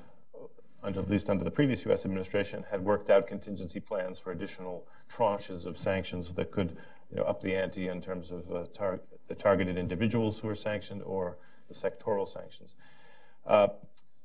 under, 0.83 1.01
at 1.01 1.11
least 1.11 1.31
under 1.31 1.45
the 1.45 1.51
previous 1.51 1.85
U.S. 1.85 2.05
administration, 2.05 2.65
had 2.71 2.85
worked 2.85 3.11
out 3.11 3.27
contingency 3.27 3.81
plans 3.81 4.19
for 4.19 4.33
additional 4.33 4.87
tranches 5.09 5.67
of 5.67 5.79
sanctions 5.79 6.33
that 6.35 6.51
could 6.51 6.77
you 7.11 7.17
know, 7.17 7.25
up 7.25 7.41
the 7.41 7.55
ante 7.55 7.89
in 7.89 8.01
terms 8.01 8.31
of 8.31 8.51
uh, 8.51 8.65
tar 8.73 9.01
the 9.29 9.35
targeted 9.35 9.79
individuals 9.79 10.41
who 10.41 10.49
are 10.49 10.55
sanctioned 10.55 11.03
or 11.05 11.39
the 11.69 11.75
sectoral 11.75 12.29
sanctions. 12.29 12.75
Uh, 13.47 13.69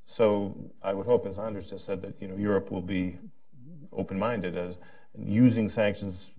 so 0.06 0.56
I 0.82 0.94
would 0.94 1.06
hope, 1.06 1.26
as 1.26 1.38
Anders 1.38 1.70
just 1.70 1.86
said, 1.86 2.02
that 2.02 2.16
you 2.22 2.28
know 2.28 2.36
Europe 2.36 2.72
will 2.72 2.82
be 2.82 3.20
open-minded 3.92 4.56
as 4.56 4.78
using 5.18 5.70
sanctions 5.70 6.32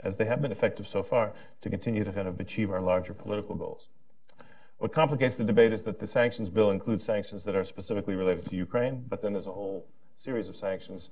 as 0.00 0.16
they 0.16 0.26
have 0.26 0.42
been 0.42 0.52
effective 0.52 0.86
so 0.86 1.02
far 1.02 1.32
to 1.62 1.70
continue 1.70 2.04
to 2.04 2.12
kind 2.12 2.28
of 2.28 2.38
achieve 2.38 2.70
our 2.70 2.80
larger 2.80 3.14
political 3.14 3.54
goals. 3.54 3.88
What 4.78 4.92
complicates 4.92 5.36
the 5.36 5.44
debate 5.44 5.72
is 5.72 5.84
that 5.84 5.98
the 5.98 6.06
sanctions 6.06 6.50
bill 6.50 6.70
includes 6.70 7.04
sanctions 7.04 7.44
that 7.44 7.54
are 7.54 7.64
specifically 7.64 8.14
related 8.14 8.46
to 8.46 8.56
Ukraine, 8.56 9.04
but 9.08 9.20
then 9.20 9.32
there's 9.32 9.46
a 9.46 9.52
whole 9.52 9.86
series 10.16 10.48
of 10.48 10.56
sanctions, 10.56 11.10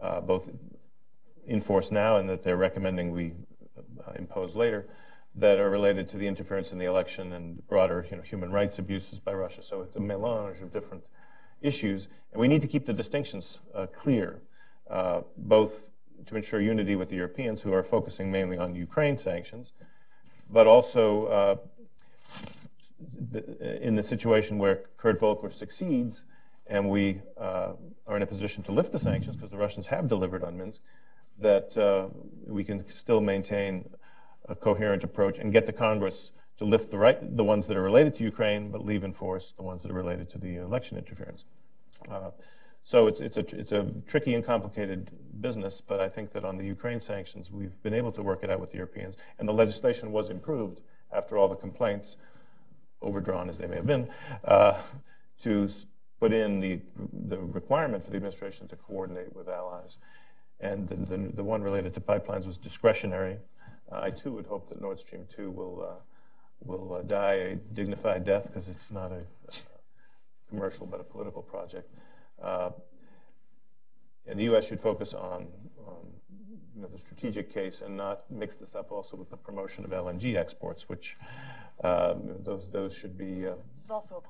uh, 0.00 0.20
both 0.20 0.50
in 1.46 1.60
force 1.60 1.90
now 1.90 2.16
and 2.16 2.28
that 2.28 2.42
they're 2.42 2.56
recommending 2.56 3.10
we 3.10 3.32
uh, 4.06 4.12
impose 4.12 4.54
later 4.56 4.86
that 5.34 5.58
are 5.58 5.70
related 5.70 6.08
to 6.08 6.16
the 6.16 6.26
interference 6.26 6.72
in 6.72 6.78
the 6.78 6.84
election 6.84 7.32
and 7.32 7.66
broader 7.68 8.06
you 8.10 8.16
know, 8.16 8.22
human 8.22 8.50
rights 8.50 8.78
abuses 8.78 9.20
by 9.20 9.32
Russia. 9.32 9.62
So 9.62 9.82
it's 9.82 9.96
a 9.96 10.00
melange 10.00 10.60
of 10.60 10.72
different 10.72 11.04
issues. 11.62 12.08
And 12.32 12.40
we 12.40 12.48
need 12.48 12.60
to 12.62 12.66
keep 12.66 12.86
the 12.86 12.92
distinctions 12.92 13.60
uh, 13.74 13.86
clear, 13.86 14.42
uh, 14.90 15.22
both 15.36 15.86
to 16.26 16.36
ensure 16.36 16.60
unity 16.60 16.96
with 16.96 17.08
the 17.08 17.16
Europeans 17.16 17.62
who 17.62 17.72
are 17.72 17.82
focusing 17.82 18.30
mainly 18.30 18.58
on 18.58 18.74
Ukraine 18.74 19.16
sanctions, 19.16 19.72
but 20.50 20.66
also 20.66 21.26
uh, 21.26 21.56
the, 23.00 23.86
in 23.86 23.94
the 23.94 24.02
situation 24.02 24.58
where 24.58 24.84
Kurt 24.96 25.20
Volker 25.20 25.50
succeeds 25.50 26.24
and 26.66 26.90
we 26.90 27.20
uh, 27.38 27.72
are 28.06 28.16
in 28.16 28.22
a 28.22 28.26
position 28.26 28.62
to 28.64 28.72
lift 28.72 28.92
the 28.92 28.98
sanctions 28.98 29.36
because 29.36 29.50
the 29.50 29.56
Russians 29.56 29.86
have 29.86 30.08
delivered 30.08 30.44
on 30.44 30.56
Minsk, 30.56 30.82
that 31.38 31.76
uh, 31.78 32.08
we 32.46 32.64
can 32.64 32.88
still 32.90 33.20
maintain 33.20 33.88
a 34.48 34.54
coherent 34.54 35.04
approach 35.04 35.38
and 35.38 35.52
get 35.52 35.66
the 35.66 35.72
Congress 35.72 36.32
to 36.58 36.64
lift 36.64 36.90
the 36.90 36.98
right, 36.98 37.36
the 37.36 37.44
ones 37.44 37.66
that 37.68 37.76
are 37.76 37.82
related 37.82 38.14
to 38.16 38.24
Ukraine, 38.24 38.70
but 38.70 38.84
leave 38.84 39.04
in 39.04 39.12
force 39.12 39.52
the 39.52 39.62
ones 39.62 39.82
that 39.82 39.90
are 39.90 39.94
related 39.94 40.28
to 40.30 40.38
the 40.38 40.56
election 40.56 40.98
interference. 40.98 41.44
Uh, 42.10 42.30
so 42.82 43.06
it's, 43.06 43.20
it's, 43.20 43.36
a, 43.36 43.40
it's 43.56 43.72
a 43.72 43.86
tricky 44.06 44.34
and 44.34 44.44
complicated 44.44 45.10
business, 45.40 45.80
but 45.80 46.00
I 46.00 46.08
think 46.08 46.32
that 46.32 46.44
on 46.44 46.56
the 46.56 46.64
Ukraine 46.64 47.00
sanctions, 47.00 47.50
we've 47.50 47.80
been 47.82 47.94
able 47.94 48.12
to 48.12 48.22
work 48.22 48.42
it 48.42 48.50
out 48.50 48.60
with 48.60 48.70
the 48.70 48.76
Europeans, 48.76 49.16
and 49.38 49.48
the 49.48 49.52
legislation 49.52 50.10
was 50.10 50.30
improved 50.30 50.80
after 51.12 51.38
all 51.38 51.48
the 51.48 51.56
complaints, 51.56 52.16
overdrawn 53.02 53.48
as 53.48 53.58
they 53.58 53.66
may 53.66 53.76
have 53.76 53.86
been, 53.86 54.08
uh, 54.44 54.80
to 55.40 55.68
put 56.20 56.32
in 56.32 56.60
the, 56.60 56.80
the 57.12 57.38
requirement 57.38 58.02
for 58.02 58.10
the 58.10 58.16
administration 58.16 58.66
to 58.68 58.76
coordinate 58.76 59.34
with 59.34 59.48
allies. 59.48 59.98
And 60.60 60.88
the, 60.88 60.96
the, 60.96 61.16
the 61.34 61.44
one 61.44 61.62
related 61.62 61.94
to 61.94 62.00
pipelines 62.00 62.46
was 62.46 62.56
discretionary. 62.56 63.38
Uh, 63.90 64.00
I 64.02 64.10
too 64.10 64.32
would 64.32 64.46
hope 64.46 64.68
that 64.68 64.80
Nord 64.80 64.98
Stream 64.98 65.26
2 65.34 65.50
will, 65.50 65.86
uh, 65.88 66.00
will 66.60 66.94
uh, 66.94 67.02
die 67.02 67.32
a 67.32 67.54
dignified 67.54 68.24
death 68.24 68.48
because 68.48 68.68
it's 68.68 68.90
not 68.90 69.12
a, 69.12 69.22
commercial 70.48 70.86
but 70.86 71.00
a 71.00 71.04
political 71.04 71.42
project. 71.42 71.92
Uh, 72.42 72.70
and 74.26 74.38
the 74.38 74.44
U.S. 74.44 74.66
should 74.66 74.80
focus 74.80 75.14
on, 75.14 75.48
on 75.86 76.06
you 76.74 76.82
know, 76.82 76.88
the 76.88 76.98
strategic 76.98 77.52
case 77.52 77.80
and 77.80 77.96
not 77.96 78.30
mix 78.30 78.56
this 78.56 78.74
up 78.74 78.92
also 78.92 79.16
with 79.16 79.30
the 79.30 79.36
promotion 79.36 79.84
of 79.84 79.90
LNG 79.90 80.36
exports, 80.36 80.88
which 80.88 81.16
um, 81.84 82.36
those, 82.40 82.68
those 82.70 82.94
should 82.94 83.16
be 83.16 83.46
uh, 83.46 83.52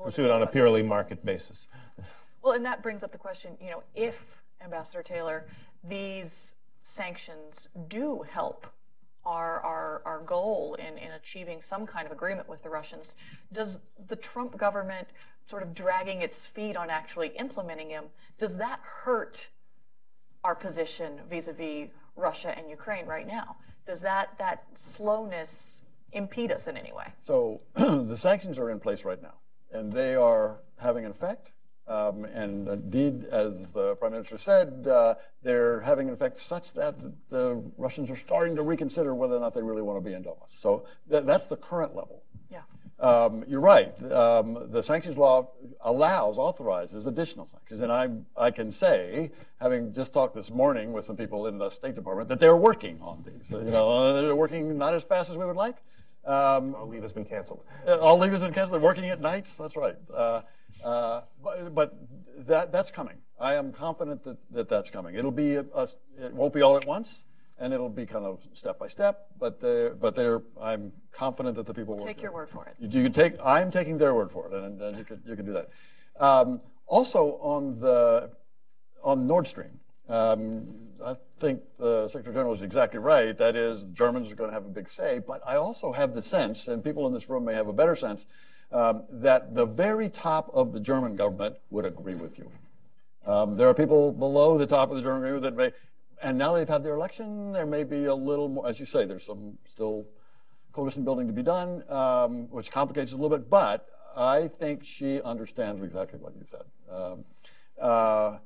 pursued 0.04 0.30
on 0.30 0.42
a 0.42 0.46
purely 0.46 0.82
market 0.82 1.24
basis. 1.24 1.68
Well, 2.40 2.52
and 2.52 2.64
that 2.66 2.84
brings 2.84 3.02
up 3.02 3.10
the 3.10 3.18
question, 3.18 3.58
you 3.60 3.70
know, 3.70 3.82
if, 3.96 4.42
Ambassador 4.62 5.02
Taylor, 5.02 5.48
these 5.82 6.54
sanctions 6.82 7.68
do 7.88 8.24
help 8.30 8.66
our, 9.24 9.60
our, 9.60 10.02
our 10.04 10.20
goal 10.20 10.76
in, 10.78 10.96
in 10.98 11.10
achieving 11.10 11.60
some 11.60 11.84
kind 11.84 12.06
of 12.06 12.12
agreement 12.12 12.48
with 12.48 12.62
the 12.62 12.70
Russians, 12.70 13.16
does 13.52 13.80
the 14.06 14.16
Trump 14.16 14.56
government 14.56 15.08
sort 15.46 15.62
of 15.62 15.74
dragging 15.74 16.22
its 16.22 16.46
feet 16.46 16.76
on 16.76 16.90
actually 16.90 17.28
implementing 17.38 17.88
them, 17.88 18.04
does 18.38 18.56
that 18.56 18.80
hurt 18.82 19.48
our 20.44 20.54
position 20.54 21.20
vis-a-vis 21.28 21.88
Russia 22.16 22.56
and 22.56 22.70
Ukraine 22.70 23.06
right 23.06 23.26
now? 23.26 23.56
Does 23.86 24.00
that, 24.02 24.36
that 24.38 24.64
slowness 24.74 25.84
impede 26.12 26.52
us 26.52 26.66
in 26.66 26.76
any 26.76 26.92
way? 26.92 27.12
So 27.22 27.60
the 27.74 28.16
sanctions 28.16 28.58
are 28.58 28.70
in 28.70 28.80
place 28.80 29.04
right 29.04 29.20
now, 29.22 29.34
and 29.72 29.92
they 29.92 30.14
are 30.14 30.60
having 30.76 31.04
an 31.04 31.10
effect. 31.10 31.50
Um, 31.86 32.26
and 32.26 32.68
indeed, 32.68 33.24
as 33.32 33.72
the 33.72 33.94
Prime 33.96 34.12
Minister 34.12 34.36
said, 34.36 34.86
uh, 34.86 35.14
they're 35.42 35.80
having 35.80 36.08
an 36.08 36.14
effect 36.14 36.38
such 36.38 36.74
that 36.74 36.96
the 37.30 37.62
Russians 37.78 38.10
are 38.10 38.16
starting 38.16 38.54
to 38.56 38.62
reconsider 38.62 39.14
whether 39.14 39.34
or 39.34 39.40
not 39.40 39.54
they 39.54 39.62
really 39.62 39.80
want 39.80 39.96
to 39.96 40.06
be 40.06 40.14
in 40.14 40.22
Donbass. 40.22 40.48
So 40.48 40.84
th- 41.10 41.24
that's 41.24 41.46
the 41.46 41.56
current 41.56 41.96
level. 41.96 42.22
Yeah. 42.50 42.60
Um, 43.00 43.42
you're 43.48 43.60
right. 43.60 43.94
Um, 44.12 44.66
the 44.70 44.82
sanctions 44.82 45.16
law 45.16 45.48
allows, 45.80 46.36
authorizes 46.36 47.06
additional 47.06 47.46
sanctions. 47.46 47.80
And 47.80 47.90
I, 47.90 48.10
I 48.36 48.50
can 48.50 48.70
say, 48.70 49.30
having 49.58 49.94
just 49.94 50.12
talked 50.12 50.34
this 50.34 50.50
morning 50.50 50.92
with 50.92 51.06
some 51.06 51.16
people 51.16 51.46
in 51.46 51.56
the 51.56 51.70
State 51.70 51.94
Department, 51.94 52.28
that 52.28 52.38
they're 52.38 52.56
working 52.56 52.98
on 53.00 53.24
these. 53.24 53.50
You 53.50 53.62
know, 53.62 54.20
they're 54.20 54.36
working 54.36 54.76
not 54.76 54.92
as 54.92 55.04
fast 55.04 55.30
as 55.30 55.38
we 55.38 55.46
would 55.46 55.56
like. 55.56 55.76
Um, 56.28 56.74
All 56.74 56.86
leave 56.86 57.02
has 57.02 57.12
been 57.12 57.24
canceled. 57.24 57.64
all 57.86 58.18
leave 58.18 58.32
has 58.32 58.42
been 58.42 58.52
canceled. 58.52 58.74
They're 58.74 58.86
working 58.86 59.08
at 59.08 59.20
nights. 59.20 59.56
That's 59.56 59.76
right. 59.76 59.96
Uh, 60.14 60.42
uh, 60.84 61.22
but, 61.42 61.74
but 61.74 61.98
that, 62.46 62.70
that's 62.70 62.90
coming. 62.90 63.16
I 63.40 63.54
am 63.54 63.72
confident 63.72 64.22
that, 64.24 64.36
that 64.52 64.68
that's 64.68 64.90
coming. 64.90 65.14
It'll 65.14 65.30
be, 65.30 65.56
a, 65.56 65.64
a, 65.74 65.88
it 66.20 66.34
won't 66.34 66.52
be 66.52 66.60
all 66.60 66.76
at 66.76 66.86
once 66.86 67.24
and 67.58 67.72
it'll 67.72 67.88
be 67.88 68.06
kind 68.06 68.24
of 68.24 68.46
step 68.52 68.78
by 68.78 68.86
step. 68.86 69.26
But 69.38 69.60
they're, 69.60 69.94
but 69.94 70.14
they're, 70.14 70.42
I'm 70.60 70.92
confident 71.12 71.56
that 71.56 71.66
the 71.66 71.74
people 71.74 71.96
will 71.96 72.04
Take 72.04 72.22
your 72.22 72.32
word 72.32 72.48
for 72.48 72.66
it. 72.66 72.74
You, 72.78 72.88
you 72.88 73.02
can 73.04 73.12
take. 73.12 73.34
I'm 73.44 73.70
taking 73.70 73.98
their 73.98 74.14
word 74.14 74.30
for 74.30 74.46
it, 74.46 74.52
and, 74.52 74.80
and 74.80 74.98
you 74.98 75.04
can 75.04 75.22
you 75.26 75.36
can 75.36 75.44
do 75.44 75.52
that. 75.52 75.70
Um, 76.18 76.60
also 76.86 77.38
on 77.40 77.78
the 77.80 78.30
on 79.02 79.26
Nord 79.26 79.46
Stream, 79.46 79.80
um, 80.08 80.66
I 81.04 81.16
think 81.38 81.62
the 81.78 82.08
Secretary 82.08 82.34
General 82.34 82.54
is 82.54 82.62
exactly 82.62 82.98
right. 82.98 83.36
That 83.36 83.54
is, 83.54 83.86
the 83.86 83.92
Germans 83.92 84.30
are 84.30 84.34
going 84.34 84.50
to 84.50 84.54
have 84.54 84.66
a 84.66 84.70
big 84.70 84.88
say. 84.88 85.20
But 85.20 85.42
I 85.46 85.56
also 85.56 85.92
have 85.92 86.14
the 86.14 86.22
sense, 86.22 86.68
and 86.68 86.82
people 86.82 87.06
in 87.06 87.14
this 87.14 87.28
room 87.28 87.44
may 87.44 87.54
have 87.54 87.68
a 87.68 87.72
better 87.72 87.94
sense, 87.94 88.26
um, 88.72 89.04
that 89.10 89.54
the 89.54 89.64
very 89.64 90.08
top 90.08 90.50
of 90.52 90.72
the 90.72 90.80
German 90.80 91.16
government 91.16 91.56
would 91.70 91.84
agree 91.84 92.14
with 92.14 92.38
you. 92.38 92.50
Um, 93.26 93.56
there 93.56 93.68
are 93.68 93.74
people 93.74 94.12
below 94.12 94.58
the 94.58 94.66
top 94.66 94.90
of 94.90 94.96
the 94.96 95.02
German 95.02 95.22
government 95.22 95.42
that 95.42 95.56
may, 95.56 95.72
and 96.22 96.36
now 96.36 96.54
they've 96.54 96.68
had 96.68 96.82
their 96.82 96.94
election, 96.94 97.52
there 97.52 97.66
may 97.66 97.84
be 97.84 98.06
a 98.06 98.14
little 98.14 98.48
more, 98.48 98.68
as 98.68 98.80
you 98.80 98.86
say, 98.86 99.04
there's 99.04 99.24
some 99.24 99.58
still 99.70 100.06
coalition 100.72 101.04
building 101.04 101.26
to 101.26 101.32
be 101.32 101.42
done, 101.42 101.82
um, 101.90 102.48
which 102.50 102.70
complicates 102.70 103.12
it 103.12 103.14
a 103.14 103.18
little 103.18 103.36
bit, 103.36 103.48
but 103.48 103.86
I 104.16 104.48
think 104.48 104.84
she 104.84 105.20
understands 105.22 105.82
exactly 105.82 106.18
what 106.18 106.34
you 106.36 106.44
said. 106.44 106.64
Um, 106.90 107.24
uh, 107.80 108.38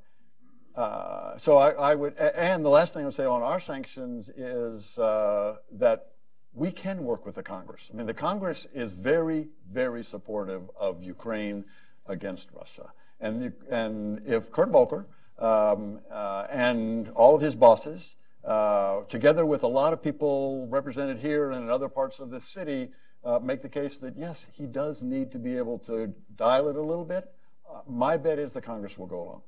uh, 0.74 1.36
so 1.36 1.58
I, 1.58 1.70
I, 1.70 1.94
would, 1.94 2.16
and 2.16 2.64
the 2.64 2.70
last 2.70 2.94
thing 2.94 3.02
I 3.02 3.04
would 3.06 3.14
say 3.14 3.24
on 3.24 3.42
our 3.42 3.60
sanctions 3.60 4.30
is 4.30 4.98
uh, 4.98 5.56
that 5.72 6.12
we 6.54 6.70
can 6.70 7.04
work 7.04 7.24
with 7.26 7.34
the 7.34 7.42
Congress. 7.42 7.90
I 7.92 7.96
mean, 7.96 8.06
the 8.06 8.14
Congress 8.14 8.66
is 8.74 8.92
very, 8.92 9.48
very 9.70 10.04
supportive 10.04 10.62
of 10.78 11.02
Ukraine 11.02 11.64
against 12.06 12.48
Russia. 12.52 12.92
And, 13.20 13.52
and 13.70 14.22
if 14.26 14.50
Kurt 14.50 14.70
Volker 14.70 15.06
um, 15.38 16.00
uh, 16.10 16.46
and 16.50 17.08
all 17.10 17.34
of 17.34 17.42
his 17.42 17.54
bosses, 17.54 18.16
uh, 18.44 19.02
together 19.08 19.46
with 19.46 19.62
a 19.62 19.68
lot 19.68 19.92
of 19.92 20.02
people 20.02 20.66
represented 20.68 21.18
here 21.18 21.50
and 21.50 21.64
in 21.64 21.70
other 21.70 21.88
parts 21.88 22.18
of 22.18 22.30
the 22.30 22.40
city, 22.40 22.90
uh, 23.24 23.38
make 23.38 23.62
the 23.62 23.68
case 23.68 23.98
that 23.98 24.16
yes, 24.16 24.46
he 24.52 24.66
does 24.66 25.02
need 25.02 25.30
to 25.32 25.38
be 25.38 25.56
able 25.56 25.78
to 25.78 26.12
dial 26.36 26.68
it 26.68 26.76
a 26.76 26.82
little 26.82 27.04
bit. 27.04 27.32
Uh, 27.70 27.80
my 27.86 28.16
bet 28.16 28.38
is 28.38 28.52
the 28.52 28.60
Congress 28.60 28.98
will 28.98 29.06
go 29.06 29.22
along. 29.22 29.42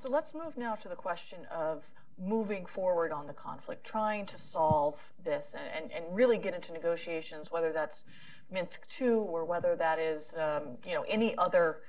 So 0.00 0.08
let's 0.08 0.32
move 0.32 0.56
now 0.56 0.76
to 0.76 0.88
the 0.88 0.94
question 0.94 1.40
of 1.54 1.84
moving 2.18 2.64
forward 2.64 3.12
on 3.12 3.26
the 3.26 3.34
conflict, 3.34 3.84
trying 3.84 4.24
to 4.24 4.36
solve 4.38 4.98
this 5.22 5.54
and, 5.54 5.92
and, 5.92 5.92
and 5.92 6.16
really 6.16 6.38
get 6.38 6.54
into 6.54 6.72
negotiations, 6.72 7.52
whether 7.52 7.70
that's 7.70 8.04
Minsk 8.50 8.86
II 8.98 9.08
or 9.10 9.44
whether 9.44 9.76
that 9.76 9.98
is 9.98 10.32
um, 10.38 10.78
you 10.86 10.94
know 10.94 11.04
any 11.06 11.36
other 11.36 11.80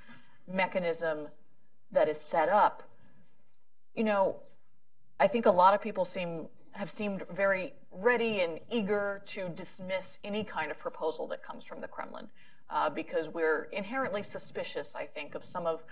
mechanism 0.46 1.28
that 1.90 2.06
is 2.06 2.20
set 2.20 2.50
up. 2.50 2.82
You 3.94 4.04
know, 4.04 4.36
I 5.18 5.26
think 5.26 5.46
a 5.46 5.50
lot 5.50 5.72
of 5.72 5.80
people 5.80 6.04
seem 6.04 6.48
have 6.72 6.90
seemed 6.90 7.24
very 7.32 7.72
ready 7.90 8.42
and 8.42 8.60
eager 8.70 9.22
to 9.28 9.48
dismiss 9.48 10.18
any 10.22 10.44
kind 10.44 10.70
of 10.70 10.78
proposal 10.78 11.26
that 11.28 11.42
comes 11.42 11.64
from 11.64 11.80
the 11.80 11.88
Kremlin 11.88 12.28
uh, 12.68 12.90
because 12.90 13.28
we're 13.30 13.70
inherently 13.72 14.22
suspicious, 14.22 14.94
I 14.94 15.06
think, 15.06 15.34
of 15.34 15.42
some 15.42 15.66
of 15.66 15.82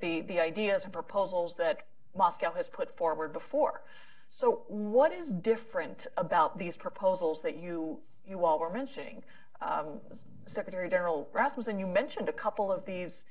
the, 0.00 0.22
the 0.22 0.40
ideas 0.40 0.84
and 0.84 0.92
proposals 0.92 1.54
that 1.56 1.86
Moscow 2.16 2.52
has 2.52 2.68
put 2.68 2.96
forward 2.96 3.32
before. 3.32 3.82
So, 4.28 4.62
what 4.68 5.12
is 5.12 5.32
different 5.32 6.06
about 6.16 6.58
these 6.58 6.76
proposals 6.76 7.42
that 7.42 7.56
you 7.56 8.00
you 8.26 8.44
all 8.44 8.58
were 8.60 8.70
mentioning? 8.70 9.22
Um, 9.60 10.00
Secretary 10.46 10.88
General 10.88 11.28
Rasmussen, 11.32 11.78
you 11.78 11.86
mentioned 11.86 12.28
a 12.28 12.32
couple 12.32 12.72
of 12.72 12.84
these 12.84 13.24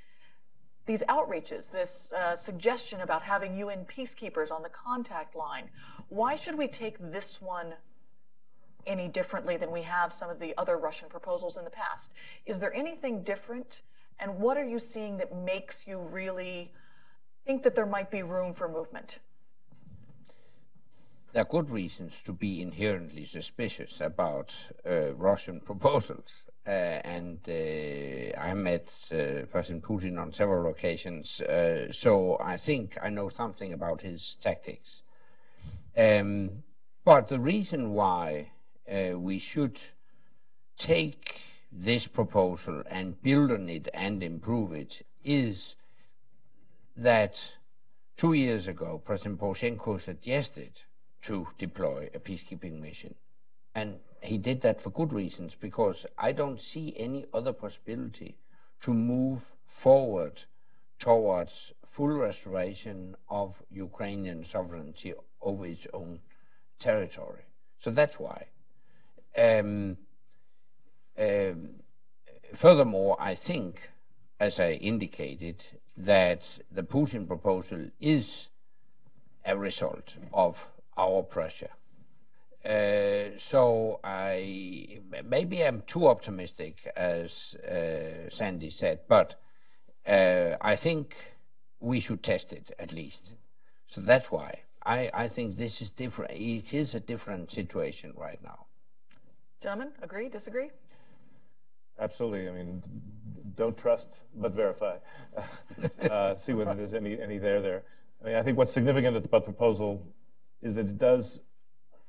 these 0.86 1.04
outreaches, 1.04 1.70
this 1.70 2.12
uh, 2.14 2.36
suggestion 2.36 3.02
about 3.02 3.22
having 3.22 3.56
UN 3.58 3.86
peacekeepers 3.86 4.52
on 4.52 4.64
the 4.64 4.70
contact 4.70 5.36
line. 5.36 5.70
Why 6.08 6.36
should 6.36 6.58
we 6.58 6.68
take 6.68 6.98
this 7.00 7.40
one 7.40 7.76
any 8.88 9.08
differently 9.08 9.56
than 9.56 9.72
we 9.72 9.84
have 9.84 10.12
some 10.12 10.32
of 10.32 10.40
the 10.40 10.58
other 10.58 10.78
Russian 10.78 11.08
proposals 11.08 11.58
in 11.58 11.64
the 11.64 11.70
past? 11.70 12.12
Is 12.48 12.60
there 12.60 12.74
anything 12.74 13.22
different? 13.22 13.84
And 14.20 14.38
what 14.38 14.58
are 14.58 14.68
you 14.68 14.80
seeing 14.80 15.18
that 15.18 15.36
makes 15.36 15.88
you 15.88 16.00
really 16.00 16.74
think 17.46 17.64
that 17.64 17.76
there 17.76 17.86
might 17.86 18.12
be 18.12 18.22
room 18.22 18.54
for 18.54 18.68
movement? 18.68 19.20
There 21.32 21.44
are 21.44 21.46
good 21.46 21.70
reasons 21.70 22.22
to 22.24 22.34
be 22.34 22.62
inherently 22.62 23.24
suspicious 23.26 24.02
about 24.02 24.56
uh, 24.86 25.14
Russian 25.14 25.60
proposals. 25.66 26.44
Uh, 26.68 27.02
and 27.04 27.40
uh, 27.48 28.40
I 28.40 28.54
met 28.54 28.94
uh, 29.12 29.46
President 29.50 29.84
Putin 29.84 30.20
on 30.20 30.34
several 30.34 30.70
occasions, 30.70 31.42
uh, 31.42 31.92
so 31.92 32.38
I 32.40 32.58
think 32.58 32.98
I 33.02 33.10
know 33.10 33.30
something 33.30 33.74
about 33.74 34.02
his 34.02 34.36
tactics. 34.36 35.02
Um, 35.98 36.64
but 37.04 37.28
the 37.28 37.40
reason 37.40 37.94
why 37.94 38.52
uh, 38.92 39.18
we 39.18 39.40
should 39.40 39.80
take 40.78 41.49
this 41.72 42.08
proposal 42.08 42.84
and 42.90 43.22
build 43.22 43.52
on 43.52 43.70
it 43.70 43.88
and 43.94 44.24
improve 44.24 44.74
it 44.74 45.06
is 45.24 45.76
that 46.96 47.56
two 48.18 48.34
years 48.34 48.68
ago, 48.68 49.02
President 49.04 49.40
Poroshenko 49.40 50.00
suggested 50.00 50.82
to 51.22 51.48
deploy 51.58 52.10
a 52.14 52.20
peacekeeping 52.20 52.82
mission. 52.82 53.16
And 53.76 54.00
he 54.22 54.38
did 54.38 54.62
that 54.62 54.82
for 54.82 54.90
good 54.90 55.14
reasons, 55.14 55.56
because 55.56 56.06
I 56.18 56.32
don't 56.32 56.60
see 56.60 56.94
any 56.98 57.26
other 57.34 57.54
possibility 57.54 58.38
to 58.82 58.94
move 58.94 59.52
forward 59.66 60.44
towards 60.98 61.74
full 61.86 62.10
restoration 62.10 63.16
of 63.30 63.62
Ukrainian 63.70 64.44
sovereignty 64.44 65.14
over 65.42 65.66
its 65.66 65.88
own 65.94 66.20
territory. 66.80 67.44
So 67.78 67.92
that's 67.92 68.20
why. 68.20 68.48
Um, 69.38 69.98
um, 71.20 71.70
furthermore, 72.54 73.18
I 73.20 73.36
think, 73.36 73.90
as 74.40 74.60
I 74.60 74.72
indicated, 74.74 75.66
that 75.98 76.60
the 76.72 76.84
Putin 76.84 77.28
proposal 77.28 77.90
is 78.00 78.50
a 79.46 79.58
result 79.58 80.18
of 80.34 80.70
our 80.98 81.24
pressure. 81.24 81.72
Uh, 82.64 83.38
so 83.38 84.00
I 84.04 85.00
maybe 85.26 85.64
I'm 85.64 85.82
too 85.88 86.08
optimistic, 86.08 86.92
as 86.96 87.56
uh, 87.56 88.30
Sandy 88.30 88.70
said, 88.70 89.00
but 89.08 89.40
uh, 90.06 90.58
I 90.60 90.76
think 90.76 91.16
we 91.80 92.02
should 92.02 92.22
test 92.22 92.52
it 92.52 92.72
at 92.78 92.92
least. 92.92 93.34
So 93.88 94.02
that's 94.02 94.30
why 94.30 94.60
I, 94.86 95.10
I 95.14 95.28
think 95.30 95.56
this 95.56 95.82
is 95.82 95.90
different. 95.90 96.32
It 96.32 96.74
is 96.74 96.94
a 96.94 97.00
different 97.00 97.50
situation 97.50 98.14
right 98.16 98.42
now. 98.44 98.66
Gentlemen, 99.62 99.94
agree, 100.02 100.30
disagree? 100.30 100.70
Absolutely. 102.00 102.48
I 102.48 102.52
mean, 102.52 102.82
don't 103.56 103.78
trust, 103.78 104.22
but 104.36 104.54
verify. 104.54 104.98
uh, 106.10 106.36
see 106.36 106.54
whether 106.54 106.74
there's 106.74 106.94
any, 106.94 107.20
any 107.20 107.38
there 107.38 107.62
there. 107.62 107.84
I 108.22 108.28
mean, 108.28 108.36
I 108.36 108.44
think 108.44 108.58
what's 108.58 108.74
significant 108.74 109.18
about 109.18 109.46
the 109.46 109.52
proposal 109.52 110.06
is 110.62 110.76
that 110.76 110.88
it 110.88 110.98
does 110.98 111.40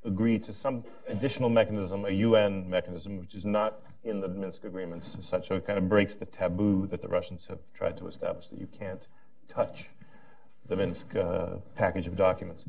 agree 0.05 0.39
to 0.39 0.53
some 0.53 0.85
additional 1.09 1.49
mechanism, 1.49 2.05
a 2.05 2.11
UN 2.11 2.69
mechanism, 2.69 3.19
which 3.19 3.35
is 3.35 3.45
not 3.45 3.81
in 4.03 4.21
the 4.21 4.29
Minsk 4.29 4.65
agreements 4.65 5.17
as 5.19 5.27
such. 5.27 5.49
So 5.49 5.57
it 5.57 5.67
kind 5.67 5.79
of 5.79 5.89
breaks 5.89 6.15
the 6.15 6.27
taboo 6.27 6.87
that 6.87 7.03
the 7.03 7.09
Russians 7.09 7.47
have 7.47 7.59
tried 7.75 7.97
to 7.99 8.07
establish 8.07 8.47
that 8.49 8.59
you 8.59 8.67
can't 8.67 9.07
touch 9.49 9.91
the 10.67 10.77
Minsk 10.77 11.15
uh, 11.17 11.57
package 11.75 12.07
of 12.07 12.17
documents. 12.17 12.65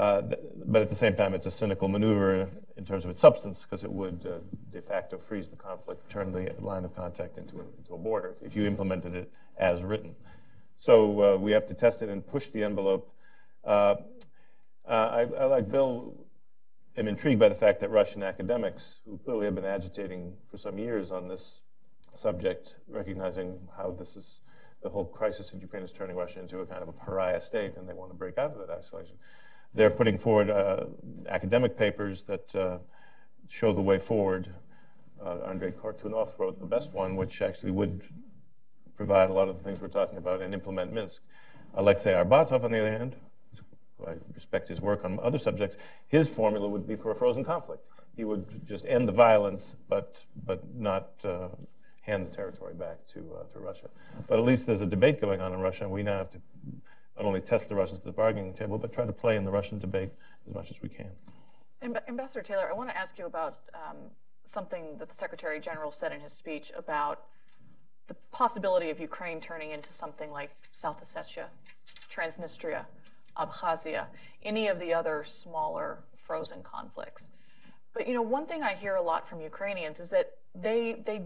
Uh, 0.00 0.22
but 0.64 0.80
at 0.80 0.88
the 0.88 0.94
same 0.94 1.14
time, 1.14 1.34
it's 1.34 1.44
a 1.44 1.50
cynical 1.50 1.86
maneuver 1.86 2.48
in 2.78 2.86
terms 2.86 3.04
of 3.04 3.10
its 3.10 3.20
substance 3.20 3.64
because 3.64 3.84
it 3.84 3.92
would 3.92 4.26
uh, 4.26 4.38
de 4.72 4.80
facto 4.80 5.18
freeze 5.18 5.50
the 5.50 5.56
conflict, 5.56 6.08
turn 6.08 6.32
the 6.32 6.50
line 6.58 6.86
of 6.86 6.96
contact 6.96 7.36
into 7.36 7.58
a, 7.58 7.64
into 7.76 7.92
a 7.92 7.98
border 7.98 8.34
if 8.40 8.56
you 8.56 8.64
implemented 8.66 9.14
it 9.14 9.30
as 9.58 9.82
written. 9.82 10.14
So 10.78 11.34
uh, 11.34 11.36
we 11.36 11.52
have 11.52 11.66
to 11.66 11.74
test 11.74 12.00
it 12.00 12.08
and 12.08 12.26
push 12.26 12.48
the 12.48 12.64
envelope. 12.64 13.12
Uh, 13.62 13.96
uh, 14.88 14.90
I, 14.90 15.20
I, 15.38 15.44
like 15.44 15.70
Bill, 15.70 16.14
am 16.96 17.06
intrigued 17.06 17.38
by 17.38 17.50
the 17.50 17.54
fact 17.54 17.80
that 17.80 17.90
Russian 17.90 18.22
academics, 18.22 19.00
who 19.04 19.18
clearly 19.18 19.44
have 19.44 19.54
been 19.54 19.66
agitating 19.66 20.32
for 20.50 20.56
some 20.56 20.78
years 20.78 21.10
on 21.10 21.28
this 21.28 21.60
subject, 22.14 22.76
recognizing 22.88 23.58
how 23.76 23.90
this 23.90 24.16
is 24.16 24.40
the 24.82 24.88
whole 24.88 25.04
crisis 25.04 25.52
in 25.52 25.60
Ukraine 25.60 25.82
is 25.82 25.92
turning 25.92 26.16
Russia 26.16 26.40
into 26.40 26.60
a 26.60 26.66
kind 26.66 26.80
of 26.80 26.88
a 26.88 26.92
pariah 26.92 27.38
state, 27.38 27.76
and 27.76 27.86
they 27.86 27.92
want 27.92 28.10
to 28.10 28.16
break 28.16 28.38
out 28.38 28.52
of 28.52 28.66
that 28.66 28.70
isolation. 28.70 29.16
They're 29.74 29.90
putting 29.90 30.18
forward 30.18 30.50
uh, 30.50 30.86
academic 31.28 31.76
papers 31.76 32.22
that 32.22 32.54
uh, 32.54 32.78
show 33.48 33.72
the 33.72 33.80
way 33.80 33.98
forward. 33.98 34.52
Uh, 35.24 35.38
Andrei 35.46 35.70
Kortunov 35.70 36.38
wrote 36.38 36.58
the 36.58 36.66
best 36.66 36.92
one, 36.92 37.16
which 37.16 37.40
actually 37.42 37.72
would 37.72 38.02
provide 38.96 39.30
a 39.30 39.32
lot 39.32 39.48
of 39.48 39.58
the 39.58 39.64
things 39.64 39.80
we're 39.80 39.88
talking 39.88 40.18
about 40.18 40.42
and 40.42 40.52
implement 40.52 40.92
Minsk. 40.92 41.22
Alexei 41.74 42.12
Arbatov, 42.12 42.64
on 42.64 42.72
the 42.72 42.80
other 42.80 42.90
hand, 42.90 43.16
I 44.06 44.14
respect 44.34 44.68
his 44.68 44.80
work 44.80 45.04
on 45.04 45.18
other 45.22 45.38
subjects, 45.38 45.76
his 46.08 46.28
formula 46.28 46.68
would 46.68 46.86
be 46.86 46.96
for 46.96 47.10
a 47.10 47.14
frozen 47.14 47.44
conflict. 47.44 47.90
He 48.16 48.24
would 48.24 48.66
just 48.66 48.84
end 48.86 49.06
the 49.06 49.12
violence, 49.12 49.76
but, 49.88 50.24
but 50.44 50.74
not 50.74 51.10
uh, 51.24 51.48
hand 52.02 52.26
the 52.26 52.34
territory 52.34 52.74
back 52.74 53.06
to, 53.08 53.20
uh, 53.38 53.52
to 53.52 53.60
Russia. 53.60 53.88
But 54.26 54.38
at 54.38 54.44
least 54.44 54.66
there's 54.66 54.80
a 54.80 54.86
debate 54.86 55.20
going 55.20 55.40
on 55.40 55.52
in 55.52 55.60
Russia, 55.60 55.84
and 55.84 55.92
we 55.92 56.02
now 56.02 56.18
have 56.18 56.30
to 56.30 56.40
not 57.20 57.26
only 57.26 57.40
test 57.42 57.68
the 57.68 57.74
Russians 57.74 57.98
at 57.98 58.04
the 58.04 58.12
bargaining 58.12 58.54
table, 58.54 58.78
but 58.78 58.94
try 58.94 59.04
to 59.04 59.12
play 59.12 59.36
in 59.36 59.44
the 59.44 59.50
Russian 59.50 59.78
debate 59.78 60.10
as 60.48 60.54
much 60.54 60.70
as 60.70 60.80
we 60.80 60.88
can. 60.88 61.10
Ambassador 62.08 62.40
Taylor, 62.40 62.66
I 62.70 62.72
want 62.72 62.88
to 62.88 62.96
ask 62.96 63.18
you 63.18 63.26
about 63.26 63.58
um, 63.74 63.96
something 64.44 64.96
that 64.98 65.08
the 65.10 65.14
Secretary 65.14 65.60
General 65.60 65.92
said 65.92 66.12
in 66.12 66.20
his 66.20 66.32
speech 66.32 66.72
about 66.74 67.24
the 68.06 68.14
possibility 68.32 68.88
of 68.88 68.98
Ukraine 68.98 69.38
turning 69.38 69.70
into 69.70 69.92
something 69.92 70.30
like 70.30 70.50
South 70.72 71.02
Ossetia, 71.04 71.48
Transnistria, 72.10 72.86
Abkhazia, 73.36 74.06
any 74.42 74.68
of 74.68 74.80
the 74.80 74.94
other 74.94 75.22
smaller 75.22 75.98
frozen 76.16 76.62
conflicts. 76.62 77.30
But 77.92 78.08
you 78.08 78.14
know, 78.14 78.22
one 78.22 78.46
thing 78.46 78.62
I 78.62 78.72
hear 78.72 78.94
a 78.94 79.02
lot 79.02 79.28
from 79.28 79.42
Ukrainians 79.42 80.00
is 80.00 80.08
that 80.10 80.32
they 80.54 81.02
they 81.04 81.22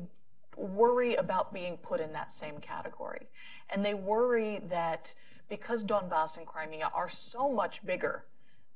worry 0.57 1.15
about 1.15 1.53
being 1.53 1.77
put 1.79 2.01
in 2.01 2.13
that 2.13 2.33
same 2.33 2.59
category. 2.59 3.27
And 3.71 3.85
they 3.85 3.95
worry 3.95 4.61
that 4.69 5.15
because 5.49 5.85
Donbass 5.85 6.37
and 6.37 6.47
Crimea 6.47 6.91
are 6.95 7.09
so 7.09 7.51
much 7.51 7.85
bigger 7.85 8.25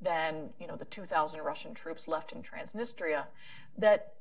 than, 0.00 0.50
you 0.60 0.66
know, 0.66 0.76
the 0.76 0.84
2,000 0.84 1.40
Russian 1.40 1.74
troops 1.74 2.06
left 2.06 2.32
in 2.32 2.42
Transnistria, 2.42 3.24
that 3.76 4.14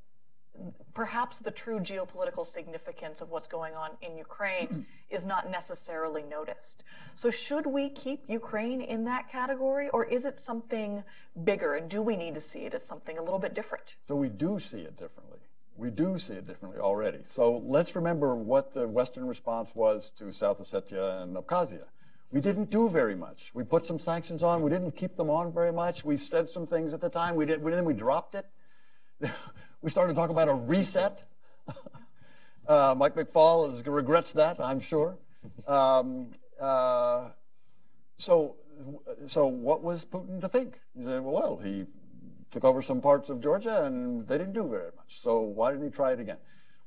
perhaps 0.94 1.40
the 1.40 1.52
true 1.52 1.80
geopolitical 1.80 2.46
significance 2.46 3.22
of 3.22 3.30
what's 3.30 3.48
going 3.48 3.76
on 3.76 3.92
in 4.02 4.18
Ukraine 4.18 4.86
is 5.10 5.26
not 5.26 5.50
necessarily 5.52 6.24
noticed. 6.24 6.84
So, 7.14 7.30
should 7.30 7.66
we 7.66 7.90
keep 7.90 8.24
Ukraine 8.28 8.82
in 8.82 9.06
that 9.06 9.30
category, 9.30 9.90
or 9.90 10.06
is 10.06 10.26
it 10.26 10.38
something 10.38 11.04
bigger? 11.44 11.76
And 11.76 11.90
do 11.90 12.02
we 12.02 12.16
need 12.16 12.36
to 12.36 12.42
see 12.42 12.62
it 12.62 12.74
as 12.74 12.84
something 12.84 13.18
a 13.18 13.22
little 13.22 13.40
bit 13.40 13.54
different? 13.54 13.96
So, 14.08 14.16
we 14.16 14.30
do 14.30 14.60
see 14.60 14.80
it 14.80 14.98
differently. 14.98 15.40
We 15.76 15.92
do 15.92 16.18
see 16.18 16.34
it 16.34 16.48
differently 16.48 16.80
already. 16.80 17.20
So, 17.28 17.62
let's 17.66 17.96
remember 17.96 18.36
what 18.36 18.74
the 18.74 18.88
Western 18.88 19.28
response 19.28 19.72
was 19.76 20.12
to 20.18 20.32
South 20.32 20.60
Ossetia 20.60 21.22
and 21.22 21.36
Abkhazia. 21.36 21.86
We 22.32 22.42
didn't 22.42 22.70
do 22.70 22.90
very 22.90 23.16
much. 23.16 23.52
We 23.54 23.64
put 23.64 23.86
some 23.86 24.00
sanctions 24.00 24.44
on. 24.44 24.62
We 24.62 24.70
didn't 24.70 24.92
keep 24.92 25.16
them 25.16 25.30
on 25.30 25.54
very 25.54 25.72
much. 25.72 26.04
We 26.04 26.18
said 26.18 26.50
some 26.50 26.68
things 26.68 26.94
at 26.94 27.00
the 27.00 27.10
time. 27.10 27.36
We 27.36 27.46
did. 27.46 27.64
We, 27.64 27.72
then 27.72 27.86
we 27.86 27.94
dropped 27.94 28.36
it. 28.36 28.46
we 29.82 29.90
started 29.90 30.14
to 30.14 30.20
talk 30.20 30.30
about 30.30 30.50
a 30.50 30.54
reset. 30.54 31.24
uh, 32.68 32.96
Mike 32.98 33.16
McFaul 33.16 33.74
is, 33.74 33.86
regrets 33.86 34.32
that, 34.32 34.60
I'm 34.60 34.82
sure. 34.82 35.18
Um, 35.68 36.32
uh, 36.60 37.30
so, 38.18 38.56
so 39.28 39.48
what 39.48 39.82
was 39.82 40.04
Putin 40.04 40.42
to 40.42 40.50
think? 40.50 40.80
He 40.98 41.04
said, 41.04 41.22
well, 41.22 41.60
he 41.64 41.86
took 42.52 42.66
over 42.66 42.82
some 42.82 43.00
parts 43.00 43.30
of 43.30 43.42
Georgia 43.42 43.86
and 43.86 44.28
they 44.28 44.38
didn't 44.38 44.54
do 44.54 44.68
very 44.68 44.92
much. 44.98 45.22
So 45.22 45.40
why 45.40 45.72
didn't 45.72 45.86
he 45.86 45.92
try 45.92 46.12
it 46.12 46.20
again? 46.20 46.38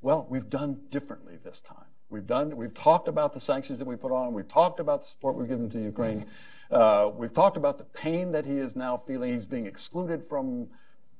Well, 0.01 0.27
we've 0.29 0.49
done 0.49 0.81
differently 0.89 1.37
this 1.43 1.61
time. 1.61 1.85
We've 2.11 2.27
done. 2.27 2.57
We've 2.57 2.73
talked 2.73 3.07
about 3.07 3.33
the 3.33 3.39
sanctions 3.39 3.79
that 3.79 3.87
we 3.87 3.95
put 3.95 4.11
on. 4.11 4.33
We've 4.33 4.47
talked 4.47 4.81
about 4.81 5.01
the 5.01 5.07
support 5.07 5.35
we've 5.35 5.47
given 5.47 5.69
to 5.69 5.79
Ukraine. 5.79 6.25
Uh, 6.69 7.09
we've 7.15 7.33
talked 7.33 7.55
about 7.55 7.77
the 7.77 7.85
pain 7.85 8.33
that 8.33 8.45
he 8.45 8.57
is 8.57 8.75
now 8.75 9.01
feeling. 9.07 9.33
He's 9.33 9.45
being 9.45 9.65
excluded 9.65 10.27
from 10.27 10.67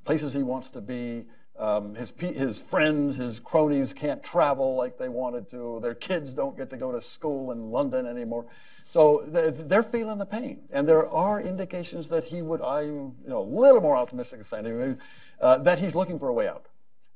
places 0.03 0.33
he 0.33 0.43
wants 0.43 0.69
to 0.71 0.81
be. 0.81 1.25
Um, 1.57 1.95
his, 1.95 2.13
his 2.17 2.61
friends, 2.61 3.17
his 3.17 3.39
cronies 3.39 3.93
can't 3.93 4.21
travel 4.21 4.75
like 4.75 4.97
they 4.97 5.09
wanted 5.09 5.49
to. 5.49 5.79
Their 5.81 5.93
kids 5.95 6.33
don't 6.33 6.57
get 6.57 6.69
to 6.71 6.77
go 6.77 6.91
to 6.91 6.99
school 6.99 7.51
in 7.51 7.71
London 7.71 8.05
anymore. 8.05 8.45
So 8.83 9.23
they're, 9.27 9.51
they're 9.51 9.83
feeling 9.83 10.17
the 10.17 10.25
pain. 10.25 10.61
And 10.71 10.87
there 10.87 11.07
are 11.09 11.39
indications 11.39 12.07
that 12.09 12.25
he 12.25 12.41
would, 12.41 12.61
I'm 12.61 13.15
you 13.23 13.29
know, 13.29 13.39
a 13.39 13.49
little 13.49 13.81
more 13.81 13.95
optimistic 13.95 14.39
than 14.39 14.65
saying, 14.65 14.97
uh, 15.39 15.57
that 15.59 15.79
he's 15.79 15.95
looking 15.95 16.19
for 16.19 16.29
a 16.29 16.33
way 16.33 16.47
out. 16.47 16.65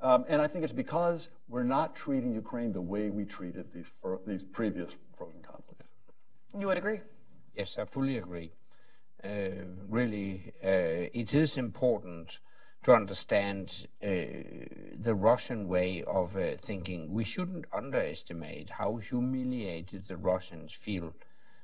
Um, 0.05 0.23
and 0.27 0.39
I 0.39 0.47
think 0.47 0.63
it's 0.63 0.71
because 0.71 1.31
we're 1.49 1.63
not 1.63 1.95
treating 1.95 2.31
Ukraine 2.31 2.71
the 2.71 2.87
way 2.93 3.09
we 3.09 3.25
treated 3.25 3.73
these, 3.73 3.91
these 4.27 4.43
previous 4.43 4.95
frozen 5.17 5.41
conflicts. 5.41 5.89
You 6.59 6.67
would 6.67 6.77
agree? 6.77 6.99
Yes, 7.57 7.75
I 7.79 7.85
fully 7.85 8.19
agree. 8.19 8.51
Uh, 9.23 9.65
really, 9.89 10.53
uh, 10.63 11.09
it 11.21 11.33
is 11.33 11.57
important 11.57 12.37
to 12.83 12.93
understand 12.93 13.87
uh, 14.03 14.07
the 15.07 15.15
Russian 15.15 15.67
way 15.67 16.03
of 16.03 16.37
uh, 16.37 16.51
thinking. 16.61 17.11
We 17.11 17.23
shouldn't 17.23 17.65
underestimate 17.73 18.69
how 18.69 18.97
humiliated 18.97 20.05
the 20.05 20.17
Russians 20.17 20.71
feel 20.71 21.15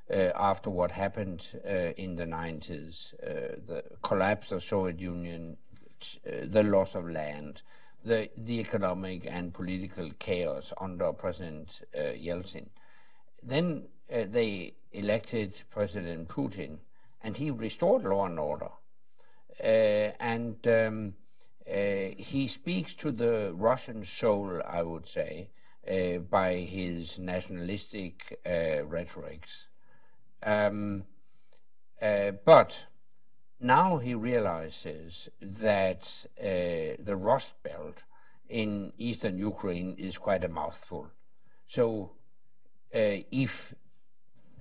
uh, 0.09 0.31
after 0.33 0.71
what 0.71 0.89
happened 0.89 1.47
uh, 1.63 1.93
in 2.05 2.15
the 2.15 2.25
90s, 2.25 3.13
uh, 3.21 3.57
the 3.67 3.83
collapse 4.01 4.51
of 4.51 4.61
the 4.61 4.65
Soviet 4.65 4.99
Union, 4.99 5.57
uh, 6.25 6.31
the 6.45 6.63
loss 6.63 6.95
of 6.95 7.07
land, 7.07 7.61
the, 8.03 8.29
the 8.37 8.59
economic 8.59 9.27
and 9.29 9.53
political 9.53 10.09
chaos 10.19 10.73
under 10.79 11.13
President 11.13 11.81
Yeltsin. 11.95 12.67
Then 13.43 13.87
they 14.09 14.75
elected 14.91 15.63
President 15.69 16.27
Putin, 16.27 16.79
and 17.21 17.37
he 17.37 17.51
restored 17.51 18.03
law 18.03 18.25
and 18.25 18.39
order. 18.39 18.69
Uh, 19.63 20.11
and 20.19 20.67
um, 20.67 21.13
uh, 21.69 22.15
he 22.17 22.47
speaks 22.47 22.93
to 22.95 23.11
the 23.11 23.53
Russian 23.55 24.03
soul, 24.03 24.61
I 24.67 24.81
would 24.81 25.05
say, 25.05 25.49
uh, 25.87 26.19
by 26.19 26.55
his 26.55 27.19
nationalistic 27.19 28.39
rhetorics. 28.45 29.67
Um, 30.43 31.03
but 31.99 32.85
now 33.61 33.97
he 33.97 34.15
realizes 34.15 35.29
that 35.41 36.25
the 36.37 37.15
Rust 37.15 37.61
Belt 37.63 38.03
in 38.49 38.91
eastern 38.97 39.37
Ukraine 39.37 39.95
is 39.97 40.17
quite 40.17 40.43
a 40.43 40.49
mouthful. 40.49 41.07
So 41.67 42.11
if 42.91 43.73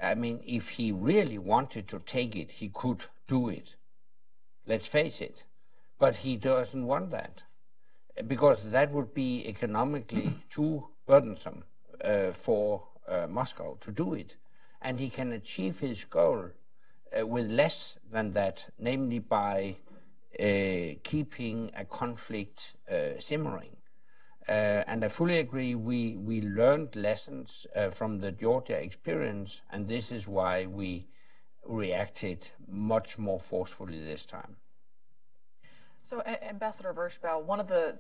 I 0.03 0.15
mean, 0.15 0.41
if 0.47 0.71
he 0.71 0.93
really 0.93 1.39
wanted 1.39 1.87
to 1.89 1.99
take 1.99 2.35
it, 2.35 2.53
he 2.53 2.69
could 2.69 3.05
do 3.29 3.49
it. 3.49 3.77
Let's 4.67 4.87
face 4.87 5.21
it. 5.21 5.45
But 5.99 6.17
he 6.17 6.37
doesn't 6.37 6.87
want 6.87 7.11
that 7.11 7.43
because 8.27 8.71
that 8.71 8.91
would 8.93 9.13
be 9.13 9.47
economically 9.47 10.43
too 10.51 10.89
burdensome 11.07 11.65
uh, 12.03 12.33
for 12.33 12.87
uh, 13.07 13.27
Moscow 13.29 13.77
to 13.81 13.91
do 13.91 14.15
it. 14.15 14.37
And 14.81 14.99
he 14.99 15.11
can 15.11 15.33
achieve 15.33 15.81
his 15.81 16.05
goal 16.05 16.51
uh, 17.19 17.27
with 17.27 17.51
less 17.51 17.99
than 18.11 18.33
that, 18.33 18.69
namely 18.79 19.19
by 19.19 19.77
uh, 20.39 20.95
keeping 21.03 21.71
a 21.77 21.85
conflict 21.85 22.77
uh, 22.91 23.19
simmering. 23.19 23.77
Uh, 24.49 24.83
and 24.87 25.05
I 25.05 25.09
fully 25.09 25.39
agree, 25.39 25.75
we, 25.75 26.17
we 26.17 26.41
learned 26.41 26.97
lessons 26.97 27.67
from 27.93 28.19
the 28.19 28.33
Georgia 28.33 28.77
experience, 28.77 29.61
and 29.71 29.87
this 29.87 30.11
is 30.11 30.27
why 30.27 30.67
we 30.67 31.09
reacted 31.65 32.49
much 32.67 33.19
more 33.19 33.39
forcefully 33.39 34.03
this 34.03 34.25
time. 34.27 34.57
So, 36.03 36.23
Ambassador 36.23 36.95
Vershbow, 36.95 37.45
one 37.45 37.61
of 37.61 37.69
the 37.69 37.99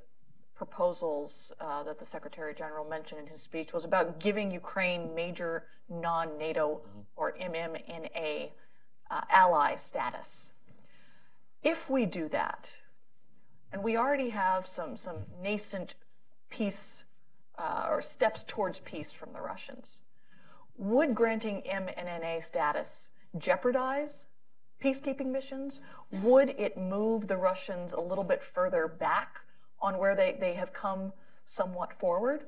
proposals 0.55 1.53
uh, 1.61 1.83
that 1.83 1.99
the 1.99 2.05
Secretary 2.05 2.55
General 2.55 2.89
mentioned 2.89 3.21
in 3.21 3.27
his 3.27 3.41
speech 3.41 3.73
was 3.73 3.85
about 3.85 4.21
giving 4.21 4.51
Ukraine 4.51 5.15
major 5.15 5.65
non 5.89 6.37
NATO 6.39 6.83
mm-hmm. 6.87 7.01
or 7.17 7.33
MNNA 7.41 8.51
uh, 9.11 9.23
ally 9.29 9.75
status. 9.75 10.53
If 11.63 11.91
we 11.91 12.07
do 12.07 12.29
that, 12.29 12.73
and 13.73 13.83
we 13.83 13.97
already 13.97 14.31
have 14.31 14.67
some, 14.67 14.97
some 14.97 15.19
nascent 15.43 15.95
peace 16.49 17.05
uh, 17.59 17.87
or 17.89 18.03
steps 18.03 18.45
towards 18.47 18.81
peace 18.81 19.13
from 19.13 19.33
the 19.33 19.41
Russians, 19.41 20.03
would 20.77 21.15
granting 21.15 21.63
MNNA 21.71 22.43
status 22.43 23.11
jeopardize 23.37 24.29
peacekeeping 24.83 25.27
missions? 25.27 25.83
Would 26.23 26.51
it 26.51 26.77
move 26.77 27.27
the 27.27 27.37
Russians 27.37 27.93
a 27.93 28.01
little 28.01 28.25
bit 28.25 28.43
further 28.43 28.89
back 28.89 29.41
on 29.81 29.99
where 29.99 30.17
they, 30.17 30.37
they 30.41 30.55
have 30.55 30.73
come 30.73 31.13
somewhat 31.45 31.93
forward? 31.93 32.45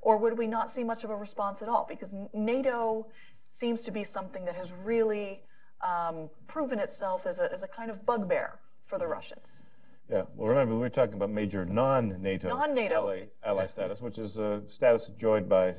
Or 0.00 0.16
would 0.16 0.38
we 0.38 0.46
not 0.46 0.70
see 0.70 0.84
much 0.84 1.04
of 1.04 1.10
a 1.10 1.16
response 1.16 1.62
at 1.62 1.68
all? 1.68 1.86
Because 1.88 2.14
NATO 2.32 3.06
seems 3.48 3.82
to 3.82 3.90
be 3.90 4.04
something 4.04 4.44
that 4.44 4.54
has 4.54 4.72
really 4.84 5.42
um, 5.82 6.28
proven 6.46 6.78
itself 6.78 7.26
as 7.26 7.38
a, 7.38 7.52
as 7.52 7.62
a 7.62 7.68
kind 7.68 7.90
of 7.90 8.04
bugbear 8.06 8.58
for 8.86 8.98
the 8.98 9.06
Russians. 9.06 9.62
Yeah, 10.10 10.24
well, 10.36 10.48
remember, 10.48 10.74
we 10.74 10.80
were 10.80 10.90
talking 10.90 11.14
about 11.14 11.30
major 11.30 11.64
non-NATO, 11.64 12.48
Non-NATO. 12.48 12.96
ally, 12.96 13.22
ally 13.44 13.66
status, 13.66 14.02
which 14.02 14.18
is 14.18 14.36
a 14.36 14.62
status 14.66 15.08
enjoyed 15.08 15.48
by 15.48 15.74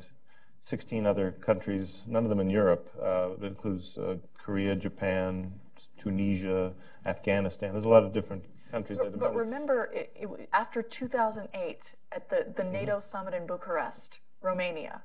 16 0.61 1.05
other 1.05 1.31
countries, 1.31 2.03
none 2.07 2.23
of 2.23 2.29
them 2.29 2.39
in 2.39 2.49
Europe. 2.49 2.89
Uh, 3.01 3.31
it 3.37 3.43
includes 3.43 3.97
uh, 3.97 4.15
Korea, 4.37 4.75
Japan, 4.75 5.51
Tunisia, 5.97 6.73
Afghanistan. 7.05 7.73
There's 7.73 7.83
a 7.83 7.89
lot 7.89 8.03
of 8.03 8.13
different 8.13 8.45
countries 8.71 8.97
that 8.97 9.05
have 9.11 9.19
But 9.19 9.35
remember, 9.35 9.91
it, 9.93 10.11
it, 10.15 10.49
after 10.53 10.81
2008, 10.81 11.95
at 12.13 12.29
the, 12.29 12.51
the 12.55 12.63
NATO 12.63 12.99
summit 12.99 13.33
in 13.33 13.45
Bucharest, 13.45 14.19
Romania, 14.41 15.01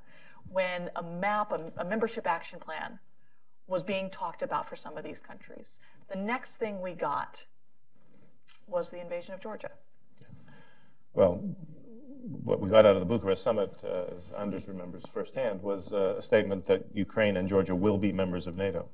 when 0.50 0.90
a 0.96 1.02
map, 1.02 1.52
a, 1.52 1.70
a 1.76 1.84
membership 1.84 2.26
action 2.26 2.60
plan, 2.60 2.98
was 3.68 3.82
being 3.82 4.10
talked 4.10 4.42
about 4.42 4.68
for 4.68 4.74
some 4.76 4.96
of 4.96 5.04
these 5.04 5.20
countries, 5.20 5.78
the 6.08 6.16
next 6.16 6.56
thing 6.56 6.80
we 6.80 6.92
got 6.92 7.44
was 8.66 8.90
the 8.90 9.00
invasion 9.00 9.34
of 9.34 9.40
Georgia. 9.40 9.70
Well, 11.12 11.42
what 12.44 12.60
we 12.60 12.68
got 12.68 12.84
out 12.84 12.96
of 12.96 13.00
the 13.00 13.06
Bucharest 13.06 13.42
summit, 13.42 13.76
uh, 13.84 14.14
as 14.14 14.32
Anders 14.38 14.66
remembers 14.66 15.04
firsthand, 15.12 15.62
was 15.62 15.92
uh, 15.92 16.16
a 16.18 16.22
statement 16.22 16.66
that 16.66 16.84
Ukraine 16.92 17.36
and 17.36 17.48
Georgia 17.48 17.74
will 17.74 17.98
be 17.98 18.12
members 18.12 18.46
of 18.46 18.56
NATO. 18.56 18.88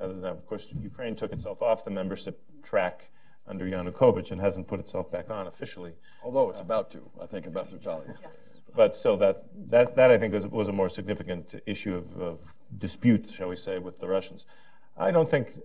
Uh, 0.00 0.08
now, 0.08 0.28
of 0.28 0.46
course, 0.46 0.68
Ukraine 0.80 1.16
took 1.16 1.32
itself 1.32 1.62
off 1.62 1.84
the 1.84 1.90
membership 1.90 2.40
track 2.62 3.10
under 3.46 3.64
Yanukovych 3.64 4.30
and 4.30 4.40
hasn't 4.40 4.68
put 4.68 4.78
itself 4.78 5.10
back 5.10 5.30
on 5.30 5.46
officially. 5.46 5.94
Although 6.22 6.50
it's 6.50 6.60
about 6.60 6.90
to, 6.92 7.10
I 7.20 7.26
think, 7.26 7.46
Ambassador 7.46 7.78
Chaly. 7.78 8.04
Yes. 8.08 8.32
But 8.76 8.94
still, 8.94 9.16
that, 9.16 9.44
that, 9.70 9.96
that 9.96 10.10
I 10.10 10.18
think 10.18 10.34
was, 10.34 10.46
was 10.46 10.68
a 10.68 10.72
more 10.72 10.88
significant 10.88 11.54
issue 11.66 11.96
of, 11.96 12.14
of 12.20 12.54
dispute, 12.76 13.28
shall 13.28 13.48
we 13.48 13.56
say, 13.56 13.78
with 13.78 13.98
the 13.98 14.08
Russians. 14.08 14.46
I 14.96 15.10
don't 15.10 15.28
think 15.28 15.58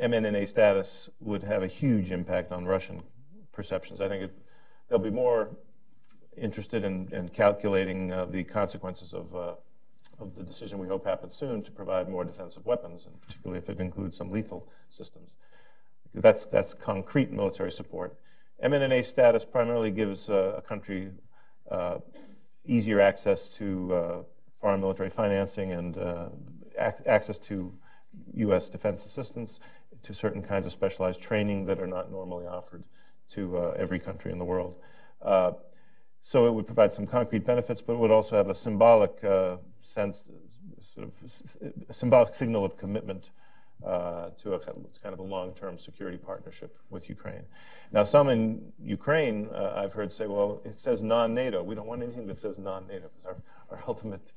MNNA 0.00 0.48
status 0.48 1.10
would 1.20 1.42
have 1.42 1.62
a 1.62 1.66
huge 1.66 2.12
impact 2.12 2.52
on 2.52 2.64
Russian 2.64 3.02
perceptions. 3.52 4.00
I 4.00 4.08
think 4.08 4.24
it, 4.24 4.38
they'll 4.88 4.98
be 4.98 5.10
more 5.10 5.50
interested 6.36 6.84
in, 6.84 7.08
in 7.12 7.28
calculating 7.28 8.12
uh, 8.12 8.24
the 8.26 8.44
consequences 8.44 9.12
of, 9.12 9.34
uh, 9.34 9.54
of 10.20 10.34
the 10.36 10.44
decision 10.44 10.78
we 10.78 10.86
hope 10.86 11.04
happens 11.04 11.34
soon 11.34 11.62
to 11.62 11.72
provide 11.72 12.08
more 12.08 12.24
defensive 12.24 12.64
weapons, 12.64 13.06
and 13.06 13.20
particularly 13.20 13.58
if 13.58 13.68
it 13.68 13.80
includes 13.80 14.16
some 14.16 14.30
lethal 14.30 14.68
systems. 14.88 15.32
Because 16.04 16.22
that's, 16.22 16.44
that's 16.46 16.74
concrete 16.74 17.32
military 17.32 17.72
support. 17.72 18.16
MNNA 18.64 19.04
status 19.04 19.44
primarily 19.44 19.90
gives 19.90 20.30
uh, 20.30 20.54
a 20.56 20.62
country 20.62 21.10
uh, 21.70 21.98
easier 22.64 23.00
access 23.00 23.48
to 23.48 23.94
uh, 23.94 24.22
foreign 24.60 24.80
military 24.80 25.10
financing 25.10 25.72
and 25.72 25.98
uh, 25.98 26.28
ac- 26.78 27.04
access 27.06 27.38
to 27.38 27.72
U.S. 28.34 28.68
defense 28.68 29.04
assistance, 29.04 29.60
to 30.02 30.14
certain 30.14 30.42
kinds 30.42 30.66
of 30.66 30.72
specialized 30.72 31.20
training 31.20 31.66
that 31.66 31.80
are 31.80 31.86
not 31.86 32.10
normally 32.10 32.46
offered 32.46 32.84
to 33.30 33.56
uh, 33.56 33.74
every 33.76 33.98
country 33.98 34.32
in 34.32 34.38
the 34.38 34.44
world. 34.44 34.76
Uh, 35.22 35.52
so 36.20 36.46
it 36.46 36.52
would 36.52 36.66
provide 36.66 36.92
some 36.92 37.06
concrete 37.06 37.44
benefits, 37.44 37.80
but 37.80 37.94
it 37.94 37.98
would 37.98 38.10
also 38.10 38.36
have 38.36 38.48
a 38.48 38.54
symbolic 38.54 39.22
uh, 39.24 39.56
sense, 39.80 40.24
sort 40.80 41.08
of 41.08 41.94
symbolic 41.94 42.34
signal 42.34 42.64
of 42.64 42.76
commitment 42.76 43.30
uh, 43.84 44.30
to 44.30 44.54
a 44.54 44.58
kind 44.58 44.86
of 45.04 45.18
a 45.20 45.22
long-term 45.22 45.78
security 45.78 46.18
partnership 46.18 46.76
with 46.90 47.08
Ukraine. 47.08 47.44
Now, 47.92 48.04
some 48.04 48.28
in 48.28 48.72
Ukraine, 48.82 49.48
uh, 49.54 49.74
I've 49.76 49.92
heard 49.92 50.12
say, 50.12 50.26
well, 50.26 50.60
it 50.64 50.78
says 50.78 51.00
non-NATO. 51.00 51.62
We 51.62 51.74
don't 51.74 51.86
want 51.86 52.02
anything 52.02 52.26
that 52.26 52.38
says 52.38 52.58
non-NATO 52.58 53.08
because 53.08 53.24
our, 53.24 53.36
our 53.70 53.82
ultimate 53.88 54.32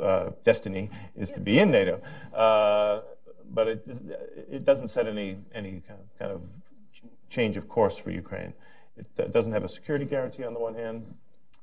uh, 0.00 0.30
destiny 0.44 0.90
is 1.16 1.32
to 1.32 1.40
be 1.40 1.58
in 1.58 1.70
NATO. 1.70 2.00
Uh, 2.34 3.00
but 3.50 3.68
it, 3.68 3.86
it 4.50 4.64
doesn't 4.64 4.88
set 4.88 5.06
any, 5.06 5.38
any 5.54 5.82
kind 6.18 6.32
of, 6.32 6.42
change 7.28 7.56
of 7.56 7.68
course 7.68 7.96
for 7.96 8.10
Ukraine. 8.10 8.52
It 8.96 9.06
uh, 9.18 9.24
doesn't 9.24 9.52
have 9.52 9.64
a 9.64 9.68
security 9.68 10.04
guarantee 10.04 10.44
on 10.44 10.54
the 10.54 10.60
one 10.60 10.74
hand, 10.74 11.14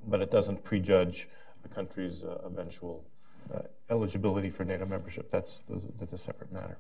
but 0.08 0.22
it 0.22 0.30
doesn't 0.30 0.64
prejudge 0.64 1.28
a 1.66 1.68
country's 1.68 2.24
uh, 2.24 2.42
eventual 2.46 3.04
uh, 3.54 3.60
eligibility 3.90 4.50
for 4.50 4.66
NATO 4.66 4.86
membership. 4.86 5.32
That's, 5.32 5.64
that's 6.00 6.14
a 6.14 6.18
separate 6.18 6.52
matter. 6.52 6.78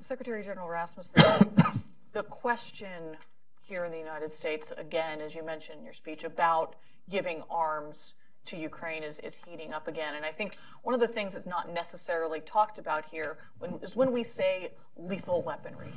Secretary 0.00 0.42
General 0.42 0.68
Rasmussen, 0.68 1.22
the 2.12 2.24
question 2.24 3.16
here 3.62 3.84
in 3.84 3.92
the 3.92 3.98
United 3.98 4.32
States, 4.32 4.72
again, 4.76 5.20
as 5.20 5.34
you 5.34 5.44
mentioned 5.44 5.78
in 5.78 5.84
your 5.84 5.94
speech, 5.94 6.24
about 6.24 6.74
giving 7.08 7.42
arms 7.48 8.14
to 8.46 8.56
Ukraine 8.56 9.02
is, 9.02 9.18
is 9.20 9.36
heating 9.46 9.72
up 9.72 9.88
again. 9.88 10.14
And 10.14 10.24
I 10.24 10.32
think 10.32 10.56
one 10.82 10.94
of 10.94 11.00
the 11.00 11.08
things 11.08 11.34
that's 11.34 11.46
not 11.46 11.72
necessarily 11.72 12.40
talked 12.40 12.78
about 12.78 13.04
here 13.04 13.38
when, 13.58 13.78
is 13.82 13.96
when 13.96 14.12
we 14.12 14.22
say 14.22 14.72
lethal 14.96 15.42
weaponry. 15.42 15.92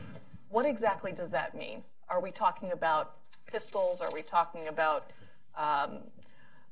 What 0.50 0.66
exactly 0.66 1.12
does 1.12 1.32
that 1.32 1.56
mean? 1.56 1.84
Are 2.08 2.22
we 2.22 2.32
talking 2.32 2.72
about 2.72 3.16
pistols? 3.46 4.00
Are 4.02 4.12
we 4.14 4.22
talking 4.22 4.68
about 4.68 5.10
um, 5.58 6.00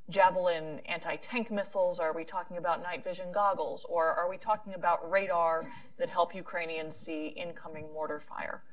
Javelin 0.09 0.80
anti 0.86 1.15
tank 1.15 1.49
missiles? 1.49 1.99
Are 1.99 2.13
we 2.13 2.24
talking 2.24 2.57
about 2.57 2.84
night 2.84 3.03
vision 3.03 3.32
goggles? 3.32 3.86
Or 3.89 4.05
are 4.05 4.30
we 4.30 4.38
talking 4.38 4.74
about 4.76 5.09
radar 5.09 5.65
that 5.97 6.09
help 6.09 6.36
Ukrainians 6.36 6.95
see 6.95 7.28
incoming 7.28 7.91
mortar 7.93 8.19
fire? 8.19 8.63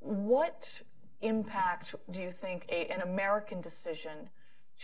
What 0.00 0.82
impact 1.22 1.94
do 2.10 2.20
you 2.20 2.32
think 2.32 2.66
a, 2.68 2.86
an 2.88 3.00
American 3.00 3.60
decision 3.60 4.28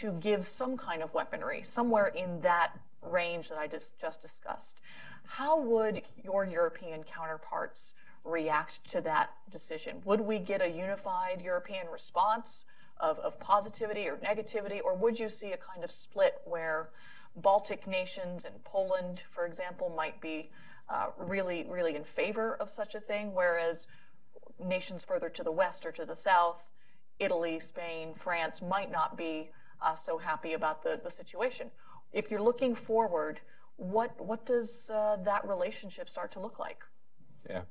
to 0.00 0.12
give 0.12 0.46
some 0.46 0.76
kind 0.76 1.02
of 1.02 1.12
weaponry, 1.12 1.62
somewhere 1.64 2.06
in 2.06 2.40
that 2.40 2.72
range 3.02 3.48
that 3.48 3.58
I 3.58 3.66
just, 3.66 3.98
just 3.98 4.20
discussed, 4.20 4.80
how 5.24 5.60
would 5.60 6.02
your 6.22 6.44
European 6.44 7.02
counterparts 7.02 7.94
react 8.24 8.88
to 8.90 9.00
that 9.00 9.30
decision? 9.50 10.00
Would 10.04 10.20
we 10.20 10.38
get 10.38 10.62
a 10.62 10.68
unified 10.68 11.42
European 11.42 11.88
response 11.92 12.64
of, 13.00 13.18
of 13.18 13.38
positivity 13.40 14.08
or 14.08 14.16
negativity, 14.16 14.80
or 14.82 14.94
would 14.94 15.18
you 15.18 15.28
see 15.28 15.52
a 15.52 15.56
kind 15.56 15.84
of 15.84 15.90
split 15.90 16.40
where 16.44 16.90
Baltic 17.36 17.86
nations 17.86 18.44
and 18.44 18.62
Poland, 18.64 19.22
for 19.30 19.46
example, 19.46 19.92
might 19.96 20.20
be 20.20 20.50
uh, 20.88 21.08
really, 21.18 21.66
really 21.68 21.94
in 21.94 22.04
favor 22.04 22.54
of 22.54 22.70
such 22.70 22.94
a 22.94 23.00
thing, 23.00 23.34
whereas 23.34 23.86
nations 24.64 25.04
further 25.04 25.28
to 25.28 25.42
the 25.42 25.52
west 25.52 25.84
or 25.84 25.92
to 25.92 26.04
the 26.04 26.16
south, 26.16 26.64
Italy, 27.18 27.60
Spain, 27.60 28.14
France, 28.16 28.62
might 28.62 28.90
not 28.90 29.16
be 29.16 29.50
uh, 29.80 29.94
so 29.94 30.18
happy 30.18 30.52
about 30.52 30.82
the, 30.82 31.00
the 31.02 31.10
situation. 31.10 31.70
If 32.12 32.30
you're 32.30 32.42
looking 32.42 32.74
forward, 32.74 33.40
what, 33.76 34.20
what 34.20 34.44
does 34.46 34.90
uh, 34.90 35.16
that 35.24 35.46
relationship 35.46 36.08
start 36.08 36.32
to 36.32 36.40
look 36.40 36.58
like? 36.58 36.82
Yeah. 37.48 37.62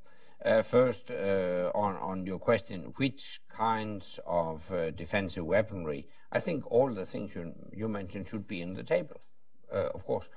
Uh, 0.44 0.62
first, 0.62 1.10
uh, 1.10 1.72
on, 1.74 1.96
on 1.96 2.26
your 2.26 2.38
question, 2.38 2.94
which 2.98 3.42
kinds 3.50 4.20
of 4.26 4.72
uh, 4.72 4.92
defensive 4.92 5.46
weaponry? 5.46 6.08
I 6.32 6.40
think 6.40 6.72
all 6.72 6.94
the 6.94 7.06
things 7.06 7.36
you, 7.36 7.54
you 7.76 7.88
mentioned 7.88 8.28
should 8.28 8.48
be 8.48 8.62
in 8.62 8.74
the 8.74 8.84
table, 8.84 9.20
uh, 9.74 9.90
of 9.96 10.06
course. 10.06 10.30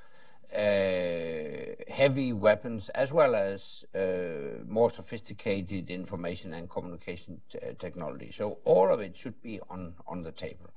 Uh, 0.52 1.76
heavy 1.92 2.32
weapons, 2.32 2.88
as 2.88 3.12
well 3.12 3.36
as 3.36 3.84
uh, 3.94 4.64
more 4.66 4.90
sophisticated 4.90 5.90
information 5.90 6.54
and 6.54 6.68
communication 6.68 7.40
t- 7.48 7.58
technology. 7.78 8.32
So, 8.32 8.58
all 8.64 8.92
of 8.92 9.00
it 9.00 9.16
should 9.16 9.40
be 9.42 9.60
on, 9.68 9.94
on 10.08 10.22
the 10.22 10.32
table. 10.32 10.70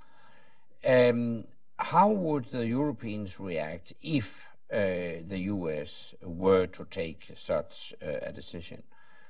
Um, 0.85 1.45
how 1.77 2.09
would 2.09 2.45
the 2.45 2.65
Europeans 2.65 3.39
react 3.39 3.93
if 4.01 4.45
uh, 4.71 5.21
the 5.27 5.39
US 5.45 6.13
were 6.21 6.67
to 6.67 6.85
take 6.85 7.31
such 7.35 7.93
uh, 8.01 8.29
a 8.29 8.31
decision? 8.31 8.83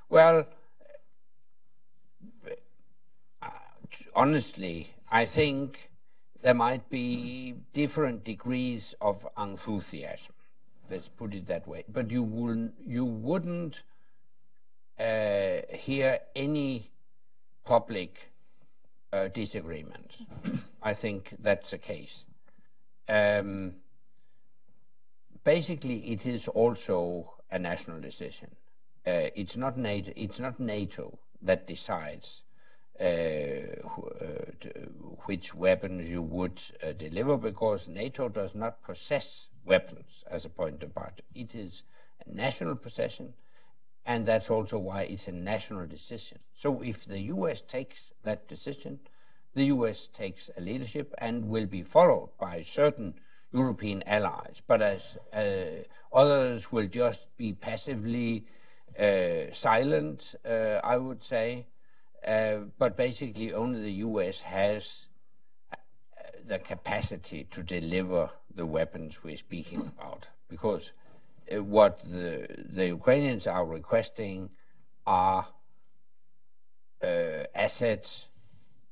Well, 0.10 0.48
uh, 3.42 3.50
honestly, 4.16 4.94
I 5.12 5.26
think 5.26 5.92
there 6.42 6.54
might 6.54 6.90
be 6.90 7.56
different 7.72 8.24
degrees 8.24 8.96
of 9.00 9.28
enthusiasm. 9.38 10.34
Let's 10.90 11.08
put 11.08 11.34
it 11.34 11.48
that 11.48 11.68
way. 11.68 11.86
But 11.88 12.12
you 12.12 12.24
wouldn't, 12.24 12.74
you 12.86 13.06
wouldn't 13.06 13.84
uh, 15.00 15.62
hear 15.70 16.20
any 16.36 16.92
public 17.64 18.33
uh. 19.14 19.30
I 20.84 20.94
think 20.94 21.36
that's 21.40 21.72
the 21.72 21.78
case. 21.78 22.26
Um, 23.08 23.76
basically, 25.44 25.98
it 26.12 26.26
is 26.26 26.48
also 26.48 27.36
a 27.52 27.60
national 27.60 28.02
decision. 28.02 28.50
Uh, 29.06 29.30
it's 29.36 29.56
not 29.56 29.78
NATO. 29.78 30.12
It's 30.16 30.40
not 30.40 30.60
NATO 30.60 31.20
that 31.42 31.68
decides 31.68 32.42
which 35.26 35.54
weapons 35.56 36.10
you 36.10 36.22
would 36.22 36.62
deliver 36.98 37.38
because 37.38 37.88
NATO 37.88 38.30
does 38.30 38.54
not 38.54 38.84
possess 38.84 39.50
weapons 39.66 40.24
as 40.30 40.46
a 40.46 40.50
point 40.50 40.84
of 40.84 40.94
part. 40.94 41.22
It 41.34 41.56
is 41.56 41.84
a 42.26 42.34
national 42.34 42.76
possession, 42.76 43.34
and 44.06 44.26
that's 44.26 44.50
also 44.50 44.78
why 44.78 45.04
it's 45.04 45.28
a 45.28 45.32
national 45.32 45.86
decision. 45.88 46.40
So 46.54 46.82
if 46.82 47.06
the 47.06 47.20
US 47.22 47.62
takes 47.62 48.14
that 48.24 48.48
decision, 48.48 49.00
the 49.54 49.66
US 49.66 50.08
takes 50.08 50.50
a 50.58 50.62
leadership 50.62 51.14
and 51.20 51.48
will 51.48 51.68
be 51.68 51.84
followed 51.84 52.30
by 52.40 52.62
certain 52.62 53.14
European 53.54 54.04
allies. 54.08 54.62
But 54.66 54.82
as 54.82 55.18
uh, 55.32 55.84
others 56.12 56.72
will 56.72 56.88
just 56.88 57.28
be 57.38 57.54
passively 57.54 58.46
uh, 59.00 59.52
silent, 59.52 60.36
uh, 60.46 60.80
I 60.84 60.98
would 60.98 61.24
say. 61.24 61.68
Uh, 62.26 62.70
but 62.78 62.98
basically, 62.98 63.54
only 63.54 63.82
the 63.82 63.92
US 64.08 64.42
has 64.42 65.06
uh, 65.72 65.76
the 66.46 66.60
capacity 66.60 67.46
to 67.52 67.62
deliver 67.62 68.30
the 68.54 68.66
weapons 68.66 69.24
we're 69.24 69.38
speaking 69.38 69.82
about. 69.82 70.28
Because 70.48 70.94
what 71.52 72.02
the, 72.04 72.48
the 72.58 72.88
Ukrainians 72.88 73.48
are 73.48 73.66
requesting 73.66 74.50
are 75.06 75.48
uh, 77.04 77.08
assets 77.54 78.28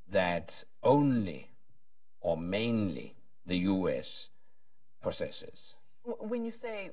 that 0.08 0.64
only 0.82 1.48
or 2.20 2.36
mainly 2.36 3.16
the 3.46 3.58
US 3.58 4.30
possesses. 5.00 5.74
When 6.04 6.44
you 6.44 6.50
say 6.50 6.90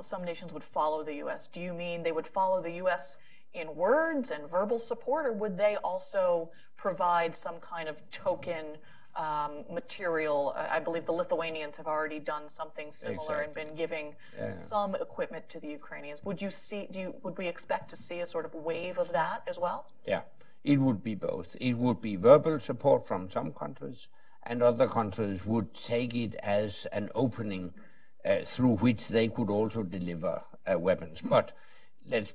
some 0.00 0.24
nations 0.24 0.52
would 0.52 0.64
follow 0.64 1.04
the 1.04 1.14
US, 1.24 1.46
do 1.48 1.60
you 1.60 1.72
mean 1.72 2.02
they 2.02 2.12
would 2.12 2.26
follow 2.26 2.62
the 2.62 2.72
US 2.82 3.16
in 3.52 3.74
words 3.74 4.30
and 4.30 4.50
verbal 4.50 4.78
support, 4.78 5.26
or 5.26 5.32
would 5.32 5.56
they 5.56 5.76
also 5.76 6.50
provide 6.76 7.34
some 7.34 7.56
kind 7.60 7.88
of 7.88 7.96
token 8.10 8.76
um, 9.16 9.64
material? 9.72 10.54
I 10.56 10.78
believe 10.78 11.06
the 11.06 11.12
Lithuanians 11.12 11.76
have 11.76 11.86
already 11.86 12.18
done 12.18 12.48
something 12.48 12.90
similar 12.90 13.42
exactly. 13.42 13.44
and 13.44 13.54
been 13.54 13.76
giving 13.76 14.14
yeah. 14.38 14.52
some 14.52 14.94
equipment 14.94 15.48
to 15.50 15.60
the 15.60 15.68
Ukrainians. 15.68 16.24
Would 16.24 16.40
you 16.42 16.50
see? 16.50 16.88
Do 16.90 17.00
you, 17.00 17.14
would 17.22 17.36
we 17.38 17.48
expect 17.48 17.90
to 17.90 17.96
see 17.96 18.20
a 18.20 18.26
sort 18.26 18.44
of 18.44 18.54
wave 18.54 18.98
of 18.98 19.12
that 19.12 19.42
as 19.46 19.58
well? 19.58 19.86
Yeah, 20.06 20.22
it 20.64 20.78
would 20.78 21.02
be 21.02 21.14
both. 21.14 21.56
It 21.60 21.74
would 21.74 22.00
be 22.00 22.16
verbal 22.16 22.60
support 22.60 23.06
from 23.06 23.30
some 23.30 23.52
countries, 23.52 24.08
and 24.42 24.62
other 24.62 24.88
countries 24.88 25.44
would 25.46 25.74
take 25.74 26.14
it 26.14 26.34
as 26.42 26.86
an 26.92 27.10
opening 27.14 27.72
uh, 28.24 28.38
through 28.44 28.76
which 28.76 29.08
they 29.08 29.28
could 29.28 29.50
also 29.50 29.82
deliver 29.82 30.42
uh, 30.66 30.78
weapons. 30.78 31.22
But 31.22 31.52
let's 32.08 32.34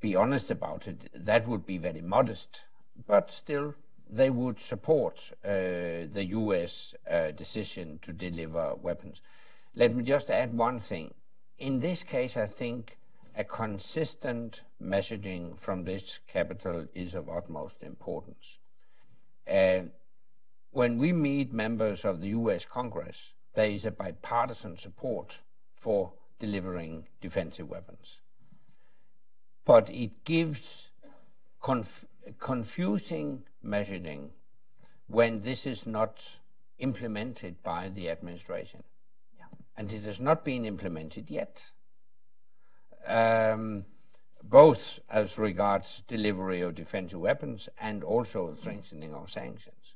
be 0.00 0.14
honest 0.14 0.50
about 0.50 0.86
it, 0.86 1.10
that 1.14 1.48
would 1.48 1.66
be 1.66 1.78
very 1.78 2.00
modest. 2.00 2.64
But 3.06 3.30
still, 3.30 3.74
they 4.10 4.30
would 4.30 4.58
support 4.58 5.32
uh, 5.44 6.08
the 6.12 6.26
US 6.30 6.94
uh, 7.10 7.30
decision 7.32 7.98
to 8.02 8.12
deliver 8.12 8.74
weapons. 8.76 9.20
Let 9.74 9.94
me 9.94 10.02
just 10.02 10.30
add 10.30 10.56
one 10.56 10.80
thing. 10.80 11.14
In 11.58 11.80
this 11.80 12.02
case, 12.02 12.36
I 12.36 12.46
think 12.46 12.98
a 13.36 13.44
consistent 13.44 14.62
messaging 14.82 15.58
from 15.58 15.84
this 15.84 16.18
capital 16.26 16.86
is 16.94 17.14
of 17.14 17.28
utmost 17.28 17.82
importance. 17.82 18.58
Uh, 19.48 19.82
when 20.70 20.98
we 20.98 21.12
meet 21.12 21.52
members 21.52 22.04
of 22.04 22.20
the 22.20 22.28
US 22.28 22.64
Congress, 22.64 23.34
there 23.54 23.70
is 23.70 23.84
a 23.84 23.90
bipartisan 23.90 24.76
support 24.76 25.38
for 25.74 26.12
delivering 26.38 27.06
defensive 27.20 27.68
weapons. 27.68 28.20
But 29.64 29.90
it 29.90 30.24
gives 30.24 30.90
confusing 32.38 33.42
measuring 33.62 34.30
when 35.06 35.40
this 35.40 35.66
is 35.66 35.86
not 35.86 36.38
implemented 36.78 37.62
by 37.62 37.88
the 37.88 38.10
administration. 38.10 38.82
Yeah. 39.36 39.44
And 39.76 39.92
it 39.92 40.04
has 40.04 40.20
not 40.20 40.44
been 40.44 40.64
implemented 40.64 41.30
yet 41.30 41.72
um, 43.08 43.84
both 44.42 45.00
as 45.10 45.38
regards 45.38 46.02
delivery 46.06 46.60
of 46.60 46.74
defensive 46.74 47.20
weapons 47.20 47.68
and 47.80 48.04
also 48.04 48.54
strengthening 48.54 49.14
of 49.14 49.30
sanctions. 49.30 49.94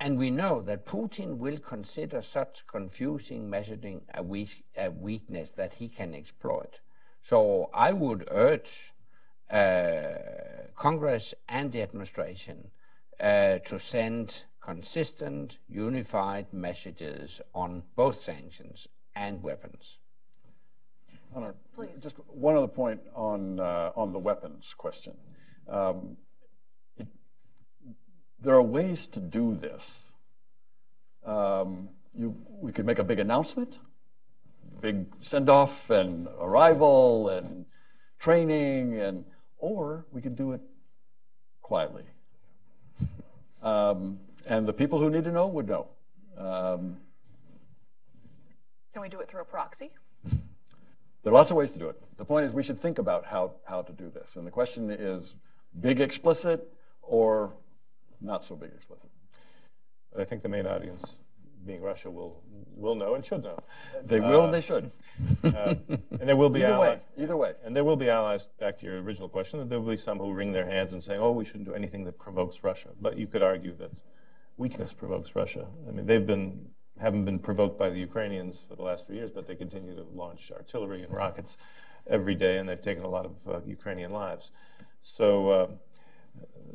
And 0.00 0.18
we 0.18 0.30
know 0.30 0.62
that 0.62 0.86
Putin 0.86 1.36
will 1.36 1.58
consider 1.58 2.22
such 2.22 2.66
confusing 2.66 3.50
measuring 3.50 4.02
a, 4.14 4.22
weak, 4.22 4.64
a 4.76 4.90
weakness 4.90 5.52
that 5.52 5.74
he 5.74 5.88
can 5.88 6.14
exploit. 6.14 6.80
So 7.22 7.68
I 7.74 7.92
would 7.92 8.26
urge 8.30 8.94
Congress 9.50 11.34
and 11.48 11.72
the 11.72 11.82
administration 11.82 12.70
uh, 13.20 13.58
to 13.58 13.78
send 13.78 14.44
consistent, 14.60 15.58
unified 15.68 16.52
messages 16.52 17.40
on 17.54 17.82
both 17.96 18.16
sanctions 18.16 18.88
and 19.14 19.42
weapons. 19.42 19.98
Hunter, 21.34 21.54
Please. 21.74 21.90
just 22.02 22.16
one 22.28 22.56
other 22.56 22.68
point 22.68 23.00
on 23.14 23.60
uh, 23.60 23.92
on 23.94 24.12
the 24.12 24.18
weapons 24.18 24.74
question. 24.76 25.16
Um, 25.68 26.16
it, 26.96 27.06
there 28.40 28.54
are 28.54 28.62
ways 28.62 29.06
to 29.08 29.20
do 29.20 29.54
this. 29.54 30.12
Um, 31.24 31.90
you, 32.14 32.34
we 32.48 32.72
could 32.72 32.86
make 32.86 32.98
a 32.98 33.04
big 33.04 33.20
announcement, 33.20 33.78
big 34.80 35.06
send 35.20 35.48
off 35.48 35.90
and 35.90 36.26
arrival 36.40 37.28
and 37.28 37.66
training, 38.18 38.98
and 38.98 39.24
or 39.60 40.06
we 40.10 40.20
could 40.20 40.36
do 40.36 40.52
it 40.52 40.60
quietly. 41.62 42.04
Um, 43.62 44.18
and 44.46 44.66
the 44.66 44.72
people 44.72 44.98
who 44.98 45.10
need 45.10 45.24
to 45.24 45.32
know 45.32 45.46
would 45.46 45.68
know. 45.68 45.88
Um, 46.36 46.96
Can 48.92 49.02
we 49.02 49.08
do 49.08 49.20
it 49.20 49.28
through 49.28 49.42
a 49.42 49.44
proxy? 49.44 49.90
There 51.22 51.30
are 51.30 51.34
lots 51.34 51.50
of 51.50 51.56
ways 51.56 51.70
to 51.72 51.78
do 51.78 51.88
it. 51.88 52.00
The 52.16 52.24
point 52.24 52.46
is 52.46 52.52
we 52.52 52.62
should 52.62 52.80
think 52.80 52.98
about 52.98 53.26
how, 53.26 53.52
how 53.64 53.82
to 53.82 53.92
do 53.92 54.10
this. 54.10 54.36
And 54.36 54.46
the 54.46 54.50
question 54.50 54.90
is 54.90 55.34
big 55.78 56.00
explicit 56.00 56.66
or 57.02 57.52
not 58.20 58.44
so 58.44 58.56
big 58.56 58.70
explicit. 58.74 59.10
But 60.12 60.22
I 60.22 60.24
think 60.24 60.42
the 60.42 60.48
main 60.48 60.66
audience, 60.66 61.16
being 61.66 61.82
Russia, 61.82 62.10
will 62.10 62.42
will 62.76 62.94
know 62.94 63.14
and 63.14 63.24
should 63.24 63.42
know. 63.42 63.58
They 64.04 64.20
will 64.20 64.42
uh, 64.42 64.44
and 64.46 64.54
they 64.54 64.60
should. 64.60 64.90
Uh, 65.44 65.74
and 65.88 66.28
there 66.28 66.36
will 66.36 66.50
be 66.50 66.60
either 66.60 66.74
allies. 66.74 66.98
Way, 67.16 67.24
either 67.24 67.36
way. 67.36 67.52
And 67.64 67.76
there 67.76 67.84
will 67.84 67.96
be 67.96 68.08
allies, 68.08 68.46
back 68.58 68.78
to 68.78 68.86
your 68.86 69.02
original 69.02 69.28
question, 69.28 69.68
there 69.68 69.80
will 69.80 69.90
be 69.90 69.96
some 69.96 70.18
who 70.18 70.32
wring 70.32 70.52
their 70.52 70.66
hands 70.66 70.92
and 70.92 71.02
say, 71.02 71.16
oh, 71.18 71.32
we 71.32 71.44
shouldn't 71.44 71.66
do 71.66 71.74
anything 71.74 72.04
that 72.04 72.18
provokes 72.18 72.64
Russia. 72.64 72.88
But 73.00 73.18
you 73.18 73.26
could 73.26 73.42
argue 73.42 73.74
that 73.76 74.02
weakness 74.56 74.92
provokes 74.92 75.36
Russia. 75.36 75.66
I 75.86 75.90
mean, 75.90 76.06
they've 76.06 76.26
been 76.26 76.70
haven't 77.00 77.24
been 77.24 77.38
provoked 77.38 77.78
by 77.78 77.88
the 77.88 77.98
Ukrainians 77.98 78.64
for 78.68 78.76
the 78.76 78.82
last 78.82 79.06
three 79.06 79.16
years, 79.16 79.30
but 79.30 79.46
they 79.46 79.54
continue 79.54 79.94
to 79.96 80.04
launch 80.14 80.52
artillery 80.52 81.02
and 81.02 81.12
rockets 81.12 81.56
every 82.06 82.34
day, 82.34 82.58
and 82.58 82.68
they've 82.68 82.80
taken 82.80 83.04
a 83.04 83.08
lot 83.08 83.24
of 83.24 83.48
uh, 83.48 83.60
Ukrainian 83.66 84.10
lives. 84.10 84.52
So, 85.00 85.48
uh, 85.48 85.66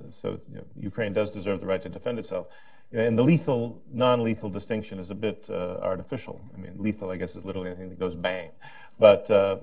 so 0.09 0.39
you 0.51 0.57
know, 0.57 0.65
Ukraine 0.79 1.13
does 1.13 1.29
deserve 1.31 1.59
the 1.61 1.67
right 1.67 1.81
to 1.81 1.89
defend 1.89 2.17
itself. 2.17 2.47
And 2.95 3.19
the 3.19 3.23
lethal, 3.23 3.81
non-lethal 3.91 4.49
distinction 4.49 4.99
is 4.99 5.11
a 5.11 5.15
bit 5.15 5.47
uh, 5.49 5.79
artificial. 5.81 6.39
I 6.53 6.57
mean, 6.57 6.75
lethal, 6.77 7.09
I 7.09 7.17
guess, 7.17 7.35
is 7.35 7.43
literally 7.43 7.67
anything 7.67 7.89
that 7.89 7.99
goes 7.99 8.15
bang. 8.15 8.51
But 8.97 9.29
uh, 9.29 9.57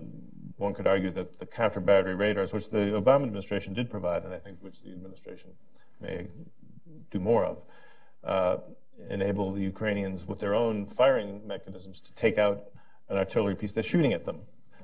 one 0.59 0.75
could 0.75 0.87
argue 0.87 1.11
that 1.13 1.39
the 1.39 1.47
counter-battery 1.47 2.15
radars, 2.15 2.53
which 2.53 2.69
the 2.69 2.93
Obama 3.01 3.23
administration 3.23 3.73
did 3.73 3.89
provide, 3.89 4.25
and 4.25 4.35
I 4.35 4.39
think 4.39 4.59
which 4.61 4.83
the 4.83 4.93
administration 4.93 5.49
may 5.99 6.27
do 7.11 7.21
more 7.21 7.47
of, 7.47 7.57
uh, 8.23 8.57
enable 9.09 9.51
the 9.51 9.63
Ukrainians 9.63 10.29
with 10.29 10.39
their 10.39 10.55
own 10.55 10.85
firing 10.85 11.41
mechanisms 11.47 12.01
to 12.01 12.13
take 12.13 12.37
out 12.37 12.65
an 13.09 13.17
artillery 13.17 13.55
piece 13.55 13.73
that's 13.73 13.89
shooting 13.89 14.13
at 14.13 14.27
them. 14.27 14.41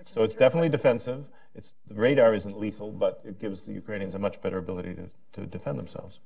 So 0.07 0.23
it's 0.23 0.35
definitely 0.35 0.71
defensive. 0.71 1.27
It's, 1.55 1.75
the 1.87 1.97
radar 1.97 2.33
isn't 2.33 2.59
lethal, 2.59 2.93
but 2.93 3.21
it 3.25 3.39
gives 3.39 3.61
the 3.65 3.73
Ukrainians 3.73 4.15
a 4.15 4.19
much 4.19 4.41
better 4.41 4.57
ability 4.57 4.95
to, 4.95 5.11
to 5.35 5.47
defend 5.47 5.79
themselves. 5.79 6.21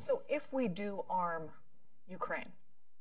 So 0.00 0.22
if 0.28 0.52
we 0.52 0.68
do 0.68 1.04
arm 1.10 1.50
Ukraine 2.08 2.50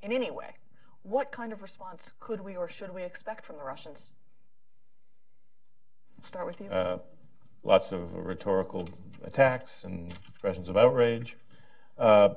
in 0.02 0.12
any 0.12 0.32
way, 0.32 0.56
what 1.04 1.32
kind 1.32 1.54
of 1.54 1.62
response 1.62 2.14
could 2.20 2.42
we 2.42 2.56
or 2.56 2.68
should 2.68 2.94
we 2.94 3.04
expect 3.04 3.46
from 3.46 3.58
the 3.58 3.64
Russians? 3.64 4.14
start 6.24 6.46
with 6.46 6.62
you. 6.62 6.68
Uh, 6.68 7.00
lots 7.64 7.92
of 7.92 8.14
rhetorical 8.14 8.88
attacks 9.24 9.84
and 9.84 10.14
expressions 10.30 10.70
of 10.70 10.78
outrage. 10.78 11.36
Uh, 11.98 12.30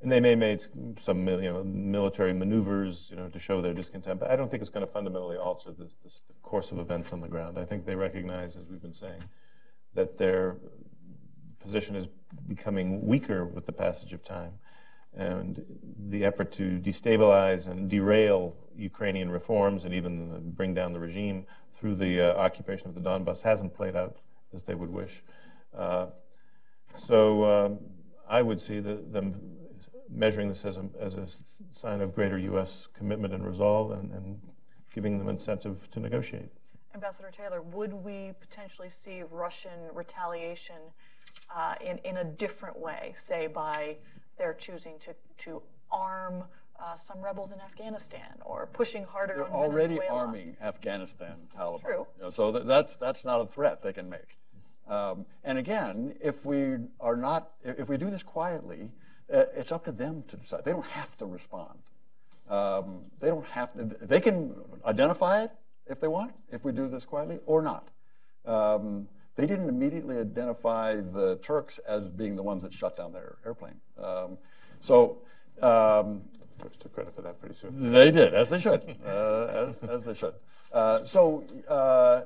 and 0.00 0.10
they 0.10 0.20
may 0.20 0.34
make 0.34 0.60
some 1.00 1.26
you 1.28 1.52
know, 1.52 1.62
military 1.62 2.32
maneuvers 2.32 3.08
you 3.10 3.16
know, 3.16 3.28
to 3.28 3.38
show 3.38 3.62
their 3.62 3.72
discontent, 3.72 4.18
but 4.18 4.30
I 4.30 4.36
don't 4.36 4.50
think 4.50 4.60
it's 4.60 4.70
going 4.70 4.84
to 4.84 4.90
fundamentally 4.90 5.36
alter 5.36 5.70
this, 5.70 5.94
this 6.02 6.20
course 6.42 6.72
of 6.72 6.78
events 6.78 7.12
on 7.12 7.20
the 7.20 7.28
ground. 7.28 7.58
I 7.58 7.64
think 7.64 7.86
they 7.86 7.94
recognize, 7.94 8.56
as 8.56 8.68
we've 8.68 8.82
been 8.82 8.92
saying, 8.92 9.22
that 9.94 10.18
their 10.18 10.56
position 11.62 11.96
is 11.96 12.08
becoming 12.48 13.06
weaker 13.06 13.44
with 13.44 13.66
the 13.66 13.72
passage 13.72 14.12
of 14.12 14.22
time. 14.22 14.52
And 15.14 15.62
the 16.08 16.24
effort 16.24 16.52
to 16.52 16.78
destabilize 16.78 17.68
and 17.68 17.88
derail 17.88 18.56
Ukrainian 18.76 19.30
reforms 19.30 19.84
and 19.84 19.92
even 19.92 20.52
bring 20.52 20.72
down 20.72 20.92
the 20.92 21.00
regime 21.00 21.46
through 21.74 21.96
the 21.96 22.20
uh, 22.20 22.38
occupation 22.38 22.88
of 22.88 22.94
the 22.94 23.00
Donbass 23.00 23.42
hasn't 23.42 23.74
played 23.74 23.94
out 23.94 24.16
as 24.54 24.62
they 24.62 24.74
would 24.74 24.90
wish. 24.90 25.22
Uh, 25.76 26.06
so 26.94 27.44
um, 27.44 27.78
I 28.28 28.40
would 28.40 28.60
see 28.60 28.80
the, 28.80 29.02
them 29.10 29.34
measuring 30.08 30.48
this 30.48 30.64
as 30.64 30.76
a, 30.76 30.84
as 31.00 31.14
a 31.14 31.26
sign 31.72 32.00
of 32.00 32.14
greater 32.14 32.38
U.S. 32.38 32.88
commitment 32.94 33.34
and 33.34 33.46
resolve 33.46 33.92
and, 33.92 34.12
and 34.12 34.40
giving 34.94 35.18
them 35.18 35.28
incentive 35.28 35.90
to 35.90 36.00
negotiate. 36.00 36.50
Ambassador 36.94 37.30
Taylor, 37.30 37.62
would 37.62 37.92
we 37.92 38.32
potentially 38.40 38.90
see 38.90 39.22
Russian 39.30 39.88
retaliation 39.94 40.76
uh, 41.54 41.74
in, 41.84 41.98
in 41.98 42.18
a 42.18 42.24
different 42.24 42.78
way, 42.78 43.14
say 43.16 43.46
by 43.46 43.96
their 44.38 44.54
choosing 44.54 44.94
to, 45.00 45.14
to 45.38 45.62
arm 45.90 46.44
uh, 46.80 46.96
some 46.96 47.20
rebels 47.22 47.52
in 47.52 47.60
Afghanistan 47.60 48.34
or 48.44 48.68
pushing 48.72 49.04
harder 49.04 49.34
They're 49.36 49.46
already 49.46 49.94
Venezuela? 49.94 50.26
arming 50.26 50.56
Afghanistan 50.60 51.34
Taliban. 51.56 51.80
true. 51.82 52.06
You 52.16 52.24
know, 52.24 52.30
so 52.30 52.50
that, 52.52 52.66
that's 52.66 52.96
that's 52.96 53.24
not 53.24 53.40
a 53.40 53.46
threat 53.46 53.82
they 53.82 53.92
can 53.92 54.08
make. 54.08 54.38
Um, 54.88 55.26
and 55.44 55.58
again, 55.58 56.14
if 56.20 56.44
we 56.44 56.76
are 57.00 57.16
not, 57.16 57.52
if 57.62 57.88
we 57.88 57.96
do 57.96 58.10
this 58.10 58.22
quietly, 58.22 58.90
uh, 59.32 59.44
it's 59.54 59.70
up 59.70 59.84
to 59.84 59.92
them 59.92 60.24
to 60.28 60.36
decide. 60.36 60.64
They 60.64 60.72
don't 60.72 60.84
have 60.86 61.16
to 61.18 61.26
respond. 61.26 61.78
Um, 62.48 63.02
they 63.20 63.28
don't 63.28 63.46
have 63.46 63.72
to. 63.74 63.84
They 64.04 64.20
can 64.20 64.54
identify 64.84 65.44
it 65.44 65.52
if 65.86 66.00
they 66.00 66.08
want, 66.08 66.32
if 66.50 66.64
we 66.64 66.72
do 66.72 66.88
this 66.88 67.04
quietly, 67.04 67.38
or 67.46 67.62
not. 67.62 67.88
Um, 68.44 69.06
they 69.36 69.46
didn't 69.46 69.68
immediately 69.68 70.18
identify 70.18 70.96
the 70.96 71.38
Turks 71.42 71.78
as 71.88 72.08
being 72.08 72.36
the 72.36 72.42
ones 72.42 72.62
that 72.62 72.72
shut 72.72 72.96
down 72.96 73.12
their 73.12 73.36
airplane. 73.46 73.80
Um, 74.02 74.38
so 74.80 75.18
um, 75.62 76.22
Turks 76.60 76.76
took 76.76 76.92
credit 76.92 77.14
for 77.14 77.22
that 77.22 77.40
pretty 77.40 77.54
soon. 77.54 77.92
they 77.92 78.10
did, 78.10 78.34
as 78.34 78.50
they 78.50 78.60
should, 78.60 78.96
uh, 79.06 79.72
as, 79.82 79.90
as 79.90 80.02
they 80.04 80.14
should. 80.14 80.34
Uh, 80.72 81.04
so, 81.04 81.44
uh, 81.68 82.22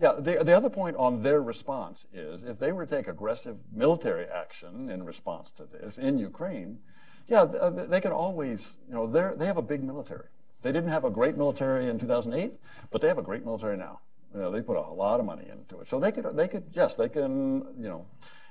yeah, 0.00 0.14
the, 0.18 0.42
the 0.42 0.56
other 0.56 0.70
point 0.70 0.96
on 0.96 1.22
their 1.22 1.42
response 1.42 2.06
is 2.12 2.44
if 2.44 2.58
they 2.58 2.72
were 2.72 2.86
to 2.86 2.96
take 2.96 3.08
aggressive 3.08 3.58
military 3.72 4.26
action 4.26 4.88
in 4.90 5.04
response 5.04 5.52
to 5.52 5.64
this 5.64 5.98
in 5.98 6.18
Ukraine, 6.18 6.78
yeah, 7.28 7.44
th- 7.44 7.56
uh, 7.56 7.70
they 7.70 8.00
can 8.00 8.12
always, 8.12 8.78
you 8.88 8.94
know, 8.94 9.06
they 9.06 9.30
they 9.36 9.46
have 9.46 9.56
a 9.56 9.62
big 9.62 9.82
military. 9.84 10.26
They 10.62 10.72
didn't 10.72 10.90
have 10.90 11.04
a 11.04 11.10
great 11.10 11.36
military 11.36 11.88
in 11.88 11.98
2008, 11.98 12.52
but 12.90 13.00
they 13.00 13.08
have 13.08 13.18
a 13.18 13.22
great 13.22 13.44
military 13.44 13.76
now. 13.76 14.00
You 14.34 14.40
know, 14.40 14.50
they 14.50 14.62
put 14.62 14.76
a 14.76 14.80
lot 14.80 15.20
of 15.20 15.26
money 15.26 15.46
into 15.50 15.80
it. 15.80 15.88
So 15.88 16.00
they 16.00 16.12
could, 16.12 16.26
they 16.36 16.48
could, 16.48 16.64
yes, 16.72 16.96
they 16.96 17.08
can, 17.08 17.66
you 17.78 17.88
know, 17.88 18.06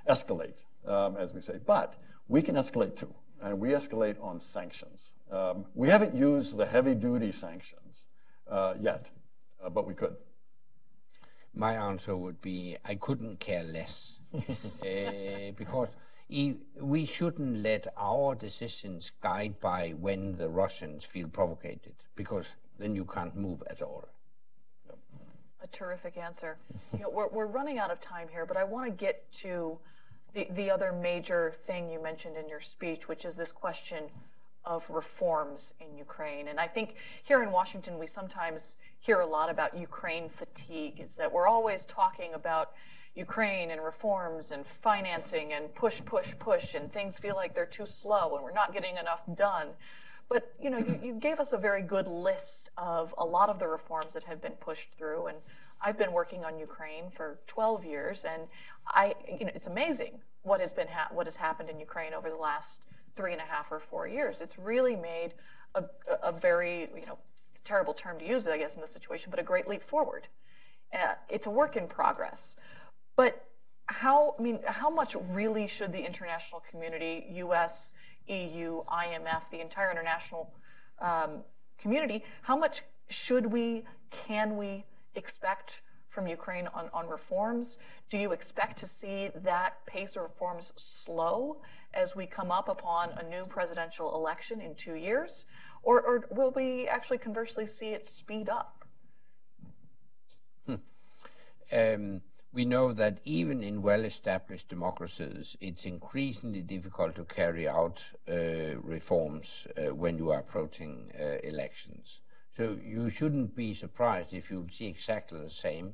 escalate, 0.10 0.64
um, 0.86 1.18
as 1.18 1.34
we 1.34 1.42
say. 1.42 1.60
But 1.66 1.96
we 2.28 2.42
can 2.42 2.56
escalate 2.56 2.96
too, 2.96 3.14
and 3.42 3.60
we 3.60 3.70
escalate 3.70 4.22
on 4.22 4.40
sanctions. 4.40 5.16
Um, 5.32 5.66
we 5.74 5.90
haven't 5.90 6.16
used 6.16 6.56
the 6.56 6.66
heavy-duty 6.66 7.32
sanctions 7.32 8.06
uh, 8.50 8.76
yet, 8.80 9.10
uh, 9.64 9.70
but 9.70 9.88
we 9.88 9.94
could. 9.94 10.16
My 11.54 11.74
answer 11.74 12.16
would 12.16 12.40
be 12.42 12.78
I 12.86 12.96
couldn't 12.96 13.40
care 13.40 13.64
less 13.64 14.20
uh, 14.34 14.40
because 15.58 15.90
we 16.80 17.06
shouldn't 17.06 17.58
let 17.62 17.88
our 17.98 18.36
decisions 18.36 19.12
guide 19.22 19.60
by 19.60 19.90
when 20.00 20.38
the 20.38 20.48
Russians 20.48 21.04
feel 21.04 21.28
provocated 21.28 21.96
because 22.16 22.56
then 22.80 22.96
you 22.96 23.04
can't 23.04 23.36
move 23.36 23.62
at 23.70 23.82
all. 23.82 24.06
A 25.64 25.68
terrific 25.68 26.18
answer. 26.18 26.57
You 26.93 26.99
know, 26.99 27.09
we're, 27.09 27.28
we're 27.28 27.45
running 27.45 27.78
out 27.78 27.91
of 27.91 28.01
time 28.01 28.28
here, 28.32 28.45
but 28.45 28.57
I 28.57 28.64
want 28.64 28.86
to 28.88 28.91
get 28.91 29.32
to 29.34 29.78
the, 30.34 30.47
the 30.51 30.72
other 30.72 30.91
major 30.91 31.53
thing 31.66 31.89
you 31.89 32.01
mentioned 32.01 32.36
in 32.36 32.49
your 32.49 32.59
speech, 32.59 33.07
which 33.07 33.26
is 33.26 33.36
this 33.36 33.51
question 33.51 34.05
of 34.66 34.89
reforms 34.89 35.74
in 35.80 35.97
Ukraine. 35.97 36.47
And 36.47 36.59
I 36.59 36.68
think 36.68 36.95
here 37.24 37.43
in 37.43 37.51
Washington, 37.51 37.99
we 37.99 38.07
sometimes 38.07 38.76
hear 38.99 39.20
a 39.20 39.26
lot 39.26 39.49
about 39.49 39.78
Ukraine 39.78 40.30
fatigue, 40.30 40.99
is 40.99 41.14
that 41.14 41.32
we're 41.32 41.47
always 41.47 41.86
talking 41.86 42.34
about 42.34 42.72
Ukraine 43.16 43.72
and 43.72 43.84
reforms 43.84 44.51
and 44.51 44.66
financing 44.66 45.53
and 45.53 45.74
push, 45.76 46.01
push, 46.05 46.34
push, 46.39 46.76
and 46.76 46.91
things 46.91 47.20
feel 47.20 47.36
like 47.36 47.53
they're 47.53 47.66
too 47.66 47.86
slow 47.86 48.36
and 48.36 48.43
we're 48.43 48.53
not 48.53 48.74
getting 48.74 48.97
enough 48.97 49.22
done. 49.36 49.70
But 50.32 50.54
you 50.62 50.70
know, 50.70 50.78
you, 50.78 50.98
you 51.04 51.14
gave 51.16 51.40
us 51.40 51.52
a 51.52 51.58
very 51.58 51.82
good 51.82 52.08
list 52.08 52.70
of 52.78 53.14
a 53.18 53.26
lot 53.26 53.50
of 53.50 53.60
the 53.60 53.68
reforms 53.68 54.14
that 54.14 54.24
have 54.24 54.42
been 54.42 54.54
pushed 54.54 54.94
through, 54.98 55.28
and 55.28 55.38
I've 55.82 55.98
been 55.98 56.14
working 56.14 56.46
on 56.46 56.58
Ukraine 56.58 57.10
for 57.14 57.40
12 57.48 57.84
years, 57.84 58.24
and 58.24 58.44
I, 58.88 59.14
you 59.28 59.44
know, 59.44 59.52
it's 59.54 59.68
amazing 59.68 60.22
what 60.44 60.62
has 60.62 60.72
been 60.72 60.88
ha- 60.88 61.10
what 61.12 61.28
has 61.28 61.36
happened 61.36 61.70
in 61.70 61.82
Ukraine 61.82 62.14
over 62.14 62.30
the 62.30 62.38
last 62.38 62.82
three 63.14 63.34
and 63.34 63.42
a 63.42 63.44
half 63.44 63.74
or 63.74 63.80
four 63.80 64.08
years. 64.08 64.40
It's 64.40 64.58
really 64.58 64.96
made 64.96 65.34
a, 65.76 65.84
a 66.24 66.32
very, 66.32 66.88
you 66.96 67.06
know, 67.06 67.18
terrible 67.66 67.94
term 67.94 68.18
to 68.20 68.26
use, 68.26 68.48
I 68.48 68.58
guess, 68.58 68.76
in 68.76 68.82
this 68.82 68.92
situation, 68.92 69.32
but 69.32 69.40
a 69.40 69.44
great 69.44 69.68
leap 69.68 69.84
forward. 69.84 70.30
Uh, 70.94 71.16
it's 71.28 71.46
a 71.46 71.52
work 71.52 71.76
in 71.76 71.88
progress, 71.88 72.56
but 73.18 73.48
how? 73.88 74.36
I 74.40 74.42
mean, 74.42 74.60
how 74.66 74.90
much 74.90 75.18
really 75.32 75.68
should 75.68 75.92
the 75.92 76.06
international 76.06 76.64
community, 76.72 77.26
U.S., 77.32 77.92
EU, 78.32 78.84
IMF, 78.86 79.50
the 79.52 79.60
entire 79.60 79.92
international 79.92 80.54
um, 81.00 81.44
community, 81.78 82.24
how 82.42 82.56
much 82.56 82.84
should 83.10 83.46
we, 83.46 83.84
can 84.10 84.58
we 84.58 84.86
expect 85.16 85.82
from 86.08 86.28
Ukraine 86.28 86.68
on, 86.74 86.90
on 86.94 87.08
reforms? 87.08 87.78
Do 88.10 88.18
you 88.18 88.32
expect 88.32 88.78
to 88.80 88.88
see 88.88 89.30
that 89.36 89.86
pace 89.86 90.16
of 90.16 90.24
reforms 90.24 90.74
slow 90.76 91.62
as 91.94 92.16
we 92.16 92.26
come 92.26 92.52
up 92.52 92.70
upon 92.70 93.12
a 93.12 93.24
new 93.30 93.46
presidential 93.46 94.16
election 94.16 94.62
in 94.62 94.76
two 94.76 94.96
years? 94.96 95.46
Or, 95.84 96.02
or 96.02 96.26
will 96.32 96.52
we 96.52 96.88
actually 96.88 97.18
conversely 97.18 97.66
see 97.66 97.90
it 97.90 98.06
speed 98.06 98.50
up? 98.50 98.86
Um, 101.74 102.22
we 102.54 102.66
know 102.66 102.91
that 102.91 103.20
even 103.24 103.64
in 103.64 103.82
well-established 103.82 104.68
democracies, 104.68 105.56
it's 105.62 105.86
increasingly 105.86 106.62
difficult 106.62 107.16
to 107.16 107.24
carry 107.24 107.68
out 107.68 108.04
uh, 108.30 108.78
reforms 108.82 109.68
uh, 109.78 109.95
when 109.95 110.18
you 110.18 110.32
are 110.32 110.39
approaching 110.39 111.12
uh, 111.20 111.38
elections. 111.43 112.20
So 112.58 112.78
you 112.84 113.10
shouldn't 113.10 113.56
be 113.56 113.74
surprised 113.74 114.34
if 114.34 114.52
you 114.52 114.68
see 114.70 114.88
exactly 114.88 115.39
the 115.39 115.49
same 115.49 115.93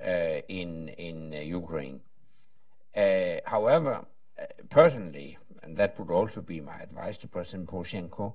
uh, 0.00 0.40
in 0.48 0.88
in 0.90 1.34
uh, 1.34 1.38
Ukraine. 1.38 2.00
Uh, 2.96 3.40
however, 3.44 4.06
personally, 4.70 5.38
and 5.62 5.76
that 5.76 5.98
would 5.98 6.10
also 6.10 6.40
be 6.40 6.60
my 6.60 6.78
advice 6.78 7.18
to 7.18 7.28
President 7.28 7.68
Poroshenko, 7.68 8.34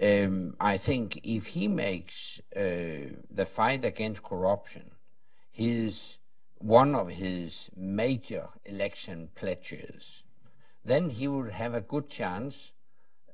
um, 0.00 0.54
I 0.60 0.76
think 0.76 1.20
if 1.24 1.46
he 1.46 1.66
makes 1.68 2.40
the 2.54 3.46
fight 3.46 3.84
against 3.84 4.22
corruption 4.22 4.92
his 5.52 6.16
one 6.62 6.94
of 6.94 7.08
his 7.08 7.68
major 7.76 8.48
election 8.64 9.28
pledges, 9.34 10.22
then 10.84 11.10
he 11.10 11.26
would 11.26 11.50
have 11.50 11.74
a 11.74 11.80
good 11.80 12.08
chance, 12.08 12.72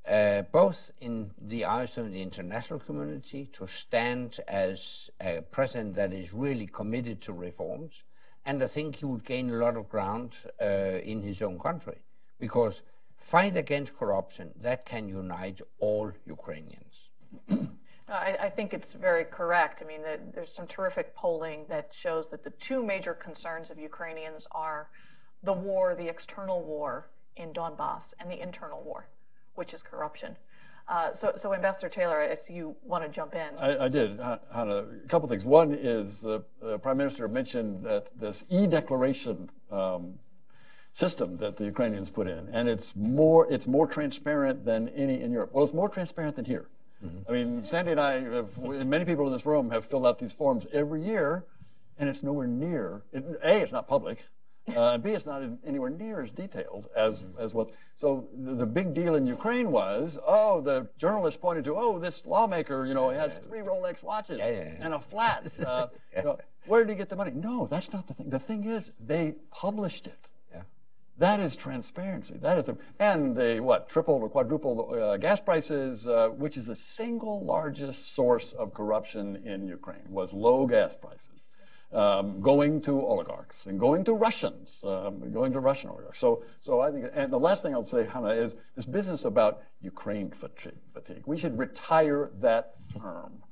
uh, 0.09 0.43
both 0.43 0.93
in 1.01 1.31
the 1.39 1.67
eyes 1.67 1.99
of 1.99 2.11
the 2.11 2.23
international 2.23 2.79
community, 2.79 3.45
to 3.53 3.67
stand 3.67 4.41
as 4.49 5.11
a 5.21 5.43
president 5.43 5.95
that 5.95 6.13
is 6.13 6.33
really 6.33 6.67
committed 6.67 7.21
to 7.21 7.33
reforms, 7.35 8.03
and 8.47 8.63
I 8.63 8.67
think 8.67 8.97
he 8.97 9.05
would 9.05 9.25
gain 9.25 9.51
a 9.51 9.57
lot 9.57 9.77
of 9.77 9.91
ground 9.91 10.33
uh, 10.61 10.65
in 10.65 11.21
his 11.21 11.43
own 11.43 11.59
country, 11.59 11.99
because 12.41 12.83
fight 13.19 13.57
against 13.57 13.99
corruption 13.99 14.55
that 14.63 14.87
can 14.87 15.07
unite 15.07 15.61
all 15.81 16.13
Ukrainians. 16.25 17.11
I, 18.09 18.37
I, 18.41 18.49
think 18.49 18.73
it's 18.73 18.95
very 18.95 19.25
correct. 19.25 19.83
I 19.85 19.87
mean, 19.87 20.03
the, 20.03 20.19
there's 20.35 20.51
some 20.51 20.67
terrific 20.67 21.15
polling 21.15 21.67
that 21.69 21.93
shows 21.93 22.29
that 22.31 22.43
the 22.43 22.51
two 22.51 22.83
major 22.83 23.15
concerns 23.15 23.71
of 23.71 23.79
Ukrainians 23.79 24.47
are 24.53 24.89
the 25.43 25.53
war, 25.53 25.95
the 25.95 26.09
external 26.09 26.63
war 26.63 27.11
in 27.37 27.53
Donbass, 27.53 28.15
and 28.19 28.31
the 28.31 28.41
internal 28.41 28.83
war, 28.83 29.09
which 29.55 29.75
is 29.75 29.83
corruption. 29.83 30.37
Uh, 30.89 31.13
so, 31.13 31.33
so, 31.37 31.53
Ambassador 31.53 31.91
Taylor, 31.91 32.19
I 32.19 32.35
see 32.35 32.55
you 32.55 32.75
want 32.83 33.05
to 33.05 33.11
jump 33.11 33.35
in. 33.35 33.59
I, 33.59 33.85
I 33.85 33.89
did, 33.89 34.19
Hannah. 34.19 34.87
A 35.05 35.09
couple 35.09 35.29
things. 35.29 35.45
One 35.45 35.75
is 35.75 36.23
the 36.23 36.43
Prime 36.81 36.97
Minister 36.97 37.29
mentioned 37.29 37.85
that 37.85 38.07
this 38.19 38.45
e-declaration 38.49 39.51
um, 39.71 40.15
system 40.95 41.37
that 41.37 41.59
the 41.59 41.65
Ukrainians 41.65 42.09
put 42.09 42.27
in, 42.27 42.49
and 42.53 42.71
it's 42.71 42.97
more 42.97 43.47
it's 43.53 43.67
more 43.67 43.87
transparent 43.87 44.65
than 44.65 44.89
any 44.89 45.21
in 45.21 45.31
Europe. 45.31 45.51
Well, 45.53 45.65
it's 45.65 45.75
more 45.75 45.91
transparent 45.91 46.37
than 46.37 46.47
here. 46.47 46.69
Mm-hmm. 47.05 47.19
I 47.29 47.33
mean, 47.33 47.65
Sandy 47.65 47.93
and 47.93 48.01
I, 48.01 48.21
have, 48.21 48.59
many 48.59 49.05
people 49.05 49.27
in 49.27 49.33
this 49.33 49.47
room 49.47 49.71
have 49.71 49.85
filled 49.85 50.07
out 50.07 50.19
these 50.19 50.33
forms 50.33 50.67
every 50.73 51.03
year, 51.05 51.45
and 51.99 52.09
it's 52.09 52.23
nowhere 52.23 52.47
near. 52.47 53.03
It, 53.13 53.25
a, 53.43 53.63
it's 53.63 53.73
not 53.73 53.87
public, 53.87 54.25
uh, 54.77 54.93
and 54.93 55.03
B, 55.03 55.11
it's 55.11 55.27
not 55.27 55.43
anywhere 55.67 55.91
near 55.91 56.21
as 56.21 56.31
detailed 56.31 56.89
as 56.97 57.25
as 57.39 57.55
what. 57.55 57.71
So 57.95 58.29
the, 58.37 58.55
the, 58.55 58.67
big 58.67 58.95
deal 58.95 59.15
in 59.15 59.27
Ukraine 59.27 59.71
was, 59.71 60.19
oh, 60.27 60.61
the 60.61 60.89
journalist 60.99 61.41
pointed 61.41 61.65
to, 61.65 61.77
oh, 61.77 61.99
this 61.99 62.27
lawmaker, 62.27 62.85
you 62.87 62.95
know, 62.95 63.09
has 63.11 63.39
three 63.39 63.61
Rolex 63.61 64.03
watches 64.03 64.39
yeah, 64.39 64.49
yeah, 64.49 64.57
yeah. 64.57 64.75
and 64.81 64.95
a 64.95 65.01
flat. 65.01 65.51
Uh, 65.65 65.89
you 66.17 66.23
know, 66.23 66.39
where 66.67 66.85
did 66.85 66.91
he 66.91 66.97
get 66.97 67.09
the 67.09 67.17
money? 67.17 67.33
No, 67.35 67.67
that's 67.67 67.93
not 67.93 68.07
the 68.07 68.15
thing. 68.15 68.31
The 68.31 68.39
thing 68.39 68.65
is, 68.65 68.93
they 69.01 69.37
published 69.51 70.07
it. 70.07 70.28
That 71.19 71.41
is 71.41 71.57
transparency. 71.57 72.37
That 72.41 72.59
is, 72.59 72.69
a, 72.69 72.77
and 73.01 73.37
the 73.37 73.61
what 73.61 73.89
tripled 73.89 74.23
or 74.23 74.29
quadrupled 74.29 74.95
uh, 74.95 75.17
gas 75.17 75.41
prices, 75.41 76.07
uh, 76.07 76.29
which 76.29 76.57
is 76.57 76.65
the 76.67 76.77
single 76.77 77.45
largest 77.45 78.15
source 78.15 78.53
of 78.53 78.73
corruption 78.73 79.43
in 79.45 79.67
Ukraine, 79.67 80.07
was 80.09 80.33
low 80.33 80.67
gas 80.67 80.95
prices. 80.95 81.49
um, 81.93 82.41
going 82.41 82.81
to 82.83 83.01
oligarchs 83.01 83.67
and 83.67 83.81
going 83.81 84.05
to 84.05 84.13
Russians, 84.13 84.85
um, 84.87 85.33
going 85.33 85.53
to 85.53 85.61
Russian 85.61 85.91
oligarchs. 85.91 86.19
So, 86.19 86.45
so 86.61 86.81
I 86.81 86.91
think, 86.91 87.07
and 87.15 87.33
the 87.33 87.39
last 87.39 87.63
thing 87.63 87.75
I'll 87.75 87.85
say, 87.85 88.05
Hannah, 88.05 88.29
is 88.29 88.57
this 88.77 88.85
business 88.85 89.25
about 89.25 89.63
Ukraine 89.81 90.31
fatigue. 90.31 91.23
We 91.27 91.39
should 91.39 91.59
retire 91.59 92.31
that 92.41 92.75
term. 93.01 93.43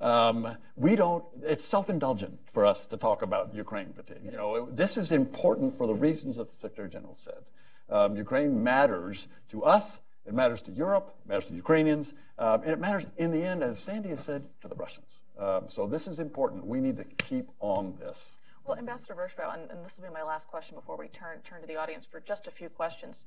Um, 0.00 0.56
we 0.76 0.94
don't, 0.94 1.24
it's 1.42 1.64
self-indulgent 1.64 2.38
for 2.52 2.66
us 2.66 2.86
to 2.88 2.96
talk 2.96 3.22
about 3.22 3.54
Ukraine 3.54 3.92
fatigue. 3.92 4.20
You 4.24 4.32
know, 4.32 4.68
this 4.70 4.96
is 4.96 5.10
important 5.10 5.76
for 5.76 5.86
the 5.86 5.94
reasons 5.94 6.36
that 6.36 6.50
the 6.50 6.56
Secretary 6.56 6.88
General 6.90 7.14
said. 7.14 7.44
Um, 7.88 8.16
Ukraine 8.16 8.62
matters 8.62 9.28
to 9.50 9.64
us, 9.64 10.00
it 10.26 10.34
matters 10.34 10.60
to 10.62 10.72
Europe, 10.72 11.14
it 11.24 11.28
matters 11.28 11.44
to 11.44 11.50
the 11.50 11.56
Ukrainians, 11.56 12.14
um, 12.38 12.62
and 12.62 12.72
it 12.72 12.80
matters 12.80 13.06
in 13.16 13.30
the 13.30 13.42
end, 13.42 13.62
as 13.62 13.78
Sandy 13.78 14.10
has 14.10 14.22
said, 14.22 14.44
to 14.60 14.68
the 14.68 14.74
Russians. 14.74 15.20
Um, 15.38 15.64
so 15.68 15.86
this 15.86 16.06
is 16.08 16.18
important. 16.18 16.66
We 16.66 16.80
need 16.80 16.96
to 16.96 17.04
keep 17.04 17.48
on 17.60 17.94
this. 17.98 18.38
Well, 18.66 18.76
Ambassador 18.76 19.14
Vershbow, 19.14 19.54
and, 19.54 19.70
and, 19.70 19.84
this 19.84 19.96
will 19.96 20.08
be 20.08 20.12
my 20.12 20.24
last 20.24 20.48
question 20.48 20.74
before 20.74 20.96
we 20.96 21.06
turn, 21.08 21.38
turn 21.44 21.60
to 21.60 21.68
the 21.68 21.76
audience 21.76 22.04
for 22.04 22.18
just 22.18 22.48
a 22.48 22.50
few 22.50 22.68
questions. 22.68 23.24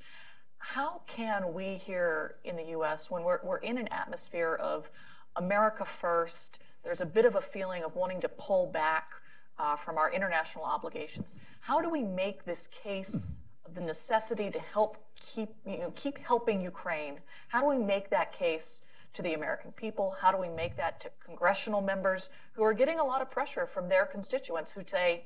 How 0.57 1.01
can 1.07 1.53
we 1.53 1.75
here 1.75 2.35
in 2.43 2.57
the 2.57 2.65
U.S., 2.71 3.09
when 3.09 3.23
we're, 3.23 3.39
we're 3.43 3.59
in 3.59 3.77
an 3.77 3.87
atmosphere 3.87 4.55
of 4.55 4.91
America 5.39 5.85
first. 5.85 6.59
There's 6.83 7.01
a 7.01 7.05
bit 7.05 7.25
of 7.25 7.35
a 7.35 7.41
feeling 7.41 7.83
of 7.83 7.95
wanting 7.95 8.21
to 8.21 8.29
pull 8.29 8.67
back 8.67 9.11
uh, 9.57 9.75
from 9.75 9.97
our 9.97 10.11
international 10.11 10.63
obligations. 10.63 11.33
How 11.61 11.81
do 11.81 11.89
we 11.89 12.03
make 12.03 12.45
this 12.45 12.67
case 12.67 13.25
of 13.65 13.73
the 13.73 13.81
necessity 13.81 14.51
to 14.51 14.59
help 14.59 14.97
keep, 15.19 15.49
you 15.65 15.79
know, 15.79 15.91
keep 15.95 16.17
helping 16.19 16.61
Ukraine? 16.61 17.19
How 17.47 17.61
do 17.61 17.67
we 17.67 17.77
make 17.77 18.09
that 18.11 18.31
case 18.31 18.81
to 19.13 19.21
the 19.21 19.33
American 19.33 19.71
people? 19.71 20.15
How 20.19 20.31
do 20.31 20.37
we 20.37 20.49
make 20.49 20.77
that 20.77 20.99
to 21.01 21.09
congressional 21.25 21.81
members 21.81 22.29
who 22.53 22.63
are 22.63 22.73
getting 22.73 22.99
a 22.99 23.03
lot 23.03 23.21
of 23.21 23.31
pressure 23.31 23.65
from 23.65 23.89
their 23.89 24.05
constituents 24.05 24.71
who 24.73 24.83
say, 24.85 25.23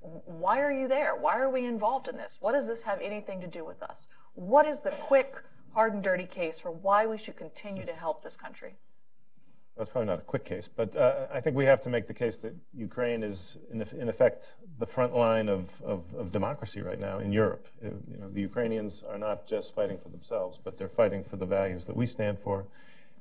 why 0.00 0.60
are 0.60 0.72
you 0.72 0.88
there? 0.88 1.14
Why 1.14 1.38
are 1.38 1.50
we 1.50 1.64
involved 1.64 2.08
in 2.08 2.16
this? 2.16 2.38
What 2.40 2.52
does 2.52 2.66
this 2.66 2.82
have 2.82 3.00
anything 3.00 3.40
to 3.42 3.46
do 3.46 3.64
with 3.64 3.82
us? 3.82 4.08
What 4.34 4.66
is 4.66 4.80
the 4.80 4.92
quick, 4.92 5.36
hard 5.74 5.92
and 5.92 6.02
dirty 6.02 6.26
case 6.26 6.58
for 6.58 6.70
why 6.70 7.06
we 7.06 7.18
should 7.18 7.36
continue 7.36 7.84
to 7.84 7.92
help 7.92 8.22
this 8.22 8.36
country? 8.36 8.76
That's 9.80 9.92
probably 9.92 10.08
not 10.08 10.18
a 10.18 10.22
quick 10.24 10.44
case, 10.44 10.68
but 10.68 10.94
uh, 10.94 11.26
I 11.32 11.40
think 11.40 11.56
we 11.56 11.64
have 11.64 11.80
to 11.84 11.88
make 11.88 12.06
the 12.06 12.12
case 12.12 12.36
that 12.36 12.54
Ukraine 12.76 13.22
is, 13.22 13.56
in, 13.72 13.80
in 13.98 14.10
effect, 14.10 14.56
the 14.78 14.84
front 14.84 15.16
line 15.16 15.48
of, 15.48 15.72
of, 15.80 16.02
of, 16.14 16.32
democracy 16.32 16.82
right 16.82 17.00
now 17.00 17.18
in 17.18 17.32
Europe. 17.32 17.66
Uh, 17.82 17.88
you 18.06 18.18
know, 18.18 18.28
the 18.28 18.42
Ukrainians 18.42 19.02
are 19.02 19.16
not 19.16 19.46
just 19.46 19.74
fighting 19.74 19.96
for 19.96 20.10
themselves, 20.10 20.60
but 20.62 20.76
they're 20.76 20.86
fighting 20.86 21.24
for 21.24 21.36
the 21.36 21.46
values 21.46 21.86
that 21.86 21.96
we 21.96 22.06
stand 22.06 22.38
for 22.38 22.66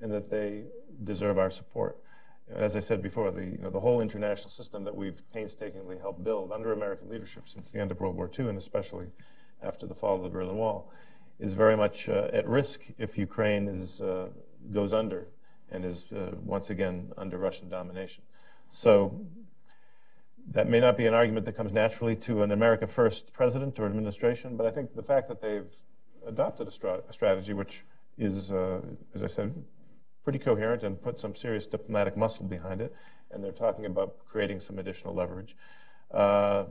and 0.02 0.12
that 0.12 0.30
they 0.30 0.64
deserve 1.06 1.38
our 1.38 1.50
support. 1.50 1.98
As 2.54 2.76
I 2.76 2.82
said 2.82 3.02
before, 3.02 3.32
the, 3.32 3.46
you 3.46 3.60
know, 3.60 3.70
the 3.70 3.80
whole 3.80 4.02
international 4.02 4.50
system 4.50 4.84
that 4.84 4.94
we've 4.98 5.22
painstakingly 5.32 5.98
helped 5.98 6.26
build 6.26 6.52
under 6.52 6.74
American 6.74 7.10
leadership 7.10 7.48
since 7.48 7.70
the 7.70 7.80
end 7.80 7.90
of 7.90 8.02
World 8.02 8.18
War 8.18 8.30
II, 8.38 8.50
and 8.50 8.58
especially 8.58 9.08
after 9.64 9.86
the 9.86 9.96
fall 9.96 10.18
of 10.18 10.24
the 10.24 10.30
Berlin 10.30 10.58
Wall, 10.58 10.92
is 11.40 11.54
very 11.54 11.78
much 11.78 12.10
uh, 12.10 12.28
at 12.34 12.46
risk 12.46 12.82
if 12.98 13.18
Ukraine 13.18 13.70
is, 13.70 14.02
uh, 14.02 14.28
goes 14.74 14.92
under 14.92 15.30
and 15.72 15.86
is 15.86 16.12
uh, 16.12 16.36
once 16.44 16.70
again 16.70 17.12
under 17.18 17.38
Russian 17.38 17.70
domination. 17.70 18.24
So 18.70 19.26
that 20.52 20.68
may 20.68 20.80
not 20.80 20.98
be 20.98 21.06
an 21.06 21.14
argument 21.14 21.46
that 21.46 21.54
comes 21.54 21.72
naturally 21.72 22.16
to 22.16 22.44
an 22.44 22.52
America 22.52 22.88
First 22.88 23.34
president 23.34 23.80
or 23.80 23.86
administration, 23.86 24.58
but 24.58 24.66
I 24.66 24.72
think 24.72 24.96
the 24.96 25.04
fact 25.04 25.28
that 25.28 25.42
they've 25.42 25.72
adopted 26.26 26.68
a, 26.68 26.72
stra- 26.72 27.02
a 27.08 27.14
strategy 27.14 27.54
which 27.54 27.84
is, 28.18 28.52
uh, 28.52 28.82
as 29.14 29.24
I 29.24 29.28
said, 29.28 29.54
pretty 30.24 30.40
coherent 30.40 30.84
and 30.84 31.02
put 31.02 31.20
some 31.20 31.36
serious 31.36 31.66
diplomatic 31.68 32.18
muscle 32.18 32.46
behind 32.46 32.82
it, 32.82 32.94
and 33.32 33.44
they're 33.44 33.52
talking 33.52 33.86
about 33.86 34.18
creating 34.28 34.60
some 34.60 34.80
additional 34.80 35.14
leverage, 35.14 35.56
uh, 36.12 36.66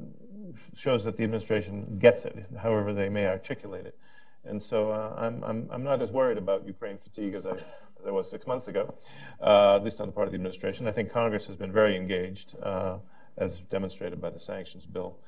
shows 0.77 1.05
that 1.05 1.17
the 1.17 1.25
administration 1.25 1.99
gets 1.99 2.25
it, 2.25 2.47
however 2.61 2.93
they 2.93 3.09
may 3.09 3.27
articulate 3.27 3.87
it. 3.87 3.97
And 4.45 4.63
so 4.63 4.91
uh, 4.91 5.15
I'm, 5.17 5.43
I'm, 5.45 5.69
I'm 5.71 5.83
not 5.83 6.01
as 6.01 6.11
worried 6.11 6.39
about 6.39 6.67
Ukraine 6.67 6.99
fatigue 6.99 7.35
as 7.35 7.45
I 7.45 7.55
there 8.05 8.13
was 8.13 8.31
six 8.31 8.47
months 8.47 8.69
ago, 8.69 8.95
uh, 9.41 9.77
at 9.77 9.85
least 9.85 10.01
on 10.01 10.07
the 10.07 10.13
part 10.13 10.27
of 10.27 10.33
the 10.33 10.37
administration. 10.37 10.87
I 10.87 10.93
think 10.93 11.11
Congress 11.11 11.47
has 11.47 11.57
been 11.57 11.73
very 11.73 11.97
engaged, 11.97 12.55
uh, 12.63 12.99
as 13.37 13.61
demonstrated 13.61 14.21
by 14.21 14.31
the 14.31 14.39
sanctions 14.39 14.87
bill. 14.87 15.19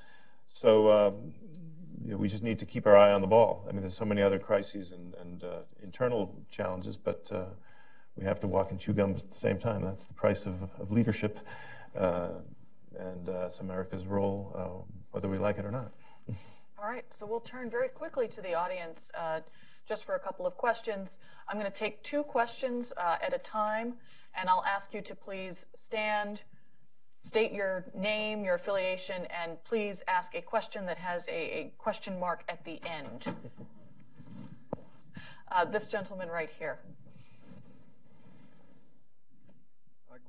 So 0.46 0.90
um, 0.90 1.32
you 2.04 2.12
know, 2.12 2.16
we 2.16 2.28
just 2.28 2.42
need 2.42 2.58
to 2.58 2.66
keep 2.66 2.86
our 2.86 2.96
eye 2.96 3.12
on 3.12 3.20
the 3.20 3.26
ball. 3.26 3.66
I 3.68 3.72
mean, 3.72 3.82
there's 3.82 3.96
so 3.96 4.04
many 4.04 4.22
other 4.22 4.38
crises 4.38 4.92
and, 4.92 5.14
and 5.14 5.44
uh, 5.44 5.58
internal 5.82 6.34
challenges, 6.50 6.96
but 6.96 7.30
uh, 7.32 7.44
we 8.16 8.24
have 8.24 8.40
to 8.40 8.46
walk 8.46 8.70
and 8.70 8.80
chew 8.80 8.92
gum 8.92 9.14
at 9.14 9.30
the 9.30 9.36
same 9.36 9.58
time. 9.58 9.82
That's 9.82 10.06
the 10.06 10.14
price 10.14 10.46
of, 10.46 10.62
of 10.78 10.90
leadership, 10.90 11.38
uh, 11.96 12.28
and 12.98 13.28
it's 13.28 13.60
America's 13.60 14.06
role, 14.06 14.86
whether 15.10 15.28
we 15.28 15.36
like 15.36 15.58
it 15.58 15.64
or 15.64 15.70
not. 15.70 15.92
All 16.82 16.88
right, 16.88 17.04
so 17.18 17.26
we'll 17.26 17.40
turn 17.40 17.68
very 17.68 17.88
quickly 17.88 18.26
to 18.28 18.40
the 18.40 18.54
audience 18.54 19.10
just 19.86 20.04
for 20.04 20.14
a 20.14 20.18
couple 20.18 20.46
of 20.46 20.56
questions. 20.56 21.18
I'm 21.46 21.58
going 21.58 21.70
to 21.70 21.78
take 21.78 22.02
two 22.02 22.22
questions 22.22 22.90
uh, 22.96 23.16
at 23.20 23.34
a 23.34 23.38
time, 23.38 23.96
and 24.34 24.48
I'll 24.48 24.64
ask 24.64 24.94
you 24.94 25.02
to 25.02 25.14
please 25.14 25.66
stand, 25.74 26.40
state 27.22 27.52
your 27.52 27.84
name, 27.94 28.44
your 28.44 28.54
affiliation, 28.54 29.26
and 29.26 29.62
please 29.62 30.02
ask 30.08 30.34
a 30.34 30.40
question 30.40 30.86
that 30.86 30.96
has 30.96 31.28
a, 31.28 31.32
a 31.32 31.72
question 31.76 32.18
mark 32.18 32.44
at 32.48 32.64
the 32.64 32.80
end. 32.86 33.26
Uh, 35.52 35.66
this 35.66 35.86
gentleman 35.86 36.30
right 36.30 36.50
here. 36.58 36.78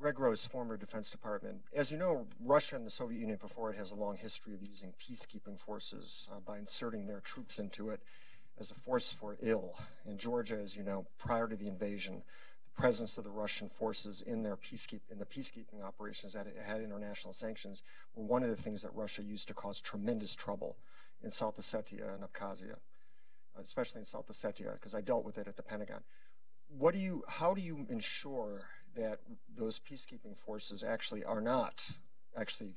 Uh, 0.01 0.03
Greg 0.03 0.19
Rose, 0.19 0.45
former 0.45 0.77
Defense 0.77 1.11
Department. 1.11 1.61
As 1.75 1.91
you 1.91 1.97
know, 1.97 2.25
Russia 2.43 2.75
and 2.75 2.85
the 2.85 2.89
Soviet 2.89 3.19
Union 3.19 3.37
before 3.39 3.69
it 3.69 3.77
has 3.77 3.91
a 3.91 3.95
long 3.95 4.17
history 4.17 4.55
of 4.55 4.63
using 4.63 4.93
peacekeeping 4.99 5.59
forces 5.59 6.27
uh, 6.31 6.39
by 6.39 6.57
inserting 6.57 7.05
their 7.05 7.19
troops 7.19 7.59
into 7.59 7.89
it 7.89 8.01
as 8.59 8.71
a 8.71 8.73
force 8.73 9.11
for 9.11 9.37
ill. 9.43 9.75
In 10.07 10.17
Georgia, 10.17 10.57
as 10.59 10.75
you 10.75 10.81
know, 10.81 11.05
prior 11.19 11.47
to 11.47 11.55
the 11.55 11.67
invasion, 11.67 12.23
the 12.65 12.81
presence 12.81 13.19
of 13.19 13.25
the 13.25 13.29
Russian 13.29 13.69
forces 13.69 14.23
in 14.23 14.41
their 14.41 14.55
peacekeep 14.55 15.01
in 15.11 15.19
the 15.19 15.25
peacekeeping 15.25 15.83
operations 15.85 16.33
that 16.33 16.47
had 16.65 16.81
international 16.81 17.33
sanctions 17.33 17.83
were 18.15 18.23
one 18.23 18.41
of 18.41 18.49
the 18.49 18.61
things 18.61 18.81
that 18.81 18.95
Russia 18.95 19.21
used 19.21 19.47
to 19.49 19.53
cause 19.53 19.81
tremendous 19.81 20.33
trouble 20.33 20.77
in 21.23 21.29
South 21.29 21.59
Ossetia 21.59 22.15
and 22.15 22.23
Abkhazia, 22.23 22.77
especially 23.61 23.99
in 23.99 24.05
South 24.05 24.27
Ossetia, 24.31 24.73
because 24.73 24.95
I 24.95 25.01
dealt 25.01 25.25
with 25.25 25.37
it 25.37 25.47
at 25.47 25.57
the 25.57 25.63
Pentagon. 25.63 26.01
What 26.75 26.93
do 26.93 26.99
you? 26.99 27.23
How 27.27 27.53
do 27.53 27.61
you 27.61 27.85
ensure 27.89 28.63
that 28.95 29.19
those 29.57 29.79
peacekeeping 29.79 30.37
forces 30.37 30.83
actually 30.83 31.23
are 31.23 31.41
not 31.41 31.91
actually 32.37 32.75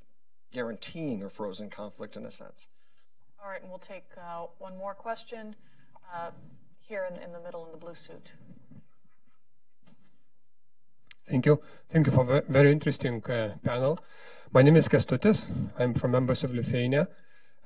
guaranteeing 0.53 1.23
a 1.23 1.31
frozen 1.31 1.71
conflict 1.71 2.17
in 2.17 2.25
a 2.25 2.31
sense? 2.31 2.69
All 3.43 3.51
right, 3.51 3.61
and 3.61 3.71
we'll 3.71 3.79
take 3.79 4.07
uh, 4.17 4.47
one 4.59 4.77
more 4.77 4.95
question 4.95 5.55
uh, 6.15 6.31
here 6.79 7.07
in, 7.11 7.21
in 7.23 7.33
the 7.33 7.41
middle 7.41 7.67
in 7.67 7.73
the 7.73 7.79
blue 7.79 7.95
suit. 7.95 8.33
Thank 11.27 11.47
you. 11.47 11.61
Thank 11.89 12.07
you 12.07 12.13
for 12.13 12.37
a 12.37 12.43
very 12.49 12.71
interesting 12.71 13.23
uh, 13.25 13.55
panel. 13.65 13.99
My 14.53 14.63
name 14.63 14.77
is 14.77 14.89
Kestutis. 14.89 15.51
I'm 15.79 15.95
from 15.95 16.13
members 16.13 16.45
of 16.45 16.55
Lithuania. 16.55 17.09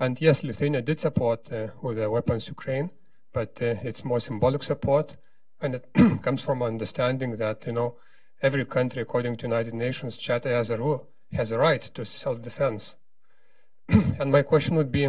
And 0.01 0.20
yes, 0.20 0.45
Lithuania 0.45 0.81
did 0.81 1.01
support 1.01 1.53
uh, 1.53 1.69
with 1.83 1.97
the 1.97 2.09
weapons 2.09 2.49
Ukraine, 2.49 2.91
but 3.33 3.61
uh, 3.61 3.75
it's 3.83 4.05
more 4.05 4.20
symbolic 4.20 4.62
support. 4.62 5.16
And 5.61 5.75
it 5.75 5.89
comes 6.23 6.41
from 6.41 6.62
understanding 6.62 7.37
that, 7.37 7.66
you 7.66 7.73
know, 7.73 7.97
every 8.40 8.65
country, 8.65 9.02
according 9.02 9.36
to 9.36 9.47
United 9.47 9.74
Nations 9.74 10.16
Charter, 10.16 10.51
has 10.51 10.70
a 10.70 10.78
rule, 10.78 11.09
has 11.32 11.51
a 11.51 11.59
right 11.59 11.82
to 11.82 12.05
self-defense. 12.05 12.97
and 13.89 14.31
my 14.31 14.43
question 14.43 14.77
would 14.77 14.93
be, 14.93 15.09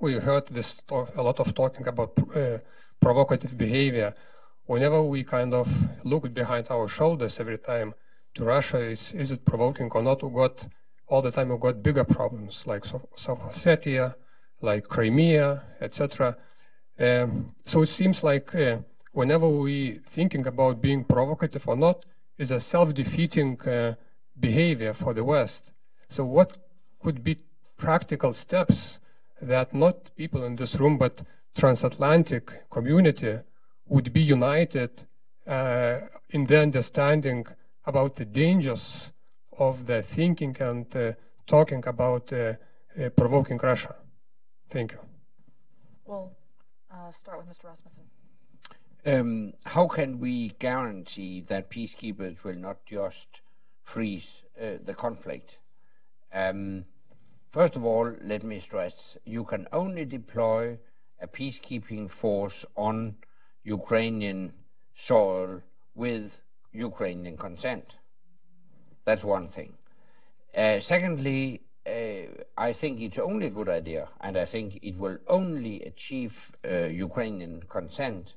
we 0.00 0.14
heard 0.14 0.46
this 0.46 0.80
talk, 0.86 1.16
a 1.16 1.22
lot 1.22 1.40
of 1.40 1.54
talking 1.54 1.86
about 1.86 2.12
uh, 2.34 2.58
provocative 3.00 3.56
behavior. 3.58 4.14
Whenever 4.66 5.02
we 5.02 5.24
kind 5.24 5.54
of 5.54 5.68
look 6.04 6.32
behind 6.32 6.66
our 6.70 6.88
shoulders 6.88 7.40
every 7.40 7.58
time 7.58 7.94
to 8.34 8.44
Russia, 8.44 8.78
is, 8.78 9.12
is 9.12 9.30
it 9.32 9.44
provoking 9.44 9.90
or 9.90 10.02
not? 10.02 10.22
We 10.22 10.30
got 10.30 10.66
all 11.08 11.22
the 11.22 11.30
time 11.30 11.48
we 11.48 11.58
got 11.58 11.82
bigger 11.82 12.04
problems 12.04 12.64
like 12.66 12.84
South 12.84 13.06
Ossetia, 13.16 14.14
like 14.60 14.84
Crimea, 14.84 15.62
etc. 15.80 16.36
Um, 16.98 17.54
so 17.64 17.82
it 17.82 17.88
seems 17.88 18.22
like 18.22 18.54
uh, 18.54 18.78
whenever 19.12 19.48
we 19.48 20.00
thinking 20.06 20.46
about 20.46 20.82
being 20.82 21.04
provocative 21.04 21.66
or 21.66 21.76
not, 21.76 22.04
is 22.38 22.50
a 22.50 22.60
self-defeating 22.60 23.60
uh, 23.62 23.94
behavior 24.38 24.94
for 24.94 25.12
the 25.12 25.24
West. 25.24 25.72
So 26.08 26.24
what 26.24 26.56
could 27.00 27.22
be 27.22 27.38
practical 27.76 28.32
steps 28.32 28.98
that 29.42 29.74
not 29.74 30.14
people 30.16 30.44
in 30.44 30.56
this 30.56 30.76
room, 30.76 30.98
but 30.98 31.22
transatlantic 31.54 32.70
community 32.70 33.38
would 33.86 34.12
be 34.12 34.20
united 34.20 35.06
uh, 35.46 36.00
in 36.30 36.44
the 36.44 36.60
understanding 36.60 37.46
about 37.84 38.16
the 38.16 38.24
dangers 38.24 39.12
of 39.58 39.86
the 39.86 40.02
thinking 40.02 40.56
and 40.60 40.94
uh, 40.94 41.12
talking 41.46 41.82
about 41.86 42.32
uh, 42.32 42.54
uh 43.00 43.08
provoking 43.10 43.58
Russia. 43.58 43.94
Thank 44.68 44.92
you. 44.92 44.98
We'll 46.04 46.36
uh, 46.92 47.10
start 47.10 47.38
with 47.38 47.48
Mr. 47.48 47.64
Rasmussen. 47.64 48.04
Um, 49.04 49.54
how 49.64 49.88
can 49.88 50.20
we 50.20 50.50
guarantee 50.50 51.40
that 51.42 51.70
peacekeepers 51.70 52.44
will 52.44 52.56
not 52.56 52.84
just 52.86 53.42
freeze 53.82 54.44
uh, 54.60 54.78
the 54.82 54.94
conflict 54.94 55.58
Um, 56.32 56.86
first 57.50 57.76
of 57.76 57.84
all, 57.84 58.14
let 58.22 58.42
me 58.44 58.58
stress 58.60 59.18
you 59.24 59.44
can 59.44 59.66
only 59.72 60.04
deploy 60.04 60.78
a 61.20 61.26
peacekeeping 61.28 62.10
force 62.10 62.66
on 62.76 63.16
Ukrainian 63.64 64.52
soil 64.94 65.62
with 65.94 66.40
Ukrainian 66.72 67.36
consent. 67.36 67.96
That's 69.04 69.24
one 69.24 69.48
thing. 69.48 69.74
Uh, 70.56 70.80
secondly, 70.80 71.62
uh, 71.86 72.44
I 72.56 72.72
think 72.72 73.00
it's 73.00 73.18
only 73.18 73.46
a 73.46 73.50
good 73.50 73.68
idea, 73.68 74.08
and 74.20 74.36
I 74.36 74.44
think 74.44 74.78
it 74.82 74.96
will 74.98 75.18
only 75.28 75.82
achieve 75.82 76.52
uh, 76.64 76.86
Ukrainian 77.08 77.62
consent 77.62 78.34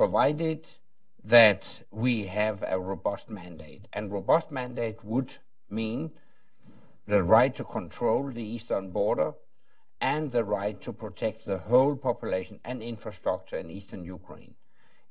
provided 0.00 0.66
that 1.22 1.82
we 1.90 2.24
have 2.24 2.64
a 2.66 2.80
robust 2.80 3.28
mandate. 3.28 3.86
And 3.92 4.10
robust 4.10 4.50
mandate 4.50 5.04
would 5.04 5.30
mean 5.68 6.12
the 7.06 7.22
right 7.22 7.54
to 7.56 7.64
control 7.64 8.30
the 8.30 8.42
eastern 8.42 8.92
border 8.92 9.34
and 10.00 10.32
the 10.32 10.42
right 10.42 10.80
to 10.80 10.94
protect 10.94 11.44
the 11.44 11.58
whole 11.58 11.96
population 11.96 12.60
and 12.64 12.82
infrastructure 12.82 13.58
in 13.58 13.70
eastern 13.70 14.02
Ukraine. 14.02 14.54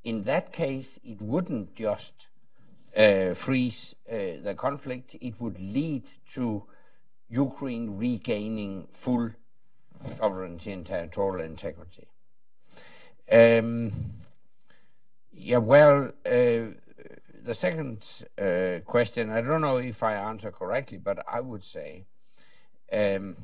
In 0.03 0.23
that 0.23 0.51
case, 0.51 0.97
it 1.03 1.21
wouldn't 1.21 1.75
just 1.75 2.27
uh, 2.97 3.35
freeze 3.35 3.93
uh, 4.11 4.41
the 4.41 4.55
conflict, 4.57 5.15
it 5.21 5.39
would 5.39 5.59
lead 5.59 6.09
to 6.33 6.63
Ukraine 7.29 7.95
regaining 7.99 8.87
full 8.91 9.29
sovereignty 10.17 10.71
and 10.71 10.83
territorial 10.83 11.45
integrity. 11.45 12.07
Um, 13.31 14.18
yeah, 15.39 15.57
well, 15.57 16.11
uh, 16.25 16.75
the 17.43 17.53
second 17.53 18.05
uh, 18.37 18.79
question, 18.85 19.29
I 19.29 19.41
don't 19.41 19.61
know 19.61 19.77
if 19.77 20.03
I 20.03 20.15
answer 20.15 20.51
correctly, 20.51 20.97
but 20.97 21.23
I 21.31 21.39
would 21.39 21.63
say 21.63 22.05
um, 22.91 23.37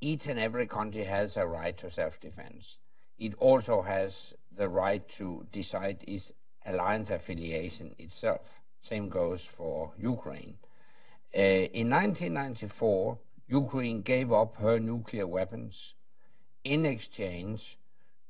each 0.00 0.26
and 0.26 0.38
every 0.40 0.66
country 0.66 1.04
has 1.04 1.36
a 1.36 1.46
right 1.46 1.76
to 1.76 1.90
self-defense. 1.90 2.78
It 3.18 3.34
also 3.38 3.82
has 3.82 4.32
the 4.50 4.68
right 4.68 5.06
to 5.10 5.46
decide 5.52 6.04
its 6.08 6.32
alliance 6.64 7.10
affiliation 7.10 7.94
itself. 7.98 8.62
Same 8.80 9.10
goes 9.10 9.44
for 9.44 9.92
Ukraine. 9.98 10.56
Uh, 11.36 11.68
in 11.80 11.90
1994, 11.90 13.18
Ukraine 13.48 14.00
gave 14.00 14.32
up 14.32 14.56
her 14.56 14.78
nuclear 14.80 15.26
weapons. 15.26 15.94
In 16.64 16.86
exchange, 16.86 17.78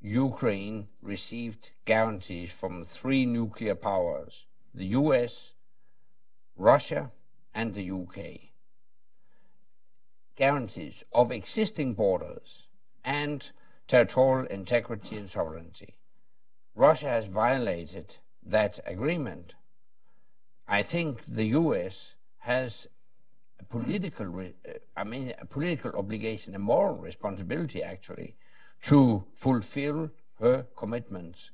Ukraine 0.01 0.89
received 1.03 1.73
guarantees 1.85 2.53
from 2.53 2.85
three 2.85 3.27
nuclear 3.27 3.75
powers 3.75 4.47
the 4.73 4.87
US, 4.87 5.55
Russia, 6.57 7.11
and 7.53 7.75
the 7.75 7.91
UK. 7.91 8.53
Guarantees 10.37 11.03
of 11.13 11.33
existing 11.33 11.95
borders 11.95 12.69
and 13.03 13.51
territorial 13.89 14.47
integrity 14.47 15.17
and 15.17 15.29
sovereignty. 15.29 15.99
Russia 16.77 17.09
has 17.09 17.27
violated 17.27 18.19
that 18.45 18.79
agreement. 18.87 19.55
I 20.69 20.83
think 20.83 21.25
the 21.25 21.47
US 21.47 22.15
has 22.39 22.87
a 23.59 23.65
political, 23.65 24.39
uh, 24.39 24.73
I 24.97 25.03
mean, 25.03 25.35
a 25.41 25.45
political 25.45 25.91
obligation, 25.97 26.55
a 26.55 26.59
moral 26.61 26.97
responsibility 26.97 27.83
actually, 27.83 28.37
to 28.83 29.25
fulfill 29.33 30.11
her 30.41 30.67
commitments 30.77 31.51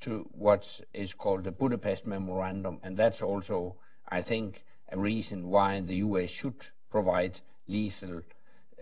to 0.00 0.28
what 0.32 0.80
is 0.92 1.14
called 1.14 1.44
the 1.44 1.50
Budapest 1.50 2.06
Memorandum. 2.06 2.78
And 2.82 2.96
that's 2.96 3.22
also, 3.22 3.76
I 4.08 4.22
think, 4.22 4.64
a 4.90 4.98
reason 4.98 5.48
why 5.48 5.80
the 5.80 5.96
US 5.96 6.30
should 6.30 6.54
provide 6.90 7.40
lethal 7.66 8.22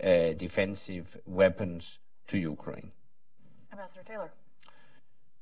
uh, 0.03 0.33
defensive 0.33 1.17
weapons 1.25 1.99
to 2.27 2.37
Ukraine. 2.37 2.91
Ambassador 3.71 4.03
Taylor. 4.05 4.31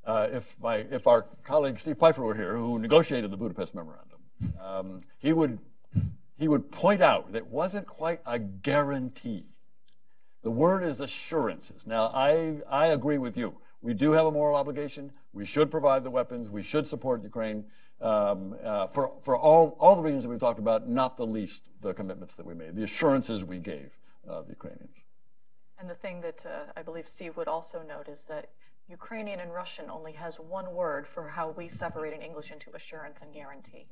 Uh, 0.04 0.28
if, 0.32 0.56
my, 0.60 0.76
if 0.76 1.06
our 1.06 1.26
colleague 1.42 1.78
Steve 1.78 1.98
Pifer 1.98 2.22
were 2.22 2.34
here, 2.34 2.56
who 2.56 2.78
negotiated 2.78 3.30
the 3.30 3.36
Budapest 3.36 3.74
Memorandum, 3.74 4.18
um, 4.62 5.00
he, 5.18 5.32
would, 5.32 5.58
he 6.38 6.46
would 6.46 6.70
point 6.70 7.02
out 7.02 7.32
that 7.32 7.38
it 7.38 7.46
wasn't 7.46 7.86
quite 7.86 8.20
a 8.24 8.38
guarantee. 8.38 9.46
The 10.46 10.52
word 10.52 10.84
is 10.84 11.00
assurances. 11.00 11.88
Now, 11.88 12.04
I, 12.14 12.58
I 12.70 12.86
agree 12.98 13.18
with 13.18 13.36
you. 13.36 13.56
We 13.82 13.94
do 13.94 14.12
have 14.12 14.26
a 14.26 14.30
moral 14.30 14.54
obligation. 14.54 15.10
We 15.32 15.44
should 15.44 15.72
provide 15.72 16.04
the 16.04 16.10
weapons. 16.10 16.48
We 16.48 16.62
should 16.62 16.86
support 16.86 17.24
Ukraine 17.24 17.64
um, 18.00 18.54
uh, 18.62 18.86
for, 18.86 19.14
for 19.24 19.36
all, 19.36 19.76
all 19.80 19.96
the 19.96 20.02
reasons 20.02 20.22
that 20.22 20.28
we've 20.28 20.38
talked 20.38 20.60
about, 20.60 20.88
not 20.88 21.16
the 21.16 21.26
least 21.26 21.62
the 21.80 21.92
commitments 21.92 22.36
that 22.36 22.46
we 22.46 22.54
made, 22.54 22.76
the 22.76 22.84
assurances 22.84 23.44
we 23.44 23.58
gave 23.58 23.90
uh, 24.30 24.42
the 24.42 24.50
Ukrainians. 24.50 24.94
And 25.80 25.90
the 25.90 25.96
thing 25.96 26.20
that 26.20 26.46
uh, 26.46 26.70
I 26.76 26.82
believe 26.82 27.08
Steve 27.08 27.36
would 27.36 27.48
also 27.48 27.82
note 27.82 28.06
is 28.06 28.22
that 28.26 28.50
Ukrainian 28.88 29.40
and 29.40 29.52
Russian 29.52 29.90
only 29.90 30.12
has 30.12 30.38
one 30.38 30.72
word 30.72 31.08
for 31.08 31.30
how 31.30 31.50
we 31.50 31.66
separate 31.66 32.12
in 32.12 32.22
English 32.22 32.52
into 32.52 32.70
assurance 32.72 33.20
and 33.20 33.34
guarantee. 33.34 33.88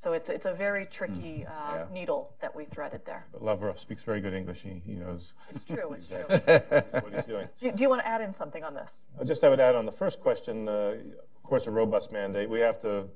So 0.00 0.14
it's 0.14 0.30
it's 0.30 0.46
a 0.46 0.54
very 0.54 0.86
tricky 0.86 1.44
uh, 1.46 1.74
yeah. 1.74 1.84
needle 1.92 2.32
that 2.40 2.56
we 2.56 2.64
threaded 2.64 3.04
there. 3.04 3.26
But 3.32 3.42
Lavrov 3.42 3.78
speaks 3.78 4.02
very 4.02 4.22
good 4.22 4.32
English. 4.32 4.62
He, 4.62 4.80
he 4.86 4.94
knows. 4.94 5.34
It's 5.50 5.62
true. 5.62 5.92
It's 5.92 6.06
true. 6.08 6.24
what 6.26 7.12
he's 7.14 7.26
doing. 7.26 7.46
Do, 7.58 7.70
do, 7.70 7.82
you 7.82 7.90
want 7.90 8.00
to 8.00 8.08
add 8.08 8.22
in 8.22 8.32
something 8.32 8.64
on 8.64 8.72
this? 8.72 9.04
Just 9.26 9.44
I 9.44 9.50
would 9.50 9.60
add 9.60 9.74
on 9.74 9.84
the 9.84 9.92
first 9.92 10.20
question. 10.20 10.70
Uh, 10.70 10.94
of 11.36 11.42
course, 11.42 11.66
a 11.66 11.70
robust 11.70 12.12
mandate. 12.12 12.48
We 12.48 12.60
have 12.60 12.80
to 12.80 13.08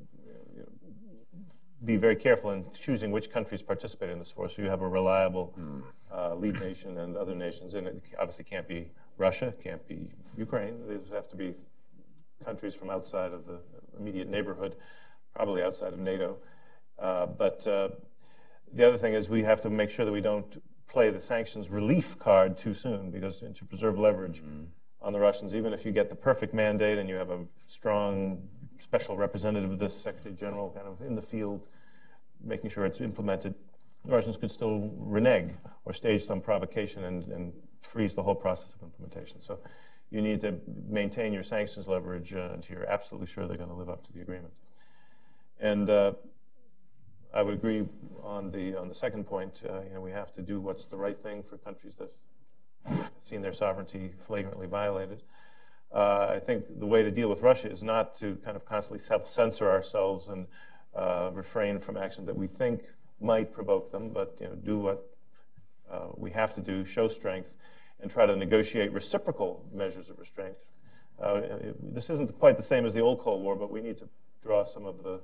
be 1.86 1.97
very 1.97 2.16
careful 2.16 2.51
in 2.51 2.66
choosing 2.74 3.11
which 3.11 3.31
countries 3.31 3.62
participate 3.62 4.11
in 4.11 4.19
this 4.19 4.31
force. 4.31 4.55
So 4.56 4.61
you 4.61 4.69
have 4.69 4.82
a 4.82 4.89
reliable 4.89 5.55
mm. 5.59 5.82
uh, 6.12 6.35
lead 6.35 6.61
nation 6.61 6.98
and 6.98 7.16
other 7.16 7.35
nations, 7.35 7.73
and 7.74 7.86
it 7.86 8.02
obviously 8.19 8.44
can't 8.44 8.69
be 8.69 8.90
Russia, 9.16 9.47
it 9.47 9.61
can't 9.62 9.89
be 9.89 10.11
Ukraine. 10.36 10.74
These 10.86 11.11
have 11.15 11.28
to 11.28 11.36
be 11.36 11.55
countries 12.44 12.74
from 12.74 12.90
outside 12.90 13.32
of 13.32 13.47
the 13.47 13.61
immediate 13.98 14.28
neighborhood, 14.28 14.77
probably 15.35 15.62
outside 15.62 15.94
of 15.94 15.98
NATO. 15.98 16.36
Uh, 16.99 17.27
but 17.27 17.66
uh, 17.66 17.89
the 18.73 18.87
other 18.87 18.99
thing 18.99 19.15
is 19.15 19.29
we 19.29 19.43
have 19.43 19.61
to 19.61 19.71
make 19.71 19.91
sure 19.91 20.05
that 20.05 20.12
we 20.12 20.21
don't 20.21 20.62
play 20.87 21.11
the 21.11 21.21
sanctions 21.21 21.71
relief 21.71 22.19
card 22.19 22.57
too 22.57 22.75
soon 22.75 23.11
because 23.11 23.43
to 23.55 23.65
preserve 23.65 23.99
leverage 23.99 24.43
mm-hmm. 24.43 24.65
on 25.03 25.12
the 25.12 25.19
Russians, 25.19 25.55
even 25.55 25.73
if 25.73 25.85
you 25.85 25.93
get 25.93 26.09
the 26.09 26.16
perfect 26.16 26.55
mandate 26.55 26.99
and 26.99 27.09
you 27.09 27.16
have 27.16 27.31
a 27.31 27.45
strong 27.66 28.43
special 28.79 29.16
representative 29.16 29.71
of 29.71 29.79
the 29.79 29.89
Secretary 29.89 30.35
General 30.35 30.71
kind 30.71 30.87
of 30.87 31.01
in 31.01 31.15
the 31.15 31.23
field 31.23 31.69
making 32.43 32.71
sure 32.71 32.85
it's 32.85 33.01
implemented, 33.01 33.55
the 34.05 34.12
Russians 34.12 34.37
could 34.37 34.51
still 34.51 34.91
renege 34.99 35.51
or 35.85 35.93
stage 35.93 36.23
some 36.23 36.41
provocation 36.41 37.05
and, 37.05 37.25
and 37.29 37.53
freeze 37.81 38.15
the 38.15 38.23
whole 38.23 38.35
process 38.35 38.75
of 38.75 38.83
implementation. 38.83 39.41
So 39.41 39.59
you 40.11 40.21
need 40.21 40.41
to 40.43 40.61
maintain 40.89 41.33
your 41.33 41.43
sanctions 41.43 41.89
leverage 41.89 42.35
uh, 42.35 42.51
until 42.53 42.77
you're 42.77 42.91
absolutely 42.91 43.27
sure 43.27 43.47
they're 43.47 43.57
going 43.57 43.71
to 43.71 43.75
live 43.75 43.89
up 43.89 44.05
to 44.07 44.12
the 44.12 44.21
agreement. 44.21 44.53
And 45.59 45.89
uh, 45.89 46.12
I 47.35 47.43
would 47.43 47.55
agree 47.55 47.85
on 48.23 48.52
the 48.52 48.77
on 48.77 48.89
the 48.89 48.94
second 48.94 49.24
point. 49.24 49.62
Uh, 49.69 49.81
you 49.82 49.94
know, 49.94 50.01
we 50.01 50.12
have 50.12 50.32
to 50.35 50.43
do 50.43 50.61
what's 50.61 50.85
the 50.85 50.97
right 50.97 51.20
thing 51.20 51.43
for 51.43 51.59
countries 51.59 51.97
that 51.97 52.12
have 52.86 53.11
seen 53.20 53.43
their 53.43 53.52
sovereignty 53.52 54.12
flagrantly 54.16 54.69
violated. 54.69 55.24
Uh, 55.93 56.28
I 56.31 56.39
think 56.39 56.78
the 56.78 56.86
way 56.86 57.02
to 57.02 57.11
deal 57.11 57.28
with 57.28 57.40
Russia 57.40 57.69
is 57.69 57.82
not 57.82 58.15
to 58.16 58.36
kind 58.44 58.56
of 58.56 58.65
constantly 58.65 59.01
self-censor 59.01 59.69
ourselves 59.69 60.28
and 60.28 60.47
uh, 60.94 61.31
refrain 61.32 61.81
from 61.81 61.97
action 61.97 62.24
that 62.27 62.36
we 62.36 62.47
think 62.47 62.85
might 63.20 63.52
provoke 63.52 63.90
them, 63.90 64.11
but 64.11 64.36
you 64.40 64.47
know, 64.47 64.55
do 64.55 64.78
what 64.78 65.05
uh, 65.90 66.09
we 66.16 66.31
have 66.31 66.55
to 66.55 66.61
do, 66.61 66.85
show 66.85 67.09
strength, 67.09 67.56
and 68.01 68.11
try 68.11 68.27
to 68.27 68.36
negotiate 68.36 68.93
reciprocal 68.93 69.65
measures 69.73 70.09
of 70.09 70.19
restraint. 70.19 70.56
Uh, 71.20 71.40
this 71.81 72.11
isn't 72.11 72.36
quite 72.39 72.56
the 72.56 72.62
same 72.62 72.86
as 72.86 72.94
the 72.94 73.01
old 73.01 73.19
Cold 73.20 73.43
War, 73.43 73.56
but 73.56 73.70
we 73.70 73.81
need 73.81 73.98
to 73.98 74.09
draw 74.43 74.65
some 74.65 74.85
of 74.85 75.02
the 75.02 75.20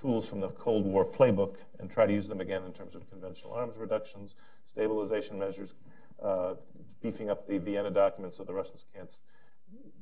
tools 0.00 0.26
from 0.26 0.40
the 0.40 0.48
Cold 0.48 0.84
War 0.86 1.04
playbook 1.04 1.56
and 1.78 1.90
try 1.90 2.06
to 2.06 2.12
use 2.12 2.28
them 2.28 2.40
again 2.40 2.64
in 2.64 2.72
terms 2.72 2.94
of 2.94 3.08
conventional 3.10 3.52
arms 3.52 3.76
reductions, 3.76 4.34
stabilization 4.66 5.38
measures, 5.38 5.74
uh, 6.22 6.54
beefing 7.02 7.30
up 7.30 7.46
the 7.46 7.58
Vienna 7.58 7.90
document 7.90 8.34
so 8.34 8.44
the 8.44 8.54
Russians 8.54 8.84
can't, 8.94 9.14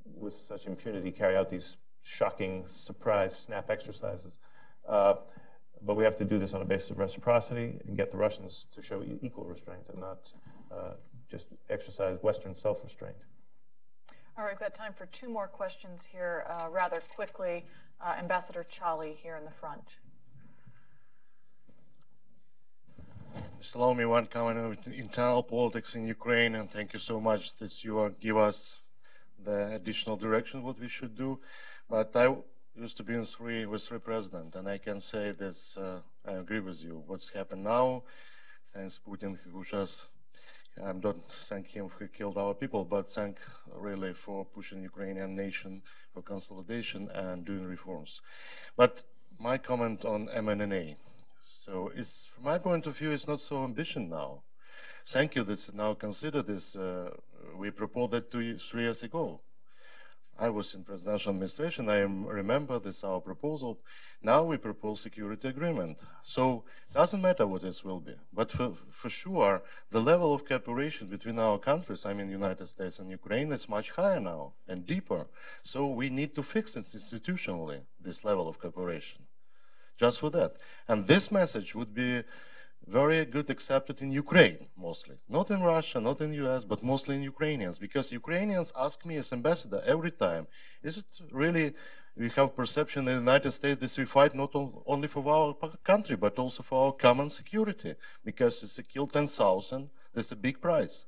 with 0.04 0.34
such 0.48 0.66
impunity, 0.66 1.10
carry 1.10 1.36
out 1.36 1.48
these 1.50 1.76
shocking 2.02 2.64
surprise 2.66 3.36
snap 3.36 3.70
exercises. 3.70 4.38
Uh, 4.88 5.14
but 5.82 5.94
we 5.96 6.04
have 6.04 6.16
to 6.16 6.24
do 6.24 6.38
this 6.38 6.54
on 6.54 6.62
a 6.62 6.64
basis 6.64 6.90
of 6.90 6.98
reciprocity 6.98 7.78
and 7.86 7.96
get 7.96 8.10
the 8.10 8.16
Russians 8.16 8.66
to 8.72 8.82
show 8.82 9.02
equal 9.22 9.44
restraint 9.44 9.82
and 9.90 10.00
not 10.00 10.32
uh, 10.72 10.92
just 11.30 11.48
exercise 11.70 12.18
Western 12.22 12.54
self 12.54 12.82
restraint. 12.82 13.16
All 14.36 14.44
right, 14.44 14.52
we've 14.52 14.60
got 14.60 14.74
time 14.74 14.92
for 14.92 15.06
two 15.06 15.28
more 15.28 15.48
questions 15.48 16.06
here 16.10 16.46
uh, 16.48 16.68
rather 16.70 17.00
quickly. 17.14 17.64
Uh, 18.00 18.14
Ambassador 18.18 18.64
Chaly 18.70 19.16
here 19.16 19.36
in 19.36 19.44
the 19.44 19.50
front. 19.50 19.82
Just 23.60 23.74
allow 23.74 23.92
me 23.92 24.04
one 24.04 24.26
comment 24.26 24.58
on 24.58 24.92
internal 24.92 25.42
politics 25.42 25.96
in 25.96 26.06
Ukraine, 26.06 26.54
and 26.54 26.70
thank 26.70 26.92
you 26.92 27.00
so 27.00 27.20
much 27.20 27.56
that 27.56 27.82
you 27.82 28.14
give 28.20 28.36
us 28.36 28.78
the 29.44 29.74
additional 29.74 30.16
direction 30.16 30.62
what 30.62 30.78
we 30.78 30.88
should 30.88 31.16
do. 31.16 31.40
But 31.90 32.14
I 32.14 32.36
used 32.76 32.96
to 32.98 33.02
be 33.02 33.14
in 33.14 33.24
three 33.24 33.66
with 33.66 33.82
three 33.82 33.98
president, 33.98 34.54
and 34.54 34.68
I 34.68 34.78
can 34.78 35.00
say 35.00 35.32
this. 35.32 35.76
Uh, 35.76 36.00
I 36.24 36.34
agree 36.34 36.60
with 36.60 36.82
you. 36.82 37.02
What's 37.06 37.30
happened 37.30 37.64
now? 37.64 38.04
thanks 38.74 39.00
Putin 39.04 39.36
who 39.52 39.64
just 39.64 40.06
I 40.84 40.92
don't 40.92 41.28
thank 41.28 41.68
him 41.68 41.88
for 41.88 42.06
killed 42.06 42.38
our 42.38 42.54
people, 42.54 42.84
but 42.84 43.08
thank 43.08 43.38
really 43.74 44.12
for 44.12 44.44
pushing 44.44 44.82
Ukrainian 44.82 45.34
nation 45.34 45.82
for 46.12 46.22
consolidation 46.22 47.08
and 47.14 47.44
doing 47.44 47.64
reforms. 47.64 48.20
But 48.76 49.02
my 49.38 49.58
comment 49.58 50.04
on 50.04 50.28
MNNA. 50.28 50.96
So 51.42 51.90
it's, 51.94 52.26
from 52.26 52.44
my 52.44 52.58
point 52.58 52.86
of 52.86 52.96
view, 52.96 53.10
it's 53.12 53.26
not 53.26 53.40
so 53.40 53.64
ambition 53.64 54.08
now. 54.08 54.42
Thank 55.06 55.36
you 55.36 55.44
that 55.44 55.74
now 55.74 55.94
consider 55.94 56.42
this. 56.42 56.76
Uh, 56.76 57.10
we 57.56 57.70
proposed 57.70 58.10
that 58.12 58.30
two, 58.30 58.58
three 58.58 58.82
years 58.82 59.02
ago. 59.02 59.40
I 60.40 60.50
was 60.50 60.72
in 60.74 60.84
presidential 60.84 61.32
administration. 61.32 61.88
I 61.88 61.98
remember 61.98 62.78
this 62.78 63.02
our 63.02 63.20
proposal. 63.20 63.80
Now 64.22 64.44
we 64.44 64.56
propose 64.56 65.00
security 65.00 65.48
agreement. 65.48 65.98
So 66.22 66.62
it 66.88 66.94
doesn't 66.94 67.20
matter 67.20 67.44
what 67.46 67.62
this 67.62 67.84
will 67.84 67.98
be, 67.98 68.14
but 68.32 68.52
for, 68.52 68.74
for 68.90 69.10
sure 69.10 69.62
the 69.90 70.00
level 70.00 70.32
of 70.32 70.44
cooperation 70.44 71.08
between 71.08 71.40
our 71.40 71.58
countries, 71.58 72.06
I 72.06 72.12
mean 72.12 72.30
United 72.30 72.66
States 72.66 73.00
and 73.00 73.10
Ukraine, 73.10 73.50
is 73.52 73.68
much 73.68 73.90
higher 73.90 74.20
now 74.20 74.52
and 74.68 74.86
deeper. 74.86 75.26
So 75.62 75.86
we 75.86 76.08
need 76.08 76.36
to 76.36 76.42
fix 76.44 76.76
it 76.76 76.84
institutionally 76.84 77.80
this 78.00 78.24
level 78.24 78.48
of 78.48 78.60
cooperation, 78.60 79.22
just 79.96 80.20
for 80.20 80.30
that. 80.30 80.54
And 80.86 81.06
this 81.08 81.32
message 81.32 81.74
would 81.74 81.92
be 81.92 82.22
very 82.88 83.24
good 83.24 83.50
accepted 83.50 84.00
in 84.02 84.10
Ukraine 84.10 84.58
mostly. 84.76 85.16
Not 85.28 85.50
in 85.50 85.62
Russia, 85.62 86.00
not 86.00 86.20
in 86.20 86.32
US, 86.44 86.64
but 86.64 86.82
mostly 86.82 87.16
in 87.16 87.22
Ukrainians. 87.22 87.78
Because 87.78 88.10
Ukrainians 88.12 88.72
ask 88.76 89.04
me 89.04 89.16
as 89.16 89.32
ambassador 89.32 89.82
every 89.86 90.10
time, 90.10 90.46
is 90.82 90.98
it 90.98 91.06
really 91.30 91.74
we 92.18 92.28
have 92.30 92.56
perception 92.56 93.06
in 93.06 93.14
the 93.14 93.20
United 93.20 93.52
States 93.52 93.80
that 93.80 93.98
we 94.00 94.04
fight 94.04 94.34
not 94.34 94.50
only 94.86 95.06
for 95.06 95.22
our 95.30 95.54
country, 95.84 96.16
but 96.16 96.38
also 96.38 96.62
for 96.64 96.86
our 96.86 96.92
common 96.92 97.30
security. 97.30 97.94
Because 98.24 98.62
it's 98.64 98.78
a 98.78 98.82
kill 98.82 99.06
10,000, 99.06 99.88
that's 100.12 100.32
a 100.32 100.36
big 100.36 100.60
price. 100.60 101.04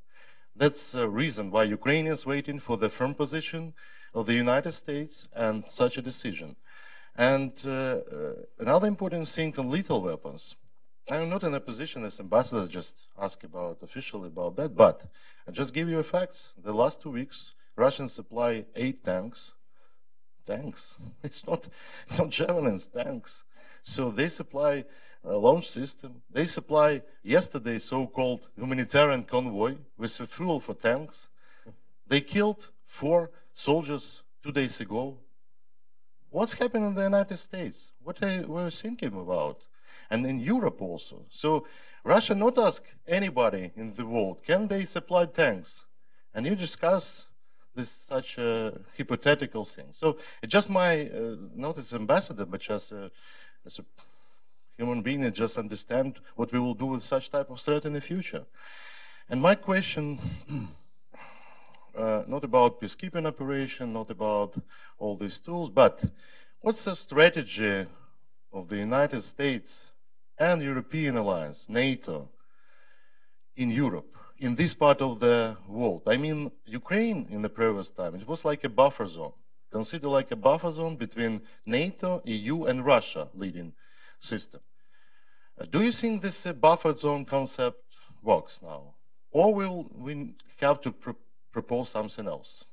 That's 0.54 0.92
the 0.92 1.08
reason 1.08 1.50
why 1.50 1.64
Ukrainians 1.64 2.26
waiting 2.26 2.60
for 2.60 2.76
the 2.76 2.88
firm 2.88 3.14
position 3.14 3.74
of 4.14 4.26
the 4.26 4.34
United 4.34 4.72
States 4.72 5.26
and 5.34 5.64
such 5.64 5.98
a 5.98 6.02
decision. 6.02 6.54
And 7.16 7.52
uh, 7.66 7.98
another 8.58 8.86
important 8.86 9.26
thing 9.28 9.54
on 9.58 9.70
lethal 9.70 10.02
weapons. 10.02 10.54
I'm 11.10 11.28
not 11.28 11.42
in 11.42 11.54
a 11.54 11.60
position 11.60 12.04
as 12.04 12.20
ambassador 12.20 12.68
just 12.68 13.06
ask 13.20 13.42
about 13.42 13.78
officially 13.82 14.28
about 14.28 14.54
that, 14.56 14.76
but 14.76 15.04
I 15.46 15.50
just 15.50 15.74
give 15.74 15.88
you 15.88 16.00
facts. 16.04 16.52
The 16.56 16.72
last 16.72 17.02
two 17.02 17.10
weeks, 17.10 17.54
Russians 17.74 18.12
supply 18.12 18.64
eight 18.76 19.02
tanks. 19.02 19.52
Tanks. 20.46 20.94
It's 21.24 21.44
not 21.46 21.68
not 22.16 22.30
javelins, 22.30 22.86
tanks. 22.86 23.44
So 23.82 24.10
they 24.10 24.28
supply 24.28 24.84
a 25.24 25.36
launch 25.36 25.68
system. 25.68 26.22
They 26.30 26.46
supply 26.46 27.02
yesterday 27.22 27.78
so-called 27.78 28.48
humanitarian 28.56 29.24
convoy 29.24 29.78
with 29.98 30.12
fuel 30.16 30.60
for 30.60 30.74
tanks. 30.74 31.28
They 32.06 32.20
killed 32.20 32.70
four 32.86 33.30
soldiers 33.52 34.22
two 34.42 34.52
days 34.52 34.80
ago. 34.80 35.18
What's 36.30 36.54
happening 36.54 36.88
in 36.88 36.94
the 36.94 37.02
United 37.02 37.36
States? 37.36 37.90
What 38.02 38.22
are 38.22 38.42
we 38.46 38.70
thinking 38.70 39.08
about? 39.08 39.66
And 40.10 40.26
in 40.26 40.40
Europe 40.40 40.82
also. 40.82 41.24
So 41.30 41.66
Russia 42.04 42.34
not 42.34 42.58
ask 42.58 42.84
anybody 43.06 43.72
in 43.76 43.94
the 43.94 44.06
world, 44.06 44.42
can 44.44 44.66
they 44.68 44.84
supply 44.84 45.26
tanks? 45.26 45.84
And 46.34 46.46
you 46.46 46.54
discuss 46.54 47.26
this 47.74 47.90
such 47.90 48.38
a 48.38 48.80
hypothetical 48.96 49.64
thing. 49.64 49.86
So 49.92 50.18
just 50.46 50.68
my, 50.68 51.08
uh, 51.08 51.36
not 51.54 51.78
as 51.78 51.92
ambassador, 51.92 52.44
but 52.44 52.60
just 52.60 52.92
uh, 52.92 53.08
as 53.64 53.78
a 53.78 53.84
human 54.76 55.02
being 55.02 55.24
and 55.24 55.34
just 55.34 55.58
understand 55.58 56.18
what 56.34 56.52
we 56.52 56.58
will 56.58 56.74
do 56.74 56.86
with 56.86 57.02
such 57.02 57.30
type 57.30 57.50
of 57.50 57.60
threat 57.60 57.84
in 57.84 57.92
the 57.92 58.00
future. 58.00 58.44
And 59.28 59.40
my 59.40 59.54
question, 59.54 60.18
uh, 61.96 62.22
not 62.26 62.44
about 62.44 62.80
peacekeeping 62.80 63.26
operation, 63.26 63.92
not 63.92 64.10
about 64.10 64.54
all 64.98 65.16
these 65.16 65.38
tools, 65.38 65.70
but 65.70 66.02
what's 66.60 66.84
the 66.84 66.96
strategy 66.96 67.86
of 68.52 68.68
the 68.68 68.76
United 68.76 69.22
States 69.22 69.89
and 70.40 70.62
European 70.62 71.16
alliance, 71.18 71.68
NATO, 71.68 72.30
in 73.56 73.70
Europe, 73.70 74.16
in 74.38 74.54
this 74.56 74.74
part 74.74 75.02
of 75.02 75.20
the 75.20 75.56
world. 75.68 76.02
I 76.06 76.16
mean, 76.16 76.50
Ukraine 76.64 77.28
in 77.30 77.42
the 77.42 77.50
previous 77.50 77.90
time, 77.90 78.14
it 78.14 78.26
was 78.26 78.44
like 78.44 78.64
a 78.64 78.70
buffer 78.70 79.06
zone. 79.06 79.34
considered 79.70 80.08
like 80.08 80.30
a 80.32 80.36
buffer 80.36 80.72
zone 80.72 80.96
between 80.96 81.42
NATO, 81.64 82.20
EU, 82.24 82.64
and 82.64 82.84
Russia 82.84 83.28
leading 83.34 83.72
system. 84.18 84.60
Uh, 85.58 85.64
do 85.70 85.82
you 85.82 85.92
think 85.92 86.22
this 86.22 86.46
uh, 86.46 86.52
buffer 86.52 86.94
zone 86.94 87.24
concept 87.24 87.78
works 88.22 88.60
now? 88.62 88.94
Or 89.30 89.54
will 89.54 89.88
we 89.94 90.34
have 90.60 90.80
to 90.80 90.90
pr 90.90 91.10
propose 91.52 91.88
something 91.88 92.26
else? 92.26 92.64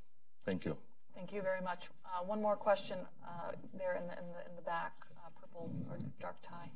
Thank 0.44 0.64
you. 0.64 0.76
Thank 1.14 1.32
you 1.32 1.42
very 1.42 1.62
much. 1.70 1.82
Uh, 2.04 2.24
one 2.24 2.40
more 2.40 2.56
question 2.56 2.98
uh, 3.24 3.52
there 3.80 3.94
in 4.00 4.06
the, 4.08 4.14
in 4.20 4.26
the, 4.34 4.42
in 4.48 4.54
the 4.56 4.62
back, 4.62 4.92
uh, 5.16 5.30
purple 5.38 5.70
or 5.90 5.98
dark 6.20 6.36
tie. 6.42 6.70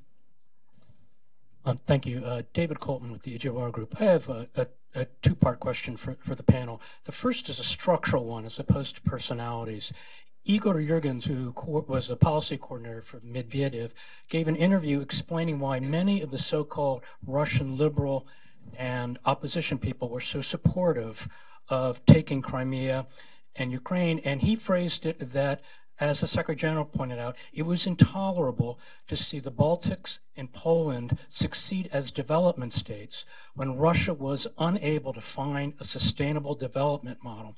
Um, 1.65 1.79
thank 1.87 2.07
you. 2.07 2.25
Uh, 2.25 2.43
David 2.53 2.81
Colton 2.81 3.13
with 3.13 3.23
the 3.23 3.39
EJOR 3.39 3.71
Group. 3.71 4.01
I 4.01 4.05
have 4.05 4.29
a, 4.29 4.49
a, 4.57 4.67
a 4.95 5.07
two-part 5.23 5.61
question 5.61 5.97
for, 5.97 6.17
for 6.21 6.35
the 6.35 6.43
panel. 6.43 6.81
The 7.05 7.13
first 7.13 7.49
is 7.49 7.61
a 7.61 7.65
structural 7.65 8.25
one 8.25 8.45
as 8.45 8.59
opposed 8.59 8.97
to 8.97 9.03
personalities. 9.03 9.93
Igor 10.45 10.75
Yurgens, 10.75 11.25
who 11.25 11.55
was 11.87 12.11
a 12.11 12.17
policy 12.17 12.57
coordinator 12.57 13.01
for 13.01 13.21
Medvedev, 13.21 13.93
gave 14.29 14.49
an 14.49 14.57
interview 14.57 15.01
explaining 15.01 15.61
why 15.61 15.79
many 15.79 16.21
of 16.21 16.33
the 16.33 16.39
so-called 16.39 17.05
Russian 17.25 17.79
liberal 17.79 18.27
and 18.77 19.19
opposition 19.25 19.79
people 19.79 20.09
were 20.09 20.21
so 20.21 20.41
supportive 20.41 21.29
of 21.69 22.05
taking 22.07 22.43
Crimea 22.43 23.07
and 23.55 23.71
Ukraine. 23.71 24.19
And 24.25 24.43
he 24.43 24.57
phrased 24.57 25.07
it 25.07 25.33
that 25.33 25.61
as 26.03 26.21
the 26.21 26.27
Secretary 26.27 26.57
General 26.57 26.85
pointed 26.85 27.21
out, 27.21 27.37
it 27.53 27.63
was 27.63 27.87
intolerable 27.87 28.81
to 29.07 29.17
see 29.17 29.39
the 29.39 29.53
Baltics 29.53 30.19
and 30.37 30.53
Poland 30.53 31.17
succeed 31.29 31.89
as 31.93 32.11
development 32.11 32.73
states 32.73 33.25
when 33.55 33.77
Russia 33.77 34.13
was 34.13 34.49
unable 34.59 35.13
to 35.13 35.21
find 35.21 35.75
a 35.79 35.85
sustainable 35.85 36.57
development 36.57 37.19
model. 37.23 37.55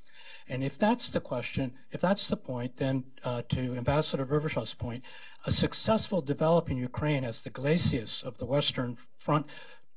And 0.46 0.62
if 0.62 0.78
that's 0.78 1.08
the 1.08 1.20
question, 1.20 1.72
if 1.90 2.02
that's 2.02 2.28
the 2.28 2.36
point, 2.36 2.76
then 2.76 3.04
uh, 3.24 3.42
to 3.48 3.76
Ambassador 3.76 4.26
Vershbow's 4.26 4.74
point, 4.74 5.04
a 5.46 5.50
successful 5.50 6.20
developing 6.20 6.76
Ukraine 6.76 7.24
as 7.24 7.40
the 7.40 7.50
glacis 7.50 8.22
of 8.22 8.36
the 8.36 8.46
Western 8.46 8.98
Front 9.16 9.46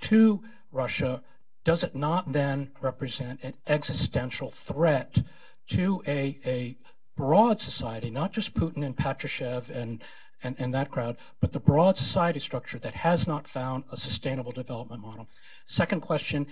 to 0.02 0.41
Russia, 0.72 1.22
does 1.65 1.84
it 1.84 1.95
not 1.95 2.32
then 2.32 2.72
represent 2.80 3.44
an 3.44 3.56
existential 3.68 4.52
threat 4.52 5.22
to 5.68 6.02
a, 6.07 6.40
a 6.45 6.78
broad 7.18 7.60
society, 7.60 8.10
not 8.10 8.31
just 8.31 8.53
Putin 8.53 8.85
and 8.85 8.95
Patrushev 8.95 9.69
and, 9.69 10.02
and, 10.44 10.56
and 10.60 10.73
that 10.73 10.89
crowd, 10.89 11.18
but 11.41 11.52
the 11.52 11.60
broad 11.60 11.98
society 11.98 12.39
structure 12.39 12.80
that 12.80 12.94
has 12.94 13.27
not 13.27 13.48
found 13.48 13.84
a 13.91 13.98
sustainable 13.98 14.53
development 14.53 15.02
model. 15.02 15.27
Second 15.65 16.02
question, 16.02 16.48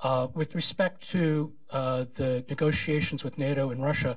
uh, 0.00 0.26
with 0.34 0.54
respect 0.54 1.08
to 1.08 1.52
uh, 1.70 2.04
the 2.16 2.44
negotiations 2.50 3.24
with 3.24 3.38
NATO 3.38 3.70
and 3.70 3.82
Russia, 3.82 4.16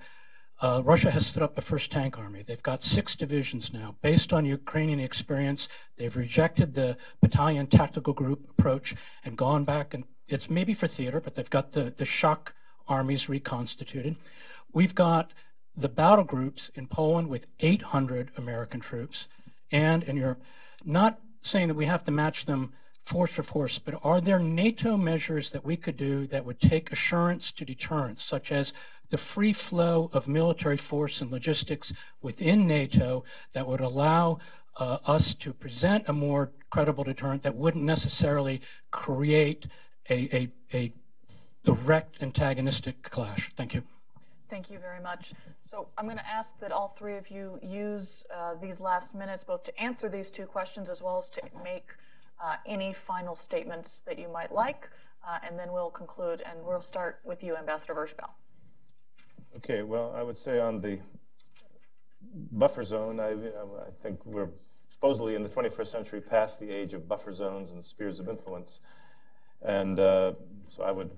uh, 0.61 0.81
Russia 0.83 1.09
has 1.09 1.25
stood 1.25 1.41
up 1.41 1.55
the 1.55 1.61
first 1.61 1.91
tank 1.91 2.19
army. 2.19 2.43
They've 2.43 2.61
got 2.61 2.83
six 2.83 3.15
divisions 3.15 3.73
now. 3.73 3.95
Based 4.01 4.31
on 4.33 4.45
Ukrainian 4.45 4.99
experience, 4.99 5.69
they've 5.97 6.15
rejected 6.15 6.73
the 6.73 6.97
battalion 7.21 7.67
tactical 7.67 8.13
group 8.13 8.47
approach 8.49 8.95
and 9.23 9.37
gone 9.37 9.63
back 9.63 9.93
and 9.93 10.03
it's 10.27 10.49
maybe 10.49 10.73
for 10.73 10.87
theater, 10.87 11.19
but 11.19 11.35
they've 11.35 11.49
got 11.49 11.71
the, 11.73 11.93
the 11.95 12.05
shock 12.05 12.53
armies 12.87 13.27
reconstituted. 13.27 14.17
We've 14.73 14.95
got 14.95 15.31
the 15.75 15.89
battle 15.89 16.23
groups 16.23 16.69
in 16.75 16.87
Poland 16.87 17.29
with 17.29 17.47
800 17.59 18.31
American 18.37 18.79
troops 18.79 19.27
and 19.71 20.03
in 20.03 20.17
Europe, 20.17 20.41
not 20.83 21.19
saying 21.41 21.67
that 21.69 21.75
we 21.75 21.85
have 21.85 22.03
to 22.03 22.11
match 22.11 22.45
them 22.45 22.73
force 23.03 23.31
for 23.31 23.43
force, 23.43 23.79
but 23.79 23.99
are 24.03 24.21
there 24.21 24.39
NATO 24.39 24.95
measures 24.95 25.49
that 25.51 25.65
we 25.65 25.75
could 25.75 25.97
do 25.97 26.27
that 26.27 26.45
would 26.45 26.59
take 26.59 26.91
assurance 26.91 27.51
to 27.53 27.65
deterrence, 27.65 28.23
such 28.23 28.51
as 28.51 28.73
the 29.09 29.17
free 29.17 29.53
flow 29.53 30.09
of 30.13 30.27
military 30.27 30.77
force 30.77 31.19
and 31.19 31.31
logistics 31.31 31.93
within 32.21 32.67
NATO 32.67 33.23
that 33.53 33.67
would 33.67 33.81
allow 33.81 34.39
uh, 34.77 34.99
us 35.05 35.33
to 35.35 35.51
present 35.51 36.07
a 36.07 36.13
more 36.13 36.51
credible 36.69 37.03
deterrent 37.03 37.43
that 37.43 37.55
wouldn't 37.55 37.83
necessarily 37.83 38.61
create 38.89 39.67
a, 40.09 40.35
a, 40.35 40.49
a 40.73 40.93
direct 41.63 42.21
antagonistic 42.23 43.03
clash? 43.03 43.51
Thank 43.55 43.73
you. 43.73 43.83
Thank 44.51 44.69
you 44.69 44.79
very 44.79 44.99
much. 44.99 45.33
So 45.61 45.87
I'm 45.97 46.03
going 46.03 46.17
to 46.17 46.27
ask 46.27 46.59
that 46.59 46.73
all 46.73 46.89
three 46.89 47.15
of 47.15 47.31
you 47.31 47.57
use 47.63 48.25
uh, 48.35 48.55
these 48.61 48.81
last 48.81 49.15
minutes 49.15 49.45
both 49.45 49.63
to 49.63 49.81
answer 49.81 50.09
these 50.09 50.29
two 50.29 50.45
questions 50.45 50.89
as 50.89 51.01
well 51.01 51.17
as 51.17 51.29
to 51.29 51.41
make 51.63 51.91
uh, 52.43 52.57
any 52.65 52.91
final 52.91 53.33
statements 53.33 54.01
that 54.05 54.19
you 54.19 54.27
might 54.27 54.51
like, 54.51 54.89
uh, 55.25 55.39
and 55.47 55.57
then 55.57 55.71
we'll 55.71 55.89
conclude. 55.89 56.43
And 56.45 56.59
we'll 56.65 56.81
start 56.81 57.21
with 57.23 57.41
you, 57.41 57.55
Ambassador 57.55 57.93
Vershbow. 57.93 58.27
Okay, 59.55 59.83
well, 59.83 60.13
I 60.13 60.21
would 60.21 60.37
say 60.37 60.59
on 60.59 60.81
the 60.81 60.99
buffer 62.51 62.83
zone, 62.83 63.21
I, 63.21 63.29
I 63.29 63.91
think 64.01 64.25
we're 64.25 64.49
supposedly 64.89 65.35
in 65.35 65.43
the 65.43 65.49
21st 65.49 65.87
century 65.87 66.19
past 66.19 66.59
the 66.59 66.71
age 66.71 66.93
of 66.93 67.07
buffer 67.07 67.31
zones 67.31 67.71
and 67.71 67.81
spheres 67.81 68.19
of 68.19 68.27
influence. 68.27 68.81
And 69.61 69.97
uh, 69.97 70.33
so 70.67 70.83
I 70.83 70.91
would 70.91 71.11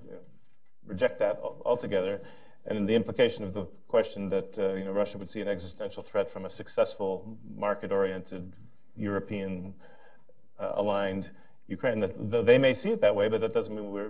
reject 0.85 1.18
that 1.18 1.39
altogether. 1.65 2.22
And 2.65 2.88
the 2.88 2.95
implication 2.95 3.44
of 3.44 3.53
the 3.53 3.65
question 3.88 4.30
that 4.30 4.57
uh, 4.57 4.73
you 4.73 4.85
know, 4.85 4.91
Russia 4.91 5.18
would 5.18 5.30
see 5.30 5.41
an 5.41 5.48
existential 5.48 6.02
threat 6.02 6.30
from 6.30 6.45
a 6.45 6.49
successful, 6.49 7.38
market-oriented, 7.56 8.53
European-aligned 8.95 11.26
uh, 11.26 11.30
Ukraine. 11.68 11.99
That 11.99 12.45
they 12.45 12.57
may 12.57 12.73
see 12.73 12.91
it 12.91 13.02
that 13.02 13.15
way, 13.15 13.30
but 13.30 13.41
that 13.41 13.53
doesn't 13.53 13.76
mean 13.76 13.91
we 13.91 14.03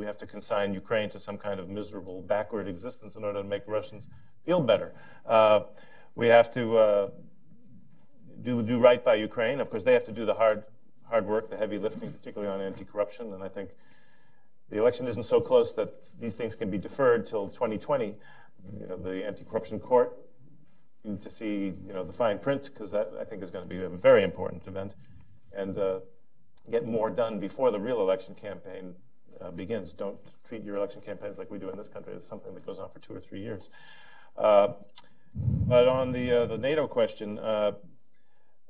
we 0.00 0.06
have 0.06 0.18
to 0.18 0.26
consign 0.26 0.74
Ukraine 0.74 1.10
to 1.10 1.18
some 1.18 1.36
kind 1.36 1.60
of 1.60 1.68
miserable, 1.68 2.22
backward 2.22 2.68
existence 2.68 3.16
in 3.16 3.24
order 3.24 3.42
to 3.42 3.48
make 3.48 3.64
Russians 3.66 4.08
feel 4.46 4.60
better. 4.60 4.92
Uh, 5.26 5.60
we 6.14 6.28
have 6.28 6.52
to 6.54 6.78
uh, 6.78 7.10
do 8.42 8.62
do 8.62 8.78
right 8.78 9.04
by 9.04 9.14
Ukraine. 9.14 9.60
Of 9.60 9.70
course, 9.70 9.84
they 9.84 9.92
have 9.92 10.04
to 10.04 10.12
do 10.12 10.24
the 10.24 10.34
hard 10.34 10.64
hard 11.04 11.26
work, 11.26 11.50
the 11.50 11.56
heavy 11.56 11.78
lifting, 11.78 12.12
particularly 12.12 12.52
on 12.52 12.60
anti-corruption. 12.60 13.32
And 13.34 13.42
I 13.42 13.48
think 13.48 13.70
the 14.70 14.78
election 14.78 15.06
isn't 15.06 15.24
so 15.24 15.40
close 15.40 15.74
that 15.74 16.10
these 16.20 16.34
things 16.34 16.54
can 16.54 16.70
be 16.70 16.78
deferred 16.78 17.26
till 17.26 17.48
2020. 17.48 18.14
You 18.78 18.86
know, 18.86 18.96
the 18.96 19.26
anti-corruption 19.26 19.80
court 19.80 20.16
need 21.04 21.20
to 21.22 21.30
see 21.30 21.72
you 21.86 21.92
know 21.92 22.04
the 22.04 22.12
fine 22.12 22.38
print 22.38 22.70
because 22.72 22.90
that 22.92 23.10
I 23.20 23.24
think 23.24 23.42
is 23.42 23.50
going 23.50 23.66
to 23.66 23.68
be 23.68 23.82
a 23.82 23.88
very 23.88 24.22
important 24.22 24.66
event, 24.66 24.94
and 25.52 25.76
uh, 25.76 26.00
get 26.70 26.86
more 26.86 27.10
done 27.10 27.40
before 27.40 27.70
the 27.70 27.80
real 27.80 28.00
election 28.00 28.34
campaign 28.34 28.94
uh, 29.40 29.50
begins. 29.50 29.92
Don't 29.92 30.18
treat 30.44 30.62
your 30.62 30.76
election 30.76 31.00
campaigns 31.00 31.38
like 31.38 31.50
we 31.50 31.58
do 31.58 31.70
in 31.70 31.76
this 31.76 31.88
country 31.88 32.14
as 32.14 32.24
something 32.24 32.54
that 32.54 32.64
goes 32.64 32.78
on 32.78 32.90
for 32.90 32.98
two 33.00 33.14
or 33.14 33.20
three 33.20 33.40
years. 33.40 33.70
Uh, 34.36 34.74
but 35.34 35.88
on 35.88 36.12
the 36.12 36.42
uh, 36.42 36.46
the 36.46 36.58
NATO 36.58 36.86
question. 36.86 37.38
Uh, 37.38 37.72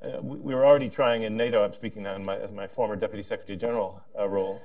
uh, 0.03 0.19
we, 0.23 0.39
we, 0.39 0.55
were 0.55 0.65
already 0.65 0.89
trying 0.89 1.25
in 1.25 1.37
NATO. 1.37 1.63
I'm 1.63 1.75
speaking 1.75 2.05
now 2.05 2.17
my, 2.17 2.35
as 2.39 2.51
my 2.51 2.67
former 2.67 2.97
Deputy 2.97 3.23
Secretary 3.23 3.59
General 3.59 4.03
role 4.17 4.63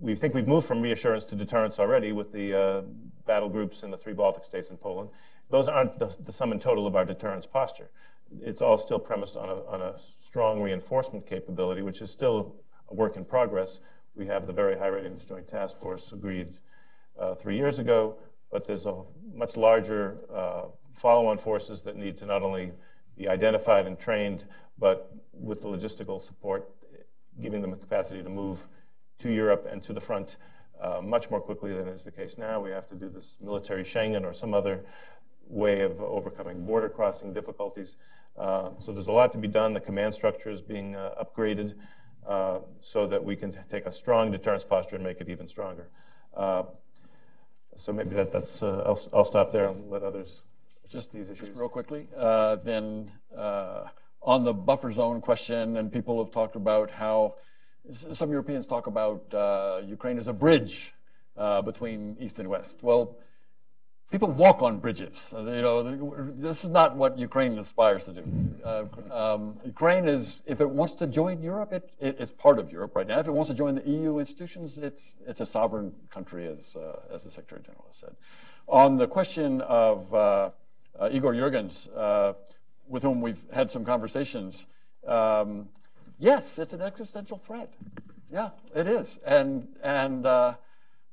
we 0.00 0.14
think 0.14 0.34
we've 0.34 0.48
moved 0.48 0.66
from 0.66 0.80
reassurance 0.80 1.24
to 1.26 1.36
deterrence 1.36 1.78
already 1.78 2.12
with 2.12 2.32
the 2.32 2.54
uh, 2.54 2.82
battle 3.26 3.48
groups 3.48 3.82
in 3.82 3.90
the 3.90 3.96
three 3.96 4.12
Baltic 4.12 4.44
states 4.44 4.70
and 4.70 4.80
Poland. 4.80 5.10
Those 5.50 5.68
aren't 5.68 5.98
the, 5.98 6.14
the, 6.20 6.32
sum 6.32 6.52
and 6.52 6.60
total 6.60 6.86
of 6.86 6.96
our 6.96 7.04
deterrence 7.04 7.46
posture. 7.46 7.90
It's 8.40 8.60
all 8.60 8.78
still 8.78 8.98
premised 8.98 9.36
on 9.36 9.48
a, 9.48 9.64
on 9.66 9.80
a 9.80 9.94
strong 10.18 10.60
reinforcement 10.60 11.26
capability, 11.26 11.82
which 11.82 12.00
is 12.00 12.10
still 12.10 12.56
a 12.90 12.94
work 12.94 13.16
in 13.16 13.24
progress. 13.24 13.80
We 14.14 14.26
have 14.26 14.46
the 14.46 14.52
very 14.52 14.76
high 14.76 14.88
readiness 14.88 15.24
joint 15.24 15.46
task 15.46 15.78
force 15.78 16.12
agreed 16.12 16.58
uh, 17.18 17.34
three 17.34 17.56
years 17.56 17.78
ago, 17.78 18.16
but 18.50 18.66
there's 18.66 18.86
a 18.86 19.02
much 19.34 19.56
larger 19.56 20.18
uh, 20.34 20.62
follow 20.92 21.26
on 21.26 21.38
forces 21.38 21.82
that 21.82 21.96
need 21.96 22.16
to 22.18 22.26
not 22.26 22.42
only 22.42 22.72
be 23.16 23.28
identified 23.28 23.86
and 23.86 23.98
trained, 23.98 24.44
but 24.78 25.14
with 25.32 25.60
the 25.60 25.68
logistical 25.68 26.20
support, 26.20 26.68
giving 27.40 27.62
them 27.62 27.70
the 27.70 27.76
capacity 27.76 28.22
to 28.22 28.28
move 28.28 28.66
to 29.18 29.30
Europe 29.30 29.66
and 29.70 29.82
to 29.82 29.92
the 29.92 30.00
front 30.00 30.36
uh, 30.80 31.00
much 31.02 31.30
more 31.30 31.40
quickly 31.40 31.72
than 31.72 31.88
is 31.88 32.04
the 32.04 32.12
case 32.12 32.36
now. 32.36 32.60
We 32.60 32.70
have 32.70 32.86
to 32.88 32.94
do 32.94 33.08
this 33.08 33.38
military 33.40 33.82
Schengen 33.82 34.24
or 34.24 34.32
some 34.32 34.52
other 34.52 34.84
way 35.48 35.80
of 35.80 36.00
overcoming 36.00 36.66
border 36.66 36.88
crossing 36.88 37.32
difficulties. 37.32 37.96
Uh, 38.36 38.70
so 38.78 38.92
there's 38.92 39.06
a 39.06 39.12
lot 39.12 39.32
to 39.32 39.38
be 39.38 39.48
done. 39.48 39.72
The 39.72 39.80
command 39.80 40.14
structure 40.14 40.50
is 40.50 40.60
being 40.60 40.94
uh, 40.94 41.14
upgraded 41.22 41.74
uh, 42.28 42.58
so 42.80 43.06
that 43.06 43.24
we 43.24 43.36
can 43.36 43.56
take 43.70 43.86
a 43.86 43.92
strong 43.92 44.30
deterrence 44.30 44.64
posture 44.64 44.96
and 44.96 45.04
make 45.04 45.20
it 45.20 45.28
even 45.28 45.48
stronger. 45.48 45.88
Uh, 46.36 46.64
so 47.74 47.92
maybe 47.92 48.14
that, 48.14 48.32
that's, 48.32 48.62
uh, 48.62 48.82
I'll, 48.84 49.00
I'll, 49.12 49.24
stop 49.24 49.52
there 49.52 49.68
and 49.68 49.90
let 49.90 50.02
others 50.02 50.42
just 50.88 51.12
these 51.12 51.30
issues. 51.30 51.48
Just 51.48 51.58
real 51.58 51.68
quickly, 51.68 52.08
then 52.64 53.12
on 54.22 54.44
the 54.44 54.52
buffer 54.52 54.90
zone 54.90 55.20
question, 55.20 55.76
and 55.76 55.92
people 55.92 56.22
have 56.22 56.32
talked 56.32 56.56
about 56.56 56.90
how 56.90 57.36
some 57.90 58.30
Europeans 58.30 58.66
talk 58.66 58.86
about 58.86 59.22
uh, 59.32 59.80
Ukraine 59.84 60.18
as 60.18 60.28
a 60.28 60.32
bridge 60.32 60.94
uh, 61.36 61.62
between 61.62 62.16
East 62.20 62.38
and 62.38 62.48
West. 62.48 62.82
Well, 62.82 63.16
people 64.10 64.30
walk 64.30 64.62
on 64.62 64.78
bridges. 64.78 65.34
Uh, 65.36 65.42
you 65.42 65.62
know, 65.62 66.32
this 66.36 66.64
is 66.64 66.70
not 66.70 66.96
what 66.96 67.18
Ukraine 67.18 67.58
aspires 67.58 68.04
to 68.06 68.12
do. 68.12 68.24
Uh, 68.64 68.84
um, 69.12 69.60
Ukraine 69.64 70.06
is, 70.06 70.42
if 70.46 70.60
it 70.60 70.68
wants 70.68 70.94
to 70.94 71.06
join 71.06 71.42
Europe, 71.42 71.72
it, 71.72 71.90
it, 72.00 72.16
it's 72.18 72.32
part 72.32 72.58
of 72.58 72.72
Europe 72.72 72.94
right 72.94 73.06
now. 73.06 73.18
If 73.18 73.28
it 73.28 73.32
wants 73.32 73.48
to 73.50 73.54
join 73.54 73.74
the 73.74 73.88
EU 73.88 74.18
institutions, 74.18 74.78
it's 74.78 75.16
it's 75.26 75.40
a 75.40 75.46
sovereign 75.46 75.92
country, 76.10 76.46
as 76.46 76.76
uh, 76.76 77.00
as 77.14 77.24
the 77.24 77.30
Secretary 77.30 77.62
General 77.64 77.84
has 77.88 77.96
said. 77.96 78.16
On 78.68 78.96
the 78.96 79.06
question 79.06 79.60
of 79.60 80.12
uh, 80.12 80.50
Igor 81.10 81.34
Yurgens, 81.34 81.88
with 82.88 83.02
whom 83.02 83.20
we've 83.20 83.44
had 83.52 83.70
some 83.70 83.84
conversations. 83.84 84.66
Um, 85.06 85.68
Yes, 86.18 86.58
it's 86.58 86.72
an 86.72 86.80
existential 86.80 87.36
threat. 87.36 87.72
Yeah, 88.32 88.50
it 88.74 88.86
is. 88.86 89.18
And, 89.24 89.68
and, 89.82 90.24
uh, 90.24 90.54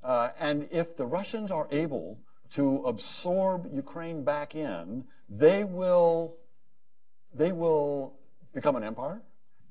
uh, 0.03 0.30
and 0.39 0.67
if 0.71 0.95
the 0.95 1.05
Russians 1.05 1.51
are 1.51 1.67
able 1.71 2.19
to 2.51 2.84
absorb 2.85 3.69
Ukraine 3.73 4.23
back 4.23 4.55
in, 4.55 5.03
they 5.30 5.63
will, 5.63 6.35
they 7.34 7.51
will 7.51 8.13
become 8.53 8.75
an 8.75 8.84
empire. 8.84 9.21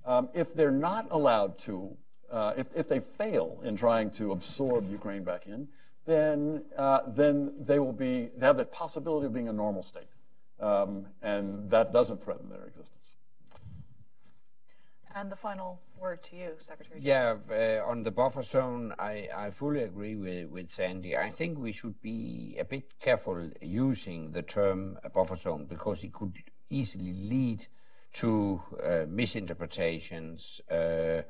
Um, 0.05 0.29
if 0.35 0.53
they're 0.55 0.71
not 0.71 1.07
allowed 1.11 1.59
to, 1.61 1.97
uh, 2.31 2.55
if, 2.57 2.67
if 2.75 2.89
they 2.89 3.01
fail 3.01 3.61
in 3.65 3.77
trying 3.77 4.11
to 4.13 4.33
absorb 4.33 4.91
Ukraine 4.91 5.25
back 5.25 5.47
in, 5.47 5.69
then, 6.05 6.65
uh, 6.77 7.01
then 7.07 7.53
they 7.61 7.79
will 7.79 7.93
be, 7.93 8.31
they 8.37 8.47
have 8.47 8.57
the 8.57 8.65
possibility 8.65 9.27
of 9.27 9.33
being 9.33 9.49
a 9.49 9.53
normal 9.53 9.83
state. 9.83 10.09
Um, 10.61 11.07
and 11.23 11.71
that 11.71 11.93
doesn't 11.93 12.23
threaten 12.23 12.49
their 12.49 12.65
existence. 12.65 13.02
And 15.15 15.31
the 15.31 15.37
final 15.37 15.81
word 16.01 16.23
to 16.25 16.37
you, 16.37 16.51
Secretary. 16.59 16.99
Yeah, 17.01 17.37
uh, 17.51 17.87
on 17.87 18.03
the 18.03 18.11
buffer 18.11 18.43
zone, 18.43 18.95
I, 18.99 19.29
I 19.35 19.51
fully 19.51 19.83
agree 19.83 20.17
with, 20.17 20.49
with 20.49 20.71
Sandy. 20.71 21.17
I 21.17 21.31
think 21.31 21.59
we 21.59 21.73
should 21.73 22.01
be 22.01 22.57
a 22.59 22.65
bit 22.65 22.99
careful 22.99 23.51
using 23.61 24.33
the 24.33 24.43
term 24.43 24.99
buffer 25.15 25.37
zone 25.37 25.67
because 25.67 26.03
it 26.03 26.13
could 26.13 26.33
easily 26.71 27.13
lead 27.13 27.67
to 28.15 28.63
uh, 28.83 29.05
misinterpretations. 29.07 30.61
Uh, 30.71 31.23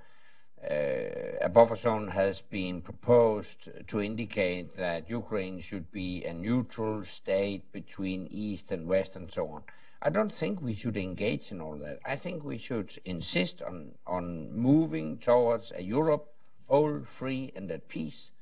uh, 0.62 1.38
a 1.40 1.48
buffer 1.52 1.74
zone 1.74 2.06
has 2.06 2.40
been 2.40 2.80
proposed 2.80 3.68
to 3.88 4.00
indicate 4.00 4.76
that 4.76 5.10
Ukraine 5.10 5.58
should 5.58 5.90
be 5.90 6.24
a 6.24 6.32
neutral 6.32 7.02
state 7.02 7.72
between 7.72 8.28
East 8.30 8.70
and 8.70 8.86
West 8.86 9.16
and 9.16 9.30
so 9.30 9.48
on. 9.48 9.62
I 10.04 10.10
don't 10.10 10.34
think 10.34 10.60
we 10.60 10.74
should 10.74 10.96
engage 10.96 11.52
in 11.52 11.60
all 11.60 11.76
that. 11.76 12.00
I 12.04 12.16
think 12.16 12.42
we 12.42 12.58
should 12.58 12.98
insist 13.04 13.62
on, 13.62 13.92
on 14.04 14.52
moving 14.52 15.16
towards 15.18 15.72
a 15.76 15.82
Europe 15.82 16.34
whole, 16.66 17.02
free, 17.04 17.52
and 17.54 17.70
at 17.70 17.88
peace, 17.88 18.32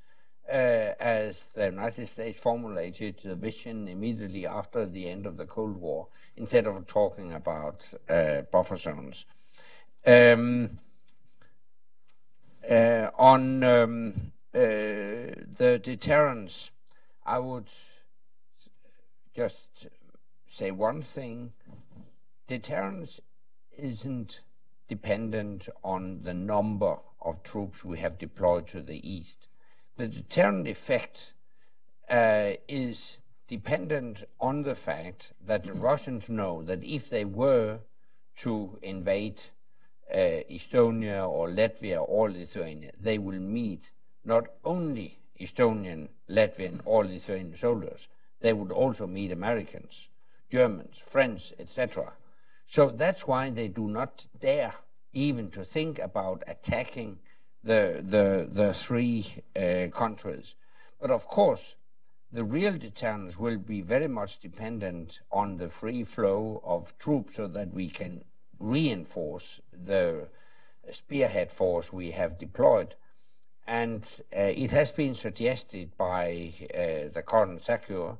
uh, 0.48 0.94
as 0.98 1.48
the 1.48 1.66
United 1.66 2.06
States 2.06 2.40
formulated 2.40 3.16
the 3.22 3.34
vision 3.34 3.88
immediately 3.88 4.46
after 4.46 4.86
the 4.86 5.06
end 5.06 5.26
of 5.26 5.36
the 5.36 5.44
Cold 5.44 5.76
War, 5.76 6.08
instead 6.36 6.66
of 6.66 6.86
talking 6.86 7.34
about 7.34 7.92
uh, 8.08 8.42
buffer 8.50 8.76
zones. 8.76 9.26
Um, 10.06 10.78
uh, 12.68 13.10
on 13.18 13.62
um, 13.64 14.32
uh, 14.54 14.58
the 15.58 15.78
deterrence, 15.82 16.70
I 17.26 17.38
would 17.38 17.68
just 19.34 19.88
say 20.52 20.72
one 20.72 21.00
thing 21.00 21.52
deterrence 22.48 23.20
isn't 23.78 24.40
dependent 24.88 25.68
on 25.84 26.22
the 26.22 26.34
number 26.34 26.96
of 27.22 27.42
troops 27.44 27.84
we 27.84 27.98
have 28.00 28.18
deployed 28.18 28.66
to 28.66 28.82
the 28.82 29.08
east. 29.08 29.46
The 29.94 30.08
deterrent 30.08 30.66
effect 30.66 31.34
uh, 32.10 32.54
is 32.66 33.18
dependent 33.46 34.24
on 34.40 34.62
the 34.62 34.74
fact 34.74 35.32
that 35.40 35.62
the 35.64 35.74
Russians 35.74 36.28
know 36.28 36.64
that 36.64 36.82
if 36.82 37.08
they 37.08 37.24
were 37.24 37.78
to 38.38 38.76
invade 38.82 39.40
uh, 40.12 40.42
Estonia 40.50 41.28
or 41.28 41.48
Latvia 41.48 42.04
or 42.04 42.28
Lithuania, 42.28 42.90
they 42.98 43.18
will 43.18 43.38
meet 43.38 43.92
not 44.24 44.48
only 44.64 45.20
Estonian, 45.40 46.08
Latvian, 46.28 46.80
or 46.84 47.04
Lithuanian 47.04 47.56
soldiers, 47.56 48.08
they 48.40 48.52
would 48.52 48.72
also 48.72 49.06
meet 49.06 49.30
Americans. 49.30 50.09
Germans, 50.50 50.98
French, 50.98 51.52
etc. 51.58 52.12
So 52.66 52.90
that's 52.90 53.26
why 53.26 53.50
they 53.50 53.68
do 53.68 53.88
not 53.88 54.26
dare 54.38 54.74
even 55.12 55.50
to 55.50 55.64
think 55.64 55.98
about 55.98 56.42
attacking 56.46 57.18
the 57.62 58.02
the 58.06 58.48
the 58.50 58.74
three 58.74 59.42
uh, 59.56 59.88
countries. 59.92 60.54
But 61.00 61.10
of 61.10 61.26
course, 61.26 61.76
the 62.32 62.44
real 62.44 62.76
deterrence 62.78 63.38
will 63.38 63.58
be 63.58 63.80
very 63.80 64.08
much 64.08 64.38
dependent 64.38 65.20
on 65.32 65.56
the 65.56 65.68
free 65.68 66.04
flow 66.04 66.60
of 66.64 66.96
troops, 66.98 67.36
so 67.36 67.48
that 67.48 67.72
we 67.72 67.88
can 67.88 68.24
reinforce 68.58 69.60
the 69.72 70.28
spearhead 70.90 71.50
force 71.50 71.92
we 71.92 72.12
have 72.12 72.38
deployed. 72.38 72.94
And 73.66 74.02
uh, 74.36 74.40
it 74.40 74.70
has 74.70 74.90
been 74.90 75.14
suggested 75.14 75.96
by 75.96 76.52
uh, 76.74 77.12
the 77.12 77.22
current 77.24 77.64
SACEUR 77.64 78.18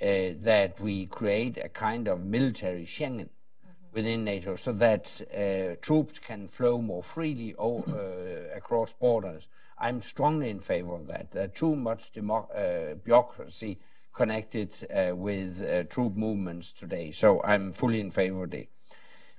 uh, 0.00 0.34
that 0.40 0.80
we 0.80 1.06
create 1.06 1.58
a 1.58 1.68
kind 1.68 2.08
of 2.08 2.24
military 2.24 2.84
Schengen, 2.84 3.28
mm-hmm. 3.28 3.92
within 3.92 4.24
NATO 4.24 4.54
so 4.56 4.72
that 4.72 5.20
uh, 5.34 5.76
troops 5.82 6.18
can 6.18 6.48
flow 6.48 6.80
more 6.80 7.02
freely 7.02 7.54
o- 7.58 7.82
uh, 7.82 8.56
across 8.56 8.92
borders. 8.92 9.48
I'm 9.78 10.00
strongly 10.00 10.50
in 10.50 10.60
favor 10.60 10.94
of 10.94 11.06
that. 11.08 11.30
There's 11.30 11.52
too 11.52 11.76
much 11.76 12.12
demo- 12.12 12.48
uh, 12.54 12.94
bureaucracy 12.94 13.78
connected 14.12 14.74
uh, 14.92 15.14
with 15.14 15.62
uh, 15.62 15.84
troop 15.84 16.16
movements 16.16 16.72
today, 16.72 17.10
so 17.12 17.42
I'm 17.42 17.72
fully 17.72 18.00
in 18.00 18.10
favor 18.10 18.44
of 18.44 18.54
it. 18.54 18.68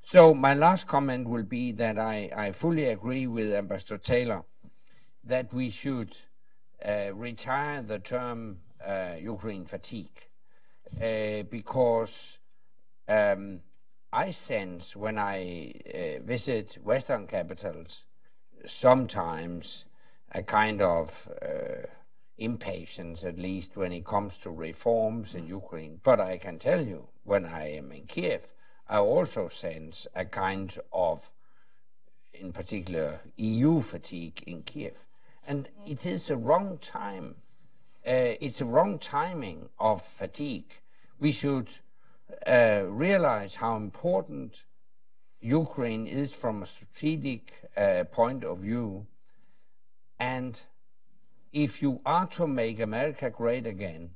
So 0.02 0.34
my 0.34 0.53
last 0.53 0.88
comment 0.88 1.27
will 1.27 1.44
be 1.44 1.73
that 1.73 1.99
I, 1.99 2.31
I 2.36 2.52
fully 2.53 2.86
agree 2.86 3.27
with 3.27 3.53
Ambassador 3.53 3.98
Taylor 3.98 4.44
that 5.23 5.53
we 5.53 5.69
should 5.69 6.15
uh, 6.84 7.14
retire 7.14 7.81
the 7.81 7.99
term 7.99 8.60
uh, 8.86 9.15
Ukraine 9.19 9.65
fatigue 9.65 10.28
uh, 11.02 11.44
because 11.44 12.38
um, 13.07 13.61
I 14.11 14.32
sense 14.32 14.95
when 14.95 15.18
I 15.18 15.74
uh, 15.94 16.24
visit 16.24 16.78
Western 16.84 17.28
capitals 17.28 18.06
sometimes 18.66 19.86
a 20.32 20.44
kind 20.44 20.82
of 20.82 21.28
uh, 21.41 21.88
impatience, 22.38 23.24
at 23.24 23.38
least 23.38 23.76
when 23.76 23.91
it 23.91 24.06
comes 24.06 24.38
to 24.40 24.49
reforms 24.49 25.36
in 25.36 25.48
Ukraine. 25.48 25.99
But 26.03 26.20
I 26.20 26.38
can 26.38 26.60
tell 26.60 26.86
you, 26.86 27.07
when 27.24 27.45
I 27.45 27.74
am 27.74 27.91
in 27.91 28.06
Kiev, 28.06 28.48
I 28.88 28.98
also 28.98 29.48
sense 29.48 30.07
a 30.16 30.26
kind 30.26 30.76
of, 30.91 31.30
in 32.34 32.52
particular, 32.52 33.20
EU 33.38 33.82
fatigue 33.82 34.44
in 34.48 34.64
Kiev. 34.64 35.06
And 35.48 35.70
it 35.86 36.06
is 36.06 36.28
the 36.28 36.38
wrong 36.38 36.78
time. 36.80 37.36
Uh, 38.10 38.34
it's 38.41 38.60
a 38.60 38.65
wrong 38.65 38.98
timing 38.98 39.69
of 39.77 40.02
fatigue. 40.02 40.81
We 41.19 41.31
should 41.31 41.69
uh, 42.48 42.86
realize 42.88 43.53
how 43.53 43.77
important 43.77 44.64
Ukraine 45.41 46.07
is 46.07 46.34
from 46.34 46.64
a 46.64 46.65
strategic 46.65 47.69
uh, 47.77 48.06
point 48.06 48.44
of 48.44 48.60
view. 48.60 49.06
And 50.19 50.60
if 51.53 51.84
you 51.84 52.02
are 52.03 52.26
to 52.30 52.48
make 52.48 52.80
America 52.80 53.30
great 53.30 53.68
again, 53.68 54.10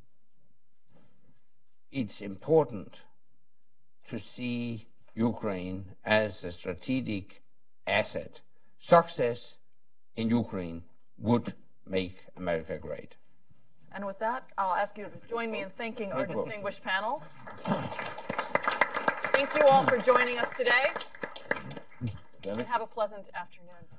it's 1.92 2.20
important 2.20 3.04
to 4.08 4.18
see 4.18 4.88
Ukraine 5.14 5.86
as 6.04 6.44
a 6.44 6.52
strategic 6.52 7.44
asset. 7.86 8.42
Success 8.80 9.58
in 10.16 10.30
Ukraine 10.30 10.82
would 11.20 11.54
make 11.86 12.26
America 12.36 12.80
great. 12.80 13.18
And 13.94 14.06
with 14.06 14.18
that, 14.20 14.44
I'll 14.58 14.76
ask 14.76 14.98
you 14.98 15.06
to 15.06 15.30
join 15.30 15.52
me 15.52 15.62
in 15.62 15.70
thanking 15.70 16.12
our 16.12 16.26
distinguished 16.26 16.84
panel. 16.84 17.22
Thank 19.34 19.54
you 19.56 19.64
all 19.68 19.86
for 19.86 19.98
joining 19.98 20.40
us 20.40 20.48
today. 20.58 20.92
And 22.48 22.62
have 22.62 22.82
a 22.82 22.88
pleasant 22.88 23.30
afternoon. 23.36 23.93